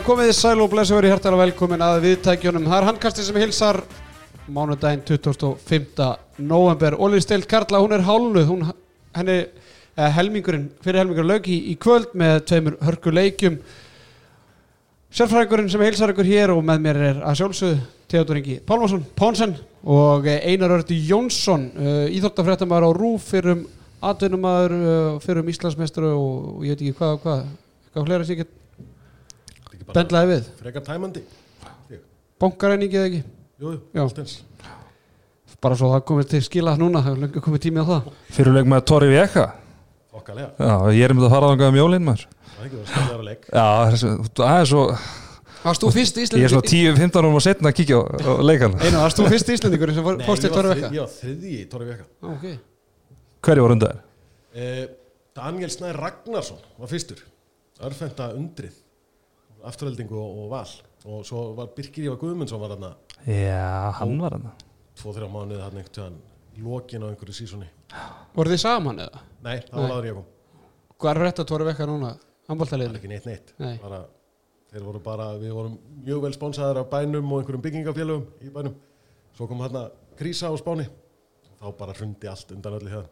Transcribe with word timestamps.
Komið 0.00 0.30
sæl 0.32 0.62
og 0.64 0.70
blessu 0.72 0.94
verið 0.96 1.12
hærtalega 1.12 1.44
velkomin 1.44 1.82
að 1.84 1.98
viðtækjunum. 2.06 2.64
Það 2.70 2.76
er 2.78 2.86
handkastið 2.88 3.26
sem 3.26 3.38
hilsar 3.40 3.78
mánudaginn 4.48 5.02
25. 5.04 6.06
november. 6.40 6.94
Ólið 6.96 7.24
stilt 7.26 7.48
Karla, 7.50 7.82
hún 7.82 7.92
er 7.92 8.04
hálnuð, 8.06 8.46
hún, 8.48 8.62
henni, 9.18 9.36
eh, 9.96 10.10
helmingurinn, 10.16 10.70
fyrir 10.80 11.02
helmingurinn 11.02 11.28
lög 11.28 11.48
í, 11.52 11.58
í 11.72 11.74
kvöld 11.76 12.14
með 12.16 12.38
tveimur 12.48 12.78
hörku 12.86 13.12
leikjum. 13.12 13.58
Sérfræðingurinn 15.12 15.68
sem 15.70 15.84
hilsar 15.84 16.14
ykkur 16.14 16.30
hér 16.30 16.54
og 16.54 16.62
með 16.64 16.86
mér 16.86 17.00
er 17.10 17.20
að 17.20 17.42
sjálfsögðu 17.42 17.80
Theodor 18.08 18.40
Ingi 18.40 18.60
Pálmarsson, 18.66 19.04
Pónsen 19.18 19.56
og 19.84 20.30
eh, 20.30 20.40
Einar 20.48 20.78
Ördi 20.78 20.96
Jónsson, 21.10 21.66
uh, 21.76 22.06
íþórtafréttamæður 22.08 22.88
á 22.88 22.90
Rúf 22.96 23.28
fyrir 23.34 23.58
um 23.58 23.66
atvinnumæður, 24.00 24.78
uh, 24.80 25.20
fyrir 25.20 25.44
um 25.44 25.52
Íslandsmeistur 25.52 26.08
og, 26.14 26.56
og 26.56 26.64
ég 26.64 26.78
veit 26.78 26.86
ekki 26.86 26.98
hvað 27.02 27.18
og 27.18 27.22
hvað, 27.26 27.44
hvað 27.92 28.10
hlera 28.10 28.24
sér 28.26 28.38
ekki 28.38 28.59
bendlaði 29.96 30.30
við. 30.34 30.48
Frekar 30.62 30.82
tæmandi 30.86 31.22
Bankaræningi 32.40 32.96
eða 32.96 33.08
ekki? 33.10 33.22
Jú, 33.60 33.74
allt 34.00 34.18
eins 34.22 34.38
Bara 35.60 35.76
svo 35.76 35.90
það 35.92 36.04
komið 36.08 36.28
til 36.30 36.40
skila 36.46 36.72
núna, 36.80 37.02
það 37.04 37.16
er 37.16 37.18
löngu 37.26 37.40
komið 37.44 37.60
tími 37.66 37.82
á 37.84 37.86
það. 37.90 38.06
Fyrirleik 38.32 38.68
með 38.72 38.84
Tori 38.88 39.08
Veka 39.12 39.42
Okkarlega, 40.16 40.50
Já, 40.56 40.76
ég 40.96 41.04
er 41.04 41.12
þetta 41.14 41.26
að 41.28 41.34
fara 41.34 41.50
þangað 41.52 41.72
um 41.74 41.76
jólinn 41.80 42.06
maður 42.06 42.22
það 42.24 42.60
er 42.60 42.68
ekki 42.68 42.78
verið 42.78 42.86
að 42.86 42.94
skilja 42.94 43.26
leik 43.28 43.44
Já, 43.50 43.66
það 43.66 43.90
er 43.90 43.98
svo- 44.00 44.30
það 44.40 44.64
svo 44.70 44.84
Varst 45.60 45.82
þú 45.84 45.90
fyrst 45.92 46.16
Ég 46.22 46.44
er 46.46 46.52
svo 46.54 46.62
10-15 46.64 47.20
árum 47.20 47.36
og 47.36 47.42
setna 47.44 47.68
að 47.70 47.76
kíkja 47.82 47.98
á, 48.00 48.02
á 48.16 48.32
leikan 48.48 48.74
Einar, 48.80 49.02
varst 49.04 49.20
þú 49.20 49.26
fyrst 49.28 49.52
íslendingur 49.52 49.92
sem 49.94 50.06
fór- 50.06 50.22
fórst 50.24 50.40
til 50.46 50.50
var 50.54 50.70
Vekka? 50.72 50.88
þrið- 50.88 50.96
ég 50.96 51.04
var 51.04 51.12
þriðji 51.20 51.52
í 51.60 51.66
Tóri 51.68 51.88
Veka 51.90 52.04
Á, 52.08 52.26
ok. 52.32 52.46
Hverju 53.44 53.62
var 53.66 53.74
undan 53.76 53.92
þér? 53.92 54.00
eh, 54.56 54.86
Daniel 55.36 55.70
Snær 55.70 56.00
Ragnarsson 56.00 56.58
var 56.80 56.88
fyrstur 56.88 57.20
Örfenda 57.84 58.30
undrið 58.36 58.72
Afturheldingu 59.68 60.16
og, 60.18 60.40
og 60.44 60.50
val. 60.54 60.72
Og 61.10 61.22
svo 61.26 61.44
var 61.56 61.70
Birkir 61.76 62.06
Ívar 62.08 62.18
Guðmundsson 62.20 62.60
var 62.60 62.74
þarna. 62.74 62.90
Já, 63.26 63.90
hann 64.00 64.18
var 64.20 64.36
hann 64.36 64.50
Tvo, 65.00 65.14
þrjá 65.16 65.28
mánuði 65.32 65.62
hann 65.64 65.84
tíðan 65.88 66.18
Lókin 66.60 67.04
á 67.04 67.08
einhverju 67.08 67.34
sísoni. 67.36 67.68
Voru 68.34 68.52
þið 68.52 68.60
saman 68.60 69.00
eða? 69.06 69.20
Nei, 69.46 69.58
það 69.64 69.84
var 69.84 69.94
aður 69.94 70.08
ég 70.10 70.18
kom 70.18 70.26
Hvað 71.00 71.10
er 71.14 71.20
rétt 71.24 71.40
að 71.40 71.46
Tóra 71.48 71.66
Vekka 71.70 71.86
núna? 71.88 72.10
Það 72.18 72.52
Handbóltaliðinu? 72.52 72.98
ekki 72.98 73.08
neitt 73.08 73.28
neitt. 73.28 73.54
Nei. 73.62 73.76
bara, 73.80 74.02
Þeir 74.70 74.84
voru 74.86 75.00
bara, 75.02 75.30
við 75.40 75.54
vorum 75.56 75.78
mjög 76.04 76.20
vel 76.26 76.34
sponsaðar 76.36 76.82
af 76.82 76.90
bænum 76.92 77.32
og 77.32 77.40
einhverjum 77.40 77.62
byggingafélögum 77.64 78.26
í 78.44 78.52
bænum. 78.54 78.76
Svo 79.34 79.48
kom 79.50 79.62
hérna 79.64 79.86
krísa 80.18 80.50
á 80.52 80.54
Spáni. 80.60 80.84
Þá 81.58 81.64
bara 81.78 81.96
hrundi 81.96 82.28
allt 82.30 82.52
undan 82.54 82.76
öllu 82.78 82.92
hérna 82.92 83.08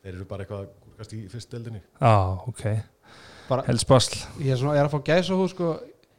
Þeir 0.00 0.14
eru 0.14 0.26
bara 0.28 0.44
eitthvað, 0.46 0.68
kannski 0.96 1.18
í 1.20 1.28
fyrst 1.28 1.50
deildinni. 1.52 1.80
Já, 2.00 2.12
ok. 2.48 2.62
Bara, 3.50 3.64
ég 3.66 3.74
er, 3.74 4.56
svona, 4.56 4.76
ég 4.78 4.80
er 4.80 4.86
að 4.86 4.94
fá 4.94 5.00
gæsa 5.10 5.36
hús, 5.36 5.52
sko. 5.52 5.72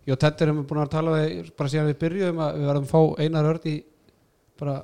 Ég 0.07 0.15
og 0.15 0.21
Teddy 0.21 0.45
erum 0.47 0.61
búin 0.65 0.81
að 0.81 0.93
tala 0.95 1.17
við, 1.19 1.49
bara 1.57 1.69
síðan 1.69 1.89
við 1.91 1.97
byrjuðum 2.01 2.39
að 2.41 2.55
við 2.57 2.69
verðum 2.71 2.85
að 2.87 2.93
fá 2.93 3.01
Einar 3.21 3.49
Örd 3.51 3.67
í 3.69 3.75
bara 4.61 4.77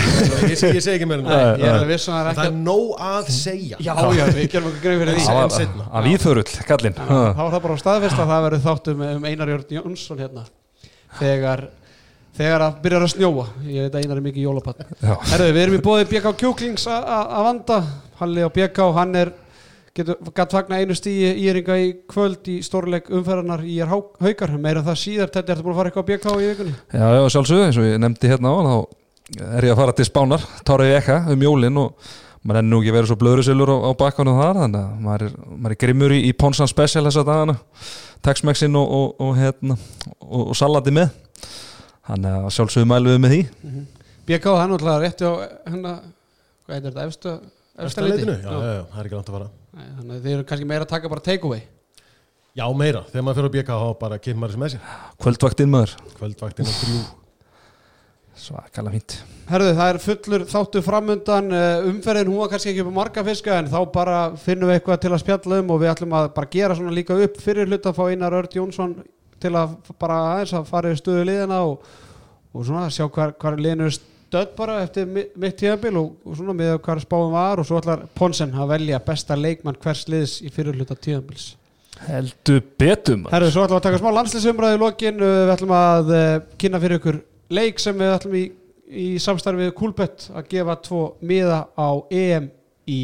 ég, 0.47 0.53
seg- 0.55 0.75
ég 0.77 0.83
segi 0.85 0.93
ekki 0.95 1.07
meira 1.09 1.19
en 1.19 1.25
Nei, 1.27 1.33
það 1.35 1.49
ég 1.59 1.65
er 1.67 1.73
alveg 1.75 1.89
viss 1.89 2.05
að 2.07 2.13
það 2.13 2.19
er 2.19 2.29
Það 2.29 2.45
ekki 2.45 2.51
er 2.51 2.61
nóg 2.67 3.01
að 3.09 3.31
segja. 3.35 3.79
Já, 3.83 3.95
já, 4.15 4.21
við 4.37 4.45
gerum 4.53 4.69
okkur 4.69 4.83
greið 4.85 5.01
fyrir 5.01 5.17
því. 5.17 5.25
Það 5.25 5.39
að 5.99 6.07
víðförull, 6.07 6.53
kallinn. 6.69 6.95
Þá 7.09 7.41
var 7.41 7.51
það 7.55 7.65
bara 7.65 7.75
staðfest 7.81 8.21
að 8.23 8.31
það 8.31 8.45
verður 8.45 8.63
þáttum 8.69 9.03
um 9.09 9.27
Einar 9.27 9.51
Jörn 9.51 9.75
Jónsson 9.75 10.21
hérna. 10.23 10.45
Þegar, 11.19 11.65
þegar 12.39 12.65
að 12.69 12.79
byrjar 12.85 13.05
að 13.09 13.13
snjóa. 13.17 13.45
Ég 13.67 13.89
veit 13.89 13.97
að 13.99 14.05
Einar 14.05 14.21
er 14.21 14.25
mikið 14.29 14.47
jólapatt 14.47 14.79
Já, 15.03 15.13
Herðu, 15.33 15.51
við 15.57 15.61
erum 15.65 15.75
í 15.75 15.83
bóði 15.89 16.07
BK 16.13 16.33
Kjúklings 16.39 16.87
að 16.87 17.43
vanda. 17.49 17.81
Halli 18.21 18.47
á 18.47 18.49
BK, 18.55 18.79
hann 18.95 19.19
er 19.25 19.35
gætt 19.95 20.53
fagna 20.53 20.79
einu 20.79 20.95
stíi 20.97 21.33
íringa 21.43 21.75
í 21.81 21.89
kvöld 22.09 22.47
í 22.51 22.59
stórleik 22.65 23.09
umferðarnar 23.09 23.65
í 23.65 23.79
er 23.81 23.89
haukar, 23.89 24.53
meira 24.61 24.83
það 24.85 24.97
síðar 25.01 25.33
þetta 25.33 25.55
er 25.55 25.61
búin 25.65 25.73
að 25.73 25.79
fara 25.79 25.91
eitthvað 25.91 26.05
á 26.05 26.09
BK 26.09 26.33
í 26.35 26.49
vikunni? 26.51 26.73
Já, 26.93 27.05
já 27.15 27.21
sjálfsögðu, 27.35 27.67
eins 27.67 27.79
og 27.79 27.87
ég 27.87 28.01
nefndi 28.03 28.31
hérna 28.31 28.53
á 28.53 28.57
þá 28.69 28.75
er 29.59 29.69
ég 29.69 29.75
að 29.75 29.81
fara 29.81 29.95
til 29.97 30.07
Spánar, 30.07 30.45
Tori 30.65 30.89
Veka 30.93 31.19
um 31.33 31.45
jólinn 31.45 31.81
og 31.81 32.09
maður 32.43 32.61
er 32.61 32.67
nú 32.69 32.79
ekki 32.81 32.95
verið 32.95 33.11
svo 33.11 33.19
blöðrusilur 33.19 33.73
á, 33.73 33.77
á 33.89 33.91
bakkanum 33.99 34.39
þar 34.39 34.61
þannig 34.63 34.81
að 34.85 35.03
maður 35.05 35.25
er, 35.27 35.35
maður 35.49 35.75
er 35.75 35.81
grimmur 35.83 36.15
í, 36.15 36.21
í 36.29 36.33
Ponsan 36.37 36.71
Special 36.71 37.05
þessa 37.07 37.25
dagana 37.27 37.57
Tex-Mexin 38.25 38.75
og, 38.75 38.95
og, 38.95 39.21
og, 39.23 39.35
hérna, 39.39 39.77
og, 40.19 40.49
og 40.51 40.57
salati 40.59 40.91
með. 40.91 41.13
Þannig 42.09 42.35
að 42.35 42.49
sjálfsögðu 42.55 42.89
mælum 42.89 43.13
við 43.13 43.21
með 43.23 43.33
því. 43.35 43.39
BK, 44.27 44.43
það 44.43 44.63
er 44.63 44.71
náttúrulega 44.73 45.03
rétti 45.05 45.29
á 45.29 45.33
hérna, 45.69 45.93
hvað 46.65 46.75
heitir 46.75 46.89
þetta, 46.89 47.05
efstu 47.07 47.37
Efsta 47.79 48.03
leitinu? 48.03 48.35
Já, 48.35 48.51
já, 48.51 48.71
já, 48.75 48.83
það 48.91 48.99
er 48.99 49.07
ekki 49.07 49.15
langt 49.15 49.29
að 49.29 49.37
fara 49.37 49.49
Þannig 49.73 50.15
að 50.15 50.23
þið 50.23 50.33
eru 50.35 50.47
kannski 50.49 50.69
meira 50.69 50.87
að 50.87 50.93
taka 50.95 51.11
bara 51.11 51.25
take 51.25 51.45
away 51.45 51.61
Já, 52.57 52.65
meira, 52.75 53.03
þegar 53.07 53.23
maður 53.23 53.37
fyrir 53.37 53.47
að 53.47 53.55
bjöka 53.55 53.75
þá 53.79 53.89
bara 53.99 54.17
kemur 54.19 54.39
maður 54.41 54.51
þessi 54.51 54.59
með 54.61 54.71
sér. 54.73 54.93
Kvöldvaktinn 55.23 55.69
maður, 55.69 55.91
Kvöldvaktin 56.17 56.67
og 56.67 56.77
þrjú. 56.79 57.01
Svakalega 58.39 58.95
fínt. 58.95 59.15
Herðu, 59.49 59.69
það 59.77 59.91
er 59.91 59.99
fullur 60.03 60.43
þáttu 60.49 60.81
framundan. 60.83 61.47
Uh, 61.53 61.87
umferðin, 61.91 62.31
hún 62.31 62.41
var 62.41 62.51
kannski 62.51 62.73
ekki 62.73 62.83
upp 62.83 62.91
á 62.91 62.97
marga 62.97 63.23
fiska 63.27 63.55
en 63.59 63.69
þá 63.69 63.77
bara 63.93 64.17
finnum 64.39 64.71
við 64.71 64.79
eitthvað 64.79 65.01
til 65.05 65.13
að 65.13 65.23
spjalla 65.23 65.61
um 65.61 65.73
og 65.75 65.81
við 65.83 65.91
ætlum 65.93 66.15
að 66.19 66.29
bara 66.35 66.51
gera 66.55 66.77
svona 66.79 66.95
líka 66.95 67.19
upp 67.27 67.39
fyrir 67.43 67.69
hluta 67.69 67.93
að 67.93 67.99
fá 67.99 68.03
Einar 68.09 68.37
Örd 68.39 68.57
Jónsson 68.57 68.95
til 69.39 69.53
að 69.55 69.75
bara 70.01 70.19
aðeins 70.33 70.55
að 70.57 70.69
fara 70.71 70.91
í 70.91 70.99
stöðu 70.99 71.27
liðina 71.29 71.61
og, 71.67 71.91
og 72.51 72.65
svona 72.67 72.89
sjá 72.91 73.05
hvar, 73.07 73.35
hvar 73.39 73.59
liðinu 73.59 73.87
er 73.91 73.99
stödd 74.29 74.55
bara 74.57 74.79
eftir 74.85 75.07
mi- 75.09 75.27
mitt 75.41 75.57
tíðabil 75.59 75.97
og, 75.99 76.11
og 76.25 76.37
svona 76.37 76.53
með 76.55 76.75
hvar 76.85 77.01
spáum 77.01 77.31
var 77.33 77.59
og 77.61 77.65
svo 77.67 77.79
ætlar 77.81 78.05
Ponsen 78.15 78.53
að 78.53 78.69
velja 78.75 78.99
besta 79.01 79.35
leikmann 79.35 79.77
hvers 79.81 80.05
liðs 80.09 80.35
í 80.45 80.51
fyrir 80.53 80.77
hluta 80.77 80.95
tíðabils 80.95 81.55
Heldur 82.05 82.61
betum 82.79 83.25
maður. 83.25 83.33
Herðu, 83.35 83.49
svo 83.51 83.63
ætlum 83.65 83.73
við 83.75 83.79
að 83.81 83.85
taka 83.89 83.99
smá 83.99 84.11
landslýsumræði 84.15 84.77
í 84.77 84.79
lokin. 84.79 85.17
Við 85.19 85.49
ætlum 85.51 85.73
að 85.75 86.11
uh, 86.15 86.27
kynna 86.61 86.79
fyrir 86.79 86.99
ykkur 87.01 87.17
leik 87.57 87.81
sem 87.83 87.97
við 87.99 88.13
ætlum 88.13 88.37
í, 88.39 88.43
í 88.87 89.07
samstarfið 89.19 89.73
Kúlbett 89.75 90.29
að 90.31 90.47
gefa 90.53 90.77
tvo 90.85 91.01
miða 91.27 91.57
á 91.75 91.89
EM 92.07 92.47
í 92.87 92.99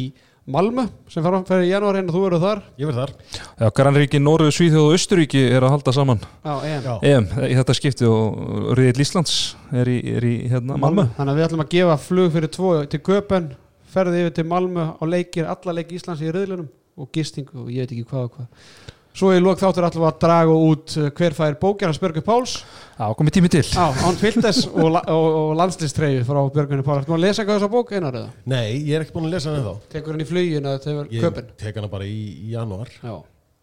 Malmö 0.46 0.84
sem 1.10 1.24
fer 1.24 1.34
fyrir 1.48 1.64
í 1.66 1.70
janúar 1.72 1.96
og 1.98 2.12
þú 2.14 2.20
verður 2.22 2.42
þar. 2.44 2.60
Ég 2.78 2.86
verð 2.86 3.00
þar. 3.00 3.12
Já, 3.58 3.70
Garanríki, 3.74 4.20
Nóruðu, 4.22 4.52
Svíþjóð 4.54 4.84
og 4.84 4.94
Östuríki 4.94 5.42
er 5.50 5.66
að 5.66 5.72
halda 5.74 5.94
saman. 5.96 6.20
Á 6.46 6.54
EM. 6.62 6.84
Já, 6.86 6.92
EM 7.10 7.26
í 7.48 7.56
þetta 7.58 7.74
skipti 7.74 8.06
og 8.06 8.70
Riðill 8.78 9.02
Íslands 9.02 9.36
er 9.74 9.90
í, 9.90 9.96
er 10.14 10.26
í 10.30 10.34
hérna, 10.52 10.78
Malmö. 10.78 11.08
Þannig 11.16 11.34
að 11.34 11.40
við 11.40 11.46
ætlum 11.48 11.64
að 11.64 11.72
gefa 11.74 11.96
flug 12.04 12.30
fyrir 12.36 12.52
tvo 12.54 12.72
til 12.92 13.02
Köpen 13.10 13.48
ferði 13.90 14.22
yfir 14.22 14.36
til 14.38 14.46
Malmö 14.52 14.86
á 14.94 15.04
leikir 15.08 15.50
alla 15.50 15.74
leiki 15.80 15.98
Íslands 15.98 16.22
í 16.22 16.30
riðlunum 16.30 16.70
og 16.96 17.10
gistingu 17.12 17.64
og 17.64 17.72
ég 17.74 17.82
veit 17.82 17.96
ekki 17.96 18.06
hvað 18.12 18.28
og 18.28 18.36
hvað 18.36 18.94
Svo 19.16 19.30
í 19.32 19.38
lok 19.40 19.56
þáttur 19.56 19.86
ætlum 19.86 20.02
við 20.04 20.10
að 20.10 20.16
draga 20.26 20.54
út 20.60 20.94
uh, 21.00 21.06
hver 21.16 21.32
fær 21.38 21.54
bókjana 21.60 21.94
Spörgu 21.96 22.20
Páls. 22.24 22.58
Já, 22.98 23.06
komið 23.16 23.34
tími 23.38 23.48
til. 23.52 23.62
Á 23.72 23.88
Án 24.04 24.18
Tvildes 24.20 24.58
og, 24.68 24.90
la- 24.92 25.04
og, 25.08 25.28
og 25.40 25.52
landslýstreyfi 25.56 26.24
frá 26.28 26.40
Björgunni 26.52 26.84
Páls. 26.84 27.06
Þú 27.08 27.14
að 27.16 27.22
lesa 27.24 27.40
eitthvað 27.42 27.56
þessa 27.62 27.70
bók 27.72 27.94
einar 27.96 28.18
eða? 28.20 28.34
nei, 28.52 28.74
ég 28.84 28.98
er 28.98 29.06
ekki 29.06 29.14
búin 29.16 29.30
að 29.30 29.36
lesa 29.38 29.54
hann 29.54 29.64
þá 29.64 29.88
Tekur 29.94 30.12
hann 30.18 30.24
í 30.24 30.28
flugin 30.28 30.68
eða 30.68 30.82
tegur 30.84 31.08
Ég 31.16 31.24
Köpen? 31.24 31.48
tek 31.62 31.78
hana 31.80 31.88
bara 31.92 32.08
í, 32.08 32.18
í 32.44 32.52
janúar. 32.52 32.92
Já, 33.00 33.14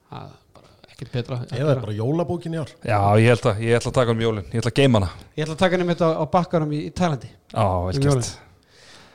það 0.10 0.24
er 0.26 0.58
bara 0.58 0.72
ekkert 0.96 1.14
betra 1.20 1.40
Eða 1.52 1.76
er 1.76 1.84
bara 1.86 1.96
jólabókin 2.00 2.58
í 2.58 2.62
ár. 2.64 2.74
Já, 2.82 2.98
ég 3.22 3.30
held 3.36 3.46
að, 3.54 3.62
ég 3.68 3.78
ætla 3.78 3.94
að 3.94 4.00
taka 4.00 4.16
um 4.18 4.26
jólin. 4.26 4.48
Ég 4.50 4.64
ætla 4.64 4.74
að 4.74 4.82
geima 4.82 5.04
hana. 5.04 5.12
Ég 5.38 5.46
ætla 5.46 5.58
að 5.60 5.62
taka 5.68 5.78
henni 5.78 5.90
mitt 5.92 6.02
á, 6.02 6.10
á 6.18 6.24
bakkarum 6.34 6.74
í, 6.74 6.82
í 6.90 6.96
Tælandi. 6.98 7.30
Já, 7.54 7.68
Um 7.94 8.26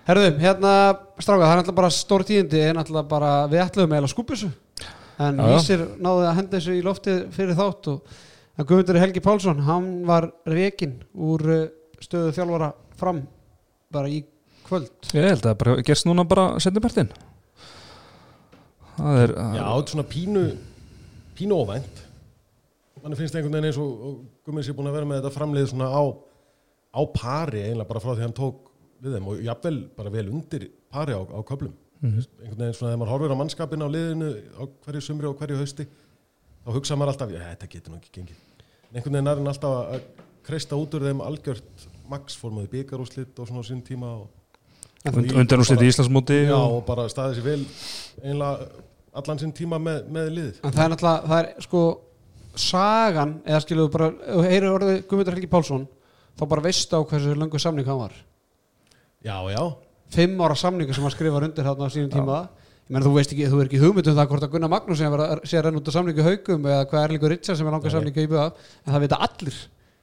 Herðu, 0.08 0.29
hérna, 0.40 0.70
stráka, 1.20 1.43
það 1.44 1.50
er 1.52 1.58
náttúrulega 1.58 1.76
bara 1.82 1.88
stór 1.93 2.23
tíðindi 2.25 2.61
en 2.64 2.79
náttúrulega 2.79 3.08
bara, 3.11 3.32
við 3.52 3.61
ætlum 3.61 3.90
eiginlega 3.93 4.08
þessu 4.08 4.49
en. 5.25 5.43
Vísir 5.53 5.85
náði 5.99 6.26
að 6.29 6.37
henda 6.38 6.56
þessu 6.56 6.76
í 6.79 6.85
loftið 6.87 7.23
fyrir 7.35 7.59
þátt 7.59 7.91
og 7.93 8.17
en 8.59 8.67
Guðmundur 8.69 9.00
Helgi 9.03 9.23
Pálsson, 9.23 9.62
hann 9.67 9.88
var 10.09 10.31
rekin 10.50 10.99
úr 11.15 11.44
uh, 11.47 11.65
stöðu 12.03 12.35
þjálfara 12.37 12.73
fram 12.99 13.23
bara 13.94 14.11
í 14.11 14.23
kvöld. 14.67 14.93
Ég 15.15 15.29
held 15.31 15.43
að 15.43 15.50
það 15.50 15.59
bara 15.62 15.76
gerst 15.88 16.09
núna 16.09 16.26
bara 16.29 16.49
setni 16.62 16.82
partinn. 16.85 17.12
Það 18.99 19.23
er 19.23 19.35
Já, 19.38 19.62
þetta 19.62 19.82
er 19.85 19.93
svona 19.94 20.09
pínu 20.11 20.44
pínu 21.38 21.59
óvænt. 21.62 22.00
Þannig 22.99 23.21
finnst 23.21 23.37
einhvern 23.38 23.55
veginn 23.55 23.69
eins 23.71 23.79
og, 23.79 23.93
og 24.09 24.49
Gummið 24.49 24.67
sé 24.67 24.75
búin 24.75 24.91
að 24.91 24.97
vera 24.99 25.06
með 25.06 25.21
þetta 25.21 25.37
framlið 25.37 25.69
svona 25.71 25.93
á 25.94 26.03
á 26.88 27.00
pari 27.14 27.62
eiginlega 27.62 27.88
bara 27.88 28.03
frá 28.03 28.14
því 28.14 28.25
hann 28.25 28.37
tók 28.37 28.73
við 29.03 29.17
þeim 29.17 29.29
og 29.31 29.43
jafnvel 29.44 29.76
bara 29.97 30.12
vel 30.12 30.26
undir 30.32 30.64
pari 30.91 31.14
á, 31.14 31.21
á 31.23 31.38
köplum 31.47 31.75
einhvern 32.03 32.59
veginn 32.59 32.77
svona 32.77 32.93
þegar 32.93 33.00
maður 33.03 33.12
horfir 33.15 33.35
á 33.35 33.41
mannskapin 33.41 33.83
á 33.85 33.89
liðinu 33.91 34.29
á 34.55 34.62
hverju 34.87 35.03
sumri 35.03 35.27
og 35.31 35.37
hverju 35.41 35.59
hausti 35.59 35.87
þá 35.89 36.71
hugsa 36.77 36.97
maður 36.97 37.12
alltaf, 37.15 37.31
já 37.35 37.41
þetta 37.49 37.69
getur 37.73 37.93
nú 37.95 37.99
ekki 38.00 38.12
gengið. 38.21 38.41
En 38.89 38.99
einhvern 39.00 39.17
veginn 39.19 39.31
er 39.33 39.41
hann 39.41 39.53
alltaf 39.53 39.77
að- 39.95 40.27
kreista 40.49 40.77
út 40.81 40.95
úr 40.97 41.03
þeim 41.05 41.21
algjört 41.21 41.87
max 42.09 42.37
formaði 42.41 42.71
byggarúslit 42.73 43.37
og 43.39 43.49
svona 43.50 43.61
á 43.61 43.69
sinn 43.69 43.83
tíma 43.85 44.12
og, 44.23 44.29
und, 45.11 45.33
undan 45.37 45.61
úr 45.61 45.67
setja 45.69 45.89
Íslandsmóti 45.91 46.39
já, 46.47 46.55
og, 46.56 46.79
og 46.79 46.85
bara 46.89 47.05
staðið 47.12 47.37
sér 47.37 47.45
vel 47.45 47.65
einlega 48.23 48.69
allan 49.19 49.43
sinn 49.43 49.53
tíma 49.53 49.77
með, 49.83 50.06
með 50.09 50.31
liðið. 50.39 50.62
En 50.65 50.73
það 50.73 50.85
er 50.87 50.95
náttúrulega, 50.95 51.29
það 51.29 51.43
er 51.43 51.67
sko 51.67 51.83
sagan, 52.59 53.35
eða 53.45 53.61
skiluðu 53.67 53.93
bara 53.93 54.09
heyrir 54.49 54.73
orðið 54.73 54.97
Guðmundur 55.11 55.37
Helgi 55.37 55.50
Pálsson 55.53 55.85
þá 56.39 56.47
bara 56.49 56.65
veistu 56.65 56.97
á 56.97 57.03
hversu 57.05 57.35
löngu 57.37 57.61
samning 57.61 57.87
hann 57.91 58.00
var. 58.00 58.17
Já, 59.27 59.37
já, 59.53 59.62
fimm 60.14 60.40
ára 60.44 60.56
samningu 60.58 60.94
sem 60.96 61.05
hann 61.05 61.14
skrifar 61.14 61.46
undir 61.49 61.66
þarna 61.66 61.88
á 61.88 61.94
sínum 61.94 62.12
tíma. 62.12 62.43
Ég 62.88 62.96
menn 62.96 63.05
þú 63.05 63.14
veist 63.19 63.32
ekki, 63.34 63.49
þú 63.52 63.58
er 63.60 63.66
ekki 63.69 63.81
hugmynd 63.82 64.06
um 64.08 64.14
það 64.16 64.28
hvort 64.31 64.44
að 64.46 64.52
Gunnar 64.55 64.70
Magnús 64.72 65.00
sé 65.02 65.08
að 65.58 65.66
renna 65.66 65.81
út 65.82 65.90
á 65.90 65.93
samlingu 65.93 66.25
haugum 66.25 66.69
eða 66.70 66.87
hvað 66.88 67.02
er 67.05 67.12
líka 67.12 67.32
Richard 67.34 67.58
sem 67.58 67.69
er 67.69 67.75
langar 67.75 67.90
Nei. 67.90 67.96
samlingu 67.99 68.22
í 68.25 68.31
BF 68.31 68.62
en 68.87 68.94
það 68.94 69.05
vita 69.05 69.19
allir 69.26 69.58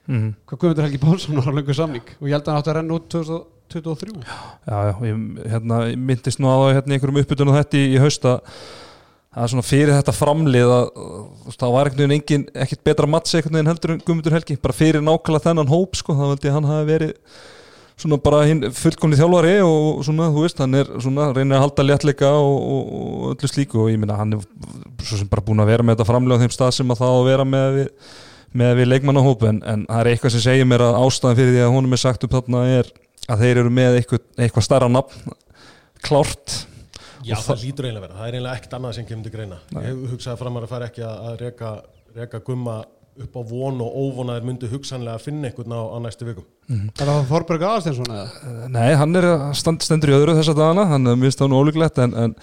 mm 0.06 0.28
hvað 0.46 0.60
Guðmundur 0.62 0.86
Helgi 0.86 1.02
Pálsson 1.02 1.40
var 1.40 1.48
á 1.50 1.54
langar 1.58 1.78
samling 1.80 2.10
og 2.20 2.28
ég 2.30 2.36
held 2.36 2.46
að 2.46 2.52
hann 2.52 2.62
átti 2.62 2.70
að 2.70 2.78
renna 2.78 2.98
út 3.00 3.08
2023 3.10 4.14
Já, 4.22 4.78
já, 4.86 4.94
ég, 5.10 5.24
hérna, 5.50 5.80
ég 5.90 6.04
myndist 6.12 6.42
nú 6.42 6.52
á 6.54 6.58
það 6.62 6.74
hérna 6.78 6.94
einhverjum 7.00 7.22
uppbytunum 7.24 7.58
þetta 7.58 7.80
í, 7.82 7.88
í 7.90 8.02
haust 8.04 8.28
að 8.30 9.50
svona 9.50 9.66
fyrir 9.66 9.96
þetta 9.98 10.14
framlið 10.16 10.76
að 10.76 10.86
það 11.58 11.74
var 11.74 11.90
einhvern 11.90 12.04
veginn 12.06 12.16
engin, 12.20 12.46
ekkit 12.54 12.86
betra 12.86 13.10
matsi 13.10 13.40
einhvern 13.40 13.58
veginn 13.58 13.72
heldur 13.74 13.96
en 13.96 14.06
Guðmundur 14.06 14.38
Helgi 14.38 14.60
bara 14.62 14.78
fyrir 14.78 15.02
nákvæmlega 15.02 15.48
þennan 15.50 15.74
hóp 15.74 15.98
sko, 15.98 16.16
það 16.16 16.36
veldi 16.36 16.54
hann 16.54 16.70
hafi 16.70 16.88
verið 16.94 17.42
svona 17.96 18.20
bara 18.20 18.44
hinn 18.48 18.66
fullkomni 18.76 19.18
þjálfari 19.20 19.56
og 19.64 20.04
svona, 20.06 20.28
þú 20.34 20.44
veist, 20.44 20.60
hann 20.60 20.78
er 20.82 20.90
svona 21.00 21.30
reynir 21.36 21.58
að 21.58 21.64
halda 21.64 21.86
léttleika 21.86 22.32
og, 22.36 22.58
og, 22.60 22.92
og 22.98 23.26
öllu 23.34 23.50
slíku 23.52 23.82
og 23.86 23.90
ég 23.94 24.02
minna 24.02 24.18
hann 24.20 24.36
er 24.36 24.44
svo 25.06 25.20
sem 25.22 25.32
bara 25.32 25.46
búin 25.46 25.64
að 25.64 25.72
vera 25.72 25.86
með 25.86 25.96
þetta 25.96 26.10
framlið 26.12 26.36
á 26.36 26.42
þeim 26.44 26.56
stað 26.58 26.76
sem 26.80 26.92
að 26.92 27.02
það 27.02 27.16
á 27.16 27.18
að 27.18 27.30
vera 27.30 27.48
með 27.48 27.80
við, 27.80 27.90
með 28.62 28.76
við 28.82 28.92
leikmannahóp 28.92 29.48
en, 29.48 29.64
en 29.64 29.88
það 29.88 30.04
er 30.04 30.12
eitthvað 30.12 30.36
sem 30.36 30.46
segir 30.50 30.70
mér 30.70 30.86
að 30.90 31.00
ástæðan 31.06 31.40
fyrir 31.40 31.56
því 31.56 31.66
að 31.66 31.76
honum 31.78 31.98
er 31.98 32.04
sagt 32.04 32.28
upp 32.28 32.36
þarna 32.36 32.64
er 32.76 32.94
að 33.26 33.44
þeir 33.46 33.64
eru 33.64 33.76
með 33.80 34.00
eitthvað, 34.02 34.26
eitthvað 34.38 34.68
starra 34.68 34.92
nafn 34.92 35.36
klárt 36.06 36.62
Já, 37.26 37.40
Og 37.40 37.42
það 37.42 37.62
lítur 37.64 37.86
eiginlega 37.88 38.04
vera. 38.04 38.16
Það 38.20 38.28
er 38.28 38.36
eiginlega 38.36 38.58
ekkert 38.60 38.74
annað 38.78 38.92
sem 38.94 39.06
kemur 39.10 39.26
til 39.26 39.32
greina. 39.34 39.56
Ég 39.74 39.86
hef 39.88 40.02
hugsað 40.12 40.36
framar 40.44 40.66
að 40.68 40.74
fara 40.76 40.90
ekki 40.92 41.06
að, 41.10 41.80
reka 42.16 42.42
gumma 42.46 42.76
upp 43.24 43.38
á 43.40 43.42
von 43.48 43.82
og 43.84 43.96
óvon 43.96 44.32
að 44.32 44.40
þeir 44.40 44.48
myndu 44.50 44.70
hugsanlega 44.72 45.20
að 45.20 45.26
finna 45.26 45.50
einhvern 45.50 45.76
á, 45.76 45.82
á 45.88 45.98
næstu 46.04 46.28
vikum. 46.28 46.48
Er 46.68 47.10
það 47.10 47.28
Þorberg 47.30 47.66
Aðarsteinsson 47.68 48.16
eða? 48.16 48.70
Nei, 48.74 48.90
hann 49.00 49.20
er 49.20 49.28
að 49.30 49.46
stand, 49.62 49.86
stendur 49.86 50.12
í 50.12 50.18
öðru 50.18 50.36
þessa 50.40 50.58
dagana 50.58 50.88
hann 50.92 51.12
er 51.12 51.20
minnst 51.22 51.40
það 51.40 51.52
nú 51.54 51.62
ólíklegt 51.64 52.02
en, 52.04 52.16
en 52.26 52.36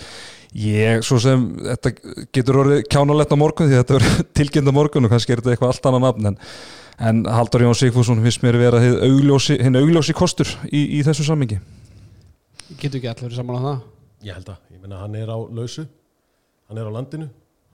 ég, 0.57 1.05
svo 1.05 1.21
sem, 1.23 1.45
þetta 1.67 1.95
getur 2.33 2.63
orðið 2.65 2.85
kjánalegt 2.89 3.37
á 3.37 3.43
morgun 3.43 3.69
því 3.69 3.81
þetta 3.83 3.99
er 3.99 4.09
tilkynnt 4.41 4.73
á 4.73 4.79
morgun 4.79 5.09
og 5.09 5.13
kannski 5.13 5.37
er 5.37 5.43
þetta 5.45 5.57
eitthvað 5.57 5.75
allt 5.75 5.91
annað 5.91 6.07
nafn 6.09 6.33
en, 6.33 6.41
en 7.11 7.23
Haldur 7.37 7.67
Jón 7.67 7.79
Sigfússon 7.79 8.25
finnst 8.25 8.45
mér 8.47 8.61
vera 8.63 8.81
hinn 8.81 9.81
augljósi, 9.83 10.17
kostur 10.17 10.49
í, 10.71 10.87
í 11.01 11.05
þessu 11.05 11.29
sammingi 11.29 11.61
Getur 12.81 13.03
ekki 13.03 13.11
allir 13.13 13.35
saman 13.37 13.61
á 13.61 13.63
það 13.67 13.83
Ég 14.23 14.37
held 14.39 14.53
að. 14.53 14.59
Ég 14.71 14.83
meina, 14.83 15.01
hann 15.03 15.15
er 15.19 15.31
á 15.35 15.39
lausu, 15.51 15.83
hann 16.71 16.79
er 16.79 16.87
á 16.87 16.93
landinu, 16.95 17.27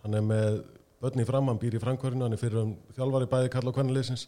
hann 0.05 0.17
er 0.17 0.25
með 0.25 0.55
börni 1.03 1.27
fram, 1.29 1.49
hann 1.51 1.61
býr 1.61 1.79
í 1.79 1.83
framkvörinu, 1.83 2.27
hann 2.27 2.37
er 2.37 2.41
fyrir 2.41 2.63
um 2.63 2.75
þjálfari 2.97 3.29
bæði 3.31 3.51
kalla 3.53 3.73
og 3.73 3.79
kvennileysins. 3.79 4.27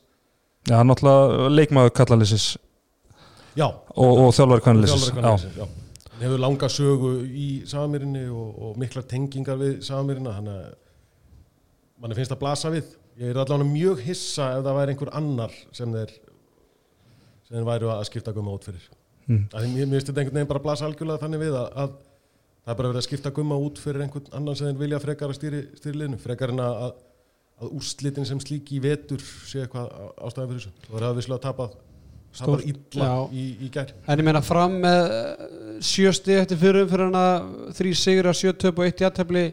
Já, 0.69 0.77
hann 0.79 0.91
náttúrulega 0.91 1.49
leikmaður 1.55 1.95
kallalisis 1.97 2.51
Já, 3.57 3.67
og, 3.67 4.11
og 4.27 4.35
þjálfari 4.37 4.65
kannalisis 4.67 5.09
þjálfari 5.09 5.17
kvennileysins, 5.19 5.59
já. 5.59 5.67
Hann 6.11 6.27
hefur 6.27 6.43
langa 6.45 6.69
sögu 6.69 7.11
í 7.25 7.49
Samamirinni 7.69 8.27
og, 8.29 8.49
og 8.61 8.81
miklar 8.81 9.07
tengingar 9.09 9.57
við 9.61 9.79
Samamirina, 9.87 10.35
hann 10.37 10.51
er, 10.53 10.67
mann 12.01 12.17
finnst 12.19 12.35
að 12.37 12.43
blasa 12.43 12.73
við. 12.75 12.91
Ég 13.21 13.33
er 13.33 13.41
allavega 13.41 13.69
mjög 13.69 14.03
hissa 14.05 14.51
ef 14.57 14.65
það 14.67 14.77
væri 14.79 14.95
einhver 14.95 15.13
annar 15.17 15.55
sem 15.77 15.97
þeir, 15.97 16.13
sem 17.49 17.57
þeir 17.57 17.67
væru 17.69 17.91
að 17.93 18.05
skipta 18.09 18.35
gumma 18.37 18.55
út 18.57 18.69
fyrir. 18.69 18.85
Mm. 19.27 19.43
Að 19.49 19.67
Mér 19.73 19.89
mér 19.89 19.97
finnst 19.97 20.11
þetta 20.11 20.23
einhvern 20.23 20.39
veginn 20.39 20.51
bara 20.53 20.61
að 20.61 20.67
blasa 20.69 20.87
algjörlega 20.89 21.25
þannig 21.25 21.43
við 21.43 21.57
að, 21.57 21.67
að 21.83 21.97
það 22.71 22.75
er 22.77 22.79
bara 22.81 22.91
verið 22.93 23.01
að 23.03 23.07
skipta 23.09 23.31
gumma 23.35 23.57
út 23.59 23.79
fyrir 23.83 24.05
einhvern 24.05 24.35
annan 24.39 24.57
sem 24.59 24.69
þeir 24.71 24.81
vilja 24.85 24.99
frekar 25.03 25.33
að 25.33 25.39
stýri, 25.41 25.61
stýri 25.81 25.99
liðinu, 25.99 26.19
frekar 26.23 26.53
en 26.55 26.61
að, 26.63 26.83
að 27.61 27.73
úrslitin 27.81 28.29
sem 28.29 28.41
slík 28.43 28.71
í 28.77 28.79
vetur 28.85 29.23
sé 29.25 29.65
eitthvað 29.65 29.89
ástæðan 30.23 30.53
fyrir 30.53 30.61
þessu. 30.63 30.75
Það 30.87 31.01
er 31.01 31.07
að 31.09 31.19
visslega 31.19 31.43
tapað, 31.49 31.75
tapað 32.39 32.63
illa 32.71 33.09
í, 33.35 33.47
í 33.67 33.71
gær. 33.75 33.91
En 34.07 34.23
ég 34.23 34.29
meina 34.31 34.43
fram 34.47 34.79
með 34.85 35.17
eh, 35.17 35.43
sjö 35.91 36.15
stið 36.15 36.45
eftir 36.45 36.63
fyrir 36.63 36.87
fyrir 36.93 37.11
hana 37.11 37.27
þrý 37.81 37.97
sigur 37.99 38.31
að 38.31 38.39
sjö 38.45 38.55
töp 38.63 38.79
og 38.79 38.87
eitt 38.87 39.03
jættefli 39.03 39.45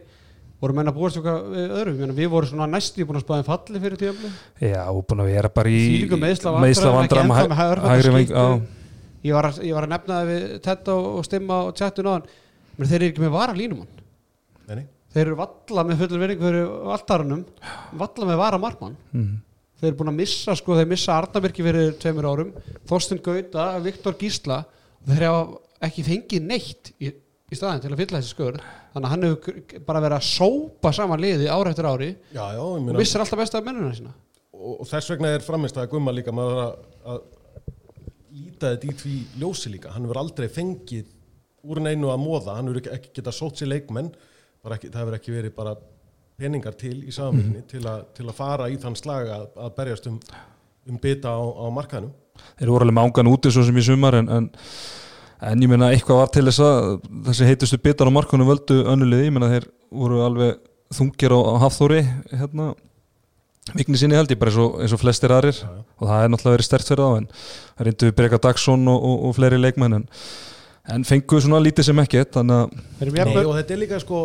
voru 0.62 0.74
menna 0.78 0.94
búast 0.94 1.18
okkar 1.20 1.42
við 1.52 1.68
öðru? 1.74 1.92
Ég 1.94 2.00
meina, 2.06 2.16
við 2.22 2.32
vorum 2.32 2.50
svona 2.50 2.70
næstu 2.70 3.04
búin 3.06 3.18
að 3.20 3.26
spáðin 3.26 3.46
falli 3.46 3.82
fyrir 3.82 4.00
tíðafli 4.00 4.30
Já, 4.70 4.80
og 4.90 5.04
búin 5.06 5.22
að 5.22 5.28
vera 5.34 5.50
bara 5.54 5.70
í 5.70 5.82
Þvílíkum 5.84 6.22
meiðsla 6.24 6.54
meiðsla 6.64 6.94
vandræðum, 6.96 7.04
ekki 7.04 7.04
vandræðum 7.04 7.36
ennþá 7.38 7.52
með 7.52 7.60
hæ- 7.60 7.68
hörfandi 7.68 7.92
hægri 7.94 8.14
veng 8.16 8.66
ég 9.28 9.36
var, 9.36 9.48
að, 9.52 9.60
ég 9.68 9.76
var 9.76 9.86
að 9.86 9.92
nefna 9.94 10.16
það 10.18 10.32
við 10.32 10.42
Tetta 10.66 10.96
og, 10.98 11.06
og 11.20 11.28
Stimma 11.28 11.58
og 11.68 11.76
Tjattun 11.78 12.10
áðan 12.10 12.26
menn 12.78 12.88
þeir 12.90 13.02
eru 13.02 13.10
ekki 13.12 13.24
með 13.26 13.34
vara 13.34 13.56
línumann 13.58 13.90
Nei, 14.68 14.74
nei. 14.80 14.86
þeir 15.14 15.24
eru 15.26 15.36
valla 15.42 15.84
með 15.88 16.00
fullur 16.04 16.22
verið 16.24 16.42
fyrir 16.46 16.72
alltarunum 16.96 17.44
valla 18.04 18.28
með 18.32 18.40
vara 18.42 18.58
markmann 18.62 18.96
Mm. 19.12 19.36
þeir 19.80 19.88
eru 19.92 19.98
búin 20.00 20.10
að 20.12 20.18
missa 20.22 20.54
sko, 20.58 20.74
þeir 20.78 20.88
missa 20.90 21.14
Arnabyrki 21.20 21.64
fyrir 21.66 21.92
tveimur 22.02 22.26
árum 22.32 22.52
Þorsten 22.90 23.20
Gauta, 23.24 23.68
Viktor 23.84 24.16
Gísla 24.20 24.62
þeir 25.06 25.24
hafa 25.28 25.58
ekki 25.88 26.02
fengið 26.06 26.42
neitt 26.50 26.92
í, 26.98 27.12
í 27.12 27.54
staðin 27.56 27.80
til 27.84 27.92
að 27.94 28.00
fylla 28.02 28.18
þessi 28.20 28.34
skur 28.34 28.58
þannig 28.58 29.04
að 29.06 29.12
hann 29.12 29.26
hefur 29.28 29.82
bara 29.86 30.02
verið 30.02 30.18
að 30.18 30.26
sópa 30.28 30.90
saman 30.96 31.22
liði 31.22 31.46
ára 31.52 31.70
eftir 31.72 31.86
ári 31.88 32.08
Já, 32.34 32.42
já, 32.42 32.58
ég 32.58 32.64
og 32.64 32.80
meina, 32.82 32.98
missir 32.98 33.22
alltaf 33.22 33.38
besta 33.38 33.60
af 33.62 33.66
mennuna 33.68 33.94
sína. 33.94 34.10
Og, 34.58 34.80
og 34.82 34.88
þess 34.90 35.12
vegna 35.12 35.30
er 35.36 35.44
framist 35.46 35.76
að 35.78 35.86
gumma 35.92 36.10
líka 36.16 36.32
maður 36.34 36.58
að, 36.64 36.72
að 37.14 37.20
líta 38.38 38.72
þetta 38.74 38.88
í 38.90 38.94
því 38.98 39.14
ljósi 39.40 39.70
líka. 39.72 39.92
Hann 39.94 40.04
hefur 40.08 40.18
aldrei 40.20 40.48
fengið 40.52 41.06
úr 41.68 41.82
neinu 41.84 42.10
að 42.12 42.22
móða 42.22 42.56
hann 42.58 42.70
hefur 42.70 42.94
ekki, 42.96 43.12
getað 43.20 43.36
sótt 43.36 43.60
sér 43.60 43.72
leikmenn 43.72 44.10
ekki, 44.68 44.90
það 44.90 45.00
hefur 45.02 45.16
ekki 45.18 45.34
verið 45.34 45.54
bara 45.56 45.74
peningar 46.38 46.76
til 46.78 47.00
í 47.02 47.14
samanbyrni 47.14 47.64
til, 47.70 47.82
a, 47.88 47.98
til 48.14 48.26
að 48.28 48.36
fara 48.36 48.68
í 48.70 48.78
þann 48.80 48.96
slag 48.98 49.30
að, 49.34 49.46
að 49.58 49.74
berjast 49.78 50.08
um, 50.10 50.18
um 50.88 50.98
bita 51.02 51.34
á, 51.34 51.40
á 51.42 51.66
markaðnum. 51.74 52.12
Þeir 52.60 52.72
voru 52.72 52.86
alveg 52.86 52.98
mángan 52.98 53.30
úti 53.32 53.52
svo 53.54 53.64
sem 53.66 53.78
í 53.80 53.84
sumar 53.84 54.18
en, 54.20 54.28
en, 54.30 54.50
en 55.50 55.64
ég 55.64 55.72
meina 55.72 55.90
eitthvað 55.90 56.22
var 56.22 56.34
til 56.34 56.44
þess 56.46 56.62
að 56.62 56.90
þessi 57.30 57.48
heitustu 57.48 57.80
bitar 57.82 58.10
á 58.10 58.14
markunum 58.14 58.50
völdu 58.50 58.84
önnulið, 58.86 59.24
ég 59.26 59.34
meina 59.34 59.50
þeir 59.54 59.70
voru 59.90 60.22
alveg 60.26 60.60
þungir 60.94 61.34
á, 61.34 61.38
á 61.42 61.54
hafþóri 61.66 62.04
hérna 62.30 62.70
vikni 63.76 63.98
sinni 64.00 64.16
held 64.16 64.30
ég 64.32 64.38
bara 64.40 64.52
eins 64.52 64.60
og, 64.62 64.76
eins 64.80 64.94
og 64.94 65.02
flestir 65.02 65.34
aðrir. 65.34 65.58
Og 65.98 66.06
það 66.06 66.22
er 66.22 66.30
náttúrulega 66.32 66.56
verið 66.56 66.68
stert 66.68 66.88
fyrir 66.88 67.02
þá 67.02 67.18
en 67.18 67.26
það 67.34 67.88
reyndu 67.88 68.08
við 68.08 68.14
Breka 68.20 68.38
Dagsson 68.46 68.86
og, 68.92 69.08
og, 69.10 69.24
og 69.28 69.34
fleiri 69.36 69.58
leikmenn 69.58 69.98
en, 69.98 70.06
en 70.94 71.06
fengu 71.08 71.40
svona 71.42 71.60
lítið 71.62 71.90
sem 71.90 72.02
ekkert 72.04 72.38
þannig 72.38 72.62
að 72.62 73.12
Nei, 73.12 73.44
og 73.44 73.54
þetta 73.58 73.74
er 73.74 73.82
líka 73.82 74.00
sko 74.02 74.22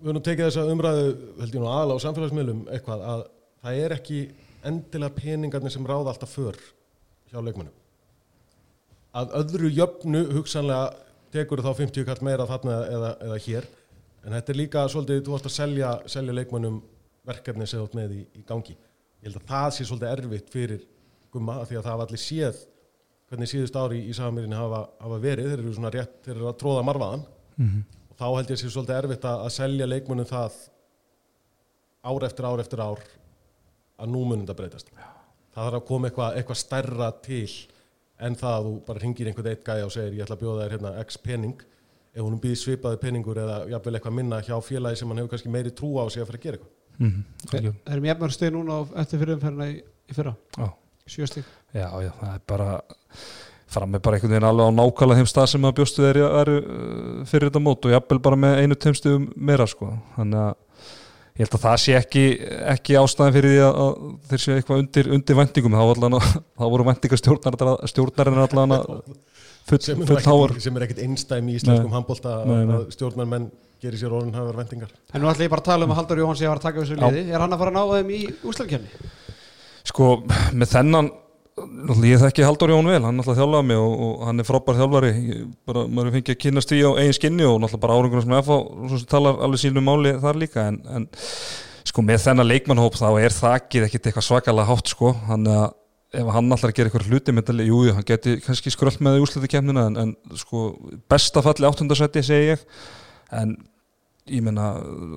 við 0.00 0.10
höfum 0.10 0.24
tekið 0.26 0.48
þessa 0.48 0.66
umræðu 0.72 1.06
held 1.40 1.56
ég 1.56 1.62
nú 1.62 1.70
aðla 1.72 1.96
á 1.96 2.04
samfélagsmiðlum 2.04 2.66
eitthvað 2.74 3.06
að 3.14 3.24
það 3.62 3.80
er 3.86 3.96
ekki 3.96 4.20
endilega 4.66 5.16
peningarnir 5.16 5.74
sem 5.74 5.86
ráða 5.86 6.12
alltaf 6.12 6.34
för 6.36 6.58
hjá 7.30 7.40
leikmennum 7.40 7.74
að 9.16 9.32
öðru 9.40 9.72
jöfnu 9.72 10.22
hugsanlega 10.34 10.92
tekur 11.32 11.62
þá 11.64 11.72
50 11.78 12.06
kall 12.08 12.22
meira 12.26 12.46
þarna 12.48 12.76
eða, 12.92 13.10
eða 13.26 13.40
hér 13.46 13.68
en 14.26 14.34
þetta 14.34 14.52
er 14.52 14.58
líka 14.58 14.84
svolítið, 14.90 15.22
þú 15.24 15.34
varst 15.36 15.48
að 15.48 15.54
selja, 15.54 15.90
selja 16.10 16.34
leikmennum 16.34 16.80
verkefni 17.26 17.66
sem 17.66 17.80
þú 17.80 17.88
ert 17.88 17.98
með 17.98 18.14
í, 18.16 18.22
í 18.38 18.42
gangi. 18.46 18.74
Ég 19.22 19.28
held 19.28 19.38
að 19.40 19.50
það 19.50 19.68
sé 19.76 19.86
svolítið 19.86 20.12
erfitt 20.12 20.50
fyrir 20.52 20.82
gumma 21.34 21.60
af 21.60 21.70
því 21.70 21.78
að 21.78 21.86
það 21.86 21.94
hafa 21.94 22.06
allir 22.06 22.22
séð 22.22 22.64
hvernig 23.30 23.50
síðust 23.50 23.76
ári 23.76 24.00
í 24.06 24.14
sagamýrinni 24.14 24.56
hafa, 24.58 24.84
hafa 25.02 25.20
verið 25.22 25.50
þeir 25.50 25.60
eru 25.62 25.74
svona 25.74 25.92
rétt, 25.94 26.18
þeir 26.24 26.36
eru 26.36 26.48
að 26.50 26.58
tróða 26.62 26.86
marfaðan 26.86 27.26
og 28.10 28.16
þá 28.20 28.26
held 28.36 28.50
ég 28.50 28.60
sé 28.60 28.70
svolítið 28.70 28.98
erfitt 29.00 29.24
að, 29.24 29.44
að 29.46 29.54
selja 29.56 29.86
leikmönnum 29.86 30.28
það 30.30 30.58
ár 32.06 32.26
eftir 32.28 32.46
ár 32.46 32.62
eftir 32.62 32.82
ár 32.84 33.02
að 33.96 34.12
nú 34.12 34.24
munum 34.24 34.44
þetta 34.44 34.58
breytast. 34.60 34.92
Það 35.56 35.64
þarf 35.64 35.78
að 35.80 35.86
koma 35.88 36.08
eitthvað, 36.10 36.36
eitthvað 36.36 36.60
stærra 36.60 37.08
til 37.24 37.48
en 38.26 38.36
það 38.36 38.54
að 38.58 38.66
þú 38.66 38.74
bara 38.86 39.02
ringir 39.02 39.30
einhvern 39.30 39.50
eitt 39.50 39.64
gæja 39.64 39.86
og 39.86 39.92
segir 39.92 40.16
ég 40.16 40.24
ætla 40.24 40.36
að 40.36 40.42
bjóða 40.44 40.64
þér 40.64 40.74
hérna 40.76 40.92
x 41.02 41.18
pening. 41.20 41.64
Ef 42.16 42.24
hún 42.24 42.40
býð 42.40 42.56
svipaði 42.60 43.00
peningur 43.00 43.40
eða 43.40 43.58
jafnvel 43.72 43.98
eitthvað 43.98 44.16
minna 44.16 44.40
hjá 44.44 44.56
félagi 44.64 45.00
sem 45.00 45.10
hann 45.12 45.20
hefur 45.20 45.34
kannski 45.34 45.52
meiri 45.52 45.72
trú 45.76 45.90
á 46.00 46.04
sig 46.08 46.22
að 46.22 46.30
fara 46.30 46.40
að 46.40 46.46
gera 46.46 46.60
eitthvað. 46.60 46.74
Mm, 46.96 47.18
þeir 47.50 47.66
þeir 47.66 47.92
eru 47.92 48.04
mjög 48.06 48.34
stið 48.36 48.54
núna 48.54 48.78
eftir 49.02 49.20
fyrirumferðina 49.20 49.66
í, 49.68 49.74
í 49.84 50.16
fyrra? 50.16 50.32
Já, 50.56 50.68
sjö 51.10 51.26
stík 51.30 51.44
já, 51.76 51.86
já, 52.02 52.10
það 52.20 52.30
er 52.34 52.42
bara 52.50 52.68
fram 53.76 53.90
með 53.92 54.02
bara 54.06 54.16
einhvern 54.18 54.32
veginn 54.36 54.46
alveg 54.48 54.68
á 54.70 54.76
nákvæmlega 54.78 55.20
þeim 55.20 55.28
stað 55.32 55.48
sem 55.52 55.64
að 55.68 55.74
bjóstu 55.80 56.04
þeir 56.06 56.20
eru 56.26 56.54
uh, 56.60 57.24
fyrir 57.28 57.48
þetta 57.50 57.62
mót 57.66 57.88
og 57.88 57.94
jafnvel 57.96 58.20
bara 58.28 58.38
með 58.44 58.60
einu 58.62 58.78
teimstuðum 58.84 59.26
meira 59.50 59.66
sko, 59.70 59.90
þannig 60.16 60.42
að 60.44 60.54
ég 61.36 61.42
held 61.44 61.56
að 61.58 61.64
það 61.66 61.80
sé 61.82 61.96
ekki, 61.98 62.22
ekki 62.72 62.94
ástæðan 62.96 63.34
fyrir 63.36 63.52
því 63.52 63.58
að, 63.66 64.04
þeir 64.30 64.40
séu 64.44 64.54
eitthvað 64.56 64.78
undir, 64.84 65.10
undir 65.18 65.36
vendingum 65.42 65.74
þá, 65.76 65.82
allan, 65.92 66.16
að- 66.20 66.30
þá 66.62 66.64
voru 66.72 66.86
vendingar 66.88 67.20
stjórnarinn 67.90 68.40
allan 68.46 68.76
að 68.78 68.86
full, 69.68 69.80
sem 69.90 70.06
full 70.08 70.22
háar. 70.24 70.56
sem 70.64 70.78
er 70.80 70.86
ekkit 70.86 71.02
einstæmi 71.04 71.52
í 71.52 71.58
íslenskum 71.60 71.92
handbólta 71.98 72.38
að 72.46 72.86
stjórnarmenn 72.96 73.50
gerir 73.84 74.00
sér 74.00 74.14
orðin 74.16 74.32
hafur 74.38 74.56
vendingar 74.56 74.94
en 75.12 75.20
nú 75.20 75.28
ætla 75.28 75.44
ég 75.44 75.52
bara 75.52 75.60
að 75.60 75.68
tala 75.68 75.84
um 75.84 75.92
að 75.92 75.98
Haldur 76.00 76.22
Jóhann 76.22 76.38
sé 76.40 76.46
að 76.46 76.54
fara 76.54 76.62
að 76.62 76.66
taka 76.70 76.80
við 76.80 76.86
þessu 76.86 77.00
liði. 77.02 77.24
Er 77.36 77.42
hann 77.44 77.52
að 77.52 77.60
fara 77.60 77.72
að 77.74 77.76
ná 77.76 77.82
þeim 77.92 78.12
í 78.16 78.20
úslæðkjörni 78.48 79.10
Sko, 79.86 80.10
með 80.56 80.72
þennan 80.72 81.12
ég 82.04 82.20
þekki 82.20 82.44
Haldur 82.44 82.74
Jón 82.74 82.88
vel, 82.90 83.00
hann 83.00 83.16
náttúrulega 83.16 83.40
þjálfaði 83.40 83.68
mig 83.70 83.78
og, 83.80 83.94
og 84.06 84.24
hann 84.28 84.42
er 84.42 84.48
frábær 84.48 84.76
þjálfari. 84.80 85.12
Bara, 85.68 85.86
maður 85.88 86.16
fengi 86.18 86.34
að 86.34 86.42
kynast 86.42 86.72
því 86.72 86.82
á 86.84 86.90
eigin 87.00 87.16
skinni 87.16 87.46
og 87.48 87.60
náttúrulega 87.62 87.84
bara 87.86 87.96
árangur 87.96 88.24
sem 88.24 88.36
FH 88.36 88.58
svo 88.90 89.00
sem 89.00 89.08
talar 89.10 89.40
alveg 89.46 89.62
sínum 89.62 89.88
máli 89.88 90.12
þar 90.20 90.40
líka 90.42 90.66
en, 90.68 90.82
en 90.92 91.08
sko 91.86 92.04
með 92.04 92.22
þennan 92.26 92.50
leikmannhóp 92.50 92.98
þá 92.98 93.08
er 93.22 93.36
þakkið 93.36 93.86
ekkit 93.86 94.10
eitthvað 94.10 94.26
svakalega 94.26 94.68
hátt 94.68 94.92
sko, 94.92 95.14
hann 95.30 95.48
að 95.48 95.66
ef 96.16 96.28
hann 96.32 96.52
allar 96.54 96.70
að 96.70 96.76
gera 96.76 96.90
eitthvað 96.90 97.08
hluti 97.10 97.34
með 97.34 97.48
þetta, 97.48 97.66
jú, 97.66 97.78
jú, 97.86 97.94
hann 97.96 98.06
geti 98.06 98.36
kannski 98.44 98.72
skröld 98.72 99.00
með 99.04 99.22
úrslutikemnina 99.24 99.86
en, 99.90 99.96
en 100.02 100.38
sko, 100.38 100.68
besta 101.10 101.42
falli 101.44 101.66
áttundasætti 101.68 102.22
segi 102.24 102.52
ég, 102.52 102.62
en 103.36 103.56
ég 104.26 104.42
meina 104.42 104.72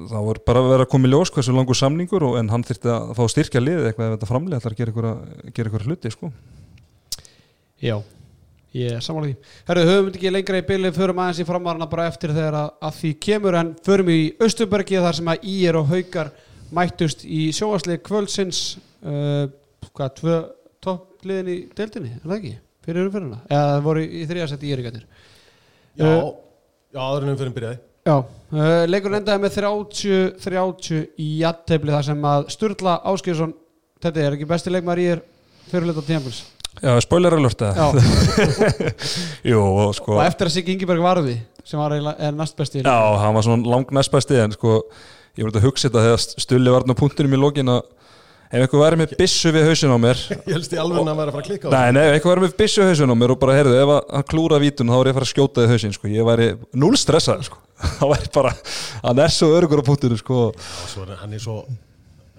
þá 0.09 0.17
er 0.19 0.39
bara 0.45 0.61
að 0.61 0.69
vera 0.73 0.85
að 0.85 0.91
koma 0.91 1.09
í 1.09 1.11
ljós 1.11 1.31
hversu 1.33 1.53
langur 1.55 1.77
samningur 1.77 2.25
og, 2.27 2.37
en 2.39 2.51
hann 2.53 2.65
þyrfti 2.65 2.91
að 2.93 3.11
fá 3.17 3.23
styrkja 3.33 3.61
liðið 3.63 3.89
eitthvað 3.89 4.07
ef 4.07 4.15
þetta 4.15 4.29
framlega 4.29 4.59
ætlar 4.59 4.75
að 4.75 4.79
gera 5.55 5.71
ykkur, 5.71 5.85
hluti 5.87 6.11
sko. 6.13 6.29
Já, 7.81 7.95
ég 8.77 8.99
er 8.99 9.01
samanlega 9.05 9.39
því 9.39 9.71
Herru, 9.71 9.85
höfum 9.89 10.09
við 10.09 10.19
ekki 10.19 10.33
lengra 10.35 10.61
í 10.61 10.67
bylið 10.67 10.99
förum 10.99 11.23
aðeins 11.23 11.41
í 11.41 11.47
framvarana 11.47 11.89
bara 11.89 12.05
eftir 12.11 12.35
þegar 12.35 12.59
að, 12.59 12.69
að 12.85 12.95
því 12.99 13.13
kemur 13.25 13.59
en 13.63 13.73
förum 13.87 14.13
í 14.13 14.19
Östubergi 14.45 15.01
þar 15.01 15.19
sem 15.19 15.33
að 15.33 15.49
Ír 15.55 15.79
og 15.79 15.89
Haukar 15.89 16.31
mættust 16.75 17.25
í 17.25 17.47
sjóaslið 17.55 18.01
kvöldsins 18.05 18.63
uh, 19.01 19.49
hvað, 19.89 20.15
tvö 20.21 20.39
toppliðin 20.85 21.49
í 21.49 21.59
deildinni, 21.75 22.13
er 22.19 22.27
það 22.27 22.37
ekki? 22.37 22.55
Fyrir 22.85 23.09
umfyrirna, 23.09 23.41
eða 23.49 23.73
það 23.73 23.85
voru 23.89 24.05
í 24.05 24.25
þriðasett 24.29 24.69
Íringarnir 24.69 25.09
Já, 25.99 26.05
Uh, 26.05 26.29
já, 26.93 26.99
aður 27.01 27.25
en 27.25 27.31
umfyrir 27.33 27.55
byrjaði 27.57 27.79
Já, 28.07 28.15
uh, 28.19 28.85
leikur 28.87 29.15
endaði 29.17 29.43
með 29.43 29.57
30-30 29.57 31.01
í 31.19 31.27
jattefli 31.41 31.93
þar 31.95 32.07
sem 32.07 32.29
að 32.31 32.47
Sturla 32.53 32.95
Áskilsson 33.11 33.51
þetta 34.03 34.23
er 34.23 34.37
ekki 34.37 34.47
besti 34.49 34.71
leikmar 34.73 35.01
í 35.01 35.09
er 35.15 35.21
fyrirleita 35.69 36.05
tímpils 36.07 36.45
Já, 36.79 36.93
spoiler 37.03 37.35
alert 37.35 37.61
eða? 37.65 37.89
Já, 37.89 38.03
Jú, 39.51 39.59
og 39.59 39.95
sko 39.97 40.15
og 40.15 40.23
eftir 40.23 40.47
að 40.47 40.55
Siggi 40.55 40.75
Ingeberg 40.77 41.03
varði 41.03 41.35
sem 41.67 41.81
var 41.81 41.97
er 41.97 42.35
næst 42.35 42.55
besti 42.57 42.85
Já, 42.85 42.99
hann 43.19 43.35
var 43.35 43.45
svona 43.45 43.73
lang 43.75 43.91
næstbæsti 43.99 44.39
en 44.45 44.55
sko, 44.55 44.79
ég 45.35 45.43
þetta 45.49 45.59
að 45.59 45.67
hugsa 45.67 45.89
þetta 45.89 46.05
þegar 46.07 46.45
stulli 46.45 46.73
var 46.73 46.85
hann 46.85 46.95
á 46.95 47.01
punktinum 47.01 47.35
í 47.35 47.41
lokin 47.41 47.73
að 47.75 47.81
ef 48.49 48.63
eitthvað 48.63 48.81
væri 48.83 48.99
með 48.99 49.13
byssu 49.19 49.51
við 49.53 49.67
hausin 49.69 49.93
á 49.93 49.97
mér 50.01 50.21
Ég 50.49 50.53
helst 50.55 50.73
í 50.73 50.79
alveg 50.81 51.01
að 51.03 51.09
vera 51.09 51.25
að 51.29 51.35
fara 51.35 51.41
að 51.43 51.47
klikka 51.49 51.69
á 51.69 51.71
Nei, 51.75 51.89
nei, 51.95 52.01
ef 52.07 52.15
eitthvað 52.17 52.33
væri 52.33 52.43
með 52.45 52.55
byssu 52.59 52.81
við 52.81 52.91
hausin 52.91 53.13
á 53.13 53.17
mér 53.21 53.33
og 53.33 53.39
bara, 53.43 53.57
heyrðu, 53.59 53.75
ef 53.83 53.91
hann 54.15 54.27
klúra 54.31 54.61
vítun 54.63 54.89
þá 54.89 54.95
er 54.97 55.09
ég 55.09 55.13
að 55.13 55.19
fara 55.19 55.27
að 55.27 55.33
skjóta 55.33 55.65
í 55.65 55.69
hausin, 55.69 55.95
sko, 55.95 56.11
ég 56.13 56.29
væri 56.29 56.47
núl 56.81 56.91
stressað, 56.97 57.43
sko, 57.49 57.59
það 57.99 58.13
væri 58.13 58.31
bara 58.39 58.53
hann 59.03 59.21
er 59.25 59.35
svo 59.35 59.51
örugur 59.57 59.83
á 59.83 59.87
punktinu, 59.89 60.17
sko. 60.19 60.39
Já, 60.55 60.87
svo 60.93 61.05
er 61.05 61.19
hann 61.21 61.35
er 61.37 61.43
svo 61.43 61.59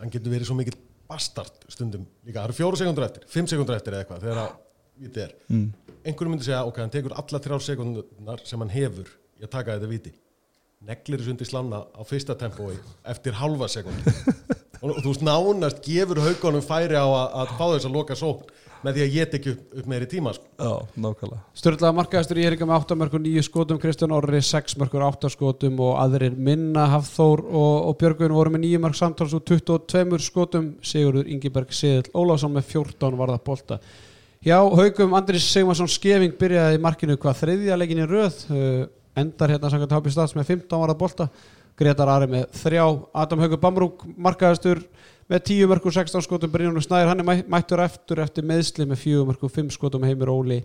hann 0.00 0.10
getur 0.14 0.34
verið 0.34 0.50
svo 0.50 0.56
mikill 0.58 0.78
bastard 1.10 1.62
stundum 1.70 2.08
líka, 2.26 2.40
það 2.40 2.48
eru 2.48 2.58
fjóru 2.58 2.80
sekundur 2.80 3.06
eftir, 3.06 3.28
fimm 3.30 3.46
sekundur 3.50 3.76
eftir 3.78 3.94
eða 3.94 4.04
eitthvað, 4.04 4.24
þegar 4.26 4.42
að 4.42 4.58
vitið 5.00 5.22
er. 5.24 5.36
Mm. 5.50 5.68
einhverjum 6.04 6.34
myndi 6.34 6.46
segja, 6.46 6.64
ok, 6.68 6.82
hann 6.82 6.92
tekur 6.92 7.14
alla 7.22 7.40
þrjár 7.44 7.64
sekundunar 7.64 8.42
sem 8.46 8.62
hann 8.62 8.74
hefur 8.74 9.08
í 9.40 9.46
að 9.46 9.52
taka 9.54 9.78
þetta 9.78 9.90
viti 9.90 10.12
neglir 10.86 11.20
þessu 11.20 11.34
undir 11.34 11.48
slanna 11.48 11.82
á 11.92 12.02
fyrsta 12.08 12.36
tempói 12.40 12.74
eftir 13.12 13.36
halva 13.36 13.68
sekund 13.68 14.06
og, 14.80 14.94
og 14.94 15.02
þú 15.02 15.12
veist 15.12 15.26
nánast 15.26 15.84
gefur 15.84 16.22
haugunum 16.24 16.64
færi 16.64 16.98
á 16.98 17.04
að, 17.04 17.28
að 17.42 17.54
fá 17.58 17.64
þess 17.66 17.88
að 17.88 17.96
loka 17.98 18.18
sókn 18.18 18.58
með 18.80 18.96
því 18.96 19.02
að 19.04 19.16
ég 19.16 19.30
tekju 19.32 19.52
upp, 19.52 19.64
upp 19.76 19.88
meiri 19.92 20.06
tíma 20.08 20.32
sko. 20.32 20.46
Já, 20.56 20.70
nákvæmlega. 21.04 21.40
Sturla 21.60 21.90
markaðastur 21.96 22.40
í 22.40 22.44
Eringa 22.48 22.68
með 22.68 22.78
8 22.78 22.96
mörgur 22.96 23.22
9 23.24 23.42
skotum, 23.44 23.80
Kristján 23.82 24.14
Orri 24.16 24.40
6 24.44 24.76
mörgur 24.80 25.04
8 25.04 25.30
skotum 25.34 25.82
og 25.84 25.98
aðrir 26.00 26.36
minna. 26.36 26.86
Hafþór 26.94 27.42
og, 27.44 27.74
og 27.90 27.98
Björgvin 28.00 28.36
voru 28.36 28.54
með 28.54 28.64
9 28.70 28.82
mörg 28.86 28.96
samtals 28.96 29.36
og 29.36 29.44
22 29.50 30.22
skotum. 30.24 30.70
Sigurður 30.80 31.28
Ingiberg 31.28 31.76
Siðil 31.76 32.08
Ólafsson 32.16 32.56
með 32.56 32.70
14 32.72 33.20
varða 33.20 33.40
bolta. 33.44 33.80
Já, 34.40 34.56
haugum 34.56 35.12
Andris 35.18 35.50
Sigmarsson 35.52 35.90
Skeving 35.90 36.32
byrjaði 36.40 36.78
í 36.78 36.80
markinu 36.80 37.20
hvað 37.20 37.42
þriðja 37.42 37.76
í 37.84 38.08
röð. 38.08 38.42
Uh, 38.48 38.84
endar 39.20 39.52
hérna 39.52 39.68
samkvæmt 39.68 39.92
Hápi 39.92 40.12
Stads 40.14 40.36
með 40.38 40.54
15 40.54 40.80
varða 40.80 40.96
bolta 40.96 41.26
Gretar 41.80 42.10
Ari 42.12 42.28
með 42.30 42.46
3 42.60 42.82
Adam 43.24 43.40
Haugur 43.44 43.60
Bamrúk 43.62 44.04
markaðastur 44.20 44.82
með 45.30 45.44
10 45.48 45.68
mörgur 45.70 45.94
16 45.94 46.24
skotum 46.26 46.52
Brynjónu 46.52 46.82
Snæður 46.84 47.10
hann 47.14 47.22
er 47.22 47.28
mæ- 47.28 47.48
mættur 47.48 47.80
eftir 47.84 48.20
eftir 48.24 48.44
meðsli 48.46 48.86
með 48.90 49.02
4 49.06 49.26
mörgur 49.30 49.52
5 49.56 49.74
skotum 49.78 50.04
Heimir 50.08 50.28
Óli 50.32 50.60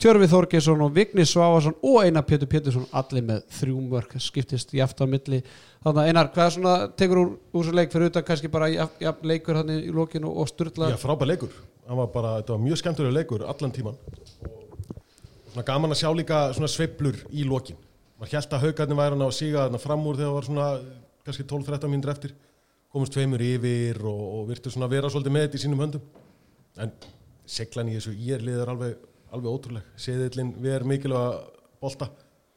Tjörfi 0.00 0.30
Þorgesson 0.32 0.80
og 0.80 0.94
Vigni 0.96 1.26
Svávarsson 1.28 1.74
og 1.84 1.98
Einar 2.06 2.24
Pétur 2.24 2.48
Pétursson 2.48 2.86
allir 2.96 3.20
með 3.26 3.42
þrjú 3.52 3.82
mörg 3.84 4.14
skiptist 4.24 4.70
í 4.72 4.80
aftan 4.80 5.10
milli. 5.12 5.42
Þannig 5.84 6.00
að 6.00 6.08
Einar, 6.08 6.30
hvað 6.32 6.46
er 6.46 6.54
svona 6.54 6.72
tekur 6.96 7.20
úr, 7.20 7.34
úr 7.52 7.66
svo 7.66 7.74
leik 7.76 7.92
fyrir 7.92 8.08
utan 8.08 8.24
kannski 8.24 8.48
bara 8.48 8.70
ja, 8.72 8.86
ja, 9.04 9.12
leikur 9.28 9.58
hann 9.60 9.74
í 9.74 9.92
lokinu 9.92 10.32
og 10.32 10.48
sturla? 10.48 10.88
Já, 10.94 10.96
frábær 11.02 11.28
leikur. 11.28 11.52
Hann 11.84 12.00
var 12.00 12.08
bara, 12.14 12.30
þetta 12.40 12.54
var 12.56 12.62
mjög 12.64 12.80
skemmtilega 12.80 13.16
leikur 13.18 13.44
allan 13.44 13.76
tíman 13.76 14.00
og 14.00 15.52
svona 15.52 15.66
gaman 15.68 15.92
að 15.92 16.00
sjá 16.00 16.10
líka 16.16 16.40
svona 16.56 16.72
sveiflur 16.72 17.20
í 17.36 17.44
lokin 17.44 17.76
maður 18.20 18.36
held 18.36 18.54
að 18.54 18.64
haugarnir 18.66 18.98
væri 18.98 19.14
hann 19.16 19.24
á 19.24 19.28
að 19.30 19.36
síga 19.38 19.62
þarna 19.64 19.80
fram 19.80 20.02
úr 20.04 20.18
þegar 20.18 20.28
það 20.28 20.36
var 20.36 20.46
svona 20.48 20.64
kannski 21.24 21.46
12-13 21.48 21.92
mínútur 21.92 22.12
eftir. 22.12 22.34
Komast 22.92 23.14
tveimur 23.14 23.40
yfir 23.44 24.00
og, 24.04 24.20
og 24.36 24.48
virtu 24.50 24.72
svona 24.72 24.90
vera 24.90 25.08
svolítið 25.08 25.34
með 25.36 25.46
þetta 25.46 25.56
í 25.56 25.62
sínum 25.62 25.80
höndum. 25.80 26.04
En 26.84 26.92
seglan 27.48 27.88
í 27.88 27.96
þessu 27.96 28.12
ég 28.18 28.36
er 28.36 28.44
liður 28.44 28.74
alveg, 28.74 29.06
alveg 29.32 29.54
ótrúleg. 29.54 29.88
Seðillin 29.96 30.52
við 30.58 30.76
erum 30.76 30.92
mikilvæga 30.92 31.32
bolta. 31.80 32.10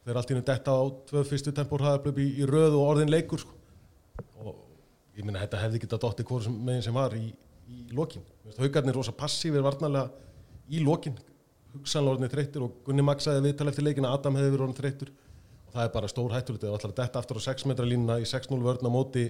Þeir 0.04 0.20
allt 0.20 0.32
í 0.32 0.36
hennu 0.36 0.48
detta 0.50 0.76
á 0.76 0.84
tvö 1.10 1.24
fyrstu 1.30 1.54
tempór 1.56 1.86
hraðablöp 1.86 2.20
í, 2.20 2.28
í 2.42 2.48
röð 2.50 2.76
og 2.80 2.88
orðin 2.90 3.14
leikur 3.14 3.46
sko. 3.46 3.56
og 4.44 4.58
ég 5.16 5.24
meina 5.24 5.46
þetta 5.46 5.62
hefði 5.62 5.84
getað 5.86 6.04
dotti 6.04 6.26
hvort 6.28 6.48
sem, 6.50 6.58
meginn 6.60 6.84
sem 6.84 6.98
var 6.98 7.16
í, 7.16 7.30
í 7.70 7.86
lokin. 7.96 8.26
Haugarnir 8.58 8.98
rosa 8.98 9.16
passífir 9.16 9.64
varnarlega 9.64 10.10
í 10.68 10.84
lokin. 10.84 11.16
Hugsanlega 11.74 12.18
orðinni 12.18 12.34
þreyttur 12.34 12.66
og 12.68 12.82
Gunni 12.86 13.06
Max 13.06 13.30
sagði 13.30 13.48
viðtal 13.48 13.70
eftir 13.72 13.88
leikin 13.88 14.10
að 14.10 14.18
Adam 14.18 14.36
hefði 14.38 14.52
verið 14.52 14.66
orðin 14.66 14.82
þreyttur 14.82 15.14
það 15.74 15.86
er 15.88 15.94
bara 15.94 16.10
stór 16.12 16.34
hættulegt 16.34 16.66
eða 16.68 16.80
allar 16.80 16.96
detta 16.98 17.22
aftur 17.22 17.40
á 17.42 17.48
6 17.50 17.68
metra 17.70 17.88
línuna 17.88 18.20
í 18.22 18.28
6-0 18.30 18.60
vörn 18.64 18.86
á 18.86 18.92
móti 18.94 19.28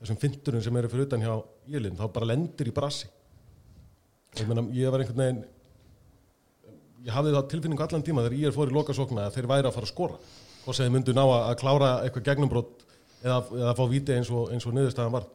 þessum 0.00 0.20
finturinn 0.20 0.64
sem 0.64 0.76
eru 0.80 0.90
fyrir 0.92 1.08
utan 1.08 1.24
hjá 1.24 1.34
Ílinn 1.70 1.98
þá 1.98 2.06
bara 2.14 2.30
lendir 2.32 2.70
í 2.70 2.74
brassi 2.74 3.10
ég 4.38 4.46
meina 4.48 4.64
ég 4.76 4.92
var 4.92 5.02
einhvern 5.02 5.24
veginn 5.24 5.42
ég 7.06 7.14
hafði 7.14 7.34
það 7.34 7.50
tilfinningu 7.54 7.84
allan 7.84 8.04
tíma 8.04 8.24
þegar 8.26 8.38
ég 8.38 8.50
er 8.50 8.56
fór 8.56 8.70
í 8.70 8.76
lokasókna 8.76 9.26
að 9.26 9.36
þeir 9.38 9.50
væri 9.50 9.68
að 9.68 9.76
fara 9.76 9.88
að 9.88 9.92
skora. 9.94 10.18
Og 10.68 10.76
þeir 10.76 10.90
myndu 10.92 11.14
ná 11.16 11.22
að, 11.24 11.42
að 11.48 11.58
klára 11.62 11.90
eitthvað 12.04 12.26
gegnumbrott 12.28 12.82
eða, 13.22 13.38
eða 13.62 13.76
fá 13.78 13.84
víti 13.88 14.16
eins 14.16 14.30
og, 14.32 14.50
og 14.52 14.74
niðurstaðan 14.76 15.14
var 15.14 15.28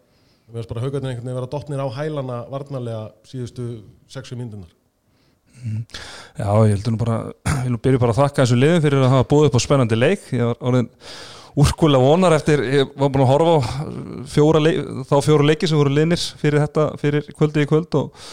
við 0.46 0.60
veist 0.60 0.70
bara 0.70 0.84
haugarnir 0.84 1.12
einhvern 1.12 1.26
veginn 1.26 1.40
vera 1.40 1.50
dottnir 1.50 1.82
á 1.82 1.88
hælana 1.98 2.42
varnarlega 2.52 3.06
síðustu 3.26 3.66
sexu 4.12 4.38
myndunar 4.38 4.70
Já, 6.36 6.50
ég 6.68 6.76
heldur 6.76 6.94
nú 6.96 7.00
bara 7.02 7.22
ég 7.60 7.64
vil 7.68 7.76
nú 7.76 7.82
byrja 7.82 8.02
bara 8.02 8.16
að 8.16 8.22
þakka 8.24 8.44
þessu 8.44 8.60
liðum 8.60 8.84
fyrir 8.84 9.06
að 9.06 9.16
hafa 9.16 9.30
búið 9.32 9.50
upp 9.50 9.58
á 9.58 9.66
spennandi 9.66 9.98
leik. 10.00 10.28
Ég 10.36 10.52
var 10.52 10.60
orðin 10.72 10.92
úrkulega 11.56 12.04
vonar 12.04 12.36
eftir 12.36 12.64
ég 12.68 12.92
var 13.00 13.12
búin 13.14 13.24
að 13.24 13.32
horfa 13.32 13.56
á 13.56 13.60
fjóra 14.28 14.62
leik, 14.62 14.82
þá 15.08 15.16
fjóra 15.24 15.48
leiki 15.48 15.70
sem 15.72 15.80
voru 15.80 15.94
liðnir 15.96 16.22
fyrir 16.42 16.64
þetta, 16.66 16.88
fyrir 17.00 17.30
kvöldi 17.32 17.64
í 17.64 17.70
kvöld 17.70 17.96
og 17.96 18.26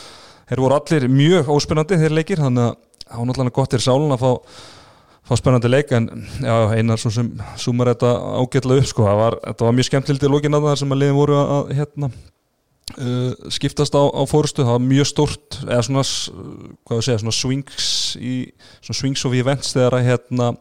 þeir 0.50 0.62
voru 0.64 0.78
allir 0.78 1.06
mjög 1.12 1.50
óspennandi 1.54 2.00
þeir 2.02 2.16
leikir, 2.18 2.42
þannig 2.42 2.72
að 2.72 2.74
það 3.06 3.20
var 3.20 3.28
náttúrulega 3.30 3.56
gott 3.60 3.72
til 3.74 3.82
sálun 3.84 4.16
að 4.16 4.24
fá, 4.24 4.58
fá 5.30 5.34
spennandi 5.38 5.70
leik 5.70 5.94
en 5.94 6.10
já, 6.42 6.56
einar 6.74 7.00
svo 7.00 7.14
sem 7.14 7.30
sumar 7.62 7.92
þetta 7.92 8.12
ágætlega 8.42 8.82
upp, 8.82 8.90
sko, 8.90 9.06
það 9.06 9.22
var, 9.22 9.38
þetta 9.46 9.68
var 9.68 9.78
mjög 9.78 9.90
skemmtilegt 9.90 10.26
í 10.26 10.32
lókin 10.32 10.58
að 10.58 10.68
það 10.68 10.78
sem 10.82 10.96
að 10.96 11.02
liðin 11.04 11.20
voru 11.20 11.38
að 11.38 11.74
hérna 11.78 12.10
uh, 12.96 13.48
skiptast 13.52 13.94
á, 13.96 14.02
á 14.02 14.22
fórustu, 14.28 14.64
það 14.64 14.76
var 14.76 14.84
mjög 14.84 15.08
stórt 15.10 15.58
eða 15.64 15.80
svona, 15.86 16.04
hvað 16.86 17.00
við 17.00 17.06
segja, 17.08 17.22
svona 17.22 17.36
swings 17.36 17.88
í, 18.18 18.34
svona 18.80 19.00
swings 19.00 19.24
of 19.28 19.38
events 19.38 19.72
þegar 19.76 19.98
að 19.98 20.06
hérna 20.10 20.52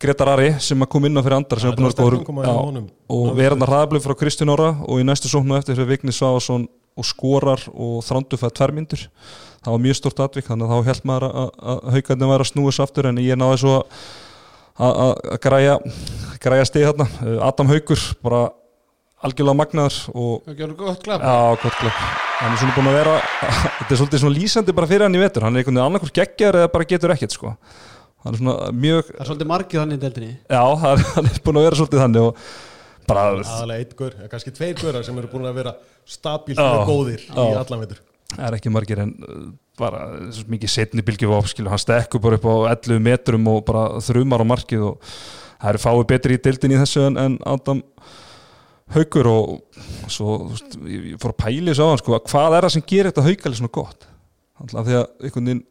Gretar 0.00 0.30
Ari 0.32 0.54
sem 0.64 0.80
að 0.80 0.88
kom 0.94 1.04
inn 1.04 1.20
á 1.20 1.24
fyrir 1.24 1.36
andar 1.36 1.60
Ja, 1.60 1.68
var 1.68 1.76
búin 1.76 1.88
að 1.90 1.92
þetta 1.92 2.06
var 2.06 2.14
góður 2.14 2.16
sterk 2.16 2.24
innkoma 2.24 2.46
hjá 2.46 2.54
honum. 2.56 2.86
og 3.12 3.26
verðan 3.36 3.66
að 3.66 3.72
hraðablið 3.74 4.06
frá 4.06 4.16
Kristján 4.22 4.54
Óra 4.54 4.70
og 4.86 5.02
í 5.02 5.06
næstu 5.06 5.28
sóknu 5.28 5.58
eftir 5.58 5.76
fyrir 5.76 5.90
Vigni 5.92 6.14
Svávason 6.16 6.66
og 6.96 7.06
skorar 7.06 7.66
og 7.74 8.00
þrándu 8.06 8.40
fyrir 8.40 8.56
tværmyndur 8.56 9.04
það 9.60 9.74
var 9.74 9.84
mjög 9.84 9.98
stort 9.98 10.24
atvik 10.24 10.48
þannig 10.48 10.66
að 10.66 10.72
þá 10.72 10.88
held 10.88 11.06
maður 11.10 11.26
að, 11.28 11.84
haugarnir 11.94 12.32
væri 12.32 12.46
að 12.46 12.50
snúa 12.50 12.72
svo 12.72 12.86
aftur 12.86 13.10
en 13.10 13.20
ég 13.20 13.40
náði 13.40 13.60
svo 13.60 13.74
að, 14.80 15.12
græja 15.44 15.76
græja 16.40 16.68
stig 16.68 16.86
þarna. 16.88 17.06
Adam 17.44 17.68
Haugur 17.70 18.04
bara 18.24 18.46
algjörlega 19.26 19.58
magnaður 19.60 19.98
og 20.14 20.48
Það 20.48 20.62
gjör 20.62 20.74
gott 20.80 21.04
klap 21.04 21.24
Já, 21.24 21.36
gott 21.62 21.78
klöpp 21.82 22.00
Hann 22.40 22.54
er 22.54 22.62
svona 22.62 22.76
búin 22.78 22.90
að 22.90 22.98
vera 23.00 23.14
Þetta 23.78 23.90
er 23.90 24.00
svolítið 24.00 24.24
svona 24.24 24.38
lýsandi 24.38 24.74
bara 24.76 24.90
fyrir 24.90 25.06
hann 25.06 25.18
í 25.18 25.20
vetur. 25.20 25.44
Hann 25.44 25.56
er 25.56 25.62
einhvern 25.62 25.76
veginn 25.76 25.86
annarkvort 25.86 26.16
geggjar 26.16 26.60
eða 26.62 26.72
bara 26.72 26.88
getur 26.88 27.12
ekkert 27.12 27.36
sko. 27.36 27.54
Hann 28.24 28.34
er 28.36 28.40
svona 28.40 28.72
mjög 28.72 29.10
Það 29.10 29.20
er 29.20 29.30
svolítið 29.30 29.50
margið 29.50 29.82
þannig 29.82 30.00
í 30.00 30.02
deildinni. 30.06 30.34
Já, 30.48 30.62
hann, 30.84 31.06
hann 31.14 31.30
er 31.30 31.40
búin 31.44 31.60
að 31.60 31.66
vera 31.68 31.80
svolítið 31.80 32.04
þannig 32.06 32.28
og 32.30 32.44
bara 33.10 33.26
aðalega 33.40 33.82
einn 33.82 33.96
gaur, 33.98 34.14
eða 34.18 34.30
kannski 34.32 34.54
tveir 34.54 34.78
gaurar 34.78 35.06
sem 35.06 35.18
eru 35.20 35.30
búin 35.32 35.48
að 35.50 35.58
vera 35.60 35.74
stabílt 36.08 36.62
og 36.62 36.86
góðir 36.88 37.26
í 37.26 37.34
Já. 37.34 37.58
allan 37.62 37.82
veitur 37.82 38.00
það 38.30 38.46
er 38.46 38.56
ekki 38.60 38.72
margir 38.72 39.02
en 39.02 39.12
uh, 39.26 39.44
bara 39.80 40.04
svo 40.34 40.46
mikið 40.52 40.70
setni 40.70 41.04
bylgju 41.06 41.40
skilu, 41.50 41.70
hann 41.72 41.82
stekkur 41.82 42.22
bara 42.22 42.38
upp 42.38 42.46
á 42.46 42.76
11 42.76 43.02
metrum 43.02 43.48
og 43.50 43.64
bara 43.66 44.02
þrumar 44.04 44.44
á 44.44 44.50
markið 44.52 44.86
og 44.92 45.14
það 45.60 45.70
eru 45.72 45.82
fáið 45.82 46.04
betri 46.12 46.36
í 46.36 46.42
deildin 46.44 46.76
í 46.76 46.80
þessu 46.82 47.06
en, 47.08 47.18
en 47.18 47.38
Adam 47.48 47.82
Haugur 48.90 49.28
og 49.30 49.50
svo 50.10 50.36
veist, 50.50 50.78
ég 50.90 51.18
fór 51.22 51.34
að 51.34 51.42
pæli 51.44 51.68
þessu 51.68 51.86
á 51.86 51.90
hann 51.92 52.00
sko, 52.00 52.16
hvað 52.26 52.56
er 52.56 52.66
það 52.66 52.72
sem 52.74 52.86
gerir 52.90 53.10
þetta 53.10 53.26
haugali 53.26 53.58
svona 53.58 53.74
gott? 53.76 54.08
Alltaf 54.60 54.88
því 54.88 54.96
að 54.98 55.04
einhvern 55.26 55.50
veginn 55.50 55.66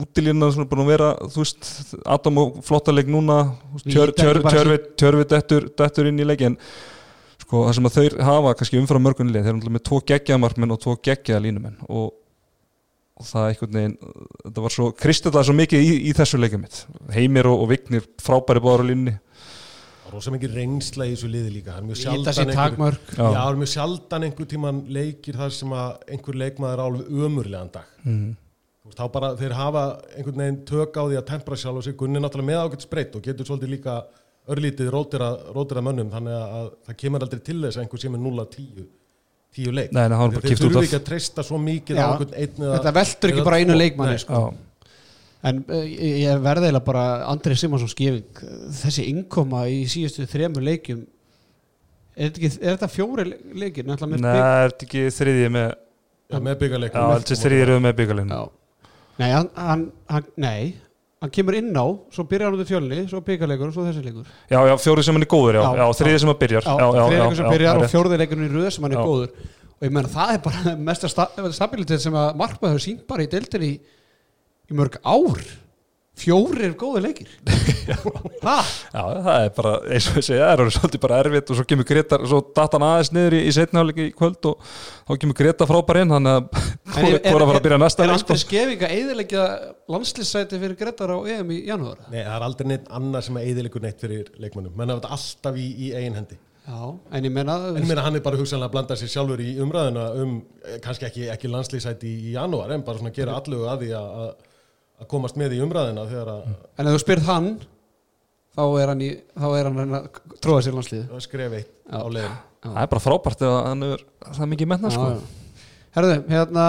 útilínan 0.00 0.54
svona 0.54 0.70
búin 0.70 0.84
að 0.84 0.92
vera 0.92 1.10
þú 1.26 1.42
veist, 1.42 1.68
Adam 2.06 2.40
og 2.44 2.62
flottaleg 2.66 3.10
núna 3.10 3.40
tjör, 3.82 4.14
tjör, 4.14 4.40
tjörfi, 4.46 4.78
tjörfi 5.00 5.28
dettur, 5.34 5.68
dettur 5.76 6.10
inn 6.10 6.22
í 6.22 6.26
leik 6.26 6.44
en 6.46 6.56
sko 7.42 7.64
það 7.66 7.76
sem 7.76 7.90
að 7.90 7.96
þeir 7.98 8.18
hafa 8.28 8.54
kannski 8.58 8.80
umfram 8.80 9.04
mörgunlið, 9.08 9.46
þeir 9.46 9.56
eru 9.56 9.74
með 9.74 9.86
tvo 9.90 10.00
geggjamarkmenn 10.12 10.74
og 10.76 10.82
tvo 10.84 10.94
geggjaða 11.02 11.44
línumenn 11.46 11.80
og, 11.88 12.12
og 13.18 13.28
það 13.28 13.48
einhvern 13.48 13.80
veginn 13.80 13.96
þetta 14.44 14.64
var 14.66 14.76
svo, 14.76 14.92
kristallega 14.94 15.48
svo 15.50 15.56
mikið 15.58 15.88
í, 15.88 15.96
í 16.06 16.14
þessu 16.16 16.38
leikja 16.38 16.62
mitt. 16.62 16.84
Heimir 17.16 17.50
og, 17.50 17.64
og 17.64 17.72
Vignir 17.74 18.06
frábæri 18.22 18.62
báður 18.62 18.86
á 18.86 18.90
línunni. 18.92 19.16
á 19.18 19.29
rosa 20.14 20.32
mikið 20.34 20.54
reynsla 20.58 21.06
í 21.08 21.14
þessu 21.14 21.30
liði 21.30 21.54
líka 21.56 21.74
það 21.74 21.80
er 21.80 21.88
mjög 21.88 22.00
sjaldan 22.02 22.52
einhver, 22.52 23.00
já. 23.16 23.24
er 23.40 23.58
mjög 23.62 23.72
sjaldan 23.74 24.26
einhver 24.26 24.48
tíman 24.50 24.84
leikir 24.92 25.40
þar 25.40 25.56
sem 25.56 25.74
að 25.76 25.90
einhver 26.16 26.38
leikmaður 26.44 26.82
á 26.82 26.84
alveg 26.86 27.26
ömurlegan 27.26 27.74
dag 27.74 27.98
mm. 28.04 28.30
Þá 28.90 29.04
bara 29.14 29.28
þeir 29.38 29.52
hafa 29.54 29.82
einhvern 30.16 30.40
veginn 30.40 30.56
tök 30.66 30.96
á 30.98 31.02
því 31.04 31.18
að 31.20 31.26
tempra 31.28 31.58
sjálf 31.60 31.78
og 31.78 31.84
sig 31.86 31.94
Gunni 32.00 32.18
er 32.18 32.24
náttúrulega 32.24 32.48
með 32.48 32.62
ágætt 32.64 32.86
spreitt 32.86 33.12
og 33.14 33.22
getur 33.22 33.46
svolítið 33.46 33.70
líka 33.76 33.98
örlítið 34.50 34.88
rótira, 34.90 35.28
rótira 35.54 35.82
mönnum 35.84 36.10
þannig 36.10 36.34
að 36.34 36.70
það 36.88 36.96
kemur 37.04 37.26
aldrei 37.26 37.42
til 37.46 37.58
þess 37.60 37.78
að 37.78 37.84
einhver 37.84 38.02
sem 38.02 38.16
er 38.16 38.24
0-10 38.24 38.88
tíu 39.54 39.74
leik 39.74 39.94
Nei, 39.94 40.02
þeir 40.06 40.16
af. 40.16 40.80
ekki 40.82 40.98
að 40.98 41.06
treysta 41.06 41.44
svo 41.46 41.60
mikið 41.62 42.00
á 42.00 42.06
einhvern 42.06 42.34
einn 42.34 42.64
eða 42.64 42.74
Þetta 42.78 42.94
veltur 42.98 43.32
ekki 43.32 43.46
bara 43.46 43.60
einu 43.60 43.78
leikmanni 43.78 44.22
sko. 44.22 44.42
En 45.46 45.62
uh, 45.72 45.84
ég 45.86 46.42
verði 46.44 46.68
eiginlega 46.68 46.84
bara 46.84 47.04
Andri 47.30 47.54
Simonsson 47.56 47.88
skifing 47.88 48.42
Þessi 48.76 49.06
innkoma 49.08 49.62
í 49.72 49.86
síðustu 49.88 50.26
þremur 50.28 50.66
leikjum 50.66 51.06
Er 52.20 52.28
þetta, 52.28 52.40
ekki, 52.42 52.50
er 52.60 52.74
þetta 52.74 52.90
fjóri 52.92 53.24
leikir? 53.56 53.86
Nei, 53.88 53.96
er 53.96 54.74
þetta 54.74 54.84
ekki 54.84 55.06
þriðið 55.16 55.52
með 55.54 55.70
Já, 56.30 56.38
með 56.44 56.58
byggarleik 56.60 56.94
Já, 56.94 57.04
þetta 57.14 57.34
er 57.36 57.40
þriðið 57.46 57.80
með 57.86 57.96
byggalinn 58.02 58.34
Já. 58.34 58.42
Nei, 59.20 59.28
hann, 59.34 59.48
hann, 59.56 59.82
hann, 60.08 60.26
nei, 60.40 60.74
hann 61.20 61.32
kemur 61.34 61.56
inn 61.58 61.72
á, 61.76 61.86
svo 62.14 62.24
byrjar 62.28 62.48
hann 62.48 62.56
út 62.56 62.64
í 62.64 62.68
fjölni, 62.70 63.00
svo 63.10 63.20
byggarleikur 63.24 63.68
og 63.68 63.74
svo 63.74 63.84
þessi 63.84 64.04
leikur. 64.04 64.28
Já, 64.48 64.60
já, 64.64 64.74
fjórið 64.80 65.06
sem 65.08 65.18
hann 65.18 65.26
er 65.26 65.30
góður, 65.30 65.58
já, 65.58 65.64
Já, 65.64 65.80
já, 65.80 65.96
þriðið 65.98 66.20
sem 66.22 66.30
hann 66.30 66.38
byrjar 66.40 66.64
Já, 66.64 66.76
þriðleikur 66.94 67.38
sem 67.40 67.50
byrjar 67.54 67.68
já, 67.68 67.80
og 67.84 67.92
fjórði 67.92 68.20
leikurinn 68.22 68.46
í 68.46 68.52
röð 68.54 68.68
sem 68.76 68.86
hann 68.86 68.94
er 68.94 69.00
Já. 69.00 69.04
góður. 69.10 69.50
Og 69.80 69.84
ég 69.88 69.92
menna 69.96 70.12
það 70.14 70.32
er 70.36 70.40
bara 70.46 70.74
mesta 70.90 71.10
sta 71.12 71.26
stabilitet 71.58 72.04
sem 72.04 72.16
að 72.22 72.30
markmaður 72.40 72.84
sínt 72.86 73.04
bara 73.10 73.26
í 73.26 73.30
deildinni 73.34 73.68
í, 73.74 73.76
í 74.70 74.78
mörg 74.78 75.00
ár. 75.02 75.42
Fjórir 76.20 76.74
góði 76.76 77.00
leikir. 77.06 77.28
ha? 78.44 78.56
Já, 78.92 79.00
það 79.00 79.44
er 79.44 79.52
bara, 79.56 79.70
eins 79.88 80.08
og 80.10 80.18
ég 80.18 80.26
segja, 80.26 80.42
það 80.42 80.50
er 80.52 80.62
orðið 80.64 80.74
svolítið 80.76 81.02
bara 81.04 81.20
erfitt 81.22 81.52
og 81.52 81.58
svo 81.58 81.64
kemur 81.70 81.86
Gretar, 81.88 82.24
svo 82.28 82.40
datt 82.56 82.76
hann 82.76 82.84
aðeins 82.84 83.10
niður 83.16 83.36
í, 83.38 83.40
í 83.46 83.54
setnáleik 83.56 84.00
í 84.04 84.08
kvöld 84.18 84.50
og 84.50 84.66
þá 85.08 85.14
kemur 85.22 85.38
Greta 85.38 85.68
frábær 85.70 86.00
inn, 86.02 86.12
þannig 86.12 86.36
að 86.36 86.44
hvort 86.90 87.30
er 87.30 87.30
að 87.30 87.46
fara 87.46 87.62
að 87.62 87.64
byrja 87.68 87.80
næsta 87.80 88.04
Er 88.04 88.12
leik. 88.12 88.18
Andri 88.18 88.38
Skefinga 88.42 88.92
eðilegja 88.98 89.46
landslýssæti 89.94 90.60
fyrir 90.60 90.76
Gretar 90.82 91.14
á 91.16 91.18
EM 91.36 91.54
í 91.56 91.62
janúar? 91.70 92.04
Nei, 92.10 92.20
það 92.20 92.36
er 92.36 92.46
aldrei 92.50 92.70
neitt 92.74 92.92
annað 93.00 93.26
sem 93.30 93.40
er 93.40 93.48
eðiligur 93.54 93.86
neitt 93.86 94.04
fyrir 94.04 94.30
leikmannum 94.42 94.76
menn 94.76 94.92
hafa 94.92 95.00
þetta 95.00 95.16
alltaf 95.16 95.60
í, 95.60 95.66
í 95.88 95.90
eigin 95.96 96.20
hendi 96.20 96.40
Já, 96.70 96.82
en 97.16 97.24
ég 97.24 97.32
menna... 97.32 97.56
en 97.72 97.80
ég 97.80 97.88
meina 97.88 98.04
hann 98.04 98.18
er 98.18 98.22
bara 98.22 98.38
hugsanlega 98.38 98.68
að 98.68 98.74
blanda 98.76 98.96
sér 98.98 99.08
sjálfur 99.10 99.40
í 99.42 99.54
umræðuna 99.64 100.04
um, 100.20 100.36
eh, 100.60 100.76
kannski 100.84 101.08
ekki, 101.08 101.24
ekki 101.32 101.48
landslýsæti 101.50 102.06
í, 102.06 102.28
í 102.28 102.34
janúar 102.36 102.76
að 105.00 105.08
komast 105.10 105.38
með 105.40 105.56
í 105.56 105.60
umræðina 105.64 106.06
þegar 106.10 106.30
að, 106.34 106.46
En 106.76 106.86
ef 106.90 106.96
þú 106.96 107.02
spyrð 107.02 107.28
hann, 107.30 107.50
þá 108.56 108.62
er 108.82 108.92
hann, 108.92 109.02
í, 109.06 109.10
þá 109.40 109.48
er 109.56 109.68
hann 109.70 109.98
að 109.98 110.08
tróða 110.44 110.62
sér 110.66 110.76
landslýði. 110.78 111.08
að 111.16 111.26
skref 111.26 111.58
eitt 111.60 111.70
Já. 111.70 111.98
á 112.00 112.08
leiðin 112.10 112.38
Það 112.60 112.80
er 112.82 112.88
bara 112.92 113.00
frábært 113.06 113.42
ef 113.46 113.52
hann 113.64 113.84
er, 113.86 114.00
það 114.26 114.42
er 114.44 114.50
mikið 114.50 114.68
menna, 114.68 114.90
sko. 114.92 115.04
Herðu, 115.96 116.16
hérna 116.28 116.64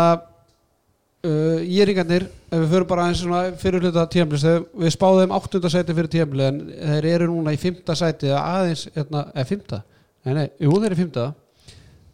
uh, 1.28 1.60
Íringarnir, 1.68 2.26
ef 2.48 2.62
við 2.64 2.72
förum 2.72 2.90
bara 2.90 3.06
aðeins 3.08 3.24
svona 3.26 3.42
fyrir 3.60 3.84
hluta 3.84 4.06
tíamlis, 4.14 4.46
við 4.82 4.94
spáðum 4.96 5.34
áttunda 5.36 5.72
sæti 5.74 5.96
fyrir 5.98 6.12
tíamli 6.16 6.48
en 6.48 6.62
þeir 6.72 7.08
eru 7.12 7.28
núna 7.34 7.54
í 7.56 7.60
fymta 7.62 7.96
sæti 8.00 8.32
eða 8.32 8.44
aðeins, 8.56 8.86
hérna, 8.96 9.26
eða 9.36 9.50
fymta 9.52 9.82
nei, 10.24 10.34
nei, 10.38 10.48
jú 10.64 10.78
þeir 10.78 10.88
eru 10.94 10.98
í 10.98 11.02
fymta 11.02 11.28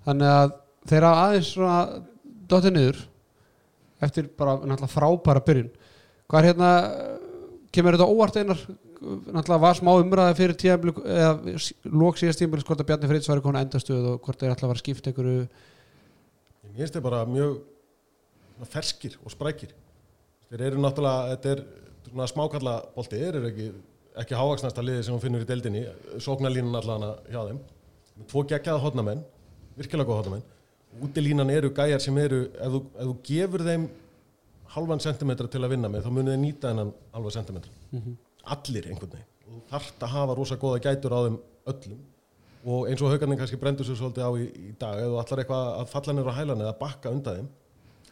þannig 0.07 0.33
að 0.33 0.55
þeir 0.89 1.07
hafa 1.07 1.27
aðeins 1.27 1.53
svona 1.53 1.77
dottið 2.47 2.75
niður 2.77 2.99
eftir 4.07 4.27
bara 4.39 4.57
náttúrulega 4.61 4.93
frábæra 4.93 5.45
byrjun 5.47 5.69
hvað 6.27 6.39
er 6.39 6.47
hérna 6.51 6.71
kemur 7.73 7.97
þetta 7.97 8.11
óvart 8.11 8.37
einar? 8.39 8.61
Náttúrulega 8.97 9.61
var 9.61 9.77
smá 9.77 9.91
umræði 9.93 10.37
fyrir 10.39 10.57
tíamli 10.57 10.93
eða 11.05 11.57
lók 11.93 12.17
síðast 12.17 12.41
tíamli 12.41 12.63
hvort 12.65 12.81
að 12.81 12.87
Bjarni 12.89 13.09
Friðs 13.11 13.29
var 13.29 13.41
komin 13.45 13.61
endastöð 13.61 14.07
og 14.13 14.23
hvort 14.25 14.41
þeir 14.41 14.55
fara 14.57 14.73
að 14.73 14.81
skipta 14.81 15.11
einhverju. 15.11 15.43
Mér 16.71 16.79
finnst 16.79 16.97
þeir 16.97 17.05
bara 17.05 17.21
mjög 17.29 17.59
ferskir 18.73 19.19
og 19.21 19.33
sprækir. 19.35 19.75
Þeir 20.49 20.65
eru 20.71 20.81
náttúrulega, 20.81 21.35
þetta 21.35 21.53
er 21.53 21.63
svona 22.07 22.29
smákalla 22.31 22.75
bolti, 22.95 23.21
þeir 23.21 23.39
eru 23.41 23.51
ekki 23.51 23.69
ekki 24.17 24.33
hávaksnasta 24.33 24.81
liði 24.81 25.03
sem 25.05 25.13
hún 25.13 25.21
finnur 25.21 25.43
í 25.43 25.47
deildinni. 25.47 25.83
Sóknarlínan 26.25 26.79
allan 26.79 27.03
hjá 27.29 27.43
þeim. 27.51 27.59
Tvo 28.31 28.41
geggjaða 28.49 28.81
hotnamenn, 28.81 29.21
virkilega 29.77 30.09
góða 30.09 30.23
hotnamenn 30.23 30.47
útilínan 31.01 31.49
eru 31.49 31.71
gæjar 31.73 32.01
sem 32.01 32.17
eru 32.17 32.43
ef 32.47 32.73
þú, 32.73 32.81
ef 32.97 33.07
þú 33.07 33.15
gefur 33.29 33.63
þeim 33.67 33.87
halvan 34.77 35.01
sentimetra 35.03 35.49
til 35.51 35.63
að 35.63 35.73
vinna 35.75 35.89
með 35.91 36.05
þá 36.07 36.11
munið 36.15 36.33
þeir 36.33 36.41
nýta 36.43 36.71
þennan 36.71 36.93
halva 37.15 37.33
sentimetra 37.35 38.03
allir 38.55 38.89
einhvern 38.91 39.13
veginn 39.15 39.33
og 39.47 39.55
þú 39.57 39.63
þarft 39.71 40.05
að 40.05 40.13
hafa 40.15 40.37
rosa 40.37 40.57
góða 40.61 40.81
gætur 40.85 41.15
á 41.17 41.19
þeim 41.27 41.37
öllum 41.73 42.03
og 42.67 42.89
eins 42.89 43.01
og 43.03 43.13
haugarnir 43.13 43.39
kannski 43.39 43.59
brendur 43.61 43.87
sér 43.87 43.99
svolítið 43.99 44.27
á 44.27 44.31
í, 44.35 44.47
í 44.69 44.73
dag 44.79 44.99
ef 44.99 45.07
þú 45.11 45.19
ætlar 45.21 45.41
eitthvað 45.43 45.69
að 45.81 45.91
falla 45.93 46.15
nýr 46.17 46.29
á 46.31 46.37
hælan 46.39 46.63
eða 46.65 46.77
bakka 46.81 47.13
undan 47.13 47.37
þeim 47.39 47.49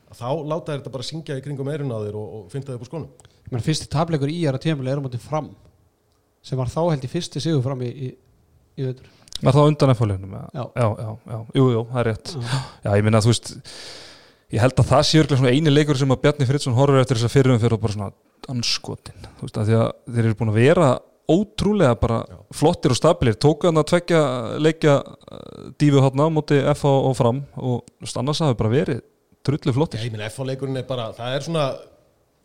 að 0.05 0.19
þá 0.21 0.29
láta 0.51 0.71
þér 0.71 0.81
þetta 0.81 0.93
bara 0.95 1.07
syngja 1.09 1.37
í 1.39 1.43
kringum 1.45 1.71
eirun 1.73 1.91
á 1.91 1.99
þér 2.05 2.19
og, 2.19 2.35
og 2.37 2.45
finna 2.53 2.69
þau 2.69 2.77
upp 2.77 2.85
á 2.85 2.89
skónum 2.91 3.33
menn 3.51 3.65
fyrsti 3.65 3.89
tableikur 3.91 4.31
í 4.31 4.37
er 4.45 4.57
að 4.57 4.65
tímafélag 4.67 4.95
er 4.95 5.01
á 5.01 5.05
móti 5.05 5.21
fram 5.21 5.51
sem 6.45 6.59
var 6.59 6.71
þá 6.71 6.81
held 6.93 7.05
í 7.07 7.11
fyrsti 7.11 7.41
sigur 7.43 7.65
fram 7.65 7.83
í, 7.83 7.91
í, 7.91 8.11
í 8.79 8.87
veitur 8.87 9.11
Var 9.43 9.51
það 9.51 9.65
á 9.65 9.69
undan 9.69 9.91
eftirleiknum? 9.91 10.35
Já. 10.55 10.63
já, 10.63 10.85
já, 10.95 11.09
já, 11.27 11.37
jú, 11.57 11.63
jú, 11.73 11.79
það 11.89 11.97
er 11.99 12.07
rétt. 12.07 12.29
Já. 12.31 12.59
Já, 12.85 12.89
ég 12.95 13.03
minna, 13.03 13.19
þú 13.19 13.31
veist, 13.33 13.49
ég 14.53 14.61
held 14.61 14.77
að 14.79 14.89
það 14.91 15.03
sé 15.09 15.19
örgulega 15.21 15.41
svona 15.41 15.53
eini 15.55 15.73
leikur 15.73 15.97
sem 15.99 16.13
að 16.13 16.21
Bjarni 16.25 16.47
Friðsson 16.49 16.77
horfur 16.77 17.01
eftir 17.01 17.19
þess 17.19 17.29
að 17.29 17.35
fyrirum 17.35 17.61
fyrir 17.63 17.77
og 17.77 17.83
bara 17.83 17.95
svona 17.95 18.11
anskotin, 18.53 19.27
þú 19.39 19.47
veist, 19.47 19.57
að 19.57 19.69
því 19.69 19.77
að 19.79 19.91
þeir 20.15 20.25
eru 20.25 20.39
búin 20.39 20.51
að 20.53 20.59
vera 20.61 20.89
ótrúlega 21.25 21.95
bara 21.97 22.19
Já. 22.29 22.37
flottir 22.53 22.93
og 22.93 22.99
stabilir, 22.99 23.37
tóku 23.41 23.65
hann 23.65 23.81
að 23.81 23.87
tvekja 23.89 24.19
leikja 24.61 24.99
uh, 25.01 25.71
dífu 25.81 26.03
hátna 26.03 26.27
á 26.29 26.35
móti 26.35 26.59
FH 26.61 26.91
og 27.09 27.15
fram 27.17 27.39
og 27.57 27.79
þú 27.87 28.05
veist, 28.05 28.19
annars 28.21 28.43
hafi 28.45 28.59
bara 28.59 28.73
verið 28.75 28.99
trullu 29.45 29.71
Já, 29.73 29.77
flottir. 29.79 30.05
ég 30.05 30.13
meina 30.13 30.29
FH 30.29 30.45
leikurinn 30.51 30.77
er 30.81 30.85
bara, 30.89 31.09
það 31.17 31.39
er 31.39 31.47
svona 31.47 31.65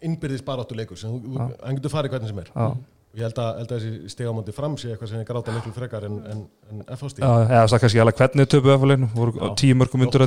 innbyrðis 0.00 0.46
baráttu 0.46 0.78
leikur 0.78 0.96
sem 0.96 1.12
hann 1.12 1.76
getur 1.76 1.92
farið 1.92 2.14
hvernig 2.14 2.32
sem 2.32 2.40
er. 2.40 2.48
Já, 2.54 2.70
og 3.10 3.18
ég 3.18 3.26
held 3.26 3.38
að, 3.42 3.60
held 3.60 3.72
að 3.74 3.84
þessi 3.84 4.14
stegamóndi 4.14 4.54
fram 4.56 4.76
sé 4.80 4.94
eitthvað 4.94 5.12
sem 5.12 5.20
er 5.20 5.28
gráta 5.28 5.54
miklu 5.54 5.72
frekar 5.76 6.08
en, 6.08 6.18
en, 6.30 6.42
en 6.70 6.82
FH 6.96 7.12
stíg 7.12 7.24
já, 7.26 7.30
það 7.50 7.76
er 7.76 7.84
kannski 7.84 8.02
alveg 8.04 8.20
hvernig 8.22 8.50
töpu 8.54 8.72
FH-leiknum, 8.76 9.12
voru 9.16 9.34
Já. 9.36 9.48
tíu 9.60 9.76
mörgum 9.76 10.06
undur 10.06 10.24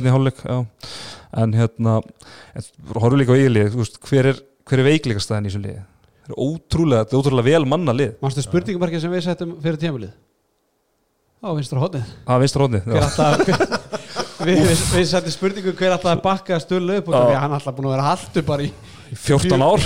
en 1.42 1.56
hérna, 1.56 1.96
horfum 2.94 3.18
líka 3.20 3.34
á 3.34 3.38
veist, 3.74 3.98
hver 4.08 4.30
er, 4.32 4.42
hver 4.68 4.82
er 4.82 4.88
veikleikastæðin 4.90 5.48
í 5.48 5.52
þessu 5.52 5.64
liði? 5.64 5.82
Það 6.24 6.32
er 6.34 6.38
ótrúlega, 6.40 7.04
þetta 7.04 7.16
er 7.16 7.22
ótrúlega 7.22 7.50
vel 7.50 7.66
manna 7.68 7.94
lið. 7.96 8.14
Manstu 8.24 8.44
spurningumarkið 8.46 9.04
sem 9.04 9.12
við 9.12 9.26
settum 9.26 9.56
fyrir 9.64 9.80
tímafélið 9.82 10.14
á 11.44 11.52
vinstra 11.52 11.80
hodnið 11.82 12.04
Það 12.24 12.34
er 12.34 12.40
vinstra 12.40 12.66
alltaf 13.04 13.40
við, 14.48 14.60
við, 14.64 14.84
við 14.94 15.08
settum 15.10 15.34
spurningu 15.34 15.74
hver 15.76 15.92
alltaf 15.98 16.22
bakka 16.24 16.56
stölu 16.62 16.96
upp 17.02 17.10
og 17.10 17.16
Já. 17.16 17.20
því 17.20 17.34
að 17.34 17.42
hann 17.42 17.56
alltaf 17.58 17.76
búin 17.76 17.88
að 17.90 17.96
vera 17.98 18.06
haldur 18.08 18.46
bara 18.48 18.64
í 18.64 18.70
í 19.14 19.18
14 19.18 19.64
ár. 19.64 19.84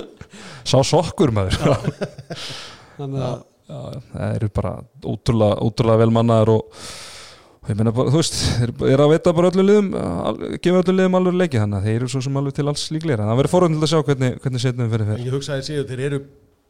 Sá 0.68 0.78
sokkur 0.84 1.32
maður. 1.34 1.58
Þannig 2.98 3.22
að 3.24 3.38
það 3.68 4.34
eru 4.34 4.50
bara 4.58 4.72
ótrúlega, 5.04 5.60
ótrúlega 5.64 6.02
vel 6.02 6.10
mannaðar 6.16 6.54
og, 6.56 6.82
bara, 7.76 7.92
þú 7.92 8.16
veist 8.16 8.36
þeir 8.58 8.72
eru 8.88 9.04
að 9.04 9.12
veita 9.12 9.34
bara 9.36 9.50
öllu 9.52 9.64
liðum 9.66 9.88
gefa 10.64 10.82
öllu 10.82 10.94
liðum 10.96 11.18
alveg 11.18 11.38
leiki 11.42 11.60
þannig 11.60 11.78
að 11.78 11.88
þeir 11.88 11.96
eru 11.98 12.10
svo 12.14 12.22
sem 12.24 12.38
alveg 12.40 12.56
til 12.56 12.68
alls 12.72 12.84
líklegir. 12.94 13.22
En 13.22 13.28
það 13.28 13.40
verður 13.42 13.66
til 13.68 13.82
að 13.82 13.92
sjá 13.92 14.02
hvernig, 14.08 14.38
hvernig 14.44 14.64
setnum 14.64 14.92
fyrir 14.92 15.10
fyrir 15.10 15.26
ég 15.26 15.36
hugsaði 15.36 15.66
síðan 15.68 15.90
þeir 15.90 16.04
eru 16.08 16.20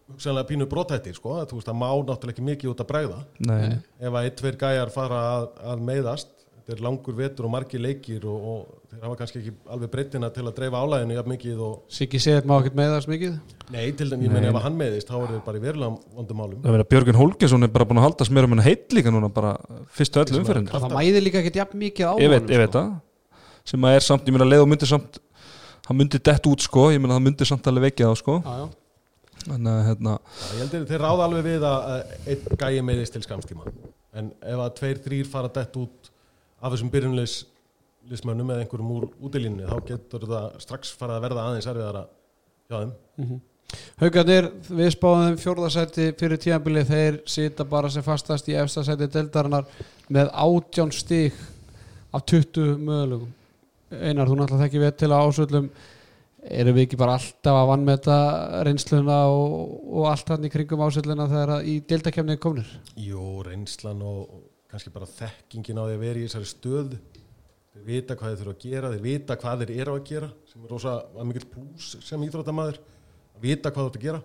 hugsanlega 0.08 0.48
pínu 0.48 0.66
brotættir 0.70 1.16
sko, 1.16 1.36
að 1.42 1.50
þú 1.50 1.60
veist 1.60 1.70
að 1.70 1.78
má 1.78 1.88
náttúrulega 1.92 2.34
ekki 2.34 2.46
mikið 2.46 2.70
út 2.72 2.82
að 2.82 2.88
bregða. 2.88 3.18
Nei, 3.44 3.78
ef 4.00 4.08
að 4.14 4.28
eitt, 4.28 4.36
tveir 4.40 4.58
gæjar 4.60 4.92
fara 4.94 5.18
að, 5.34 5.48
að 5.72 5.82
meiðast 5.84 6.30
þetta 6.68 6.74
er 6.76 6.82
langur 6.84 7.14
vetur 7.16 7.46
og 7.48 7.52
margir 7.54 7.80
leikir 7.80 8.24
og, 8.28 8.42
og 8.52 8.90
þeir 8.90 9.04
hafa 9.06 9.16
kannski 9.16 9.38
ekki 9.40 9.52
alveg 9.72 9.90
breytina 9.94 10.28
til 10.36 10.42
að 10.44 10.54
dreifa 10.58 10.82
álæðinu 10.84 11.14
jafn 11.16 11.32
mikið 11.32 11.62
og 11.64 11.94
Siggi 11.96 12.20
segið 12.20 12.48
má 12.50 12.54
ekkert 12.58 12.76
með 12.76 12.90
þess 12.92 13.08
mikið? 13.08 13.38
Nei, 13.72 13.84
til 13.96 14.08
þeim, 14.10 14.24
ég 14.26 14.34
meina 14.34 14.50
ef 14.50 14.58
að 14.60 14.64
hann 14.66 14.76
meiðist 14.76 15.08
þá 15.08 15.14
er 15.22 15.30
þeir 15.32 15.40
bara 15.46 15.60
í 15.60 15.62
verulega 15.64 16.18
vondum 16.18 16.40
málum. 16.42 16.58
Það 16.66 16.74
verður 16.76 16.88
Björgun 16.92 17.18
Hólgesson 17.22 17.64
er 17.64 17.72
bara 17.72 17.86
búin 17.88 18.00
að 18.02 18.06
halda 18.08 18.26
mér 18.36 18.48
um 18.48 18.54
henni 18.56 18.66
heit 18.68 18.96
líka 18.98 19.12
núna 19.14 19.30
bara 19.32 19.54
fyrstu 19.96 20.20
öllu 20.20 20.34
Sem 20.34 20.36
að- 20.36 20.42
umferðin 20.44 20.68
það 20.74 20.96
mæði 20.98 21.22
líka 21.24 21.40
ekkert 21.40 21.60
jafn 21.62 21.80
mikið 21.86 22.04
á 22.04 22.12
ég 22.20 22.32
veit, 22.34 22.52
ég 22.52 22.60
veit 22.60 22.68
sko. 22.68 22.82
það. 22.82 22.92
Sem 23.72 23.88
að 23.88 23.96
er 23.96 24.04
samt, 24.08 24.28
ég 24.28 24.36
meina 24.36 24.48
leið 24.52 24.64
og 24.66 24.68
myndi 24.74 24.90
samt 24.92 25.18
hann 25.88 25.96
myndi 26.02 26.20
dett 26.20 26.46
út 26.52 26.60
sko, 26.68 26.90
ég 26.92 27.00
meina 27.00 27.16
það 27.16 27.24
myndi 27.30 27.48
samt 27.48 27.64
alveg 27.72 27.88
veikið 27.88 28.12
á 28.12 28.14
sko. 28.20 28.36
Já, 28.44 28.60
já. 28.60 28.68
þannig 29.48 29.72
að 29.72 29.82
hérna, 29.88 30.14
Já, 30.20 30.52
ég 30.52 30.60
held 30.60 30.74
að 30.82 30.86
þeir 30.92 31.02
ráða 31.06 31.24
alveg 31.28 31.44
við 31.48 31.64
að 31.64 31.88
að 31.88 32.14
einn 32.28 32.60
gæji 32.60 32.82
meiðist 32.84 33.14
til 33.16 33.22
skamstíma 33.24 33.72
en 34.18 34.32
ef 34.42 34.58
að 34.64 34.72
tveir, 34.80 34.98
þrýr 35.04 35.28
fara 35.30 35.48
dett 35.54 35.76
út 35.78 36.10
af 36.58 36.72
þessum 36.72 36.90
byrjunleismönnum 36.94 38.54
eða 38.54 38.64
einhverjum 38.64 38.94
úr 38.96 39.06
útilínni 39.28 39.68
þá 39.68 39.76
getur 39.92 40.26
það 40.26 40.48
strax 40.64 40.94
fara 40.98 41.18
að 41.18 41.28
verða 41.28 41.46
aðeins 41.48 41.70
erfiðara 41.70 42.04
hjá 42.68 42.76
þeim. 42.80 43.38
Haukarnir, 44.00 44.46
við 44.64 44.90
spáðum 44.94 45.34
fjórðasæti 45.42 46.06
fyrir 46.16 46.40
tíðanbili, 46.40 46.86
þeir 46.88 47.18
sita 47.28 47.66
bara 47.68 47.90
sem 47.92 48.04
fastast 48.06 48.48
í 48.48 48.56
efstasæti 48.56 49.10
deldarinnar 49.12 49.68
með 50.08 50.30
átján 50.32 50.92
stík 50.94 51.36
af 52.16 52.24
20 52.24 52.78
mögulegum 52.80 53.34
Einar, 53.88 54.28
þú 54.28 54.34
náttúrulega 54.36 54.66
þekki 54.66 54.80
við 54.82 54.90
til 55.00 55.08
að 55.08 55.22
ásöldum 55.24 55.68
erum 56.58 56.76
við 56.76 56.84
ekki 56.84 56.98
bara 57.00 57.14
alltaf 57.16 57.56
að 57.56 57.68
vannmeta 57.70 58.16
reynsluna 58.68 59.16
og, 59.32 59.54
og 59.88 60.08
allt 60.10 60.32
hann 60.32 60.44
í 60.44 60.50
kringum 60.52 60.82
ásölduna 60.84 61.28
þegar 61.30 61.64
í 61.64 61.78
deildakefni 61.88 62.36
komnir? 62.40 62.68
Jú, 63.00 63.40
reynslan 63.46 64.04
og 64.04 64.28
kannski 64.68 64.92
bara 64.92 65.08
þekkingin 65.08 65.80
á 65.80 65.84
því 65.86 65.96
að 65.96 66.02
vera 66.02 66.20
í 66.20 66.26
þessari 66.26 66.48
stöð 66.50 66.96
þeir 67.72 67.84
vita 67.86 68.16
hvað 68.18 68.32
þeir 68.32 68.40
þurfa 68.42 68.54
að 68.54 68.64
gera 68.64 68.90
þeir 68.92 69.04
vita 69.06 69.36
hvað 69.40 69.62
þeir 69.62 69.72
eru 69.76 69.94
að 69.94 70.06
gera 70.10 70.28
sem 70.50 70.64
er 70.64 70.74
rosa 70.74 70.94
að 71.08 71.28
mikill 71.30 71.48
plús 71.54 71.88
sem 72.04 72.26
íþróttamæður 72.26 72.80
að 72.82 73.46
vita 73.46 73.72
hvað 73.72 73.86
þú 73.86 73.92
ert 73.92 73.98
að 73.98 74.06
gera. 74.08 74.22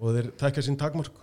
Og 0.00 0.16
þeir 0.16 0.30
tekja 0.40 0.66
sín 0.66 0.80
takmörk 0.80 1.22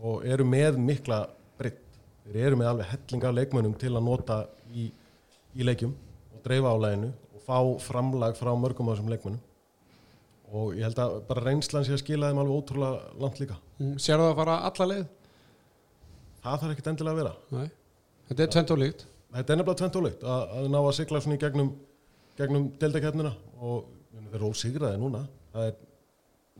og 0.00 0.24
eru 0.28 0.46
með 0.46 0.80
mikla 0.80 1.20
breytt 1.58 2.00
þeir 2.24 2.40
eru 2.46 2.60
með 2.60 2.72
alveg 2.72 2.90
hellinga 2.92 3.36
leikmönnum 3.36 3.76
til 3.80 3.94
að 3.94 4.06
nota 4.06 4.40
í, 4.70 4.90
í 5.56 5.66
leikjum 5.66 5.94
og 6.34 6.42
dreifa 6.44 6.74
álæginu 6.76 7.12
og 7.34 7.46
fá 7.46 7.58
framlag 7.82 8.36
frá 8.38 8.52
mörgum 8.54 8.90
af 8.90 8.98
þessum 8.98 9.14
leikmönnum. 9.14 9.46
Og 10.50 10.74
ég 10.76 10.82
held 10.82 10.98
að 10.98 11.16
bara 11.28 11.46
reynslan 11.46 11.86
sé 11.86 11.94
að 11.94 12.04
skila 12.04 12.30
þeim 12.30 12.42
alveg 12.42 12.60
ótrúlega 12.60 13.22
langt 13.22 13.40
líka. 13.40 13.56
Sér 14.02 14.18
það 14.18 14.30
að 14.32 14.38
fara 14.42 14.62
alla 14.68 14.92
leið? 14.92 15.08
það 16.40 16.62
þarf 16.62 16.74
ekkit 16.74 16.90
endilega 16.92 17.14
að 17.14 17.20
vera. 17.20 17.32
Nei. 17.56 17.79
Þetta 18.30 18.46
er 18.46 18.54
tvent 18.56 18.74
og 18.76 18.84
líkt 18.84 19.08
þetta 19.34 19.54
er 19.54 19.60
nefnilega 19.60 19.78
tvent 19.80 20.00
ólíkt 20.00 20.26
að, 20.26 20.42
að 20.58 20.66
ná 20.72 20.80
að 20.80 20.90
sigla 20.96 21.22
svona 21.22 21.36
í 21.36 21.40
gegnum, 21.40 21.70
gegnum 22.40 22.66
deildakefnina 22.80 23.32
og 23.60 23.86
þeir 24.10 24.38
eru 24.38 24.50
ósigraði 24.50 25.00
núna. 25.00 25.22
Það 25.54 25.68
er 25.68 25.76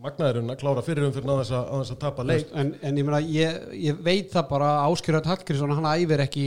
magnaðurinn 0.01 0.53
að 0.55 0.61
klára 0.63 0.85
fyrir 0.87 1.07
um 1.07 1.15
fyrir 1.15 1.33
að 1.33 1.41
þess 1.43 1.55
að, 1.57 1.65
að, 1.65 1.83
þess 1.83 1.95
að 1.95 2.01
tapa 2.05 2.27
leik. 2.27 2.53
En, 2.63 2.73
en 2.87 3.01
ég, 3.01 3.07
meina, 3.09 3.21
ég, 3.27 3.59
ég 3.89 4.03
veit 4.07 4.31
það 4.33 4.47
bara 4.53 4.69
að 4.77 4.95
Áskjörðan 4.95 5.31
Hallgrímsson 5.33 5.75
hann 5.77 5.89
æfir 5.91 6.25
ekki 6.25 6.47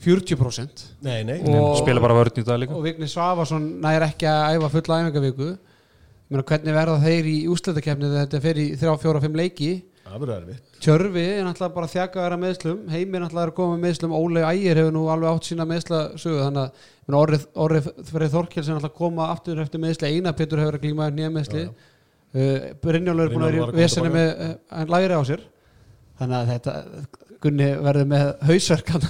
40% 0.00 0.84
nei, 1.04 1.18
nei, 1.28 1.36
Og- 1.44 1.74
spila 1.82 2.00
bara 2.00 2.16
vörn 2.16 2.40
í 2.40 2.46
dag 2.46 2.62
líka. 2.62 2.78
Og 2.78 2.86
Vigni 2.86 3.10
Svavarsson 3.10 3.66
nær 3.82 4.06
ekki 4.06 4.30
að 4.30 4.56
æfa 4.56 4.70
fulla 4.72 5.02
æfingavíku 5.02 5.50
hvernig 6.30 6.76
verða 6.76 7.00
þeir 7.02 7.26
í 7.26 7.38
úsleitakefni 7.50 8.06
þegar 8.06 8.28
þetta 8.28 8.40
fer 8.44 8.58
í 8.62 8.66
3, 8.78 8.92
4, 9.02 9.22
5 9.26 9.38
leiki 9.42 9.70
Tjörfi 10.80 11.24
er 11.24 11.44
náttúrulega 11.46 11.76
bara 11.76 11.90
þjaka 11.92 12.18
að 12.18 12.26
vera 12.26 12.38
meðslum 12.44 12.80
Heimir 12.90 13.24
náttúrulega 13.24 13.64
er 13.64 13.70
með 13.74 13.84
meðslum 13.84 14.16
Óli 14.16 14.42
Ægir 14.46 14.80
hefur 14.80 14.96
nú 14.96 15.04
alveg 15.12 15.30
átt 15.30 15.48
sína 15.50 15.66
meðslasögu 15.70 16.42
þannig 16.46 16.82
að 17.10 17.46
Orri 17.64 17.82
Freyð 18.10 18.34
Þorkels 18.34 18.68
er 18.68 18.76
náttúrulega 18.78 18.98
koma 18.98 19.30
aftur 19.34 19.62
eftir 19.62 19.82
meðsli 19.82 20.12
Einar 20.14 20.36
Pétur 20.38 20.62
hefur 20.62 20.78
að 20.78 20.86
glíma 20.86 21.10
nýja 21.14 21.32
meðsli 21.34 21.64
Já, 21.66 21.72
uh, 22.34 22.68
Brynjólfur 22.82 23.26
er 23.26 23.34
búin 23.34 23.46
að 23.46 23.58
vera 23.58 23.74
í 23.74 23.80
veseni 23.80 24.14
með 24.14 24.30
hann 24.70 24.94
lægri 24.94 25.18
á 25.18 25.22
sér. 25.30 25.44
Þannig 26.20 26.38
að 26.40 26.54
þetta 26.54 26.74
Gunni 27.40 27.68
verður 27.80 28.08
með 28.10 28.26
hausverkan. 28.50 29.06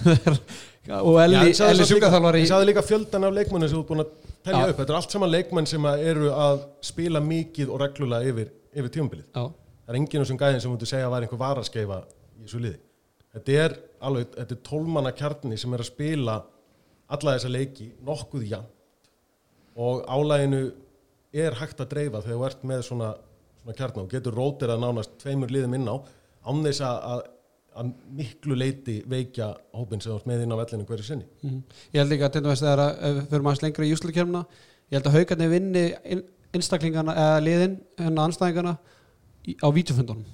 Og 1.06 1.16
Elli, 1.22 1.52
sjúkaþjálfari 1.54 2.42
ég 2.44 2.50
sagði 2.50 2.68
líka 2.70 2.82
fjöldan 2.86 3.26
af 3.26 3.34
leikmennin 3.36 3.70
sem 3.70 3.76
þú 3.76 3.82
ert 3.82 3.90
búin 3.90 4.02
að 4.04 4.12
telja 4.46 4.60
upp. 4.70 4.78
Þetta 4.78 4.92
er 4.94 4.98
allt 5.00 5.14
saman 5.14 5.32
leikmenn 5.32 5.68
sem 5.68 5.88
eru 5.92 6.30
að 6.32 6.62
spila 6.86 7.22
mikið 7.22 7.72
og 7.74 7.82
reglulega 7.82 8.30
yfir, 8.30 8.52
yfir 8.72 8.94
tíumbilið 8.94 9.26
það 9.90 9.96
er 9.96 9.98
enginn 9.98 10.26
sem 10.28 10.38
gæðin 10.38 10.60
sem 10.62 10.70
mútu 10.70 10.86
segja 10.86 11.08
að 11.08 11.14
væri 11.16 11.26
einhver 11.26 11.40
varaskeifa 11.40 11.96
í 12.38 12.44
þessu 12.44 12.60
liði. 12.62 12.78
Þetta 13.34 13.56
er 13.64 13.74
alveg, 14.06 14.28
þetta 14.36 14.54
er 14.56 14.60
tólmanna 14.66 15.10
kjarni 15.18 15.58
sem 15.58 15.74
er 15.74 15.82
að 15.82 15.88
spila 15.90 16.36
alla 17.10 17.34
þessa 17.34 17.50
leiki 17.50 17.88
nokkuð 18.06 18.44
jafn 18.52 18.70
og 19.80 20.04
álæginu 20.10 20.62
er 21.40 21.58
hægt 21.60 21.82
að 21.82 21.90
dreifa 21.92 22.22
þegar 22.22 22.38
þú 22.38 22.46
ert 22.48 22.64
með 22.70 22.80
svona, 22.86 23.10
svona 23.62 23.76
kjarni 23.78 24.02
og 24.04 24.08
getur 24.14 24.34
rótir 24.38 24.72
að 24.74 24.82
nánast 24.82 25.14
tveimur 25.22 25.50
liðum 25.54 25.76
inn 25.78 25.86
á 25.90 25.96
án 26.46 26.62
þess 26.64 26.82
að, 26.86 27.22
að, 27.80 27.90
miklu 28.18 28.56
leiti 28.58 28.96
veikja 29.10 29.52
hópin 29.78 30.02
sem 30.02 30.14
ert 30.14 30.26
með 30.26 30.42
inn 30.46 30.54
á 30.54 30.60
vellinu 30.62 30.86
hverju 30.88 31.06
sinni. 31.06 31.26
Mhm. 31.42 31.60
Ég 31.94 32.00
held 32.02 32.12
líka 32.14 32.26
að 32.28 32.34
til 32.36 32.42
dæmis 32.46 32.62
þegar 32.64 32.82
við 33.00 33.20
fyrir 33.30 33.46
maður 33.46 33.64
lengra 33.66 33.86
í 33.86 33.90
júslukerfna 33.92 34.44
ég 34.90 34.98
held 34.98 35.06
að 35.10 35.18
haugarnir 35.18 35.52
vinni 35.54 35.84
inn- 36.14 36.26
einstaklingana 36.50 37.14
eða 37.14 37.42
liðin 37.46 37.76
hennar 37.98 38.26
anstæðingana 38.30 38.74
á 39.60 39.68
vídeofundunum 39.72 40.26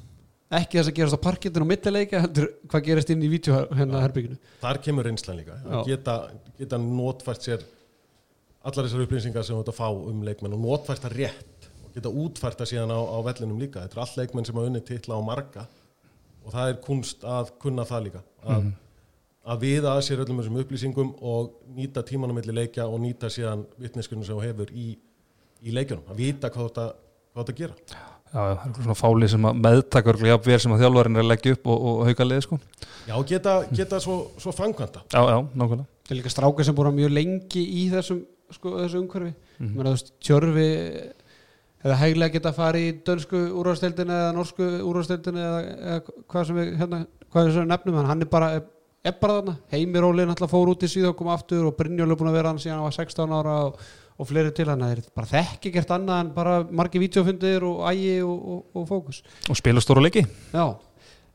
ekki 0.56 0.78
þess 0.78 0.90
að 0.90 0.96
gerast 1.00 1.18
á 1.18 1.26
parkitinu 1.26 1.64
og 1.66 1.70
millileika 1.70 2.20
heldur 2.22 2.50
hvað 2.70 2.84
gerist 2.86 3.10
inn 3.10 3.24
í 3.26 3.30
vídeo 3.30 3.64
hennar 3.74 4.04
herbygginu 4.04 4.36
þar 4.62 4.78
kemur 4.84 5.08
reynslan 5.08 5.40
líka. 5.40 5.58
Að 5.66 5.90
geta, 5.90 6.14
geta 6.60 6.78
notfært 6.78 7.48
sér 7.48 7.64
allar 8.66 8.86
þessar 8.86 9.04
upplýsingar 9.06 9.46
sem 9.46 9.56
þú 9.56 9.64
ert 9.64 9.72
að 9.72 9.78
fá 9.80 9.88
um 9.90 10.22
leikmenn 10.26 10.54
og 10.54 10.62
notfært 10.62 11.02
það 11.02 11.16
rétt 11.20 11.68
og 11.82 11.90
geta 11.96 12.14
útfært 12.22 12.62
það 12.62 12.72
síðan 12.72 12.94
á, 12.94 13.00
á 13.02 13.18
vellinum 13.26 13.60
líka. 13.62 13.82
Þetta 13.84 13.98
er 13.98 14.04
all 14.04 14.22
leikmenn 14.22 14.48
sem 14.48 14.58
hafa 14.58 14.70
unni 14.70 14.82
titla 14.86 15.18
á 15.18 15.22
marga 15.26 15.66
og 16.46 16.54
það 16.54 16.72
er 16.72 16.82
kunst 16.86 17.26
að 17.26 17.54
kunna 17.62 17.86
það 17.88 18.04
líka. 18.08 18.22
Að, 18.46 18.68
að 19.50 19.64
viða 19.66 19.94
að 19.96 20.04
sér 20.06 20.22
öllum 20.22 20.42
þessum 20.42 20.60
upplýsingum 20.62 21.14
og 21.26 21.56
nýta 21.74 22.06
tímanum 22.06 22.38
milli 22.38 22.54
leikja 22.54 22.86
og 22.86 23.02
nýta 23.02 23.30
síðan 23.34 23.66
vitneskunum 23.82 24.26
sem 24.26 24.38
þú 24.38 24.46
hefur 24.46 24.70
í, 24.70 24.92
í 25.66 25.74
leikjunum. 25.74 26.06
Að 26.10 26.22
vita 26.22 26.54
hvað 26.54 26.84
að, 26.84 26.92
hvað 27.34 27.50
að 27.54 27.64
gera 27.64 28.14
Já, 28.32 28.40
það 28.40 28.64
er 28.66 28.82
svona 28.82 28.98
fáli 28.98 29.28
sem 29.32 29.44
að 29.48 29.60
meðtakar 29.64 30.18
jafn 30.28 30.46
vel 30.50 30.60
sem 30.60 30.72
að 30.74 30.82
þjálfarinn 30.84 31.16
er 31.16 31.24
að 31.24 31.30
leggja 31.30 31.56
upp 31.56 31.68
og, 31.72 31.84
og 31.90 32.00
hauka 32.08 32.26
liði 32.26 32.44
sko. 32.44 32.58
Já, 33.06 33.14
geta, 33.30 33.52
geta 33.70 34.00
svo, 34.02 34.16
svo 34.42 34.52
framkvæmda 34.52 35.04
Já, 35.12 35.20
já, 35.30 35.38
nákvæmlega 35.54 35.86
Það 36.06 36.14
er 36.14 36.18
líka 36.20 36.32
strákar 36.34 36.66
sem 36.66 36.76
búið 36.76 36.96
mjög 36.96 37.14
lengi 37.14 37.62
í 37.62 37.84
þessum 37.92 38.24
sko, 38.54 38.72
þessu 38.80 39.00
umhverfi 39.02 39.32
mm 39.32 39.68
-hmm. 39.68 39.88
veist, 39.88 40.12
Tjörfi 40.20 40.66
hefði 41.82 41.98
hæglega 42.00 42.34
geta 42.34 42.50
að 42.50 42.58
fara 42.60 42.78
í 42.78 42.92
dönsku 43.06 43.42
úrvasteldinu 43.60 44.14
eða 44.14 44.32
norsku 44.34 44.70
úrvasteldinu 44.86 45.42
eða, 45.42 45.60
eða 45.90 46.00
hvað 46.26 46.46
sem 46.46 46.56
við 46.56 46.72
hérna, 46.80 47.00
hvað 47.32 47.50
sem 47.52 47.60
við 47.60 47.68
nefnum 47.70 47.98
hann, 48.00 48.10
hann 48.10 48.22
er 48.22 48.30
bara, 48.30 48.48
er 49.04 49.18
bara 49.20 49.38
þarna 49.38 49.56
Heimir 49.70 50.06
Ólin 50.06 50.32
alltaf 50.32 50.50
fór 50.50 50.72
út 50.72 50.82
í 50.82 50.90
síðu 50.90 51.12
og 51.12 51.16
kom 51.16 51.30
aftur 51.34 51.68
og 51.68 51.76
Brynjólu 51.78 52.16
er 52.16 52.20
búin 52.20 52.32
að 52.32 52.38
vera 52.40 52.48
hann 52.48 52.62
síðan 52.62 52.82
var 52.82 52.96
16 52.96 53.36
ára 53.38 53.56
og, 53.68 53.78
og 54.16 54.28
fleiri 54.30 54.52
til 54.56 54.66
hann 54.70 54.80
það 54.80 54.94
er 54.96 55.02
bara 55.18 55.28
þekki 55.30 55.72
gert 55.74 55.90
annað 55.92 56.20
en 56.24 56.30
bara 56.36 56.56
margi 56.70 57.00
vídeofundir 57.02 57.64
og 57.68 57.82
ægi 57.90 58.14
og, 58.24 58.36
og, 58.54 58.60
og 58.80 58.86
fókus. 58.88 59.22
Og 59.52 59.58
spila 59.58 59.82
stóru 59.84 60.00
leiki. 60.04 60.22
Já. 60.54 60.66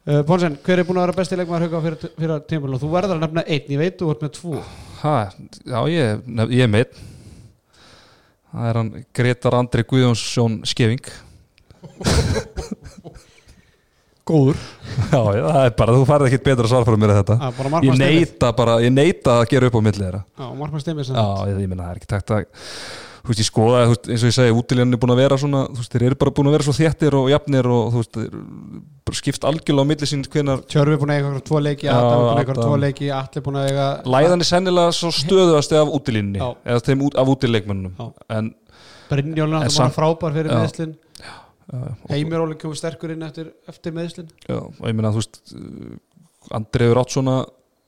Uh, 0.02 0.24
Ponsen, 0.26 0.56
hver 0.65 0.82
er 0.82 0.88
búin 0.88 0.98
að 0.98 1.06
vera 1.06 1.17
besti 1.20 1.38
leikmaður 1.38 1.67
hauka 1.67 1.82
fyrir, 1.86 2.13
fyrir 2.17 2.39
tímul 2.50 2.74
og 2.74 2.82
þú 2.82 2.88
verður 2.96 3.20
að 3.20 3.22
nefna 3.28 3.44
einn, 3.46 3.67
ég 3.70 3.82
veit 3.84 4.00
þú 4.02 4.08
ert 4.15 4.24
með 4.26 4.32
tvo. 4.39 4.62
Ha, 5.04 5.15
Já, 5.62 5.80
ég, 5.94 6.24
nef- 6.26 6.54
ég 6.58 6.65
er 6.65 6.72
meitt 6.74 6.98
Það 8.52 8.65
er 8.72 8.78
hann 8.82 8.89
Gretar 9.15 9.56
Andri 9.56 9.84
Guðjónsson 9.88 10.58
Skeving 10.67 11.06
Góður 14.32 14.63
Já, 15.12 15.22
já, 15.36 15.44
það 15.46 15.62
er 15.67 15.76
bara, 15.84 15.96
þú 16.00 16.08
færði 16.10 16.32
ekkit 16.32 16.48
betra 16.50 16.72
svar 16.72 16.88
fyrir 16.88 17.04
mér 17.04 17.13
en 17.13 17.22
þetta 17.22 17.38
ah, 17.38 17.54
bara 17.60 17.70
Ég 17.70 17.76
markmann 17.76 18.02
neita 18.02 18.52
bara, 18.58 18.80
ég 18.84 18.96
neita 18.96 19.38
að 19.41 19.46
gera 19.54 19.70
upp 19.70 19.78
á 19.78 19.82
milli 19.86 20.04
þeirra 20.06 20.24
Já, 20.26 20.50
markmann 20.63 20.84
Steinmeier 20.84 21.08
sem 21.12 21.15
Já, 21.20 21.28
ég, 21.52 21.62
ég 21.65 21.72
meina, 21.72 21.86
það 21.86 21.94
er 21.94 22.02
ekki 22.02 22.12
takt 22.15 22.36
að 22.39 22.46
Þú 23.22 23.30
veist, 23.30 23.41
ég 23.44 23.46
skoða, 23.46 23.82
þú 23.86 23.91
veist, 23.94 24.08
eins 24.10 24.24
og 24.24 24.30
ég 24.32 24.34
segi, 24.34 24.54
útilíðan 24.58 24.96
er 24.96 25.00
búin 25.04 25.12
að 25.13 25.20
vera 25.22 25.36
svona, 25.38 25.60
þú 25.70 25.78
veist, 25.84 25.91
þeir 25.94 26.06
eru 26.08 26.15
bara 26.24 26.32
búin 26.39 26.48
að 26.50 26.56
vera 26.56 26.65
svo 26.65 26.74
þéttir 26.74 27.17
og 27.20 27.28
jafnir 27.30 27.67
og 27.70 27.91
þú 27.94 28.00
veist, 28.02 28.17
þeir 28.17 28.32
bara 29.06 29.20
skipt 29.20 29.46
algjörlega 29.46 29.86
á 29.86 29.89
milli 29.91 30.10
sín 30.10 30.24
hvenar 30.26 30.63
Tjörfi 30.65 30.98
búin 31.04 31.13
að 31.13 31.20
eiga 31.20 31.28
eitthvað 31.30 31.46
tvo 31.52 31.62
leiki 31.62 31.86
Já, 31.86 31.91
Adam 32.00 32.17
búin 32.17 32.26
að 32.26 32.32
eiga 32.32 32.41
eitthvað 32.41 32.58
Adam. 32.58 32.72
tvo 32.72 32.80
leiki 32.82 33.12
Allir 33.20 33.46
búin 33.46 33.60
að 33.62 33.70
eiga 33.70 33.86
Læðan 34.15 34.41
er 34.46 34.50
sennilega 34.50 34.96
svo 34.98 35.12
stöðuðasti 35.20 35.78
af 35.84 35.94
útilínni 36.00 36.41
Já. 36.41 36.48
eða 36.74 36.84
þeim 36.89 37.06
út, 37.06 37.20
af 37.22 37.32
útileikmönnum 37.36 37.94
Já. 38.02 38.10
en 38.39 38.50
Brynjólin 39.12 39.58
En 39.60 39.67
að 39.70 39.76
samt- 39.78 39.98
frábær 40.00 40.34
fyrir 40.39 40.50
Já. 40.50 40.58
meðslin 40.63 40.98
Heimir 42.10 42.44
Ólin 42.44 42.60
kemur 42.60 42.78
sterkur 42.80 43.14
inn 43.14 43.24
eftir, 43.28 43.52
eftir 43.70 43.94
meðslin 43.96 44.30
já, 44.48 44.58
og 44.60 44.82
ég 44.88 44.96
meina, 44.98 45.12
þú 45.14 45.22
veist 45.22 45.42
uh, 45.56 46.56
Andri 46.58 46.88
hefur 46.88 47.00
átt 47.04 47.14
svona 47.16 47.36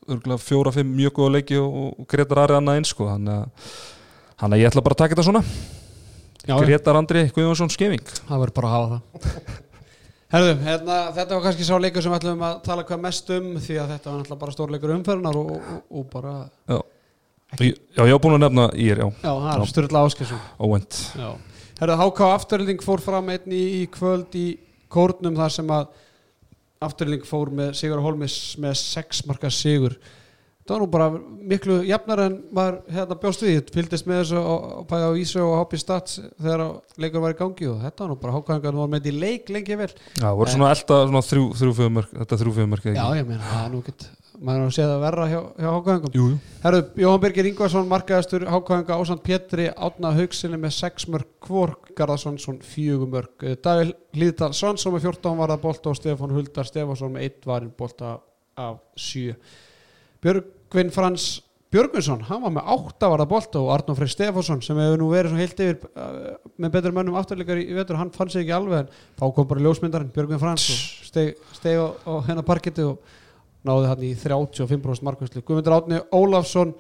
örgulega 0.08 0.40
fjóra, 0.44 0.74
fimm 0.76 0.94
mjög 0.98 1.16
góða 1.18 1.34
leiki 1.38 1.58
og, 1.60 1.76
og 2.00 2.08
Gretar 2.12 2.44
Ari 2.44 2.58
annað 2.58 2.80
eins 2.80 2.92
sko. 2.92 3.08
Þannig 3.08 3.38
að, 3.40 3.68
að 4.50 4.56
ég 4.60 4.70
ætla 4.70 4.84
bara 4.86 4.98
að 4.98 5.02
taka 5.04 5.16
þetta 5.16 5.26
svona. 5.30 5.44
Já, 6.44 6.56
Gretar 6.60 7.00
Andri 7.00 7.28
Guðjónsson 7.32 7.72
Skeving 7.72 8.04
það 8.28 8.42
verður 8.44 8.56
bara 8.58 8.72
að 8.72 8.74
hafa 8.76 8.98
það. 8.98 9.62
Herðu, 10.34 10.54
hérna, 10.66 10.96
þetta 11.14 11.36
var 11.38 11.44
kannski 11.46 11.66
sá 11.68 11.76
leikur 11.78 12.04
sem 12.04 12.12
við 12.12 12.20
ætlum 12.24 12.44
að 12.48 12.56
tala 12.66 12.84
hvað 12.90 13.02
mest 13.04 13.28
um 13.36 13.50
því 13.62 13.76
að 13.78 13.92
þetta 13.94 14.10
var 14.10 14.16
náttúrulega 14.18 14.42
bara 14.42 14.56
stórleikur 14.56 14.94
umferðunar 14.96 15.38
og, 15.40 15.52
og, 15.54 15.82
og 15.94 16.08
bara, 16.10 16.34
Já, 16.72 16.80
já, 17.60 17.68
já 17.70 18.02
ég 18.10 18.16
var 18.16 18.22
búin 18.24 18.38
að 18.40 18.42
nefna 18.48 18.66
í 18.74 18.88
er, 18.90 19.04
já, 19.04 19.10
já, 19.22 19.30
það 19.30 19.52
er 19.54 19.70
Sturla 19.70 20.02
Áskesson 20.08 20.42
óvænt. 20.58 21.00
Já. 21.22 21.30
Herðu, 21.84 22.00
HK 22.00 22.28
Afturling 22.32 22.80
fór 22.84 23.02
fram 23.04 23.30
einn 23.34 23.52
í, 23.52 23.64
í 23.82 23.86
kvöld 23.92 24.36
í 24.40 24.48
kórnum 24.94 25.36
þar 25.36 25.52
sem 25.52 25.72
að 25.74 25.90
Afturling 26.84 27.24
fór 27.28 27.52
með 27.56 27.74
Sigur 27.80 28.00
Holmis 28.04 28.36
með 28.60 28.78
sex 28.80 29.24
marka 29.28 29.52
sigur. 29.52 29.98
Það 30.64 30.74
var 30.78 30.82
nú 30.84 30.88
bara 30.94 31.08
miklu 31.52 31.78
jafnar 31.84 32.22
en 32.24 32.36
maður 32.56 32.78
hérna 32.96 33.18
bjóst 33.20 33.44
við, 33.44 33.60
fylgdist 33.76 34.08
með 34.08 34.22
þessu 34.22 34.40
á, 34.40 34.56
á, 34.80 34.96
á 34.96 35.12
Ísu 35.20 35.42
og 35.44 35.58
Hoppi 35.60 35.80
Stats 35.82 36.22
þegar 36.40 36.64
leikur 37.04 37.24
var 37.26 37.36
í 37.36 37.40
gangi 37.42 37.68
og 37.68 37.82
þetta 37.84 38.06
var 38.06 38.14
nú 38.14 38.20
bara 38.22 38.36
hákangar 38.38 38.80
var 38.80 38.92
með 38.94 39.10
í 39.12 39.16
leik 39.18 39.52
lengi 39.52 39.80
vel. 39.84 39.90
Já, 40.22 40.30
voru 40.32 40.54
svona 40.56 40.72
elda 40.72 41.02
svona 41.10 41.24
þrjú, 41.28 41.50
þrjú 41.60 41.76
fjöðumörk 41.82 42.16
þetta 42.22 42.40
þrjú 42.44 42.56
fjöðumörk 42.62 42.88
Já, 42.94 43.04
ég 43.20 43.28
meina, 43.28 43.44
það 43.50 43.66
er 43.66 43.74
nú 43.76 43.84
ekkert 43.84 44.08
maður 44.44 44.64
er 44.64 44.68
að 44.68 44.76
séð 44.76 44.92
að 44.94 45.04
verra 45.04 45.28
hjá, 45.32 45.40
hjá 45.64 46.16
jú 46.18 46.26
Herru, 46.64 46.82
Jóhann 47.00 47.22
Birgir 47.24 47.50
Ingvarsson 47.50 47.88
markaðastur 47.92 48.46
hákanga 48.52 48.98
ásand 49.00 49.24
Pétri 49.24 49.70
Átna 49.72 50.12
Haugsinni 50.18 50.60
með 50.60 50.76
6 50.78 51.08
mörg 51.14 51.48
Hvor 51.48 51.76
Garðarsson 51.98 52.60
fjögur 52.66 53.10
mörg 53.14 53.48
Davíl 53.64 53.94
Hlýðdal 54.16 54.52
Svansson 54.58 54.96
með 54.96 55.08
14 55.08 55.40
varða 55.40 55.60
bolta 55.64 55.94
og 55.94 56.00
Stefán 56.00 56.36
Huldar 56.36 56.68
Stefánsson 56.68 57.16
með 57.16 57.30
1 57.30 57.50
varinn 57.50 57.74
bolta 57.78 58.18
af 58.60 58.84
7 59.00 59.34
Björgvin 60.24 60.94
Frans 60.94 61.32
Björgvinsson, 61.74 62.22
hann 62.28 62.44
var 62.44 62.52
með 62.54 62.68
áttavarða 62.70 63.26
bolta 63.26 63.62
og 63.64 63.72
Arnó 63.74 63.96
Freyr 63.98 64.12
Stefánsson 64.14 64.60
sem 64.62 64.78
hefur 64.78 65.00
nú 65.02 65.08
verið 65.10 65.40
heilt 65.40 65.62
yfir 65.64 65.80
uh, 65.98 66.36
með 66.62 66.76
betur 66.76 66.94
mönnum 66.94 67.18
afturleikar 67.18 67.58
í, 67.58 67.64
í 67.72 67.74
vetur, 67.74 67.98
hann 67.98 68.12
fann 68.14 68.30
sig 68.30 68.44
ekki 68.44 68.54
alveg 68.54 68.84
en 68.84 68.92
þá 69.18 69.24
kom 69.34 69.48
bara 69.50 69.64
ljósmyndarinn 69.66 70.12
Björgvin 70.14 70.42
Frans 70.42 70.68
og 70.70 71.08
steg, 71.08 71.32
steg 71.58 71.82
á, 71.82 71.90
á 72.06 72.14
hennar 72.28 72.46
parketti 72.46 72.86
og 72.86 73.02
náði 73.68 73.88
hann 73.92 74.04
í 74.04 74.12
35% 74.20 75.06
markvæslu 75.08 75.44
Guðmundur 75.48 75.78
Átni 75.78 76.02
Ólafsson 76.16 76.74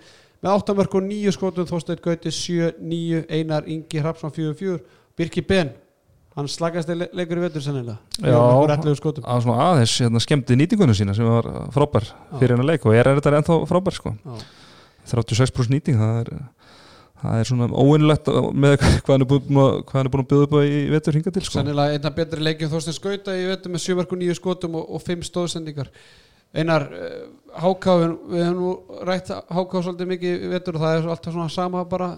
með 0.43 0.57
8 0.57 0.75
mörg 0.75 0.97
og 0.99 1.05
9 1.07 1.31
skotum 1.37 1.67
Þorsteinn 1.69 2.01
Gauti 2.03 2.33
7-9 2.35 3.23
Einar 3.31 3.67
Ingi 3.71 4.01
Hrapsson 4.03 4.33
4-4 4.35 4.81
Birki 5.17 5.43
Ben 5.47 5.71
hann 6.33 6.47
slagast 6.49 6.89
le 6.89 7.05
leikur 7.13 7.37
í 7.37 7.43
vetur 7.45 7.61
sennilega 7.61 7.99
Já. 8.17 8.33
Mörg 8.33 8.65
og 8.65 8.71
11 8.73 8.97
skotum 8.99 9.27
að 9.29 9.43
svona 9.45 9.67
aðeins 9.69 9.93
hérna, 10.01 10.21
skemmti 10.23 10.57
nýtingunum 10.57 10.97
sína 10.97 11.13
sem 11.15 11.27
var 11.29 11.45
frábær 11.75 12.07
fyrir 12.39 12.55
hennar 12.55 12.71
leik 12.71 12.87
og 12.89 12.95
er 12.97 13.11
þetta 13.19 13.35
ennþá 13.37 13.57
frábær 13.69 13.93
sko. 13.99 14.15
Já. 14.25 14.41
36% 15.13 15.69
nýting 15.75 15.99
það 15.99 16.19
er, 16.23 16.31
það 17.21 17.37
er 17.43 17.49
svona 17.51 17.67
óvinnlegt 17.69 18.31
með 18.65 18.75
hvað 19.05 19.13
hann 19.13 19.25
er 19.25 19.29
búin, 19.29 19.61
að- 19.61 19.77
hvað 19.85 19.99
hann 19.99 20.09
er 20.09 20.13
búin 20.15 20.25
að 20.25 20.29
bjóða 20.33 20.47
upp 20.49 20.57
í 20.65 20.81
vetur 20.95 21.17
hinga 21.19 21.33
til 21.37 21.45
sko. 21.45 21.57
Sennilega 21.59 21.97
einna 21.99 22.13
betri 22.17 22.43
leikjum 22.49 22.71
Þorstein 22.73 22.97
Skauta 22.97 23.37
í 23.37 23.45
vetur 23.51 23.75
með 23.75 23.85
7 23.85 23.97
mörg 24.01 24.15
og 24.17 24.23
9 24.25 24.37
skotum 24.41 24.79
og, 24.81 24.89
og 24.97 25.05
5 25.05 25.27
stóðsendingar 25.29 25.91
Einar, 26.53 26.85
Háká 27.53 27.95
við 27.97 28.13
við 28.29 28.43
hefum 28.45 28.59
nú 28.59 29.01
rætt 29.09 29.31
Háká 29.33 29.81
svolítið 29.81 30.09
mikið 30.11 30.45
í 30.45 30.51
vetur 30.53 30.77
og 30.77 30.83
það 30.85 30.95
er 30.99 31.09
alltaf 31.15 31.33
svona 31.33 31.53
sama 31.53 31.83
bara 31.89 32.09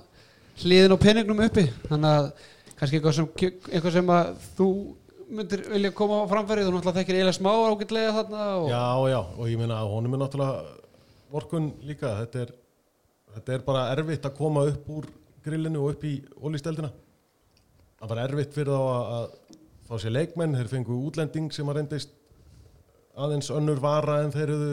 hliðin 0.62 0.96
á 0.96 0.98
peningnum 1.00 1.42
uppi 1.46 1.66
þannig 1.88 2.12
að 2.12 2.30
kannski 2.76 3.00
eitthvað 3.00 3.18
sem, 3.18 3.30
eitthvað 3.72 3.96
sem 3.96 4.14
þú 4.58 4.70
myndir 5.36 5.64
vilja 5.72 5.92
koma 5.96 6.22
á 6.24 6.32
framfærið 6.32 6.68
þú 6.68 6.74
náttúrulega 6.76 7.00
þekkir 7.00 7.18
eiginlega 7.20 7.38
smá 7.40 7.52
ágætlega 7.56 8.16
þarna 8.20 8.44
og 8.60 8.68
Já, 8.70 8.84
já, 9.12 9.20
og 9.24 9.50
ég 9.50 9.62
meina 9.62 9.80
að 9.82 9.94
honum 9.96 10.18
er 10.18 10.22
náttúrulega 10.22 10.76
vorkun 11.36 11.72
líka, 11.88 12.12
þetta 12.22 12.44
er, 12.46 12.52
þetta 13.36 13.56
er 13.56 13.64
bara 13.66 13.88
erfitt 13.96 14.28
að 14.28 14.38
koma 14.38 14.66
upp 14.70 14.92
úr 14.96 15.08
grillinu 15.46 15.82
og 15.84 15.96
upp 15.96 16.06
í 16.08 16.14
ólísteldina. 16.42 16.92
Það 18.00 18.12
var 18.12 18.22
erfitt 18.24 18.56
fyrir 18.56 18.72
þá 18.72 18.84
að 19.18 19.26
fá 19.86 19.96
sér 20.02 20.16
leikmenn, 20.16 20.56
þeir 20.58 20.72
fengu 20.72 21.00
útlending 21.08 21.52
sem 21.54 21.70
að 21.70 21.80
reyndist 21.80 22.14
aðeins 23.18 23.50
önnur 23.56 23.80
vara 23.84 24.20
en 24.26 24.32
þeir 24.36 24.50
eru 24.56 24.70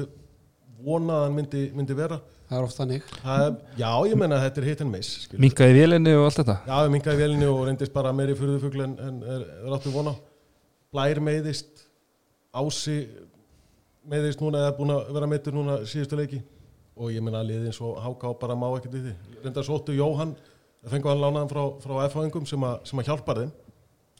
vonað 0.82 1.16
að 1.18 1.24
hann 1.28 1.34
myndi, 1.36 1.62
myndi 1.78 1.94
vera. 1.94 2.16
það 2.50 2.58
er 2.58 2.64
ofta 2.66 2.82
þannig 2.82 3.02
Það, 3.22 3.42
er- 3.46 3.78
já, 3.78 3.90
ég 4.10 4.16
meina 4.18 4.36
að 4.38 4.42
þetta 4.48 4.60
er 4.62 4.66
hit 4.68 4.80
and 4.82 4.90
miss. 4.92 5.10
skilur. 5.26 5.40
minkaði 5.44 5.76
vélinni 5.78 6.14
og 6.18 6.24
allt 6.26 6.40
þetta 6.42 6.56
Já, 6.66 6.74
við 6.82 6.90
minkaði 6.96 7.20
vélinni 7.22 7.46
og 7.52 7.60
reyndist 7.68 7.92
bara 7.94 8.12
meiri 8.12 8.34
furðufugl 8.36 8.82
en, 8.84 8.96
en 8.98 9.22
er, 9.22 9.44
er 9.66 9.76
áttu 9.78 9.92
vona. 9.94 10.14
Blær 10.92 11.20
meiðist, 11.24 11.86
Ási 12.52 12.96
meiðist 14.10 14.42
núna 14.42 14.58
eða 14.66 14.74
búin 14.76 14.90
að 14.92 15.12
vera 15.14 15.28
meittur 15.30 15.54
núna 15.56 15.78
síðustu 15.88 16.18
leiki 16.18 16.42
og 16.98 17.12
ég 17.14 17.22
meina 17.24 17.40
að 17.40 17.48
liðin 17.52 17.72
svo 17.72 17.94
háká 18.02 18.34
bara 18.42 18.56
má 18.58 18.66
ekkert 18.76 18.98
í 18.98 19.04
því. 19.06 19.12
Reyndar 19.46 19.64
sóttu 19.64 19.94
Jóhann, 19.96 20.34
það 20.82 20.96
fengu 20.96 21.08
hann 21.08 21.22
lánaðan 21.22 21.48
frá, 21.48 21.62
frá 21.80 21.94
FH-ingum 22.10 22.46
sem, 22.50 22.60
að- 22.68 22.82
sem 22.90 22.98
að 23.00 23.08
hjálpar 23.08 23.40
þeim 23.40 23.52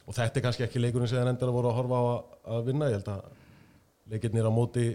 og 0.07 0.15
þetta 0.17 0.39
er 0.39 0.45
kannski 0.47 0.63
ekki 0.65 0.81
leikurinn 0.81 1.07
sem 1.11 1.19
þeir 1.21 1.29
endar 1.35 1.51
að 1.51 1.57
voru 1.59 1.69
að 1.69 1.77
horfa 1.77 1.99
á 1.99 2.03
að, 2.07 2.23
að 2.55 2.65
vinna. 2.71 2.89
Ég 2.89 2.97
held 2.97 3.11
að 3.13 3.21
leikirnir 4.13 4.47
á 4.47 4.51
móti 4.53 4.87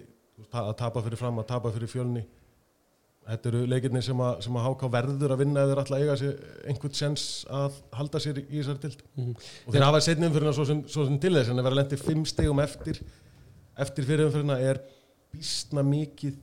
að 0.55 0.75
tapa 0.79 1.03
fyrir 1.05 1.19
fram, 1.21 1.41
að 1.43 1.51
tapa 1.51 1.75
fyrir 1.75 1.91
fjölni 1.91 2.25
Þetta 3.29 3.49
eru 3.51 3.59
leikirnir 3.69 4.05
sem 4.07 4.21
að, 4.25 4.39
sem 4.47 4.55
að 4.57 4.63
háká 4.65 4.89
verður 4.89 5.33
að 5.35 5.41
vinna 5.43 5.61
eða 5.61 5.69
þeir 5.75 5.81
alltaf 5.83 5.99
eiga 6.01 6.15
sér 6.17 6.37
einhvern 6.71 6.95
sens 6.97 7.25
að 7.53 7.75
halda 7.99 8.21
sér 8.25 8.39
í 8.41 8.47
þessari 8.55 8.81
tild. 8.87 9.03
Mhm. 9.19 9.35
Og 9.67 9.75
þeir 9.75 9.85
hafa 9.85 10.01
setnum 10.07 10.33
fyrir 10.33 10.55
svo, 10.57 10.65
sem- 10.65 10.81
svo 10.89 11.05
sem 11.05 11.19
til 11.21 11.35
þess 11.37 11.51
en 11.53 11.61
að 11.61 11.67
vera 11.69 11.79
lendið 11.83 12.05
fimm 12.07 12.25
stegum 12.25 12.63
eftir 12.65 13.03
eftir 13.77 14.09
fyrir 14.09 14.31
umfyrirna 14.31 14.57
er 14.71 14.81
býstna 15.35 15.85
mikið 15.85 16.39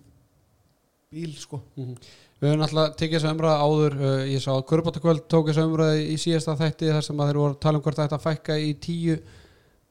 bíl 1.09 1.33
sko. 1.41 1.63
Mhm. 1.75 1.97
Við 2.41 2.51
höfum 2.51 2.65
alltaf 2.67 2.95
tekið 3.01 3.17
þessa 3.17 3.33
umræða 3.33 3.65
áður 3.65 3.93
uh, 4.05 4.25
ég 4.29 4.41
sá 4.45 4.51
að 4.53 4.65
Körbáttakvöld 4.69 5.25
tók 5.27 5.49
þessa 5.49 5.65
umræða 5.65 5.99
í 6.05 6.15
síðasta 6.21 6.57
þætti 6.59 6.93
þar 6.93 7.01
sem 7.09 7.17
að 7.17 7.31
þeir 7.31 7.41
voru 7.41 7.55
að 7.55 7.61
tala 7.65 7.77
um 7.79 7.81
hvort 7.81 7.97
það 7.97 8.13
að 8.19 8.25
fækka 8.29 8.59
í 8.61 8.73
tíu 8.77 9.17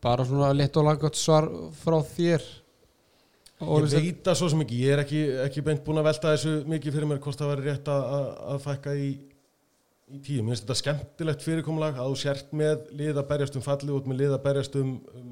bara 0.00 0.24
svona 0.28 0.54
létt 0.54 0.76
og 0.78 0.84
langt 0.86 1.16
svar 1.18 1.48
frá 1.72 1.98
þér 2.06 2.46
Ég 3.62 3.92
veit 3.94 4.26
að 4.26 4.38
svo 4.40 4.48
sem 4.50 4.62
ekki, 4.64 4.80
ég 4.82 4.96
er 4.96 5.00
ekki, 5.04 5.20
ekki 5.44 5.62
beint 5.62 5.84
búin 5.86 6.00
að 6.00 6.08
velta 6.08 6.32
þessu 6.34 6.54
mikið 6.66 6.96
fyrir 6.96 7.06
mér 7.06 7.20
hvort 7.22 7.38
það 7.38 7.52
væri 7.52 7.66
rétt 7.68 7.90
að, 7.92 8.08
að, 8.50 8.58
fækka 8.64 8.94
í, 8.98 9.10
í 10.10 10.18
tíu. 10.18 10.42
Mér 10.42 10.56
finnst 10.56 10.66
þetta 10.66 10.78
skemmtilegt 10.80 11.46
fyrirkomulag 11.46 12.00
að 12.02 12.10
þú 12.10 12.18
sért 12.24 12.50
með 12.56 12.90
lið 12.98 13.20
að 13.22 13.28
berjast 13.30 13.58
um 13.60 13.64
falli 13.64 13.94
út 13.94 14.10
með 14.10 14.20
lið 14.24 14.34
að 14.34 14.44
berjast 14.48 14.78
um, 14.80 14.92
um 15.14 15.30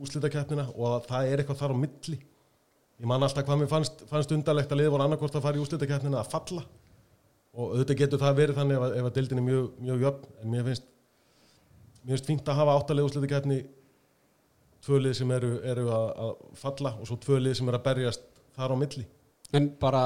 úslitakeppnina 0.00 0.66
og 0.72 0.88
að 0.94 1.08
það 1.10 1.28
er 1.28 1.42
eitthvað 1.42 1.60
þar 1.60 1.76
á 1.76 1.82
milli. 1.84 2.18
Ég 2.98 3.10
man 3.12 3.28
alltaf 3.28 3.46
hvað 3.46 3.60
mér 3.60 3.70
fannst, 3.70 4.04
fannst 4.08 4.32
undarlegt 4.34 4.72
að 4.72 4.80
lið 4.80 4.92
voru 4.94 5.04
annarkvort 5.04 5.36
að 5.36 5.44
fara 5.44 5.60
í 5.60 5.62
úslitakeppnina 5.62 6.22
að 6.22 6.32
falla 6.32 6.64
og 7.58 7.74
auðvitað 7.74 8.00
getur 8.00 8.22
það 8.22 8.38
verið 8.38 8.58
þannig 8.58 8.78
ef 8.78 8.84
að, 8.86 8.96
að 9.02 9.14
deildin 9.18 9.40
er 9.42 9.46
mjög, 9.46 9.68
mjög 9.82 10.04
jöfn 10.06 10.32
en 10.42 10.52
mér 10.52 10.66
finnst, 10.68 10.88
mér 12.00 12.14
finnst 12.14 12.30
fínt 12.30 12.50
að 12.50 12.60
hafa 12.62 12.76
áttalega 12.78 13.10
úslitakeppni 13.10 13.58
tvö 14.88 14.98
lið 15.04 15.14
sem 15.20 15.30
eru, 15.36 15.52
eru 15.74 15.86
að, 15.92 16.08
að 16.26 16.34
falla 16.64 16.94
og 16.98 17.06
svo 17.10 17.16
tvö 17.22 17.38
lið 17.44 17.56
sem 17.60 17.68
eru 17.70 17.78
að 17.80 17.86
berjast 17.90 18.24
þar 18.58 18.74
á 18.74 18.76
milli. 18.80 19.04
En 19.56 19.66
bara 19.80 20.00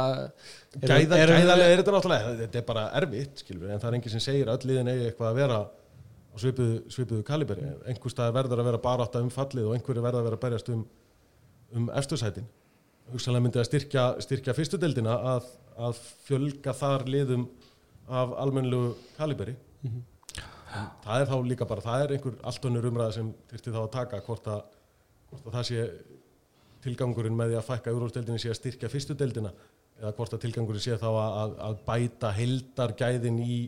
eru- 0.79 0.87
Gæða, 0.87 1.17
eru- 1.25 1.37
gæðarlega 1.39 1.71
er 1.73 1.81
þetta 1.83 1.95
náttúrulega 1.97 2.35
þetta 2.43 2.59
er 2.61 2.67
bara 2.69 2.83
erfitt, 3.01 3.41
skilur. 3.43 3.71
En 3.75 3.81
það 3.83 3.89
er 3.89 3.97
enginn 3.99 4.13
sem 4.17 4.23
segir 4.23 4.51
að 4.51 4.59
öll 4.61 4.69
liðin 4.71 4.91
eigi 4.93 5.07
eitthvað 5.09 5.31
að 5.33 5.39
vera 5.41 5.57
á 6.33 6.37
svipuðu, 6.41 6.77
svipuðu 6.95 7.25
kaliberi 7.29 7.65
einhver 7.91 8.13
stað 8.15 8.31
verður 8.37 8.63
að 8.63 8.69
vera 8.71 8.79
barátta 8.87 9.21
um 9.25 9.33
fallið 9.35 9.67
og 9.69 9.75
einhverju 9.77 10.05
verður 10.05 10.21
að 10.23 10.29
vera 10.29 10.39
að 10.39 10.45
berjast 10.47 10.71
um, 10.73 10.85
um 11.77 11.91
efstursætin 11.99 12.47
hugsanlega 13.13 13.45
myndi 13.45 13.61
að 13.61 13.67
styrkja, 13.69 14.05
styrkja 14.25 14.55
fyrstu 14.57 14.79
deildina 14.81 15.19
að, 15.35 15.51
að 15.77 15.99
fjölga 16.29 16.73
þar 16.79 17.05
liðum 17.13 17.45
af 18.09 18.33
almennlegu 18.47 18.95
kaliberi 19.19 19.57
Mhm. 19.83 19.99
En 19.99 20.12
það 20.73 21.21
er 21.21 21.29
þá 21.31 21.37
líka 21.49 21.69
bara, 21.69 21.85
það 21.85 22.05
er 22.05 22.15
einhver 22.17 22.39
allt 22.49 22.67
önnur 22.69 22.89
umræða 22.89 23.17
sem 23.19 23.31
þyrfti 23.51 23.75
þá 23.75 23.81
að 23.83 23.93
taka 23.97 24.21
hvort 24.27 24.49
að, 24.53 24.63
hvort 25.31 25.47
að 25.47 25.57
það 25.57 25.69
sé 25.69 25.87
tilgangurinn 26.83 27.37
með 27.39 27.53
því 27.53 27.59
að 27.61 27.69
fækka 27.69 27.95
úrvalsdeildinni 27.97 28.43
sé 28.43 28.51
að 28.53 28.59
styrkja 28.59 28.91
fyrstu 28.93 29.17
deildina 29.19 29.53
eða 30.01 30.15
hvort 30.17 30.35
að 30.35 30.45
tilgangurinn 30.47 30.83
sé 30.83 30.97
þá 30.99 31.09
að, 31.11 31.37
að, 31.43 31.53
að 31.69 31.77
bæta 31.89 32.33
heildargæðin 32.39 33.43
í, 33.45 33.59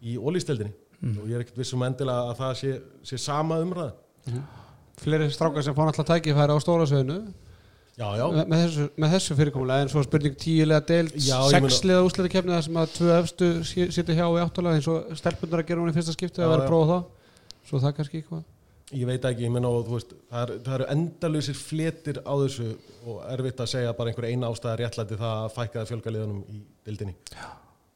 í 0.00 0.16
ólýsteldinni 0.18 0.72
og 1.10 1.28
ég 1.28 1.36
er 1.36 1.44
ekkert 1.44 1.60
vissum 1.60 1.84
endilega 1.86 2.32
að 2.32 2.40
það 2.40 2.56
sé, 2.60 2.72
sé 3.08 3.18
sama 3.20 3.60
umræða. 3.62 4.40
Fleiri 5.00 5.30
strákar 5.32 5.64
sem 5.64 5.76
fá 5.76 5.86
náttúrulega 5.86 6.18
tækifæri 6.18 6.56
á 6.56 6.58
stóra 6.60 6.88
sveinu 6.88 7.20
Já, 8.00 8.06
já, 8.16 8.24
með, 8.32 8.62
þessu, 8.64 8.84
með 8.96 9.12
þessu 9.14 9.34
fyrirkomulega 9.36 9.84
en 9.84 9.90
svo 9.92 10.02
spurning 10.06 10.36
tíulega 10.40 11.00
meina- 11.50 11.50
sexlega 11.52 12.06
úsleita 12.06 12.32
kefni 12.32 12.54
það 12.54 12.62
sem 12.66 12.78
að 12.80 12.94
tvö 12.96 13.10
efstu 13.18 13.48
sitja 13.68 14.16
hjá 14.16 14.24
í 14.24 14.40
áttalega 14.40 14.78
eins 14.78 14.88
og 14.88 15.10
stelpunar 15.20 15.60
að 15.60 15.68
gera 15.68 15.82
hún 15.84 15.92
í 15.92 15.96
fyrsta 15.98 16.14
skipti 16.16 16.40
að 16.40 16.54
vera 16.54 16.64
að 16.64 16.72
prófa 16.72 16.94
það 16.94 17.68
svo 17.68 17.82
það 17.84 17.94
kannski 17.98 18.22
eitthvað 18.22 18.46
ég 18.90 19.06
veit 19.06 19.26
ekki, 19.28 19.44
ég 19.46 19.52
menna 19.54 19.70
og 19.70 19.84
þú 19.86 19.96
veist, 19.96 20.14
það, 20.30 20.40
er, 20.42 20.62
það 20.66 20.76
eru 20.76 20.86
endalusir 20.94 21.58
fletir 21.58 22.20
á 22.26 22.32
þessu 22.40 22.68
og 23.06 23.20
erfitt 23.34 23.60
að 23.62 23.70
segja 23.74 23.92
bara 23.98 24.12
einhver 24.12 24.28
eina 24.30 24.50
ástæða 24.50 24.78
réttlæti 24.80 25.18
það 25.20 25.36
að 25.44 25.52
fækka 25.58 25.78
það 25.78 25.92
fjölga 25.92 26.14
liðunum 26.16 26.40
í 26.50 26.62
deildinni. 26.88 27.14
Já. 27.36 27.46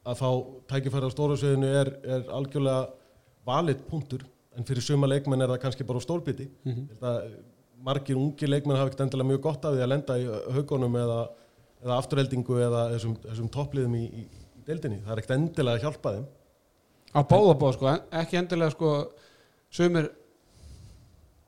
Að 0.04 0.20
fá 0.20 0.28
tækifæri 0.70 1.08
á 1.08 1.14
stóra 1.16 1.38
sviðinu 1.40 1.72
er, 1.80 1.90
er 2.04 2.30
algjörlega 2.36 2.84
valið 3.48 3.82
punktur 3.88 4.22
en 4.54 4.68
fyrir 4.68 4.86
suma 4.86 5.08
leikmenn 5.10 5.42
er 5.42 5.50
það 5.54 5.62
kannski 5.64 5.88
bara 5.88 5.98
á 5.98 6.06
stórbiti. 6.06 6.46
Mm 6.62 6.74
-hmm. 6.76 7.34
Margir 7.84 8.16
ungi 8.16 8.48
leikmenn 8.48 8.78
hafa 8.78 8.90
ekkert 8.90 9.04
endilega 9.06 9.30
mjög 9.32 9.42
gott 9.44 9.66
af 9.68 9.74
því 9.74 9.84
að 9.84 9.92
lenda 9.92 10.16
í 10.20 10.24
haugunum 10.56 10.98
eða, 11.02 11.20
eða 11.84 11.98
afturheldingu 12.00 12.58
eða 12.64 12.86
þessum, 12.94 13.14
þessum 13.26 13.52
toppliðum 13.52 13.96
í, 13.98 14.04
í, 14.08 14.24
deildinni. 14.64 15.02
Það 15.04 15.14
er 15.14 15.22
ekkert 15.22 15.36
endilega 15.38 15.80
að 15.80 15.84
hjálpa 15.84 16.14
þeim. 16.16 16.26
á 17.14 17.20
báða 17.30 17.56
báða 17.60 17.74
sko, 17.76 17.96
ekki 18.22 18.40
endilega 18.40 18.74
sko 18.74 18.92
sumir 19.74 20.08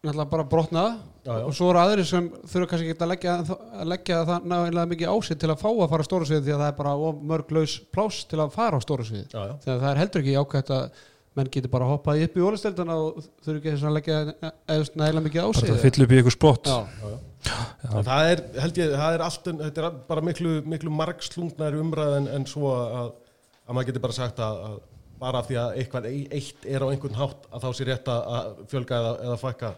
náttúrulega 0.07 0.31
bara 0.31 0.45
brotna 0.45 0.85
Já, 1.25 1.33
já. 1.41 1.45
og 1.49 1.55
svo 1.57 1.71
eru 1.73 1.81
aðrir 1.81 2.07
sem 2.07 2.29
þurfa 2.47 2.69
kannski 2.71 2.93
ekki 2.93 3.03
að 3.03 3.11
leggja, 3.11 3.33
að 3.81 3.89
leggja 3.91 4.19
það 4.29 4.45
náðinlega 4.53 4.91
mikið 4.93 5.11
á 5.11 5.17
sig 5.27 5.39
til 5.43 5.51
að 5.51 5.63
fá 5.65 5.69
að 5.73 5.89
fara 5.91 6.07
á 6.07 6.09
stóra 6.09 6.29
sviði 6.29 6.45
því 6.47 6.55
að 6.55 6.61
það 6.63 6.71
er 6.71 6.77
bara 6.79 6.93
mörg 7.33 7.55
laus 7.57 7.75
plás 7.97 8.21
til 8.31 8.39
að 8.45 8.53
fara 8.55 8.79
á 8.79 8.85
stóra 8.85 9.07
sviði 9.09 9.25
já. 9.27 9.43
þegar 9.65 9.81
það 9.83 9.91
er 9.91 10.01
heldur 10.03 10.23
ekki 10.23 10.37
ákvæmt 10.39 10.73
að 10.77 11.01
menn 11.37 11.51
getur 11.53 11.71
bara 11.73 11.87
hoppað 11.91 12.23
upp 12.27 12.37
í 12.41 12.45
ólisteldana 12.49 12.97
og 12.97 13.21
þurfa 13.45 13.61
ekki 13.61 13.75
að 13.87 13.95
leggja 13.97 14.19
eða 14.73 14.87
nægilega 15.03 15.25
mikið 15.27 15.45
á 15.45 15.49
sig 15.59 15.71
að 15.75 15.83
fylla 15.85 16.07
upp 16.07 16.13
í 16.15 16.19
eitthvað 16.21 16.37
splott 16.39 16.71
Já. 16.71 16.77
Já, 16.77 17.09
já. 17.13 17.19
En 17.87 18.07
Það 18.09 18.29
er, 18.33 18.41
held 18.65 18.79
ég, 18.81 18.93
það 18.99 19.15
er 19.19 19.23
allt, 19.29 19.49
þetta 19.61 19.83
er 19.87 19.99
bara 20.09 20.23
miklu, 20.27 20.55
miklu 20.67 20.91
margslungnari 20.97 21.79
umræð 21.79 22.17
en, 22.19 22.29
en 22.41 22.47
svo 22.51 22.73
að, 22.75 23.11
að 23.69 23.77
maður 23.79 23.91
getur 23.93 24.05
bara 24.09 24.17
sagt 24.17 24.41
að, 24.43 24.63
að 24.71 24.79
bara 25.21 25.41
af 25.41 25.47
því 25.49 25.59
að 25.63 25.77
eitthvað 25.81 26.09
ei- 26.11 26.27
eitt 26.41 26.67
er 26.69 26.83
á 26.83 26.87
einhvern 26.91 27.15
hátt 27.21 27.47
að 27.53 27.63
þá 27.63 27.69
sé 27.79 27.87
rétt 27.89 28.11
að- 28.13 28.27
að 28.39 28.49
fjölga 28.73 28.99
eða, 29.03 29.13
eða 29.29 29.37
fækka 29.45 29.71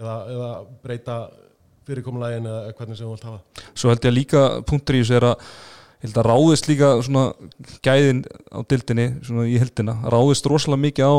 eða, 0.00 0.16
eða 0.32 0.48
breyta 0.86 1.18
fyrirkomulægin 1.86 2.46
eða 2.48 2.72
hvernig 2.78 2.98
sem 2.98 3.06
þú 3.06 3.12
vilt 3.16 3.28
hafa. 3.28 3.68
svo 3.74 3.92
held 3.92 4.04
ég 4.06 4.10
að 4.12 4.16
líka 4.16 4.42
punktur 4.70 4.96
í 4.98 5.02
þessu 5.04 5.16
er 5.18 5.26
að 5.32 5.46
ég 6.02 6.08
held 6.08 6.18
að 6.18 6.28
ráðist 6.28 6.68
líka 6.68 6.92
svona 7.06 7.24
gæðin 7.86 8.24
á 8.50 8.58
dildinni 8.66 9.08
svona 9.22 9.46
í 9.46 9.56
heldina, 9.62 9.96
ráðist 10.10 10.48
rosalega 10.50 10.82
mikið 10.88 11.06
á 11.06 11.14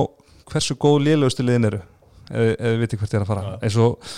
hversu 0.51 0.75
góð 0.75 1.01
lélegustu 1.07 1.45
liðin 1.45 1.69
eru 1.71 1.79
ef, 1.79 2.47
ef 2.51 2.63
við 2.67 2.81
veitum 2.83 3.03
hvert 3.03 3.13
ég 3.13 3.19
er 3.19 3.25
að 3.25 3.31
fara. 3.31 3.43
Já. 3.47 3.55
eins 3.63 3.79
og 3.79 4.13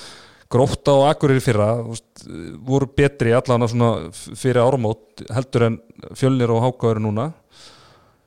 gróta 0.56 0.94
og 0.94 1.08
akkurir 1.10 1.42
fyrra 1.44 1.70
veist, 1.86 2.28
voru 2.66 2.90
betri 2.98 3.34
allan 3.36 3.66
fyrir 4.34 4.62
áramót 4.62 5.26
heldur 5.34 5.70
en 5.70 5.80
fjölnir 6.18 6.54
og 6.54 6.64
hákáður 6.66 7.02
núna 7.06 7.32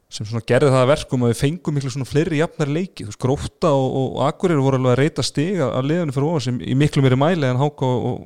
sem 0.09 0.24
svona 0.24 0.44
gerði 0.48 0.72
það 0.72 0.83
að 0.83 0.90
verkum 0.92 1.24
að 1.24 1.33
við 1.35 1.40
fengum 1.42 1.74
miklu 1.77 1.90
svona 1.92 2.09
fleiri 2.09 2.38
jafnari 2.38 2.74
leiki. 2.79 3.05
Þú 3.05 3.11
veist, 3.11 3.20
gróta 3.20 3.74
og, 3.77 3.96
og 3.98 4.22
akkurir 4.24 4.62
voru 4.64 4.79
alveg 4.81 4.94
að 4.94 5.01
reyta 5.03 5.24
stiga 5.27 5.68
af 5.68 5.85
liðinu 5.85 6.14
fyrir 6.16 6.29
ofan 6.31 6.44
sem 6.46 6.61
í 6.64 6.77
miklu 6.81 7.05
meiri 7.05 7.18
mæli 7.20 7.51
en 7.51 7.61
háká 7.61 7.85
og, 7.85 8.22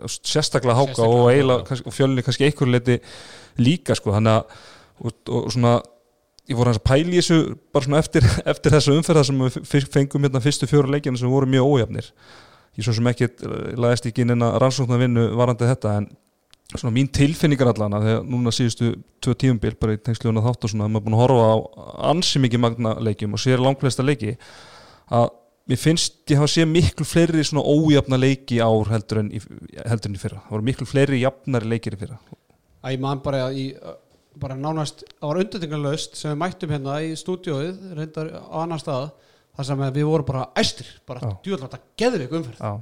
og 0.00 0.14
sérstaklega 0.16 0.78
háká 0.80 1.04
og, 1.04 1.66
kannski, 1.68 1.84
og 1.84 1.96
fjölnir 1.96 2.24
kannski 2.24 2.48
einhver 2.48 2.72
leiti 2.72 2.96
líka 3.60 3.96
sko, 3.98 4.14
þannig 4.16 4.40
að 4.40 4.56
og, 4.96 5.12
og 5.28 5.52
svona 5.52 5.76
ég 6.46 6.58
voru 6.58 6.70
hans 6.70 6.80
að 6.80 6.86
pæla 6.86 7.12
í 7.12 7.20
þessu 7.20 7.38
bara 7.74 7.86
svona 7.86 8.02
eftir, 8.02 8.26
eftir 8.52 8.76
þessu 8.76 8.96
umferða 8.96 9.24
sem 9.28 9.46
við 9.46 9.88
fengum 9.92 10.26
hérna 10.26 10.42
fyrstu 10.44 10.68
fjóru 10.70 10.92
leikina 10.92 11.18
sem 11.20 11.32
voru 11.32 11.48
mjög 11.50 11.72
ójafnir. 11.72 12.12
Ég 12.76 12.86
svo 12.86 12.94
sem 12.96 13.08
ekki 13.10 13.30
laðist 13.80 14.06
ekki 14.10 14.24
inn 14.24 14.34
inn 14.34 14.44
að 14.44 14.58
rannsóknar 14.62 15.00
vinnu 15.00 15.30
varandi 15.38 15.68
þetta 15.68 15.96
en 16.02 16.10
svona 16.74 16.92
mín 16.92 17.08
tilfinningar 17.14 17.70
allan 17.70 17.94
að 17.96 18.06
þegar 18.08 18.24
núna 18.28 18.52
síðustu 18.52 18.92
tvö 19.22 19.34
tíumbil 19.38 19.72
bara 19.80 19.94
í 19.96 20.00
tengsljóna 20.02 20.42
þátt 20.44 20.66
og 20.66 20.72
svona 20.72 20.88
að 20.88 20.92
maður 20.92 21.06
búin 21.06 21.16
að 21.16 21.22
horfa 21.22 21.46
á 21.46 21.56
ansi 22.10 22.42
mikið 22.42 22.62
magna 22.62 22.94
leikjum 23.06 23.36
og 23.38 23.40
sér 23.40 23.62
langflesta 23.62 24.04
leiki 24.04 24.34
að 25.14 25.30
mér 25.70 25.80
finnst 25.80 26.18
ég 26.28 26.42
hafa 26.42 26.52
séð 26.52 26.68
miklu 26.74 27.06
fleiri 27.06 27.46
svona 27.46 27.64
ójafna 27.64 28.18
leiki 28.18 28.58
ár 28.60 28.90
heldur 28.92 29.22
en 29.22 29.30
í, 29.30 29.40
heldur 29.86 30.10
en 30.10 30.18
í 30.18 30.20
fyrra. 30.20 30.42
Það 30.42 30.56
voru 30.58 30.68
miklu 30.68 30.90
fleiri 30.90 31.22
jafnari 31.22 31.70
leikir 31.70 31.96
í 31.96 32.02
fyrra 32.02 32.18
að 32.86 32.94
ég 32.94 33.02
man 33.02 33.22
bara 33.24 33.46
í 33.50 33.68
bara 34.40 34.56
nánast, 34.58 35.04
það 35.16 35.30
var 35.30 35.40
undendingarlaust 35.42 36.18
sem 36.18 36.32
við 36.32 36.40
mættum 36.42 36.72
hérna 36.74 36.98
í 37.04 37.14
stúdióið 37.16 37.78
reyndar 37.96 38.28
á 38.36 38.56
annar 38.62 38.82
stað 38.82 39.06
þar 39.56 39.68
sem 39.70 39.84
við 39.96 40.08
vorum 40.10 40.28
bara 40.28 40.48
æstir, 40.60 40.90
bara 41.08 41.32
djúðlega 41.40 41.70
þetta 41.70 42.02
geðvik 42.02 42.34
umferð. 42.36 42.60
Já, 42.60 42.72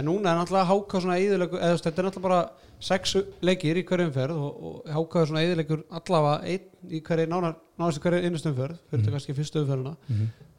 en 0.00 0.08
núna 0.08 0.32
er 0.32 0.38
náttúrulega 0.40 0.70
háka 0.70 1.02
svona 1.04 1.18
eðilegu 1.20 1.60
eða 1.60 1.82
þetta 1.82 2.00
er 2.00 2.08
náttúrulega 2.08 2.28
bara 2.28 2.40
sex 2.84 3.14
leikir 3.44 3.80
í 3.80 3.84
hverju 3.86 4.08
umferð 4.08 4.40
og, 4.40 4.64
og 4.70 4.88
háka 4.96 5.20
er 5.20 5.28
svona 5.30 5.44
eðilegur 5.44 5.84
allavega 6.00 6.54
einn 6.54 6.64
í 6.88 7.02
hverju 7.04 7.26
nánast 7.34 8.00
í 8.00 8.04
hverju 8.04 8.24
einustu 8.24 8.50
umferð 8.54 8.80
fyrir 8.88 9.04
þetta 9.04 9.14
kannski 9.18 9.36
fyrstu 9.36 9.62
umferðina. 9.62 9.94
Þannig 10.08 10.32
að 10.32 10.53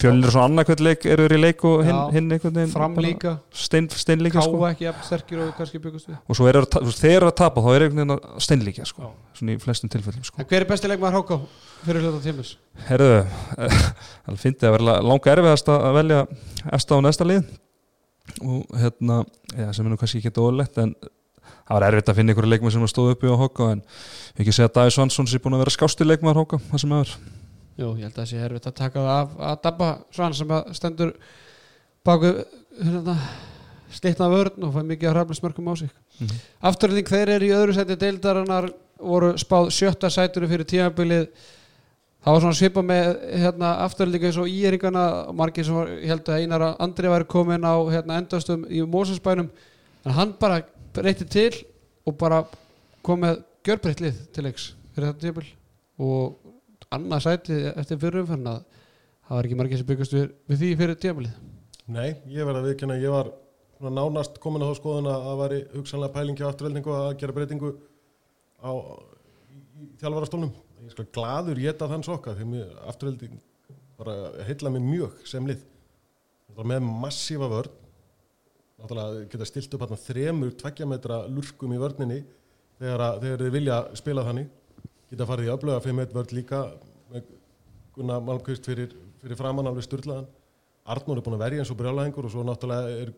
fjölnir 0.00 0.28
og 0.28 0.34
svona 0.34 0.44
annarkvæmt 0.48 0.82
leik 0.84 1.06
eru 1.12 1.26
þeir 1.26 1.34
í 1.36 1.40
leik 1.42 1.64
og 1.68 1.82
hinn, 1.86 1.96
Já, 1.98 2.14
hinn 2.16 2.34
einhvern 2.36 2.54
veginn 2.56 2.72
fram 2.72 2.94
bara 2.96 3.04
líka 3.06 3.32
stein, 3.52 3.88
steinlíka 3.90 4.38
káa 4.38 4.46
sko. 4.46 4.60
ekki 4.68 4.86
jafn 4.86 5.06
sterkir 5.06 5.42
og 5.44 5.54
kannski 5.58 5.80
byggust 5.82 6.10
við 6.10 6.16
og 6.20 6.38
svo 6.38 6.48
er 6.50 6.58
þeir 6.72 7.16
eru 7.18 7.30
að 7.30 7.36
tapa 7.42 7.64
þá 7.64 7.70
er 7.72 7.86
einhvern 7.86 8.02
veginn 8.02 8.14
að 8.16 8.44
steinlíka 8.46 8.86
sko. 8.88 9.10
Svona 9.38 9.56
í 9.56 9.62
flestum 9.62 9.92
tilfellum 9.92 10.24
sko. 10.24 10.40
en 10.40 10.48
hver 10.50 10.64
er 10.64 10.68
besti 10.70 10.90
leikmaður 10.92 11.18
háka 11.20 11.40
fyrir 11.84 12.06
hluta 12.06 12.22
tímis? 12.24 12.54
Herðu, 12.88 13.24
það 14.26 14.40
finnst 14.44 14.64
að 14.64 14.76
vera 14.78 15.00
langa 15.04 15.34
erfiðast 15.36 15.72
að 15.74 15.98
velja 15.98 16.22
eftir 16.72 16.96
á 16.96 17.04
næsta 17.04 17.28
lið 17.28 17.42
og 18.42 18.78
hérna, 18.78 19.24
já, 19.52 19.68
sem 19.74 19.84
er 19.84 19.92
nú 19.92 19.98
kannski 20.00 20.22
ekki 20.22 20.32
óðurlegt 20.38 20.78
en 20.80 20.94
það 21.02 21.76
var 21.76 21.86
erfitt 21.88 22.10
að 22.12 22.18
finna 22.20 22.34
ykkur 22.34 22.48
leikmaður 22.48 22.76
sem 22.76 22.90
stóð 22.90 23.12
uppi 23.14 23.30
á 23.30 23.36
Hóka 23.38 23.70
en 23.74 23.84
við 24.36 24.44
ekki 24.44 24.54
segja 24.56 24.70
að 24.70 24.76
Davíð 24.78 24.96
Svansson 24.96 25.28
sé 25.30 25.40
búin 25.42 25.56
að 25.56 25.64
vera 25.64 25.74
skásti 25.74 26.06
leikmaður 26.06 26.42
Hóka, 26.42 26.60
það 26.70 26.82
sem 26.84 26.94
er 26.98 27.14
Jú, 27.78 27.94
ég 27.96 28.04
held 28.04 28.12
að 28.12 28.18
það 28.20 28.28
sé 28.28 28.42
erfitt 28.44 28.68
að 28.68 28.76
taka 28.78 29.00
það 29.00 29.14
af 29.14 29.32
að 29.48 29.56
dabba 29.64 29.88
svan 30.12 30.34
sem 30.36 30.52
að 30.52 30.68
stendur 30.76 31.12
baku 32.04 32.32
hérna, 32.76 33.16
slitna 33.92 34.28
vörn 34.32 34.66
og 34.66 34.74
fæ 34.74 34.82
mikið 34.88 35.08
að 35.08 35.16
hrafnismörkum 35.16 35.70
á 35.72 35.74
sig. 35.76 35.88
Mm 36.18 36.26
-hmm. 36.26 36.38
Afturlýning 36.68 37.08
þeir 37.08 37.28
eru 37.28 37.46
í 37.46 37.56
öðru 37.56 37.74
sæti 37.74 37.96
deildarinnar 37.96 38.70
voru 38.98 39.32
spáð 39.38 39.70
sjötta 39.70 40.10
sæturu 40.10 40.48
fyrir 40.48 40.64
tímabilið. 40.64 41.26
Það 42.22 42.32
var 42.32 42.40
svona 42.40 42.54
svipa 42.54 42.82
með 42.82 43.06
hérna, 43.42 43.68
afturlýningu 43.86 44.26
eins 44.26 44.36
og 44.36 44.48
íeringana 44.48 45.28
og 45.28 45.34
margir 45.34 45.64
sem 45.64 45.74
var, 45.74 45.88
held 45.88 46.28
að 46.28 46.40
einar 46.40 46.60
að 46.60 46.76
Andri 46.78 47.08
væri 47.08 47.24
komin 47.24 47.64
á 47.64 47.74
hérna, 47.90 48.18
endastum 48.18 48.66
í 48.70 48.82
Mósansbænum 48.82 49.50
en 50.04 50.12
hann 50.12 50.34
bara 50.38 50.62
breytti 50.94 51.24
til 51.24 51.52
og 52.06 52.18
bara 52.18 52.44
kom 53.02 53.20
með 53.20 53.42
gjörbreytt 53.64 54.00
lið 54.00 54.14
til 54.32 54.44
leiks 54.44 54.74
fyrir 54.94 55.08
þetta 55.08 55.20
tímabil. 55.20 55.48
Og 55.98 56.41
annað 56.96 57.24
sæti 57.26 57.58
eftir 57.72 58.00
fyrir 58.02 58.24
umferðin 58.24 58.52
að 58.52 58.60
það 59.22 59.36
var 59.36 59.48
ekki 59.48 59.58
margir 59.60 59.80
sem 59.80 59.88
byggast 59.88 60.16
við, 60.16 60.28
við 60.50 60.62
því 60.62 60.70
fyrir 60.82 61.00
tímabilið 61.02 61.40
Nei, 61.92 62.14
ég 62.30 62.46
verð 62.46 62.60
að 62.60 62.68
viðkynna, 62.70 62.96
ég 63.02 63.10
var 63.10 63.32
nánast 63.90 64.36
komin 64.42 64.62
á 64.62 64.70
þá 64.70 64.78
skoðun 64.78 65.08
að 65.10 65.24
það 65.26 65.40
væri 65.40 65.56
hugsanlega 65.72 66.14
pælingi 66.14 66.44
á 66.46 66.50
afturveldingu 66.52 66.92
að 66.94 67.08
gera 67.18 67.34
breytingu 67.34 67.70
á 68.62 68.70
þjálfarastólnum. 69.98 70.52
Ég 70.82 70.94
skal 70.94 71.08
gladur 71.14 71.58
geta 71.58 71.88
þann 71.90 72.06
sokka 72.06 72.36
því 72.38 72.46
mér 72.52 72.76
afturvelding 72.90 73.40
bara 73.98 74.14
heilla 74.46 74.70
mig 74.70 74.84
mjög 74.86 75.18
sem 75.26 75.46
lið. 75.50 75.64
Með 76.52 76.86
massífa 76.86 77.48
vörn, 77.50 77.74
náttúrulega 78.78 79.26
geta 79.32 79.48
stilt 79.48 79.74
upp 79.74 79.96
þremur 80.06 80.54
tveggja 80.62 80.86
metra 80.86 81.22
lurkum 81.26 81.74
í 81.74 81.80
vörninni 81.82 82.20
þegar, 82.78 83.18
þegar 83.22 83.44
þið 83.44 83.54
vilja 83.56 83.78
spila 83.98 84.26
þannig. 84.28 84.50
Geta 85.12 85.26
farið 85.28 85.48
í 85.50 85.52
öfluga 85.52 85.80
5-1 85.84 86.14
vörn 86.16 86.32
líka 86.38 86.62
Gunnar 87.92 88.22
Malmqvist 88.24 88.64
fyrir, 88.64 88.94
fyrir 89.20 89.36
framann 89.36 89.68
alveg 89.68 89.84
styrlaðan. 89.84 90.24
Arnór 90.88 91.18
er 91.20 91.24
búin 91.26 91.36
að 91.36 91.42
verja 91.44 91.62
eins 91.62 91.70
og 91.74 91.76
brjálæðingur 91.78 92.26
og 92.26 92.32
svo 92.32 92.44
náttúrulega 92.48 92.94
er, 93.02 93.10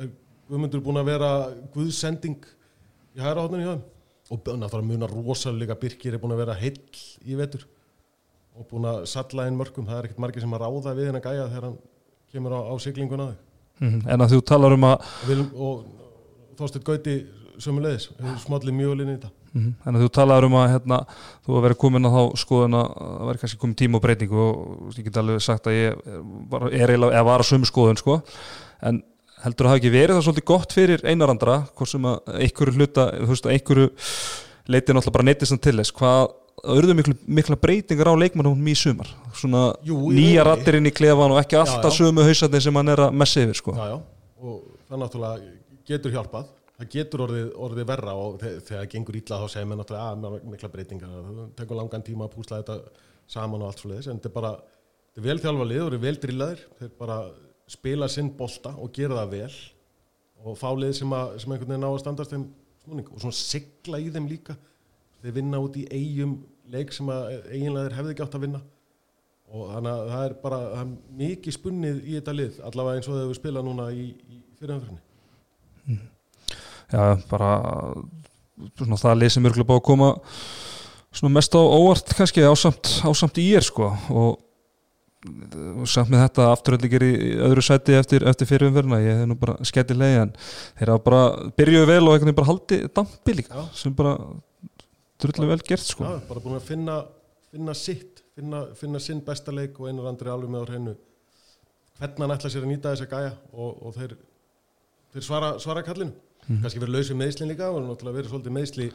er 0.00 0.08
Guðmundur 0.48 0.80
búin 0.86 1.00
að 1.02 1.10
vera 1.10 1.28
guðsending 1.74 2.40
í 3.16 3.20
hægra 3.20 3.44
hóttunni 3.44 3.66
hjá 3.66 3.74
þeim 3.76 3.84
og 4.32 4.48
náttúrulega 4.62 4.88
munar 4.88 5.12
rosalega 5.12 5.76
Birkir 5.78 6.16
er 6.16 6.22
búin 6.22 6.32
að 6.34 6.40
vera 6.44 6.56
heill 6.58 6.80
í 7.28 7.36
vetur 7.38 7.66
og 8.56 8.66
búin 8.70 8.88
að 8.88 9.04
salla 9.12 9.44
inn 9.50 9.58
mörgum 9.60 9.86
það 9.86 10.00
er 10.00 10.08
ekkert 10.08 10.22
margir 10.24 10.42
sem 10.46 10.56
að 10.56 10.64
ráða 10.64 10.96
við 10.96 11.10
hennar 11.10 11.24
gæja 11.28 11.46
þegar 11.52 11.66
hann 11.68 11.76
kemur 12.32 12.56
á, 12.56 12.60
á 12.64 12.74
siglinguna 12.80 13.28
þau 13.32 13.42
Mhm. 13.76 14.06
en 14.08 14.22
að 14.24 14.30
þú 14.32 14.38
talar 14.48 14.72
um 14.72 14.84
að 14.88 14.94
og, 14.96 15.24
Vil- 15.28 15.50
og 15.60 15.84
Þorsteinn 16.56 16.84
Gauti 16.88 17.16
sömulegis, 17.60 18.06
hefur 18.16 18.38
smallið 18.40 18.72
mjög 18.78 18.88
vel 18.94 19.02
inn 19.04 19.10
í 19.12 19.16
þetta 19.18 19.30
Mhm. 19.56 19.72
En 19.88 19.96
að 19.96 20.04
þú 20.04 20.08
talaður 20.18 20.46
um 20.50 20.56
að 20.60 20.68
hérna, 20.74 21.00
þú 21.46 21.56
að 21.56 21.62
vera 21.66 21.80
komin 21.80 22.04
að 22.08 22.16
þá 22.16 22.22
skoðun 22.44 22.74
að 22.76 22.86
það 23.00 23.26
væri 23.30 23.40
kannski 23.42 23.60
komin 23.62 23.76
tíma 23.80 23.96
og 23.96 24.02
breytingu 24.04 24.40
og 24.46 24.94
ég 24.98 25.04
get 25.08 25.16
alveg 25.22 25.40
sagt 25.40 25.66
að 25.70 25.76
ég 25.80 26.00
var, 26.50 26.66
er 26.68 26.90
eiginlega, 26.92 27.14
eða 27.16 27.24
var 27.30 27.40
að 27.44 27.50
sömu 27.50 27.68
skoðun 27.70 27.96
sko. 28.00 28.18
en 28.82 29.02
heldur 29.44 29.66
að 29.66 29.68
það 29.68 29.74
hafi 29.74 29.80
ekki 29.82 29.92
verið 29.94 30.16
það 30.16 30.24
svolítið 30.26 30.46
gott 30.50 30.72
fyrir 30.76 31.00
einarandra 31.08 31.54
hvort 31.76 31.88
sem 31.90 32.02
að 32.08 32.34
einhverju 32.40 32.74
hluta 32.76 33.04
þú 33.16 33.28
veist 33.30 33.46
að 33.46 33.54
einhverju 33.56 33.88
leiti 34.66 34.92
náttúrulega 34.96 35.12
bara 35.16 35.26
neytist 35.28 35.52
hann 35.54 35.62
til 35.62 35.76
þess 35.80 35.92
hvað 35.96 36.28
urðu 36.76 36.94
miklu, 36.96 37.14
mikla 37.28 37.56
breytingar 37.60 38.08
á 38.10 38.14
leikmannum 38.16 38.68
í 38.68 38.74
sumar 38.76 39.08
svona 39.36 39.74
Jú, 39.86 39.96
nýja 40.10 40.42
rauninni. 40.42 40.46
rattir 40.48 40.78
inn 40.80 40.88
í 40.88 40.94
klefan 40.96 41.32
og 41.34 41.40
ekki 41.42 41.56
alltaf 41.60 41.92
já. 41.92 41.98
sömu 42.00 42.24
hausandi 42.26 42.60
sem 42.64 42.74
hann 42.80 42.88
er 42.88 43.04
að 43.06 43.12
messi 43.12 43.44
yfir 43.44 43.54
sko. 43.60 43.72
já, 43.76 43.86
já. 43.92 43.98
og 44.40 44.62
það 44.88 45.02
náttúrulega 45.04 45.52
getur 45.86 46.10
hjálpað 46.16 46.46
það 46.76 46.88
getur 46.92 47.22
orðið, 47.26 47.46
orðið 47.66 47.86
verra 47.88 48.14
og 48.20 48.34
þe- 48.42 48.54
þegar 48.66 48.82
það 48.82 48.90
gengur 48.94 49.16
illa 49.20 49.38
þá 49.42 49.46
segir 49.54 49.68
mér 49.70 49.78
náttúrulega 49.80 50.10
að 50.12 50.18
með 50.24 50.48
mikla 50.52 50.70
breytingar. 50.74 51.14
Það 51.26 51.38
tekur 51.60 51.78
langan 51.80 52.04
tíma 52.06 52.26
að 52.28 52.34
púsla 52.36 52.58
þetta 52.62 52.76
saman 53.36 53.62
og 53.64 53.70
allt 53.70 53.80
svo 53.82 53.90
leiðis 53.92 54.08
en 54.12 54.18
þetta 54.20 54.28
er 54.30 54.36
bara 54.36 54.52
þetta 54.60 55.22
er 55.22 55.26
vel 55.28 55.38
þjálfa 55.44 55.66
lið 55.70 55.80
og 55.82 55.88
eru 55.92 56.00
vel 56.04 56.14
drillaðir. 56.26 56.64
Þeir 56.80 56.92
bara 57.00 57.16
spila 57.76 58.08
sinn 58.12 58.30
bolta 58.38 58.74
og 58.76 58.92
gera 58.94 59.22
það 59.22 59.32
vel 59.36 59.56
og 60.46 60.58
fá 60.60 60.68
lið 60.76 60.92
sem, 61.00 61.12
að, 61.16 61.32
sem 61.42 61.52
einhvern 61.56 61.72
veginn 61.72 61.82
ná 61.86 61.90
að 61.90 62.00
standast 62.04 62.34
þeim 62.34 62.44
snúning 62.84 63.08
og 63.10 63.22
svona 63.24 63.38
sigla 63.40 63.98
í 64.04 64.10
þeim 64.14 64.28
líka. 64.30 64.54
Þeir 65.24 65.34
vinna 65.40 65.58
út 65.64 65.78
í 65.80 65.86
eigum 65.90 66.36
leik 66.70 66.92
sem 66.94 67.08
eiginlega 67.10 67.86
þeir 67.88 67.96
hefði 67.98 68.12
ekki 68.14 68.24
átt 68.26 68.36
að 68.36 68.44
vinna. 68.46 68.60
Og 69.46 69.68
þannig 69.72 69.92
að 69.94 70.08
það 70.12 70.24
er 70.28 70.32
bara 70.42 70.58
það 70.74 70.80
er 70.84 70.92
mikið 71.22 71.54
spunnið 71.56 71.98
í 72.04 72.14
þetta 72.18 72.32
lið 72.36 72.60
allavega 72.68 72.98
eins 73.00 73.08
og 73.08 73.14
þegar 73.16 73.28
við 73.32 73.38
spila 73.40 73.62
núna 73.64 73.84
í, 73.94 74.06
í 74.26 74.38
fyrirhanfyrinni 74.60 75.98
já, 76.92 77.04
bara 77.30 77.50
svona 78.78 78.98
það 79.00 79.20
lið 79.20 79.34
sem 79.34 79.46
örgulega 79.48 79.68
búið 79.68 79.80
að 79.82 79.86
koma 79.90 80.10
svona 81.16 81.36
mest 81.36 81.56
á 81.56 81.60
óvart 81.60 82.12
kannski 82.16 82.44
ásamt, 82.44 82.90
ásamt 83.06 83.40
í 83.42 83.46
er 83.56 83.64
sko 83.66 83.92
og 84.12 84.42
samt 85.90 86.12
með 86.12 86.22
þetta 86.26 86.48
afturöldingir 86.52 87.04
í 87.06 87.12
í 87.14 87.30
öðru 87.46 87.64
sæti 87.64 87.96
eftir, 87.98 88.26
eftir 88.28 88.48
fyrirumverðina 88.50 89.00
ég 89.02 89.22
hef 89.22 89.30
nú 89.30 89.36
bara 89.40 89.56
skemmtilegi 89.66 90.20
en 90.22 90.34
þeir 90.78 90.92
hafa 90.92 91.04
bara 91.06 91.22
byrjuðu 91.58 91.88
vel 91.90 92.02
og 92.04 92.12
einhvern 92.12 92.28
veginn 92.28 92.38
bara 92.40 92.50
haldi 92.52 92.78
dampi 92.94 93.34
líka 93.40 93.56
Já. 93.56 93.64
sem 93.80 93.96
bara 93.96 94.14
drullu 95.22 95.48
vel 95.50 95.62
gert 95.64 95.86
sko. 95.88 96.04
Já, 96.04 96.20
bara 96.28 96.44
búin 96.44 96.58
að 96.58 96.68
finna, 96.68 97.00
finna 97.50 97.74
sitt 97.74 98.22
finna, 98.36 98.62
finna 98.76 99.00
sinn 99.02 99.24
besta 99.24 99.54
leik 99.54 99.80
og 99.80 99.90
einar 99.90 100.10
andri 100.12 100.30
alveg 100.32 100.52
með 100.52 100.62
á 100.62 100.68
hreinu. 100.70 100.94
Hvernig 101.96 102.22
hann 102.22 102.36
ætla 102.36 102.52
sér 102.52 102.66
að 102.66 102.72
nýta 102.74 102.92
þessa 102.92 103.08
gæja 103.08 103.32
og, 103.56 103.70
og 103.88 103.96
þeir, 103.96 104.16
þeir 105.14 105.26
svara, 105.26 105.54
svara 105.62 105.84
kallinu 105.86 106.12
Mhm. 106.48 106.62
kannski 106.62 106.80
verið 106.82 106.94
lausið 106.96 107.16
meðslin 107.22 107.48
líka 107.50 107.70
og 107.70 107.82
náttúrulega 107.82 108.16
verið 108.20 108.30
svolítið 108.30 108.54
meðsli 108.56 108.90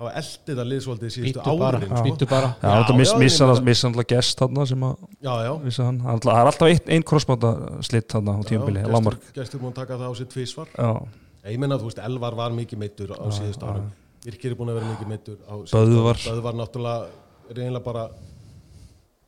hafa 0.00 0.12
eldið 0.20 0.60
að 0.62 0.68
lið 0.70 0.80
svolítið 0.86 1.10
síðustu 1.14 1.40
árin 1.44 1.90
sko. 1.90 2.04
býttu 2.06 2.26
bara. 2.30 2.48
Já, 2.62 2.68
þetta 2.80 2.96
miss, 2.96 3.12
já, 3.12 3.18
missa 3.18 3.44
ég 3.44 3.48
hann 3.50 3.56
meina- 3.56 3.64
missa 3.70 3.86
hann 3.86 3.94
alltaf 3.96 4.08
gest 4.14 4.38
þarna 4.40 4.66
sem 4.66 4.80
að 4.80 4.96
já, 5.20 5.34
já, 5.44 5.52
vissi 5.64 5.82
hann, 5.84 5.98
Það 6.00 6.08
er 6.08 6.14
alltaf- 6.14 6.36
er 6.40 6.46
einn 6.70 6.94
ein 6.96 7.02
crossbanda 7.02 7.82
slitt 7.82 8.08
þarna 8.08 8.32
á 8.32 8.40
lámark 8.94 9.20
gestur, 9.34 9.60
múin 9.60 9.74
taka 9.74 9.98
það 9.98 10.08
á 10.08 10.12
sitt 10.16 10.30
tvísvar 10.30 10.68
Já, 10.78 10.90
ég 11.52 11.58
menna 11.58 11.76
að 11.76 11.80
þú 11.80 11.84
veist, 11.90 11.98
Elvar 12.04 12.34
var 12.34 12.50
mikið 12.50 12.78
meittur 12.78 13.08
á 13.12 13.26
síðustu 13.28 13.60
já. 13.66 13.68
árum. 13.74 13.90
Virkir 14.24 14.50
er 14.52 14.56
búin 14.56 14.68
að 14.70 14.74
vera 14.80 14.88
mikið 14.94 15.08
meittur 15.08 15.36
á 15.48 15.54
árum. 15.68 16.16
Böðvar 16.24 16.54
náttúrulega 16.54 17.06
eiginlega 17.50 17.84
bara 17.84 18.08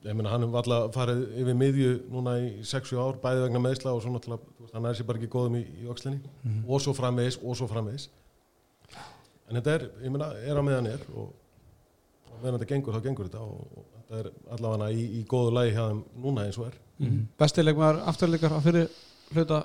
ég 0.03 0.17
meina 0.19 0.33
hann 0.33 0.47
hefur 0.47 0.61
alltaf 0.63 0.97
farið 0.97 1.23
yfir 1.43 1.59
miðju 1.59 1.93
núna 2.11 2.35
í 2.43 2.49
6 2.67 2.95
ár, 2.99 3.21
bæði 3.23 3.45
vegna 3.47 3.63
meðsla 3.63 3.93
og 3.95 4.03
svo 4.03 4.15
náttúrulega, 4.15 4.71
hann 4.73 4.89
er 4.89 4.99
sér 4.99 5.09
bara 5.09 5.21
ekki 5.21 5.31
góðum 5.33 5.61
í, 5.61 5.63
í 5.83 5.89
öxlinni. 5.93 6.21
Og 6.67 6.83
svo 6.83 6.95
framvegis 6.97 7.39
og 7.43 7.59
svo 7.59 7.69
framvegis. 7.71 8.09
En 9.49 9.59
þetta 9.59 9.77
er, 9.77 9.87
ég 10.03 10.15
meina, 10.15 10.33
er 10.41 10.59
á 10.59 10.63
meðan 10.65 10.91
er 10.95 11.05
og, 11.13 11.33
og 12.31 12.41
meðan 12.41 12.59
þetta 12.59 12.71
gengur, 12.73 12.97
þá 12.97 13.07
gengur 13.07 13.29
þetta 13.29 13.45
og, 13.45 13.77
og 13.77 13.87
þetta 13.99 14.23
er 14.23 14.31
allavega 14.57 14.91
í, 14.97 15.05
í 15.21 15.23
góðu 15.29 15.55
lagi 15.59 15.77
hjá 15.77 15.85
þeim 15.85 16.03
núna 16.25 16.47
eins 16.49 16.59
og 16.59 16.71
er. 16.71 16.81
Mm. 17.03 17.23
bestileikmaður 17.41 18.03
afturleikar 18.07 18.53
á 18.55 18.61
fyrir 18.63 18.91
hluta 19.35 19.63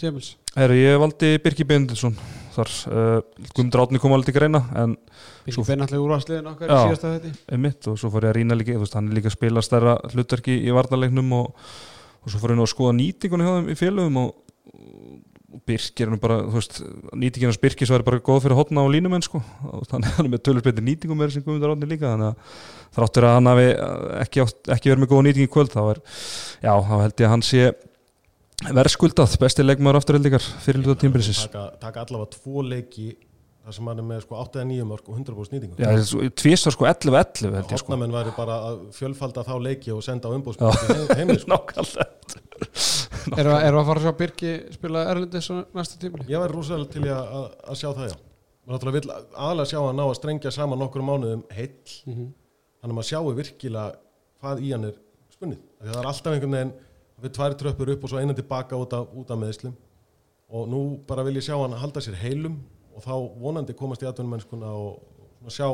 tímils 0.00 0.34
Herru, 0.54 0.76
ég 0.78 0.98
valdi 1.02 1.32
Birki 1.44 1.66
Bindilsson 1.68 2.16
þar, 2.54 2.72
uh, 2.90 3.44
Guðmundur 3.52 3.84
Átni 3.84 4.02
kom 4.02 4.14
alveg 4.16 4.30
til 4.30 4.38
greina 4.38 4.62
Svo 5.48 5.64
fyrir 5.66 5.82
náttúrulega 5.82 6.04
úrvarsliðin 6.06 6.50
okkar 6.52 6.68
í 6.68 6.74
Já. 6.74 6.80
síðasta 6.88 7.12
þetta 7.16 7.54
einmitt 7.54 7.88
og 7.90 8.00
svo 8.00 8.10
fór 8.12 8.28
ég 8.28 8.32
að 8.32 8.38
rýna 8.40 8.58
líka, 8.58 8.76
þú 8.76 8.84
veist, 8.84 8.98
hann 8.98 9.08
er 9.08 9.18
líka 9.18 9.30
að 9.30 9.36
spila 9.38 9.64
stærra 9.64 9.94
hlutverki 10.12 10.58
í 10.60 10.74
varnarleiknum 10.76 11.32
og, 11.38 11.70
og 12.22 12.32
svo 12.32 12.42
fór 12.42 12.54
ég 12.54 12.60
nú 12.60 12.66
að 12.66 12.74
skoða 12.74 12.98
nýtingunni 12.98 13.46
hjá 13.46 13.54
þeim 13.54 13.72
í 13.72 13.78
félögum 13.78 14.20
og, 14.24 14.34
Birkir 15.68 16.06
er 16.06 16.12
nú 16.12 16.18
bara, 16.20 16.42
þú 16.44 16.58
veist, 16.58 16.78
nýtingin 17.16 17.48
hans 17.48 17.58
Birkis 17.60 17.90
var 17.92 18.04
bara 18.04 18.20
góð 18.24 18.42
fyrir 18.44 18.58
hotna 18.58 18.82
og 18.84 18.90
línumenn 18.92 19.24
sko. 19.24 19.40
Þannig 19.88 20.10
að 20.10 20.16
hann 20.18 20.28
er 20.28 20.32
með 20.34 20.60
betur 20.66 20.84
nýtingum 20.84 21.18
með 21.18 21.30
þessum 21.30 21.44
Guðmundur 21.46 21.72
Átni 21.72 21.88
líka 21.88 22.12
þannig 22.12 22.28
að 22.28 22.58
þráttur 22.98 23.26
að 23.28 23.34
hann 23.36 23.50
hafi 23.50 23.66
ekki, 24.22 24.44
átt, 24.44 24.60
ekki 24.76 24.92
verið 24.92 25.02
með 25.02 25.10
góða 25.12 25.26
nýting 25.26 25.48
í 25.48 25.52
kvöld 25.52 25.72
þá 25.72 25.80
er, 25.86 26.02
já, 26.64 26.72
þá 26.72 26.94
held 27.02 27.22
ég 27.22 27.28
að 27.28 27.32
hann 27.32 27.46
sé 27.48 27.64
verðskuldað, 28.66 29.36
besti 29.38 29.64
leikmaður 29.64 30.00
afturheldingar 30.00 30.44
fyrir 30.64 30.82
hluta 30.82 30.98
tímbilsins 31.04 31.44
taka, 31.46 31.64
taka 31.82 32.02
allavega 32.04 32.32
tvo 32.34 32.64
leiki 32.66 33.12
þar 33.68 33.76
sem 33.76 33.90
hann 33.90 34.00
er 34.00 34.06
með 34.08 34.22
sko 34.24 34.38
8 34.40 34.58
eða 34.62 34.68
9 34.70 34.86
mörg 34.88 35.08
og 35.12 35.18
100% 35.18 35.54
nýtingu. 35.54 35.74
Já, 35.76 35.90
tvistar 36.40 36.72
sko 36.74 36.86
11-11 36.88 37.52
held 37.52 37.74
ég 37.74 37.82
sko. 37.82 37.90
Hotnamenn 37.92 38.14
væri 38.16 38.32
bara 38.36 38.56
að 38.70 38.78
fjölfalda 38.96 39.44
þá 39.44 39.54
leiki 39.66 39.92
og 39.92 40.00
senda 40.06 40.32
á 40.32 40.34
umbúðspil 40.34 41.12
heimli 41.18 41.36
sko. 41.42 41.58
Erum 43.38 43.52
við 43.52 43.76
að 43.76 43.88
fara 43.90 44.00
að 44.00 44.06
sjá 44.06 44.14
Birki 44.16 44.54
spila 44.72 45.04
Erlendis 45.12 45.50
á 45.52 45.56
næsta 45.76 46.00
tímili? 46.00 46.24
Ég 46.32 46.40
væri 46.40 46.56
rosalega 46.56 46.94
til 46.94 47.04
að, 47.12 47.12
að, 47.28 47.46
að 47.68 47.76
sjá 47.82 47.88
það 47.90 48.08
já. 48.08 48.16
Náttúrulega 48.68 48.98
vill 48.98 49.12
aðalega 49.12 49.68
sjá 49.68 49.78
hann 49.84 49.98
ná 50.00 50.04
að 50.06 50.16
strengja 50.16 50.50
saman 50.54 50.80
nokkur 50.80 51.04
mánuðum 51.04 51.44
heill. 51.52 51.92
Mhm. 52.08 52.26
þannig 52.80 52.94
að 52.94 52.96
maður 52.96 53.10
sjáu 53.10 53.36
virkilega 53.36 53.88
hvað 54.40 54.64
í 54.64 54.72
hann 54.72 54.88
er 54.88 54.96
spunnið 55.34 55.60
Því 57.18 57.24
að 57.24 57.26
við 57.26 57.34
tvær 57.34 57.54
tröppur 57.58 57.92
upp 57.94 58.04
og 58.04 58.10
svo 58.12 58.20
einan 58.22 58.36
tilbaka 58.38 58.78
út 58.78 58.92
af, 58.94 59.08
út 59.10 59.30
af 59.34 59.38
meðslum 59.40 59.74
og 60.48 60.68
nú 60.70 60.82
bara 61.08 61.24
vil 61.26 61.34
ég 61.36 61.44
sjá 61.44 61.56
hann 61.58 61.74
halda 61.76 62.00
sér 62.04 62.14
heilum 62.20 62.60
og 62.94 63.02
þá 63.02 63.14
vonandi 63.42 63.74
komast 63.76 64.04
í 64.04 64.08
atvinnumennskuna 64.08 64.70
og, 64.70 65.02
sjá, 65.50 65.66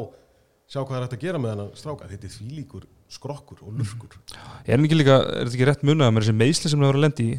sjá 0.67 0.81
hvað 0.81 0.97
er 0.97 1.05
hægt 1.05 1.17
að 1.19 1.27
gera 1.27 1.41
með 1.41 1.53
hann 1.53 1.71
stráka. 1.77 2.09
Þetta 2.09 2.29
er 2.31 2.35
þvílíkur 2.35 2.89
skrokkur 3.13 3.61
og 3.63 3.77
lurkur. 3.77 4.17
Er 4.65 4.81
ekki 4.81 4.97
líka, 4.97 5.21
er 5.21 5.45
þetta 5.45 5.59
ekki 5.59 5.69
rétt 5.69 5.85
munið 5.87 6.09
að 6.09 6.15
með 6.17 6.25
þessi 6.25 6.37
meðsli 6.41 6.73
sem 6.73 6.81
það 6.81 6.91
verið 6.91 7.01
að 7.01 7.07
lendi 7.07 7.29
í 7.29 7.39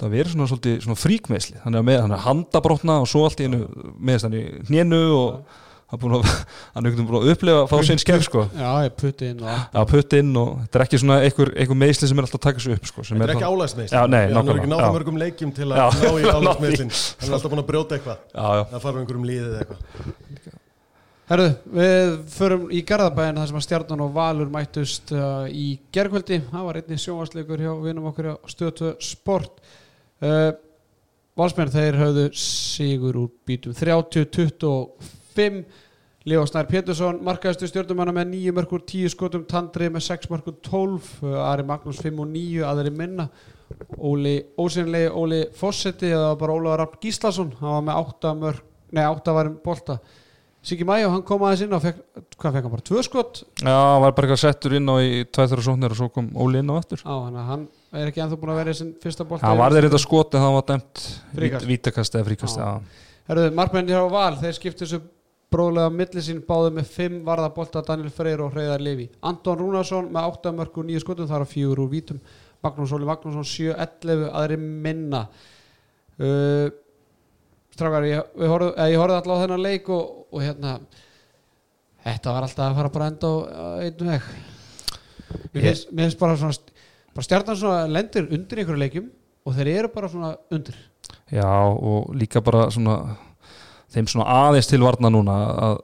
það 0.00 0.14
verið 0.16 0.34
svona 0.34 0.78
svona 0.86 0.98
fríkmeðsli 0.98 1.60
þannig 1.62 1.80
að 1.82 1.86
með, 1.90 2.00
hann 2.02 2.14
er 2.16 2.24
handabrotna 2.24 2.96
og 3.02 3.10
svo 3.10 3.26
allt 3.26 3.42
í 3.42 3.46
einu 3.46 3.60
meðist 3.98 4.26
hann 4.26 4.38
í 4.38 4.42
hnénu 4.70 5.02
og 5.14 5.60
hann 5.84 5.98
er 5.98 6.02
búin 6.02 6.14
að, 6.16 6.24
hann 6.74 6.86
er 6.86 6.90
einhvern 6.90 6.94
veginn 6.96 7.08
búin 7.10 7.18
að 7.20 7.32
upplefa 7.34 7.60
að 7.64 7.68
fá 7.70 7.76
sinn 7.88 8.00
skell 8.02 8.22
sko. 8.24 8.44
Já, 8.56 8.70
ég 8.86 8.94
putti 8.98 9.28
inn 9.30 9.42
og 9.44 9.50
allt. 9.52 9.76
að 9.82 9.86
putt 9.92 10.16
inn 10.18 10.30
og 10.40 10.50
þetta 10.64 10.80
er 10.80 10.84
ekki 10.86 11.00
svona 11.02 11.18
einhver, 11.26 11.52
einhver 11.60 11.78
meðsli 11.84 12.08
sem 12.10 12.18
er 12.22 12.26
alltaf 12.28 12.40
að 12.40 12.44
taka 12.48 12.64
sig 12.64 12.78
upp 12.78 12.88
sko, 12.90 13.04
sem 13.04 13.20
Þetta 13.20 13.28
er 13.30 13.34
ekki 13.36 13.48
álægsmeðsli 13.52 13.98
Já, 14.00 14.02
nei, 14.10 14.22
hann 14.24 14.34
er 14.34 14.34
ekki 14.34 14.48
nákvæmlega, 14.48 14.72
náða 14.74 14.88
já. 14.88 14.94
mörgum 14.98 15.20
leikjum 15.22 15.52
til 15.54 15.68
Já, 15.70 15.84
að 15.84 16.00
ná 16.00 16.10
í 16.10 16.24
ná 16.24 16.32
í. 16.32 16.34
álægsmeðslin 16.40 16.92
hann 16.94 17.28
er 17.28 17.36
alltaf 17.38 17.54
búin 17.54 17.62
að 17.64 17.68
brjóta 17.70 17.98
eitthvað. 17.98 18.18
Já, 18.34 18.46
já, 18.58 18.62
það 18.74 18.84
fara 18.88 19.02
einhverjum 19.04 19.26
líðið 19.30 19.48
eða 19.52 19.64
eitthvað. 19.64 20.60
Herðu, 21.24 21.46
við 21.78 22.10
förum 22.34 22.64
í 22.68 22.80
Garðabæin 22.84 23.38
þar 23.40 23.46
sem 23.48 23.56
að 23.56 23.62
Stjarnan 23.64 24.02
og 24.04 24.10
Valur 24.12 24.50
mættust 24.52 25.12
uh, 25.16 25.46
í 25.48 25.78
gerkvöldi, 25.96 26.36
það 26.50 26.66
var 26.66 26.78
einnig 26.82 27.00
sjónvarsleikur 27.00 27.62
hjá 27.64 27.70
vinum 27.80 28.10
okkur 28.10 28.28
á 28.28 28.34
stötu 28.52 28.90
sport. 29.00 29.62
Uh, 30.20 30.50
Valsmenn 31.40 31.72
þeir 31.72 31.96
höfðu 31.98 32.26
sigur 32.36 33.16
úr 33.22 33.30
bítum 33.48 33.72
30-25 33.74 34.74
Leo 36.24 36.40
Snær 36.48 36.64
Pétursson 36.64 37.18
markaðistu 37.20 37.68
stjórnumanna 37.68 38.14
með 38.16 38.30
9 38.30 38.52
mörgur 38.56 38.80
10 38.88 39.12
skotum, 39.12 39.42
Tandri 39.44 39.90
með 39.92 40.06
6 40.06 40.30
mörgur 40.32 40.54
12, 40.64 41.10
uh, 41.20 41.34
Ari 41.50 41.66
Magnús 41.68 42.00
5 42.00 42.22
og 42.24 42.30
9 42.32 42.62
aðri 42.64 42.92
minna. 42.96 43.26
Óli, 44.00 44.38
ósynlegi 44.56 45.10
Óli 45.12 45.42
Fossetti 45.58 46.08
eða 46.08 46.30
bara 46.40 46.56
Ólaður 46.56 46.80
Rapp 46.80 46.96
Gíslason 47.02 47.50
hann 47.58 47.74
var 47.76 47.84
með 47.90 48.00
8 48.14 48.32
mörg, 48.40 48.62
nei 48.96 49.02
8 49.04 49.34
varum 49.36 49.58
bolta. 49.64 49.98
Siggi 50.64 50.86
Mæjó, 50.88 51.10
hann 51.12 51.26
kom 51.28 51.44
aðeins 51.44 51.66
inn 51.66 51.76
og 51.76 51.84
fekk, 51.84 52.00
hvað 52.40 52.56
fekk 52.56 52.64
hann 52.64 52.72
bara, 52.72 52.84
tvö 52.88 53.04
skot? 53.04 53.42
Já, 53.60 53.74
hann 53.76 54.04
var 54.06 54.14
bara 54.16 54.24
eitthvað 54.30 54.42
settur 54.46 54.78
inn 54.78 54.88
á 54.88 54.96
í 55.04 55.24
tvæþur 55.28 55.60
og 55.60 55.66
sóknir 55.66 55.92
og 55.92 55.98
svo 55.98 56.08
kom 56.14 56.30
Óli 56.40 56.62
inn 56.64 56.72
á 56.72 56.80
eftir. 56.80 57.04
Á 57.04 57.12
hann, 57.20 57.66
er 57.92 58.08
ekki 58.08 58.24
ennþá 58.24 58.38
búin 58.40 58.54
að 58.54 58.62
vera 58.62 58.72
í 58.72 58.78
sin 58.78 58.94
fyrsta 59.02 59.28
bolta 59.28 59.44
hann 59.44 59.60
var 59.60 59.76
þeir 59.76 59.90
þetta 59.90 60.00
skot 60.00 60.38
en 60.38 60.46
það 60.46 60.56
var 60.56 60.64
dæmt 60.70 61.04
vítakast 61.68 62.16
eða 62.16 62.30
fríkast 62.30 62.56
Já. 62.56 62.64
já. 62.64 63.04
Herðu, 63.28 63.50
markmenni 63.56 63.92
hjá 63.92 64.08
Val, 64.08 64.38
þeir 64.40 64.56
skiptu 64.56 64.86
þessu 64.86 65.02
bróðlega 65.54 65.92
milli 65.94 66.24
sín 66.26 66.42
báðu 66.44 66.74
með 66.76 66.90
5 66.96 67.20
varða 67.26 67.50
bolta 67.54 67.82
Daniel 67.86 68.12
Freyr 68.14 68.42
og 68.42 68.54
Hreiðar 68.54 68.82
Levi 68.82 69.08
Anton 69.24 69.60
Rúnarsson 69.60 70.10
með 70.12 70.30
8 70.34 70.54
mörg 70.58 70.80
og 70.82 70.88
9 70.90 71.02
skotum 71.04 71.30
þar 71.30 71.46
á 71.46 71.52
fjögur 71.52 71.84
úr 71.86 71.92
vítum. 71.92 72.20
Magnús 72.64 72.94
Óli 72.96 73.06
Magnússon 73.08 73.46
7-11 73.46 74.28
aðri 74.32 74.58
minna. 74.58 75.26
Uh, 76.18 76.70
Strákar, 77.74 78.06
ég, 78.06 78.22
eða, 78.38 78.70
ég 78.86 79.00
horfði 79.00 79.16
alltaf 79.18 79.34
á 79.34 79.42
þennan 79.42 79.64
leik 79.64 79.88
og, 79.90 80.10
og 80.30 80.44
hérna 80.44 80.76
þetta 82.04 82.34
var 82.36 82.46
alltaf 82.46 82.68
að 82.68 82.78
fara 82.78 82.92
bara 82.94 83.08
enda 83.10 83.30
á 83.34 83.66
einu 83.82 84.08
veg. 84.12 84.28
Mér 85.54 85.66
finnst, 85.68 85.90
finnst 85.90 86.20
bara 86.20 86.38
svona 86.38 86.74
bara 87.14 87.26
stjarnan 87.26 87.58
svona 87.58 87.90
lendir 87.90 88.28
undir 88.30 88.60
einhverju 88.62 88.82
leikjum 88.82 89.10
og 89.44 89.56
þeir 89.56 89.72
eru 89.74 89.90
bara 89.94 90.10
svona 90.12 90.32
undir. 90.54 90.78
Já, 91.34 91.50
og 91.50 92.14
líka 92.14 92.42
bara 92.44 92.68
svona 92.74 93.16
þeim 93.94 94.08
svona 94.10 94.26
aðeins 94.44 94.70
til 94.70 94.82
varna 94.82 95.10
núna 95.12 95.34
að 95.68 95.76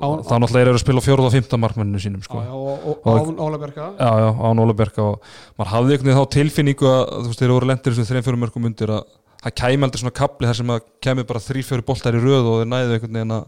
þá 0.00 0.34
náttúrulega 0.40 0.64
eru 0.64 0.78
að 0.78 0.82
spila 0.82 1.00
á 1.02 1.04
fjóruð 1.04 1.26
og 1.28 1.34
fymta 1.34 1.58
markmenninu 1.60 2.00
sínum 2.00 2.22
sko. 2.24 2.40
Já, 2.40 2.54
og, 2.56 3.04
Án 3.04 3.36
Ólaberga 3.36 3.90
án 4.00 4.62
Ólaberga 4.62 5.02
og 5.04 5.16
maður 5.58 5.72
hafði 5.74 5.96
einhvern 5.96 6.08
veginn 6.08 6.20
þá 6.20 6.34
tilfinningu 6.36 6.86
að 6.88 7.02
þú 7.10 7.26
veist, 7.26 7.42
þeir 7.42 7.52
voru 7.52 7.68
lendir 7.68 7.96
þessum 7.96 8.08
þreim 8.08 8.24
fjórum 8.24 8.42
mörgum 8.46 8.68
undir 8.70 8.90
að 8.96 9.02
það 9.44 9.56
kæmi 9.60 9.82
aldrei 9.86 10.00
svona 10.02 10.16
kapli 10.16 10.48
þar 10.48 10.58
sem 10.60 10.72
að 10.72 10.86
kæmi 11.04 11.26
bara 11.28 11.44
þrý 11.44 11.60
fjóri 11.68 11.86
boltar 11.90 12.16
í 12.16 12.22
röð 12.24 12.44
og 12.48 12.56
þeir 12.62 12.70
næðu 12.72 12.96
einhvern 12.96 13.16
veginn 13.20 13.36
að 13.36 13.44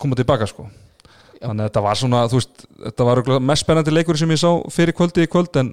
koma 0.00 0.18
tilbaka 0.18 0.46
sko 0.48 0.62
Já. 0.64 0.68
þannig 1.48 1.60
að 1.60 1.68
þetta 1.68 1.84
var 1.84 1.96
svona, 2.00 2.18
þú 2.32 2.36
veist 2.40 2.56
þetta 2.86 3.02
var 3.10 3.16
mest 3.52 3.62
spennandi 3.66 3.92
leikur 3.92 4.16
sem 4.20 4.32
ég 4.32 4.40
sá 4.40 4.50
fyrir 4.72 4.96
kvöldi 4.96 5.26
í 5.26 5.30
kvöld 5.30 5.54
en 5.60 5.68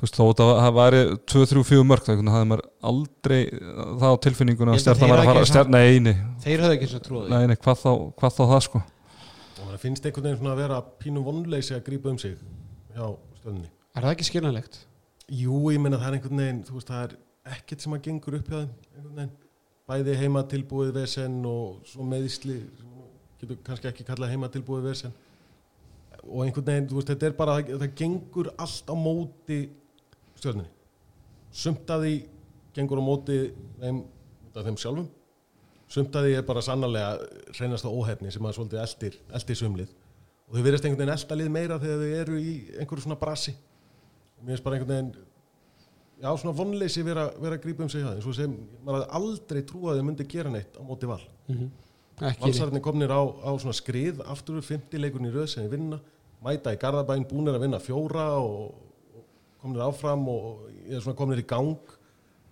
þú 0.00 0.06
veist, 0.06 0.16
þó 0.16 0.22
þetta 0.30 0.44
það 0.56 0.76
væri 0.78 1.00
2-3-4 1.32 1.86
mörg 1.90 2.06
veginn 2.08 2.30
hafði 2.32 2.48
maður 2.50 2.62
aldrei 2.90 3.40
það 4.00 4.06
á 4.08 4.16
tilfinninguna 4.26 4.72
að 4.72 4.78
að 4.78 4.84
stjarnan 4.84 5.12
var 5.12 5.20
að 5.20 5.28
fara 5.28 5.42
ekki 5.42 5.50
stjarnan, 5.50 5.76
nei, 5.76 5.98
nei, 6.06 6.14
Þeir 6.44 6.64
höfðu 6.64 6.76
ekki 6.78 6.88
svo 6.88 7.00
trúið 7.04 7.34
nei, 7.34 7.42
nei, 7.50 7.56
hvað 7.60 7.82
þá, 7.82 7.90
hvað 8.22 8.36
þá 8.38 8.42
það 8.54 8.62
sko? 8.66 8.82
Og 9.60 9.66
það 9.66 9.82
finnst 9.84 10.08
einhvern 10.08 10.28
veginn 10.28 10.40
svona 10.40 10.54
að 10.54 10.62
vera 10.62 10.78
pínu 11.04 11.24
vonleysi 11.26 11.76
að 11.76 11.84
grípa 11.90 12.14
um 12.14 12.20
sig 12.22 12.38
hjá 12.96 13.04
stöðunni 13.42 13.68
Er 13.90 14.06
það 14.06 14.14
ekki 14.14 14.28
skiljanlegt? 14.30 14.80
Jú, 15.30 15.60
ég 15.74 15.82
meina 15.84 16.00
það 16.00 16.08
er 16.08 16.18
einhvern 16.18 16.42
veginn 16.44 16.62
þú 16.64 16.78
veist, 16.78 16.90
það 16.90 17.04
er 17.04 17.18
ekkert 17.58 17.84
sem 17.84 17.96
að 17.96 18.04
gengur 18.06 18.38
upp 18.40 18.48
hjá 18.48 18.56
þeim 18.62 18.72
einhvern 18.96 19.18
veginn, 19.20 19.34
bæði 19.90 20.16
heima 20.22 20.46
tilbúið 20.48 20.94
vesen 20.96 21.40
og 21.50 21.82
svo 21.90 22.06
meðisli 22.06 22.62
getur 23.40 23.60
kannski 23.64 23.88
ekki 23.90 24.06
kallað 24.06 24.34
heima 24.34 24.50
tilbúið 24.52 24.88
vesen. 24.90 25.14
Og 26.20 26.44
einhvern 26.44 26.66
veginn, 26.66 26.88
þú 26.90 26.98
veist, 26.98 27.12
þetta 27.12 27.28
er 27.30 27.36
bara 27.38 27.56
það, 27.58 27.70
það 27.82 27.94
gengur 28.00 28.50
allt 28.60 28.92
á 28.92 28.94
móti 29.00 29.60
stjörninni 30.40 30.70
sumt 31.50 31.88
að 31.90 32.04
því 32.04 32.12
gengur 32.76 33.00
á 33.02 33.04
móti 33.04 33.38
þeim, 33.80 34.04
þeim 34.54 34.78
sjálfum. 34.78 35.08
Sumt 35.90 36.14
að 36.14 36.28
því 36.28 36.36
er 36.38 36.44
bara 36.46 36.62
sannarlega 36.62 37.56
reynast 37.58 37.86
á 37.86 37.90
óhefni 37.90 38.30
sem 38.30 38.46
að 38.46 38.54
svolítið 38.58 38.82
eldir, 38.84 39.16
eldir 39.34 39.58
sumlið. 39.58 39.96
Og 40.46 40.54
þau 40.54 40.62
verðast 40.66 40.86
einhvern 40.86 41.02
veginn 41.02 41.16
elda 41.16 41.38
lið 41.38 41.50
meira 41.54 41.80
þegar 41.82 42.04
þau 42.04 42.20
eru 42.20 42.38
í 42.38 42.52
einhverju 42.78 43.06
svona 43.06 43.18
brasi. 43.18 43.56
Og 44.38 44.44
mér 44.44 44.54
finnst 44.54 44.66
bara 44.66 44.78
einhvern 44.78 44.92
veginn 44.94 45.10
já, 46.20 46.30
svona 46.30 46.54
vonleysi 46.60 47.04
vera, 47.06 47.26
vera 47.42 47.58
að 47.58 47.64
grípa 47.66 47.86
um 47.86 47.90
sig 47.90 48.06
það 48.06 48.20
eins 48.20 48.30
og 48.30 48.38
sem 48.38 48.54
maður 48.86 49.06
aldrei 49.18 49.60
trúið 49.66 49.92
að 49.92 50.00
þau 50.00 50.08
myndi 50.10 50.28
gera 50.30 50.54
neitt 50.54 50.78
á 50.78 50.82
móti 50.86 51.10
val. 51.10 51.22
Mm 51.50 51.70
Ekki 52.20 52.42
valsararnir 52.44 52.82
komnir 52.84 53.08
á, 53.08 53.22
á 53.24 53.48
svona 53.56 53.72
skrið 53.72 54.18
aftur 54.28 54.58
úr 54.60 54.64
50 54.66 55.00
leikurinn 55.00 55.30
í 55.30 55.32
röð 55.32 55.46
sem 55.48 55.64
þið 55.64 55.70
vinna 55.72 55.98
mæta 56.44 56.74
í 56.74 56.76
Garðabæn, 56.76 57.24
búnir 57.24 57.56
að 57.56 57.62
vinna 57.64 57.78
fjóra 57.80 58.26
og 58.36 58.89
komnir 59.62 59.84
áfram 59.84 60.24
og 60.32 60.64
eða 60.86 61.02
svona 61.04 61.18
komnir 61.18 61.42
í 61.42 61.46
gang. 61.50 61.94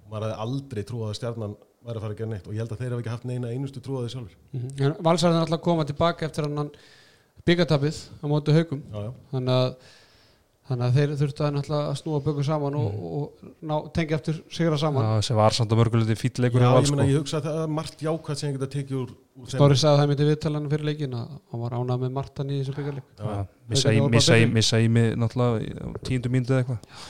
Maður 0.08 0.28
hafði 0.28 0.44
aldrei 0.44 0.84
trúið 0.88 1.10
að 1.10 1.18
stjarnan 1.18 1.56
væri 1.84 1.98
að 1.98 2.04
fara 2.04 2.14
að 2.14 2.20
gera 2.20 2.30
neitt 2.32 2.46
og 2.48 2.54
ég 2.54 2.62
held 2.62 2.72
að 2.74 2.80
þeir 2.82 2.92
hafa 2.92 3.02
ekki 3.02 3.12
haft 3.12 3.26
neina 3.28 3.50
einustu 3.52 3.82
trúið 3.84 3.98
að 3.98 4.06
þið 4.06 4.14
sjálfur 4.14 4.36
mm 4.56 5.04
Valsarðin 5.06 5.42
alltaf 5.44 5.60
koma 5.64 5.84
tilbaka 5.88 6.26
eftir 6.26 6.48
hann 6.48 6.70
byggatapið 7.48 7.98
á 8.20 8.24
móti 8.28 8.54
haugum. 8.56 8.82
Þannig 9.32 9.54
að 9.54 9.68
þannig 10.68 10.84
að 10.86 10.96
þeir 10.98 11.12
þurftu 11.20 11.44
að 11.46 11.52
náttúrulega 11.56 11.90
að 11.92 11.98
snúa 12.02 12.18
bökum 12.26 12.44
saman 12.46 12.74
og, 12.78 12.96
og 13.18 13.52
ná, 13.70 13.74
tengja 13.96 14.18
eftir 14.18 14.40
sigra 14.52 14.78
saman. 14.80 15.06
Já, 15.06 15.12
þessi 15.22 15.36
var 15.38 15.56
samt 15.56 15.72
að 15.74 15.80
mörguleiti 15.82 16.16
fýtleikur 16.20 16.64
Já, 16.64 16.68
í 16.68 16.74
val 16.74 16.82
ég, 16.84 16.90
meina, 16.92 17.06
ég 17.08 17.22
hugsa 17.22 17.38
að 17.40 17.46
það 17.48 17.60
er 17.62 17.72
margt 17.78 18.04
jákvæmt 18.04 18.42
sem 18.42 18.50
ég 18.50 18.58
geta 18.58 18.70
tekið 18.74 18.98
úr, 19.00 19.14
úr. 19.38 19.52
Snorri 19.54 19.78
sagði 19.80 20.02
það 20.02 20.12
myndi 20.12 20.28
viðtalan 20.28 20.68
fyrir 20.74 20.88
leikin 20.90 21.16
að 21.18 21.30
hann 21.52 21.62
var 21.64 21.78
ánað 21.78 22.02
með 22.04 22.12
Martan 22.18 22.52
í 22.52 22.60
þessu 22.60 22.76
byggjarleik 22.76 23.08
Já, 23.16 23.30
Já, 23.32 24.10
missa 24.58 24.82
í- 24.84 24.92
mig 24.92 25.16
náttúrulega 25.16 25.94
tíundu 26.04 26.34
mínútu 26.34 26.54
eða 26.54 26.62
eitthvað. 26.66 27.00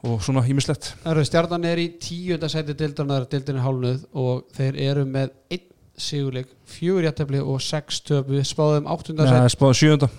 Og 0.00 0.22
svona 0.24 0.40
hýmislegt 0.46 0.94
Stjarnan 1.28 1.66
er 1.68 1.80
í 1.82 1.90
tíunda 2.00 2.48
sæti 2.48 2.72
dildarnar 2.76 3.26
dildin 3.28 3.58
er 3.60 3.66
hálnuð 3.66 4.06
og 4.16 4.46
þeir 4.56 4.78
eru 4.90 5.04
með 5.08 5.34
einn 5.52 5.66
sigurleik, 6.02 6.50
fjögur 6.70 7.06
jættefli 7.06 7.40
og 7.42 7.60
sex 7.64 8.00
töp. 8.06 8.28
Við 8.32 8.44
spáðum 8.48 8.88
áttunda 8.90 9.26
Nei, 9.26 9.32
sæti. 9.32 9.54
spáðum 9.56 9.76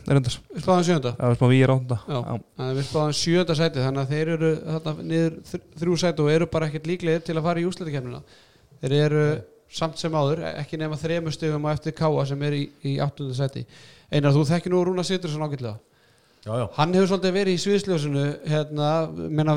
er 0.07 0.19
við 0.21 0.63
spáðum 0.65 0.88
sjönda 0.88 1.11
er 1.17 1.36
spáðum 1.38 1.53
við 1.53 1.63
er 1.65 1.73
áttunda 1.75 1.99
við 2.77 2.88
spáðum 2.89 3.17
sjönda 3.21 3.57
sæti 3.61 3.84
þannig 3.86 4.01
að 4.05 4.13
þeir 4.15 4.34
eru 4.38 4.51
þarna 4.65 4.95
niður 5.11 5.38
þr- 5.51 5.65
þrjú 5.84 5.99
sæti 6.05 6.25
og 6.25 6.32
eru 6.36 6.49
bara 6.55 6.67
ekkert 6.71 6.89
líklegir 6.91 7.23
til 7.27 7.38
að 7.39 7.45
fara 7.49 7.61
í 7.63 7.67
úsleitikefnina 7.69 8.23
þeir 8.82 8.97
eru 9.01 9.23
samt 9.71 10.01
sem 10.01 10.11
áður 10.19 10.41
ekki 10.55 10.77
nema 10.82 10.97
þremur 10.99 11.32
stegum 11.36 11.63
á 11.67 11.71
eftir 11.75 11.93
Káa 11.95 12.25
sem 12.27 12.41
er 12.43 12.57
í, 12.57 12.65
í 12.84 12.97
áttunda 12.99 13.38
sæti. 13.38 13.63
Einar, 14.11 14.34
þú 14.36 14.43
þekkir 14.49 14.73
nú 14.73 14.82
Rúna 14.84 15.05
Sittur 15.07 15.32
svo 15.32 15.39
nákvæmlega 15.39 15.77
já, 16.41 16.51
já. 16.57 16.65
hann 16.75 16.93
hefur 16.97 17.07
svolítið 17.11 17.36
verið 17.38 17.53
í 17.55 17.61
sviðsljósinu 17.61 18.23
hérna, 18.49 18.88
menna, 19.29 19.53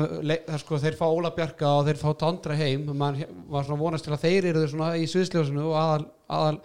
sko, 0.61 0.77
þeir 0.79 0.95
fá 0.99 1.03
Óla 1.09 1.31
Bjarka 1.35 1.71
og 1.81 1.87
þeir 1.89 1.97
fá 1.99 2.11
Tandra 2.21 2.55
heim. 2.55 2.85
Mann 2.95 3.17
var 3.51 3.65
svona 3.65 3.81
vonast 3.81 4.05
til 4.05 4.13
að 4.15 4.21
þeir 4.27 4.47
eru 4.53 4.63
svona 4.71 4.91
í 5.01 5.07
sviðsljósinu 5.09 5.65
og 5.65 5.75
aðal, 5.81 6.05
aðal 6.31 6.59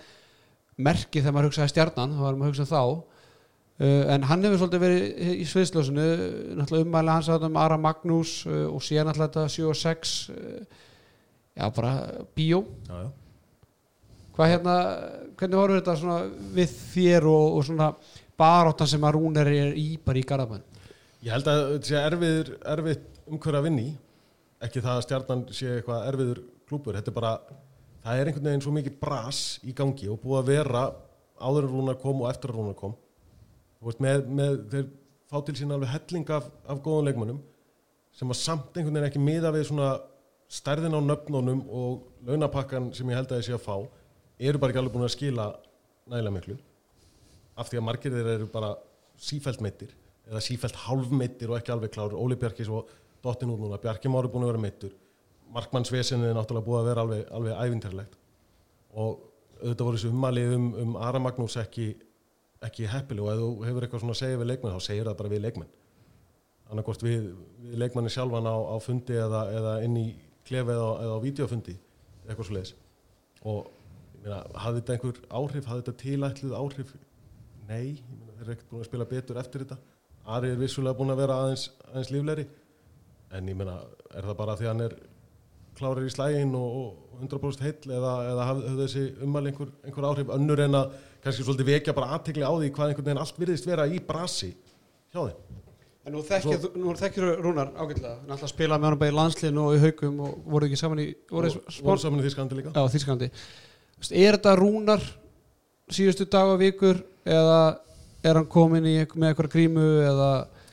merki 0.81 1.21
þegar 1.21 1.37
maður 1.37 1.51
hugsaði 1.51 1.73
stjarnan 1.75 2.17
það 2.17 2.27
var 2.27 2.39
maður 2.41 2.51
að 2.51 2.53
hugsa 2.55 2.69
þá. 2.71 2.83
Uh, 3.81 4.03
en 4.13 4.27
hann 4.29 4.45
hefur 4.45 4.61
svolítið 4.61 4.85
verið 4.85 5.33
í 5.41 5.47
sviðsljósinu. 5.49 6.07
Náttúrulega 6.59 6.87
ummæli 6.87 7.15
hans 7.15 7.31
að 7.33 7.47
um 7.49 7.61
Ara 7.61 7.79
Magnús 7.81 8.35
uh, 8.49 8.67
og 8.69 8.85
síðan 8.85 9.09
náttúrulega 9.09 9.47
þetta 9.47 9.55
7 9.57 9.69
og 9.71 9.79
6 9.81 10.17
uh, 10.35 10.83
já 11.61 11.65
bara 11.77 11.95
bíó. 12.37 12.65
Já, 12.89 13.07
já. 13.07 13.09
hvað 14.37 14.53
hérna, 14.55 14.75
hvernig 15.41 15.63
horfur 15.63 15.81
þetta 15.81 15.97
svona 16.03 16.19
við 16.59 16.77
þér 16.93 17.31
og, 17.33 17.47
og 17.57 17.65
svona 17.69 17.95
baráttan 18.41 18.89
sem 18.89 19.05
að 19.05 19.17
Rúner 19.17 19.49
er 19.53 19.73
í 19.77 19.89
bara 20.05 20.21
í 20.21 20.27
Garðabæn 20.29 20.63
Ég 21.21 21.35
held 21.35 21.49
að 21.53 21.59
þetta 21.75 21.89
sé 21.91 21.99
erfiður, 22.01 22.55
erfitt 22.73 23.19
umhverju 23.29 23.59
að 23.59 23.67
vinni 23.67 23.89
ekki 24.65 24.83
það 24.85 24.95
að 24.95 25.03
stjarnan 25.07 25.43
sé 25.57 25.75
eitthvað 25.75 26.07
erfiður 26.09 26.41
klúpur, 26.69 26.97
þetta 26.97 27.13
er 27.13 27.17
bara 27.17 27.33
það 28.05 28.21
er 28.21 28.31
einhvern 28.31 28.49
veginn 28.49 28.65
svo 28.65 28.73
mikið 28.75 28.99
bras 29.01 29.41
í 29.67 29.75
gangi 29.77 30.09
og 30.11 30.21
búið 30.23 30.41
að 30.41 30.51
vera 30.55 30.83
áður 31.41 31.67
en 31.69 31.73
Rúnar 31.75 31.99
kom 32.01 32.23
og 32.23 32.31
eftir 32.31 32.53
að 32.53 32.59
Rúnar 32.59 32.77
kom. 32.79 32.95
Veist, 33.81 34.01
með, 34.05 34.27
með, 34.29 34.59
þeir 34.73 34.87
fá 35.31 35.39
til 35.47 35.57
sín 35.57 35.73
alveg 35.73 35.93
helling 35.95 36.33
af, 36.37 36.49
af 36.69 36.83
góðum 36.85 37.09
leikmönnum 37.09 37.41
sem 38.17 38.33
að 38.33 38.41
samt 38.41 38.75
einhvern 38.75 38.99
veginn 38.99 39.09
ekki 39.09 39.23
miða 39.23 39.53
við 39.55 39.69
svona 39.71 39.91
stærðin 40.51 40.97
á 40.99 41.01
nöfnunum 41.05 41.63
og 41.69 42.27
launapakkan 42.27 42.91
sem 42.97 43.09
ég 43.13 43.21
held 43.21 43.33
að 43.33 43.41
ég 43.41 43.49
sé 43.49 43.57
að 43.57 43.65
fá 43.65 43.77
eru 44.41 44.61
bara 44.61 44.73
ekki 44.73 44.83
alveg 44.83 44.97
búin 44.97 45.07
að 45.07 45.15
skila 45.15 45.47
nægilega 46.11 46.37
miklu. 46.37 46.57
Af 47.61 47.71
því 47.71 47.81
að 47.81 47.87
margir 47.87 48.17
þeir 48.17 48.33
eru 48.35 48.49
bara 48.51 48.73
sífælt 49.21 49.63
meittir 49.65 49.95
eða 50.31 50.43
sífælt 50.45 50.81
hálfmeittir 50.87 51.53
og 51.53 51.61
ekki 51.61 51.73
alveg 51.75 51.95
klár. 51.95 52.17
Óli 52.17 52.39
Bjarki 52.41 52.67
svo 52.67 52.83
dottin 53.23 53.53
út 53.53 53.61
núna. 53.61 53.79
Bjarki 53.81 54.11
Mári 54.11 54.33
búin 54.33 54.47
að 54.47 54.53
vera 54.53 54.65
meittur 54.65 54.97
Markmannsvesinni 55.55 56.31
er 56.31 56.37
náttúrulega 56.37 56.67
búið 56.67 56.81
að 56.81 56.89
vera 56.91 57.05
alveg, 57.07 57.25
alveg 57.39 57.59
ævinterlegt 57.65 58.17
og 58.91 59.27
auðvitað 59.61 59.87
voru 59.87 59.99
þessu 59.99 60.13
ummali 60.15 60.45
um, 60.55 60.71
um 60.83 60.97
Ara 61.01 61.21
Magnús 61.23 61.57
ekki, 61.61 61.91
ekki 62.65 62.89
heppileg. 62.91 63.25
Og 63.25 63.33
ef 63.33 63.41
þú 63.41 63.69
hefur 63.69 63.87
eitthvað 63.87 64.05
svona 64.05 64.17
að 64.17 64.23
segja 64.23 64.41
við 64.41 64.51
leikmenn 64.51 64.77
þá 64.77 64.87
segir 64.87 65.11
það 65.11 65.19
bara 65.21 65.33
við 65.33 65.45
leikmenn. 65.47 65.73
Annarkort 66.71 67.05
við, 67.05 67.29
við 67.67 67.83
leikmanni 67.83 68.13
sjálfan 68.15 68.47
á, 68.47 68.57
á 68.57 68.77
fundi 68.83 69.19
eða, 69.19 69.43
eða 69.59 69.75
inn 69.87 69.99
í 69.99 70.07
klefi 70.47 70.75
eða, 70.75 70.91
eða 71.05 71.19
á 71.19 71.25
videofundi 71.25 71.77
eitthvað 72.27 72.47
svo 72.47 72.57
leiðis 72.57 72.75
og 73.41 73.71
ég 74.21 74.27
meina, 74.27 74.41
hafði 74.61 74.81
þetta 74.81 74.95
einhver 74.95 75.21
áhrif, 75.31 75.69
hafði 75.69 75.83
þetta 75.83 76.03
tilætluð 76.03 76.57
áhrif? 76.59 76.91
Nei, 77.71 77.85
ég 77.97 78.19
meina, 78.19 78.35
þeir 78.37 78.45
eru 78.45 78.55
ekkert 78.55 78.73
búin 78.73 78.83
að 78.83 78.89
spila 78.91 79.07
betur 79.09 79.41
eftir 79.41 79.65
þetta. 79.65 79.79
Ari 80.37 80.51
er 80.53 80.61
vissulega 80.61 80.99
búin 80.99 81.15
að 81.15 81.23
vera 81.23 81.39
aðeins, 81.45 81.67
aðeins 81.89 82.11
líflegri. 82.13 82.45
En 83.37 83.49
ég 83.49 83.57
meina, 83.57 83.79
er 84.13 84.29
það 84.29 84.39
bara 84.43 84.57
því 84.59 84.69
hann 84.69 84.85
er 84.85 84.97
klárir 85.79 86.09
í 86.09 86.13
slægin 86.13 86.57
og, 86.59 86.81
og 86.81 87.23
100% 87.25 87.65
heill 87.67 87.95
eða, 87.99 88.13
eða 88.33 88.49
hafði 88.49 88.75
þessi 88.81 89.07
ummæli 89.27 89.53
einhver, 89.53 89.73
einhver 89.87 90.09
áhrif? 90.11 90.35
Önnur 90.37 90.65
en 90.65 90.79
að 90.81 90.99
kannski 91.25 91.47
svolítið 91.47 91.73
vekja 91.75 91.97
bara 91.97 92.17
aðtekli 92.17 92.47
á 92.47 92.53
því 92.53 92.71
hvað 92.77 92.93
einhvern 92.93 93.09
veginn 93.11 93.25
allt 93.25 93.41
virðist 93.41 93.69
vera 93.69 93.89
í 93.89 94.01
brasi 94.05 94.53
hjá 95.13 95.21
þeim. 95.21 95.59
En 96.09 96.15
nú 96.17 96.23
þekkir, 96.25 96.71
nú 96.81 96.95
þekkir 96.97 97.27
Rúnar 97.45 97.75
ágætlega. 97.77 98.15
Náttúrulega 98.25 98.49
spilaði 98.55 98.81
með 98.81 98.89
hann 98.89 99.01
bara 99.03 99.13
í 99.13 99.17
landsliðinu 99.19 99.65
og 99.67 99.75
í 99.77 99.81
haugum 99.83 100.23
og 100.25 100.39
voru 100.55 100.69
ekki 100.69 100.79
saman 100.81 101.03
í 101.03 101.11
voru 101.29 101.51
voru 101.85 102.01
saman 102.01 102.23
í 102.23 102.25
Þísklandi 102.25 102.57
líka. 102.57 102.73
Já, 102.73 102.93
Þísklandi 102.95 103.29
Er 104.17 104.39
þetta 104.39 104.55
Rúnar 104.57 105.05
síðustu 105.93 106.25
dag 106.33 106.55
og 106.55 106.61
vikur 106.63 107.03
eða 107.29 107.61
er 108.25 108.39
hann 108.39 108.49
komin 108.49 108.89
í, 108.89 108.97
með 109.13 109.33
eitthvað 109.33 109.53
grímu 109.53 109.87
eða 110.07 110.31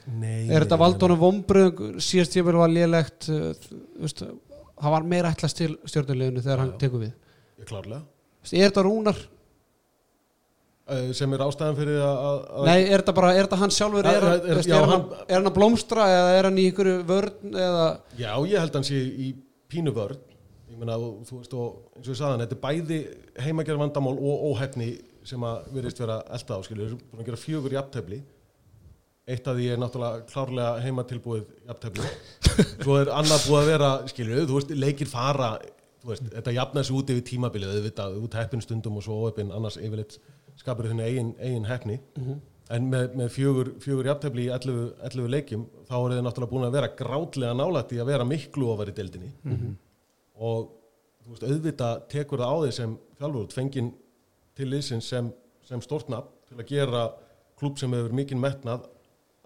Nei, 0.08 0.48
er 0.48 0.64
þetta 0.64 0.80
valdónum 0.80 1.20
vombröðum 1.20 2.00
síðast 2.00 2.38
ég 2.38 2.46
vel 2.48 2.56
var 2.56 2.72
lélegt 2.72 3.28
veist, 3.28 4.24
það 4.82 4.94
var 4.96 5.08
meira 5.14 5.32
ætlast 5.36 5.58
til 5.58 5.74
stjórnuleginu 5.90 6.44
þegar 6.46 6.58
Já, 6.58 6.62
hann 6.64 6.78
tekur 6.82 7.02
við. 7.06 7.14
Ég 7.60 7.66
klárlega. 7.72 8.04
Er 8.54 8.70
þetta 8.70 8.84
Rúnar? 8.86 9.18
Eh, 10.88 11.10
sem 11.18 11.34
er 11.36 11.42
ástæðan 11.44 11.76
fyrir 11.76 11.98
að, 12.00 12.38
Nei, 12.64 12.78
er 12.88 13.02
þetta 13.02 13.14
bara, 13.18 13.32
er 13.36 13.44
þetta 13.50 13.58
hann 13.60 13.74
sjálfur? 13.76 14.06
Er, 14.08 14.24
Er- 14.24 14.46
er- 14.54 14.62
já, 14.64 14.78
hann, 14.80 14.90
hann- 14.94 15.26
er 15.28 15.36
hann 15.36 15.50
að 15.50 15.56
blómstra 15.58 16.06
eða 16.08 16.30
er 16.40 16.44
hann 16.48 16.58
í 16.62 16.68
ykkur 16.72 16.90
vörn 17.10 17.52
eða 17.52 17.88
Já, 18.16 18.32
ég 18.48 18.56
held 18.62 18.72
að 18.72 18.78
hann 18.80 18.88
sé 18.88 18.96
í 18.96 19.34
pínu 19.68 19.92
vörn. 19.92 20.22
Ég 20.72 20.78
meina, 20.80 20.96
og, 20.96 21.26
þú 21.28 21.42
veist, 21.42 21.54
og 21.54 21.92
eins 21.98 22.08
og 22.08 22.14
ég 22.14 22.20
sagði 22.22 22.32
hann, 22.38 22.46
þetta 22.46 22.56
er 22.56 22.64
bæði 22.64 23.00
heimagerð 23.44 23.80
vandamál 23.84 24.16
og 24.16 24.46
óhefni 24.54 24.90
sem 25.28 25.44
að 25.44 25.68
virðist 25.76 26.00
vera 26.00 26.22
elda 26.32 26.56
á, 26.56 26.60
skilur, 26.64 26.96
búin 27.12 27.20
að 27.20 27.26
gera 27.26 27.42
fjögur 27.44 27.76
jafntefli 27.76 28.22
eitt 29.28 29.48
af 29.48 29.58
því 29.58 29.66
er 29.74 29.82
náttúrulega 29.82 30.26
klárlega 30.30 30.84
heimatilbúið 30.86 31.48
jafntefli. 31.68 32.12
Svo 32.84 33.00
er 33.02 33.12
annað 33.12 33.48
búið 33.50 33.60
að 33.60 33.72
vera, 33.74 33.90
skilur, 34.12 34.46
þú 34.48 34.60
veist, 34.60 34.78
leikir 34.86 35.12
fara 35.12 35.50
þú 36.08 36.14
veist, 36.14 36.28
þetta 36.32 36.54
jafna 36.56 36.84
sig 36.88 36.96
út 36.96 37.10
yfir 37.12 37.26
tímabilið 37.28 37.74
auðvitað, 37.76 38.20
út 38.24 38.38
heppin 38.38 38.64
stundum 38.64 39.00
og 39.00 39.04
svo 39.04 39.18
óheppin 39.26 39.52
annars 39.56 39.80
yfirleitt 39.82 40.18
skapur 40.58 40.88
þenni 40.90 41.04
eigin, 41.04 41.34
eigin 41.42 41.68
heppni. 41.68 41.98
En 42.74 42.88
með, 42.92 43.14
með 43.16 43.30
fjögur, 43.32 43.74
fjögur 43.84 44.10
jafntefli 44.10 44.48
í 44.48 44.52
11, 44.52 44.88
11 45.10 45.30
leikjum 45.32 45.68
þá 45.88 45.96
er 45.98 46.16
þið 46.16 46.24
náttúrulega 46.26 46.54
búin 46.54 46.68
að 46.68 46.78
vera 46.78 46.94
grátlega 47.00 47.54
nálægt 47.56 47.94
í 47.96 48.02
að 48.04 48.10
vera 48.12 48.28
miklu 48.28 48.72
ofar 48.74 48.92
í 48.92 48.96
deildinni. 48.98 49.32
Og 50.38 50.72
þú 51.24 51.34
veist, 51.36 51.46
auðvitað 51.48 52.02
tekur 52.12 52.44
það 52.44 52.52
á 52.52 52.58
því 52.64 52.74
sem 52.80 52.98
þjálfur 53.20 53.56
fenginn 53.56 53.94
til 54.58 54.68
liðsins 54.72 55.08
sem, 55.08 55.32
sem 55.68 55.84
stórtnafn 55.84 56.32
til 56.48 56.60
að 56.60 56.70
gera 56.72 57.08
klúb 57.60 57.80
sem 57.80 57.92
hefur 57.92 58.16
mikinn 58.16 58.40
metnað 58.42 58.88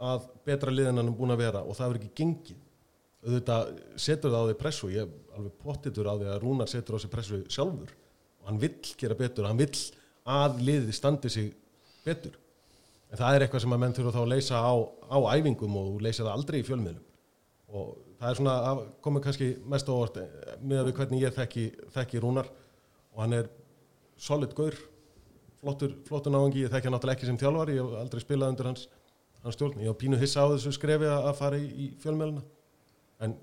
að 0.02 0.28
betra 0.47 0.74
liðin 0.74 0.99
hann 0.99 1.10
er 1.12 1.18
búin 1.18 1.34
að 1.34 1.43
vera 1.43 1.64
og 1.64 1.78
það 1.78 1.88
hefur 1.88 1.99
ekki 2.02 2.14
gengið. 2.22 2.60
Auðvitað 3.22 3.72
setur 4.02 4.34
það 4.34 4.41
á 4.41 4.47
því 4.49 4.58
pressu 4.58 4.89
ég 4.89 5.04
er 5.06 5.38
alveg 5.38 5.58
pottitur 5.62 6.10
á 6.10 6.14
því 6.18 6.30
að 6.32 6.39
Rúnar 6.41 6.70
setur 6.72 6.97
á 6.97 6.99
sig 7.04 7.12
pressu 7.14 7.41
sjálfur. 7.54 7.91
Og 8.41 8.49
hann 8.49 8.62
vill 8.62 8.93
gera 8.97 9.18
betur, 9.18 9.45
hann 9.45 9.60
vill 9.62 9.76
að 10.26 10.62
liðið 10.66 10.95
standi 10.97 11.30
sig 11.30 11.52
betur. 12.06 12.38
En 13.12 13.20
það 13.20 13.36
er 13.36 13.45
eitthvað 13.45 13.66
sem 13.66 13.76
að 13.76 13.82
menn 13.84 13.95
þurfa 13.97 14.16
þá 14.16 14.22
að 14.24 14.32
leysa 14.32 14.62
á, 14.64 14.74
á 15.12 15.18
æfingum 15.36 15.78
og 15.78 16.02
leysa 16.02 16.24
það 16.24 16.34
aldrei 16.34 16.62
í 16.62 16.66
fjölmiðlum. 16.66 17.08
Og 17.72 17.91
það 18.18 18.30
er 18.30 18.39
svona 18.39 18.56
að 18.72 18.82
komið 19.06 19.26
kannski 19.28 19.49
mest 19.70 19.91
á 19.91 19.93
orð 19.93 20.22
með 20.64 20.88
við 20.88 20.95
hvernig 20.97 21.26
ég 21.28 21.36
þekki, 21.36 21.68
þekki 21.93 22.24
Rúnar. 22.24 22.49
Og 23.12 23.22
hann 23.22 23.38
er 23.38 23.52
solid 24.18 24.56
gaur 24.58 24.78
flottur, 25.62 25.93
flottur 26.08 26.34
náðungi, 26.34 26.66
ég 26.66 26.74
þekki 26.74 26.89
hann 26.89 26.95
náttúrulega 26.97 27.20
ekki 27.20 27.30
sem 27.30 27.39
þjálfari 27.41 27.78
ég 27.78 27.86
hef 27.86 28.02
aldrei 28.02 28.24
spilað 28.24 28.54
undir 28.54 28.70
hans, 28.72 28.88
hans 29.45 29.57
stjórn. 29.57 29.79
Ég 29.81 29.91
var 29.91 29.99
pínu 30.01 30.19
hissa 30.21 30.45
á 30.45 30.51
þessu 30.53 30.73
skrefi 30.75 31.07
að, 31.09 31.29
að 31.31 31.39
fara 31.39 31.59
í, 31.59 31.67
í 31.67 31.87
fjölmiðluna 32.01 32.43
en 33.25 33.35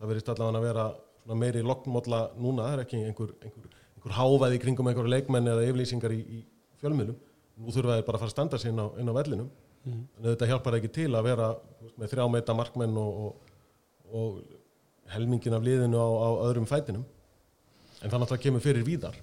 það 0.00 0.12
verðist 0.12 0.30
allavega 0.32 0.60
að 0.60 0.68
vera 0.68 1.36
meiri 1.40 1.62
lokkmólla 1.64 2.20
núna, 2.40 2.66
það 2.66 2.74
er 2.74 2.84
ekki 2.84 3.00
einhver, 3.06 3.34
einhver, 3.44 3.74
einhver 3.96 4.14
hávæði 4.16 4.60
kringum 4.62 4.88
einhver 4.90 5.10
leikmenn 5.12 5.50
eða 5.52 5.66
yfirlýsingar 5.68 6.14
í, 6.16 6.20
í 6.40 6.40
fjölmiðlum. 6.80 7.18
Nú 7.60 7.74
þurfa 7.74 7.98
þeir 7.98 8.06
bara 8.06 8.18
að 8.18 8.24
fara 8.24 8.30
að 8.30 8.34
standa 8.34 8.60
sér 8.60 8.72
inn 8.72 8.80
á, 8.82 8.86
inn 9.00 9.12
á 9.12 9.14
vellinum. 9.14 9.50
Mhm. 9.80 10.00
en 10.18 10.24
þetta 10.34 10.46
hjálpar 10.50 10.74
ekki 10.76 10.90
til 10.92 11.08
að 11.16 11.24
vera 11.24 11.46
veist, 11.80 11.94
með 11.96 12.10
þrjá 12.12 12.24
meita 12.28 12.56
markmenn 12.56 12.96
og, 13.00 13.20
og, 13.24 13.54
og 14.12 14.40
helmingin 15.14 15.56
af 15.56 15.64
liðinu 15.64 15.96
á, 15.96 16.08
á 16.20 16.28
öðrum 16.50 16.68
fætinum. 16.68 17.06
En 18.00 18.10
það 18.10 18.20
náttúrulega 18.20 18.44
kemur 18.44 18.64
fyrir 18.64 18.84
víðar. 18.84 19.16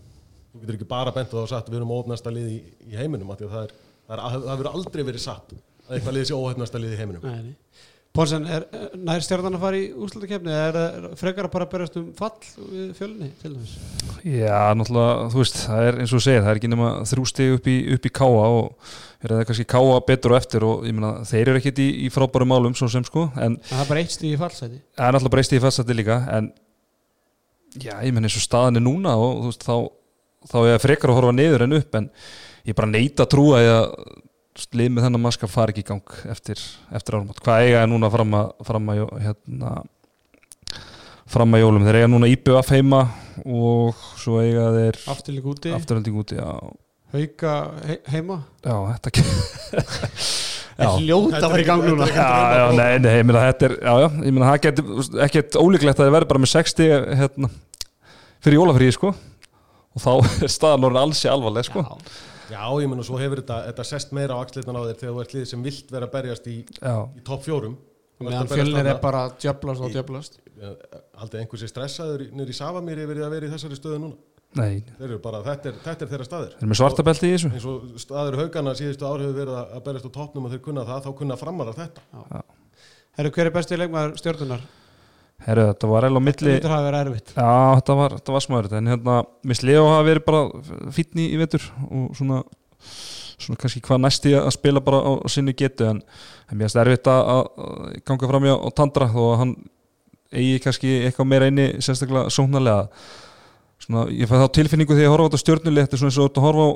Þú 0.53 0.61
getur 0.63 0.77
ekki 0.79 0.89
bara 0.89 1.13
bent 1.13 1.29
á 1.29 1.35
það 1.35 1.43
og 1.43 1.51
sagt 1.51 1.69
við 1.69 1.79
erum 1.79 1.93
óhefnasta 1.93 2.33
lið 2.33 2.49
í, 2.55 2.57
í 2.89 2.97
heiminum 2.97 3.29
að 3.33 3.45
það 3.45 3.67
er, 3.67 3.75
það 4.07 4.17
er 4.17 4.25
það 4.33 4.49
verður 4.55 4.73
aldrei 4.73 5.03
verið 5.11 5.23
satt 5.27 5.53
að 5.87 5.95
eitthvað 5.97 6.17
lið 6.17 6.27
sé 6.29 6.41
óhefnasta 6.41 6.81
lið 6.83 6.95
í 6.95 6.99
heiminum 7.01 7.27
Nei, 7.27 7.39
nei. 7.51 7.55
Pónsen, 8.17 8.47
er 8.49 8.63
nær 8.97 9.21
stjarnan 9.21 9.53
að 9.59 9.61
fara 9.61 9.77
í 9.77 9.89
úrslutakefni 9.93 10.49
eða 10.49 10.83
er, 10.87 11.03
frekar 11.19 11.45
að 11.45 11.51
bara 11.53 11.67
berast 11.69 11.97
um 11.99 12.07
fall 12.17 12.31
við 12.71 12.87
fjölinni 12.97 13.27
til 13.43 13.51
þess? 13.53 13.75
Já, 14.25 14.55
náttúrulega, 14.73 15.27
þú 15.33 15.41
veist, 15.43 15.59
það 15.67 15.89
er 15.89 15.99
eins 16.01 16.13
og 16.17 16.23
segir, 16.25 16.41
það 16.41 16.49
er 16.49 16.61
ekki 16.61 16.71
nema 16.71 16.87
þrjú 17.11 17.25
stig 17.29 17.53
upp 17.59 17.69
í, 17.69 17.75
upp 17.93 18.07
í 18.09 18.11
káa 18.17 18.47
og 18.55 18.95
er 19.21 19.35
það 19.35 19.43
kannski 19.51 19.67
káa 19.75 19.99
betur 20.07 20.33
og 20.33 20.39
eftir 20.39 20.65
og 20.65 20.87
ég 20.89 20.97
meina, 20.97 21.11
þeir 21.29 21.51
eru 21.53 21.61
ekkit 21.61 21.83
í, 21.83 21.87
í 22.07 22.09
frábæru 22.15 22.49
málum 22.49 22.73
svo 22.79 22.89
sem 22.89 23.05
sko, 23.05 23.27
en 23.37 23.59
það 23.69 23.83
er 23.83 23.91
bara 23.91 24.01
eitt 24.01 24.15
stíð 24.15 24.33
í 24.33 24.41
fallseti 24.41 24.81
það 24.97 25.11
er 25.11 25.17
náttúrulega 25.19 25.35
breyst 25.37 25.53
í 25.53 25.61
fastætti 25.67 25.99
líka, 25.99 26.17
en 26.39 26.49
já, 27.77 27.93
ég 28.01 28.17
meina 28.17 28.31
eins 28.31 28.39
og 28.41 28.47
staðan 28.47 28.81
er 28.81 28.87
núna 28.87 29.13
og 29.21 29.43
þú 29.43 29.51
veist, 29.51 29.67
þá, 29.67 29.77
þá 30.55 30.59
er 30.73 30.83
frekar 30.87 31.13
að 31.13 31.19
horfa 31.21 31.37
niður 31.37 31.67
en 31.67 31.77
upp, 31.83 32.01
en 32.01 32.09
ég 32.67 32.77
bara 32.77 32.89
neita 32.91 33.25
að 33.25 33.31
trúa 33.33 33.61
að 33.63 33.85
lið 34.73 34.89
með 34.95 35.05
þennan 35.05 35.21
maska 35.21 35.47
fari 35.49 35.73
ekki 35.75 35.83
í 35.85 35.87
gang 35.91 36.15
eftir, 36.33 36.61
eftir 36.97 37.19
árumót. 37.19 37.39
Hvað 37.45 37.67
eiga 37.67 37.83
er 37.83 37.91
núna 37.91 38.09
fram 38.09 38.33
að, 38.33 38.47
fram 38.65 38.89
að, 38.89 39.03
hérna, 39.21 39.73
fram 41.29 41.53
að 41.53 41.61
jólum? 41.61 41.85
Þeir 41.85 41.99
eiga 42.01 42.09
núna 42.09 42.31
IBF 42.31 42.73
heima 42.73 43.03
og 43.45 44.01
svo 44.17 44.41
eiga 44.41 44.71
þeir 44.73 44.99
afturlík 45.13 45.49
úti, 45.53 45.73
afturölding 45.77 46.17
úti, 46.17 46.39
já, 46.39 46.49
hauka 47.13 47.53
he 47.85 47.99
heima 48.15 48.41
já, 48.65 48.75
þetta 48.93 49.11
ekki 49.13 49.25
Já. 50.77 50.91
er 50.91 51.05
ljóta 51.07 51.39
fara 51.41 51.61
í 51.63 51.65
gang 51.65 51.81
núna 51.87 52.05
Já, 52.05 52.25
já, 52.53 52.65
nei, 52.77 52.99
nei, 53.01 53.13
ég 53.17 53.23
meina 53.25 53.45
þetta 53.47 53.65
er 53.65 53.71
já, 53.79 53.93
já, 54.03 54.07
ég 54.27 54.33
meina 54.35 54.49
það 54.51 54.59
getur 54.65 55.21
ekkert 55.25 55.57
ólíklegt 55.57 55.95
að 55.95 56.03
það 56.03 56.13
verði 56.13 56.29
bara 56.29 56.41
með 56.43 56.51
60 56.51 57.07
hérna, 57.21 57.49
fyrir 58.45 58.59
jólafríði 58.59 58.93
sko 58.97 59.13
og 59.13 60.03
þá 60.03 60.11
er 60.45 60.53
staðan 60.53 60.85
orðin 60.89 61.01
alls 61.01 61.23
í 61.25 61.31
alvarleg 61.33 61.65
sko 61.65 61.81
Já. 61.81 61.95
Já, 62.47 62.63
ég 62.81 62.87
menn 62.89 63.01
og 63.03 63.07
svo 63.07 63.19
hefur 63.19 63.41
þetta, 63.41 63.59
þetta 63.69 63.85
sest 63.89 64.13
meira 64.15 64.37
á 64.37 64.41
axlirna 64.43 64.79
á 64.79 64.87
þér 64.87 64.99
þegar 65.01 65.13
þú 65.13 65.23
ert 65.23 65.35
lið 65.35 65.45
sem 65.51 65.65
vilt 65.65 65.91
vera 65.93 66.07
að 66.07 66.15
berjast 66.15 66.47
í, 66.47 66.57
í 66.63 67.23
topp 67.27 67.43
fjórum. 67.47 67.75
Meðan 68.23 68.49
fjölnir 68.49 68.87
er 68.89 69.01
bara 69.01 69.27
djöblast 69.37 69.83
og 69.85 69.91
djöblast 69.93 70.39
Haldið 70.57 71.43
einhversi 71.43 71.67
stressaður 71.69 72.23
nýri 72.33 72.55
yfir 72.55 73.19
því 73.19 73.25
að 73.27 73.35
vera 73.35 73.45
í 73.45 73.51
þessari 73.51 73.77
stöðu 73.77 73.99
núna? 74.01 74.17
Nei, 74.57 74.79
Þeir 74.97 75.09
eru 75.11 75.17
bara, 75.21 75.41
þetta 75.45 75.69
er, 75.69 75.75
þetta 75.83 76.05
er 76.05 76.11
þeirra 76.13 76.25
staðir 76.25 76.53
þeir 76.53 76.63
eru 76.63 76.69
með 76.71 76.79
svartabelti 76.79 77.27
í 77.27 77.33
þessu. 77.35 77.49
Eins 77.53 77.65
og 77.67 77.99
staður 78.01 78.37
haugana 78.39 78.73
síðustu 78.79 79.05
ár 79.05 79.21
hefur 79.21 79.35
verið 79.37 79.57
að 79.59 79.83
berjast 79.85 80.07
á 80.07 80.11
toppnum 80.17 80.47
og 80.47 80.53
þeir 80.53 80.61
kunna 80.65 80.85
það, 80.87 81.01
þá 81.03 81.11
kunna 81.19 81.37
framarar 81.37 81.77
þetta. 81.77 82.05
Herru, 83.19 83.33
hver 83.35 83.49
er 83.49 83.53
besti 83.53 83.77
leikmaður 83.77 84.15
stjórnunar? 84.21 84.63
Herru, 85.45 85.67
þetta 85.69 85.89
var 85.91 86.07
eða 86.07 86.17
á 86.17 86.23
milli 86.25 86.53
Þetta 86.55 86.71
hafa 86.71 86.85
verið 86.87 87.01
erfitt. 87.03 87.33
Já, 87.37 87.51
þetta 87.77 87.97
var, 87.99 88.15
þetta 88.17 88.33
var 88.35 88.43
smáður 88.43 88.73
en 88.79 88.89
hérna, 88.91 89.17
minnst 89.45 89.65
Leo 89.67 89.83
hafa 89.91 90.07
verið 90.07 90.25
bara 90.25 90.41
fínn 90.95 91.21
í, 91.21 91.27
vetur 91.37 91.67
og 91.87 92.09
svona 92.17 92.41
svona 93.37 93.59
kannski 93.61 93.81
hvað 93.85 94.01
næsti 94.01 94.33
að 94.37 94.49
spila 94.55 94.81
bara 94.83 94.99
á, 95.05 95.11
sinni 95.29 95.53
getu 95.57 95.85
en, 95.91 96.01
mér 96.51 96.65
finnst 96.65 96.79
erfitt 96.81 97.09
að, 97.11 97.31
að 97.35 97.97
ganga 98.09 98.29
fram 98.31 98.47
í 98.47 98.53
á 98.53 98.69
Tandra 98.77 99.09
þó 99.13 99.21
að 99.27 99.37
hann 99.43 99.53
eigi 100.33 100.59
kannski 100.63 100.93
eitthvað 101.05 101.29
meira 101.31 101.49
inni 101.51 101.67
sérstaklega 101.83 102.33
sóknarlega. 102.33 102.87
Svona, 103.85 104.07
ég 104.11 104.27
fæði 104.27 104.41
þá 104.43 104.55
tilfinningu 104.57 104.95
þegar 104.97 105.05
ég 105.05 105.13
horfa 105.13 105.27
á 105.27 105.29
þetta 105.29 105.41
stjörnuleg 105.43 105.85
þetta 105.85 105.95
er 105.95 106.01
svona 106.01 106.11
eins 106.11 106.17
og 106.17 106.25
þú 106.25 106.29
ert 106.31 106.39
að 106.41 106.47
horfa 106.47 106.65
á 106.65 106.71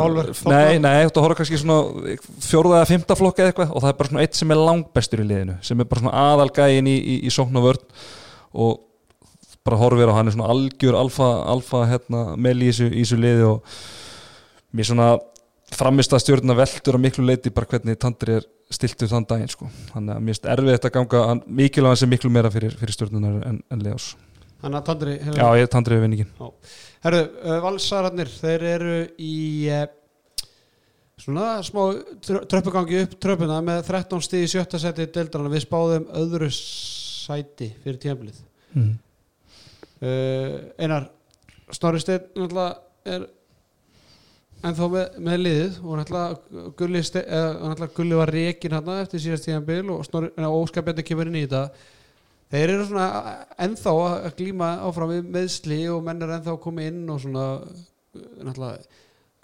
Málverk, 0.00 0.38
nei, 0.48 0.78
nei, 0.80 1.06
þú 1.06 1.20
að 1.20 1.24
horfa 1.26 1.38
kannski 1.40 1.58
svona 1.60 2.16
fjórða 2.44 2.78
eða 2.78 2.88
fymta 2.88 3.16
flokka 3.18 3.42
eða 3.44 3.52
eitthvað? 3.52 3.72
Og 3.74 3.84
það 3.84 3.90
er 3.90 3.98
bara 3.98 4.10
svona 4.10 4.22
eitt 4.24 4.38
sem 4.38 4.54
er 4.54 4.60
langbestur 4.60 5.22
í 5.22 5.26
liðinu 5.28 5.56
sem 5.66 5.82
er 5.82 5.88
bara 5.90 6.04
svona 6.04 6.22
aðalgæin 6.30 6.88
í, 6.88 6.94
í, 6.96 7.16
í 7.28 7.32
sóknarvörn 7.34 7.82
og 8.64 8.78
bara 9.66 9.80
horfir 9.82 10.08
á 10.08 10.16
hann 10.16 10.30
er 10.30 10.36
svona 10.36 10.48
algjör 10.54 10.96
alfa, 10.96 11.28
alfa 11.52 11.82
hérna, 11.90 12.22
mel 12.40 12.56
í 12.64 12.70
þessu, 12.72 13.18
liði 13.20 13.44
og 13.50 13.76
mér 14.72 14.88
svona 14.88 15.10
framist 15.76 16.16
að 16.16 16.24
stjórna 16.24 16.56
veldur 16.58 16.96
að 16.96 17.04
miklu 17.04 17.26
leiti 17.28 17.52
bara 17.54 17.68
hvernig 17.70 18.00
Tandri 18.00 18.40
er 18.40 18.48
stiltu 18.72 19.08
þann 19.10 19.28
daginn 19.28 19.50
sko. 19.50 19.68
þannig 19.92 20.16
að 20.16 20.24
mér 20.24 20.34
finnst 20.34 20.50
erfitt 20.54 20.88
að 20.88 20.96
ganga 20.96 21.22
hann, 21.28 21.44
mikilvæg 21.46 22.00
sem 22.00 22.10
miklu 22.10 22.32
meira 22.32 22.50
fyrir, 22.54 22.74
fyrir 22.80 22.96
stjórnunar 22.96 23.40
en, 23.46 23.62
en 23.70 23.84
Leos 23.84 24.14
Þannig 24.60 24.78
að 24.80 24.86
Tandri 24.88 25.16
Já, 25.24 25.46
ég 25.56 25.64
er 25.64 25.70
Tandri 25.72 25.96
við 25.96 26.04
vinningin 26.04 26.30
Herru, 27.00 27.20
uh, 27.40 27.56
valsararnir, 27.64 28.28
þeir 28.28 28.66
eru 28.74 28.96
í 29.24 29.34
uh, 29.72 29.86
svona 31.20 31.46
smá 31.64 31.82
trö- 32.24 32.42
tröppugangi 32.50 33.04
upp 33.06 33.16
tröppuna 33.22 33.60
með 33.64 33.82
13 33.88 34.24
stíð 34.26 34.44
í 34.44 34.50
sjötta 34.52 34.80
seti 34.80 35.06
deildarana, 35.08 35.52
við 35.52 35.64
spáðum 35.64 36.08
öðru 36.20 36.50
sæti 36.52 37.70
fyrir 37.80 38.00
tíðanblið 38.02 38.40
mm. 38.76 38.92
uh, 40.04 40.56
Einar 40.80 41.08
Snorri 41.70 42.02
Steinn 42.02 42.26
náttúrulega 42.34 43.14
er 43.16 43.28
ennþá 44.60 44.88
með, 44.92 45.16
með 45.24 45.40
liðið 45.40 45.78
og 45.80 46.00
náttúrulega 46.00 46.66
Gulli, 46.76 47.00
náttúrulega 47.00 47.94
Gulli 47.96 48.20
var 48.20 48.34
reikin 48.34 48.76
hann 48.76 48.92
eftir 48.98 49.24
síðast 49.24 49.48
nei, 49.48 49.80
og 49.88 50.60
Óskar 50.60 50.84
Bjarni 50.84 51.06
kemur 51.06 51.30
inn 51.30 51.40
í 51.40 51.46
þetta 51.46 51.64
þeir 52.50 52.72
eru 52.74 52.86
svona 52.88 53.06
ennþá 53.66 53.92
að 54.06 54.34
glíma 54.40 54.68
áfram 54.88 55.12
við 55.14 55.28
meðsli 55.36 55.80
og 55.92 56.02
menn 56.06 56.22
er 56.26 56.32
ennþá 56.38 56.54
að 56.56 56.62
koma 56.64 56.86
inn 56.90 57.02
og 57.14 57.20
svona 57.22 57.44
náttúrulega 58.14 58.80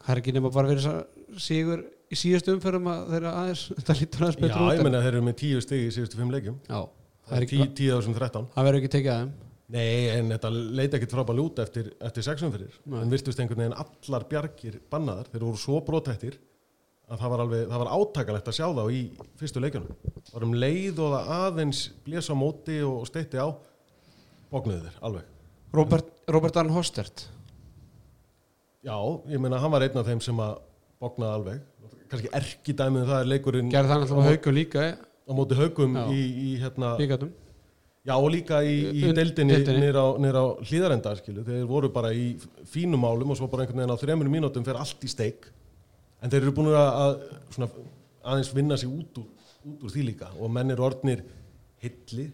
það 0.07 0.13
er 0.15 0.21
ekki 0.23 0.35
nema 0.37 0.51
bara 0.55 0.73
þess 0.75 1.43
sigur 1.47 1.85
í 2.13 2.19
síðustu 2.19 2.55
umferðum 2.55 2.87
að 2.93 3.01
þeir 3.13 3.19
eru 3.23 3.31
aðeins 3.33 3.65
þetta 3.79 3.97
lítur 4.01 4.27
aðeins 4.27 4.39
Já, 4.39 4.45
betur 4.47 4.63
út 4.67 4.71
ég 4.73 4.79
en- 4.83 4.87
menna 4.89 5.03
þeir 5.05 5.13
eru 5.17 5.25
með 5.29 5.39
tíu 5.43 5.63
stig 5.65 5.87
í 5.89 5.91
síðustu 5.97 6.21
fimm 6.21 6.31
leikjum. 6.35 6.59
Já, 6.71 6.81
Það 7.27 7.37
er 7.41 7.45
ekki- 7.49 7.65
10.013 7.81 8.45
það 8.55 8.67
verður 8.69 8.81
ekki 8.83 8.93
tekið 8.97 9.13
að 9.13 9.21
þeim. 9.25 9.33
Nei, 9.75 10.09
en 10.15 10.29
þetta 10.31 10.51
leita 10.79 10.95
ekkit 11.01 11.11
frábæð 11.17 11.39
lút 11.41 11.57
eftir, 11.59 11.89
eftir 12.07 12.23
sexum 12.23 12.53
fyrir 12.55 12.77
Nei. 12.87 13.01
en 13.03 13.11
virtust 13.11 13.41
einhvern 13.43 13.65
veginn 13.65 13.75
allar 13.83 14.27
bjargir 14.31 14.77
bannaðar. 14.93 15.27
Þeir 15.33 15.43
voru 15.49 15.59
svo 15.59 15.81
brotættir 15.89 16.37
að 17.07 17.21
það 17.23 17.33
var, 17.33 17.43
alveg, 17.45 17.65
það 17.71 17.83
var 17.83 17.93
átakalegt 17.97 18.51
að 18.51 18.57
sjá 18.59 18.67
þá 18.75 18.83
í 18.91 19.01
fyrstu 19.39 19.63
leikjunum. 19.63 20.13
Var 20.33 20.47
um 20.47 20.57
leið 20.59 21.01
og 21.05 21.15
það 21.15 21.33
aðeins 21.37 21.83
blés 22.07 22.31
á 22.31 22.35
móti 22.39 22.81
og 22.87 23.07
steitti 23.09 23.39
á 23.39 23.49
bóknuðu 24.51 24.83
þeir, 24.89 24.99
alveg. 25.07 25.33
Robert, 25.77 26.13
Robert 26.31 26.59
Arn 26.63 26.73
Hostert 26.75 27.27
Já, 28.87 28.97
ég 29.27 29.41
meina 29.43 29.59
hann 29.59 29.73
var 29.73 29.83
einn 29.83 29.99
af 29.99 30.07
þeim 30.07 30.21
sem 30.23 30.39
að 30.43 30.61
bóknaði 31.03 31.39
alveg. 31.41 31.65
Kannski 32.11 32.31
erki 32.39 32.75
dæmið 32.79 33.03
um 33.03 33.09
það 33.11 33.23
er 33.23 33.31
leikurinn 33.33 33.73
gerði 33.73 33.91
það 33.91 34.03
náttúrulega 34.05 34.31
haugu 34.31 34.53
líka 34.55 34.85
eh, 34.87 34.95
á 35.27 35.33
móti 35.35 35.59
haugum 35.59 35.97
í, 36.15 36.21
í 36.23 36.53
hérna 36.63 36.93
líka 37.01 37.19
um 37.19 37.33
Já, 38.07 38.15
og 38.15 38.29
líka 38.31 38.61
í, 38.63 38.77
í 38.95 39.09
deildinni 39.11 39.57
deildinni. 39.57 39.89
nýr 39.89 40.39
á, 40.39 40.47
hlýðarenda. 40.63 41.17
Þeir 41.27 41.65
voru 41.67 41.89
bara 41.91 42.13
í 42.15 42.37
fínum 42.71 43.03
málum 43.03 43.33
og 43.35 43.39
svo 43.41 43.49
bara 43.51 43.65
einhvern 43.65 43.83
veginn 43.83 43.95
á 43.99 43.99
þremur 43.99 44.31
mínútum 44.31 44.67
fer 44.67 44.79
allt 44.79 45.03
í 45.03 45.11
steik. 45.11 45.49
En 46.27 46.33
þeir 46.33 46.43
eru 46.43 46.55
búin 46.57 46.73
að, 46.75 46.89
að 47.63 47.77
aðeins 48.27 48.51
vinna 48.57 48.79
sig 48.81 48.91
út 48.91 49.21
út 49.23 49.85
úr 49.87 49.93
því 49.93 50.07
líka 50.09 50.33
og 50.35 50.51
menn 50.51 50.75
eru 50.75 50.87
orðnir 50.89 51.23
hilli. 51.83 52.27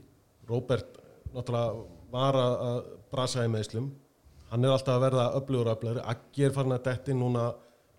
Róbert 0.49 0.97
náttúrulega 1.35 1.83
var 2.13 2.39
að 2.41 2.79
brasa 3.13 3.45
í 3.45 3.51
meðslum. 3.53 3.91
Hann 4.49 4.65
er 4.65 4.73
alltaf 4.73 4.97
að 4.97 5.05
verða 5.07 5.27
öflugur 5.37 5.71
öflugri. 5.75 6.05
Aggi 6.09 6.49
er 6.49 6.57
farin 6.57 6.77
að 6.77 6.87
detti 6.89 7.17
núna, 7.17 7.51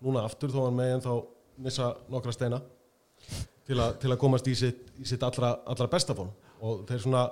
núna 0.02 0.26
aftur 0.26 0.50
þó 0.54 0.64
hann 0.66 0.78
meginn 0.78 1.02
þá 1.06 1.12
missa 1.62 1.92
nokkra 2.10 2.34
steina 2.34 2.60
til, 3.66 3.78
a, 3.78 3.90
til 4.00 4.10
að 4.12 4.20
komast 4.20 4.48
í 4.50 4.54
sitt, 4.58 4.88
í 4.98 5.06
sitt 5.08 5.22
allra, 5.26 5.54
allra 5.70 5.88
besta 5.90 6.16
form 6.16 6.32
og 6.64 6.84
þeir 6.88 7.02
svona 7.04 7.24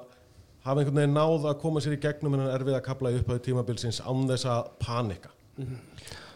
hafa 0.63 0.83
einhvern 0.83 1.01
veginn 1.01 1.17
náð 1.17 1.49
að 1.51 1.61
koma 1.63 1.83
sér 1.83 1.97
í 1.97 2.03
gegnum 2.03 2.37
en 2.37 2.45
hann 2.45 2.55
erfið 2.55 2.79
að 2.79 2.85
kapla 2.87 3.13
upp 3.19 3.33
á 3.33 3.35
tímabilsins 3.47 4.03
án 4.05 4.27
þess 4.31 4.49
að 4.51 4.71
panika 4.83 5.33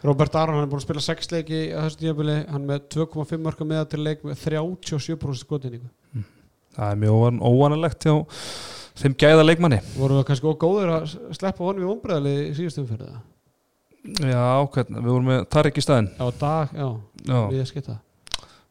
Robert 0.05 0.35
Aron, 0.37 0.57
hann 0.57 0.67
er 0.67 0.71
búin 0.71 0.81
að 0.81 0.85
spila 0.85 1.03
6 1.03 1.31
leiki 1.33 1.61
á 1.73 1.81
þessu 1.87 2.01
tímabili, 2.03 2.35
hann 2.51 2.65
með 2.69 2.83
2,5 2.93 3.39
marka 3.41 3.65
meða 3.67 3.87
til 3.89 4.03
leik 4.05 4.25
með 4.27 4.41
37% 4.43 5.41
skotinningu 5.41 5.89
Það 6.77 6.91
er 6.93 6.99
mjög 7.01 7.15
óvan, 7.17 7.39
óvanalegt 7.41 8.05
hjá 8.05 8.13
þeim 8.97 9.15
gæða 9.17 9.45
leikmanni. 9.45 9.79
Voru 9.97 10.19
við 10.19 10.27
kannski 10.29 10.49
ógóður 10.51 10.91
að 10.93 11.07
sleppa 11.37 11.65
honum 11.65 11.85
í 11.85 11.89
ombriðali 11.89 12.33
í 12.47 12.51
síðustum 12.57 12.85
fyrir 12.89 13.09
það 13.09 13.25
Já, 14.23 14.43
hvernig, 14.71 14.99
við 15.01 15.09
vorum 15.11 15.31
með 15.33 15.47
Tarik 15.51 15.79
í 15.81 15.83
staðinn. 15.83 16.11
Á 16.21 16.25
dag, 16.37 16.75
já, 16.77 16.87
Já, 17.25 17.39
við 17.51 17.63
að 17.63 17.71
skita 17.71 17.97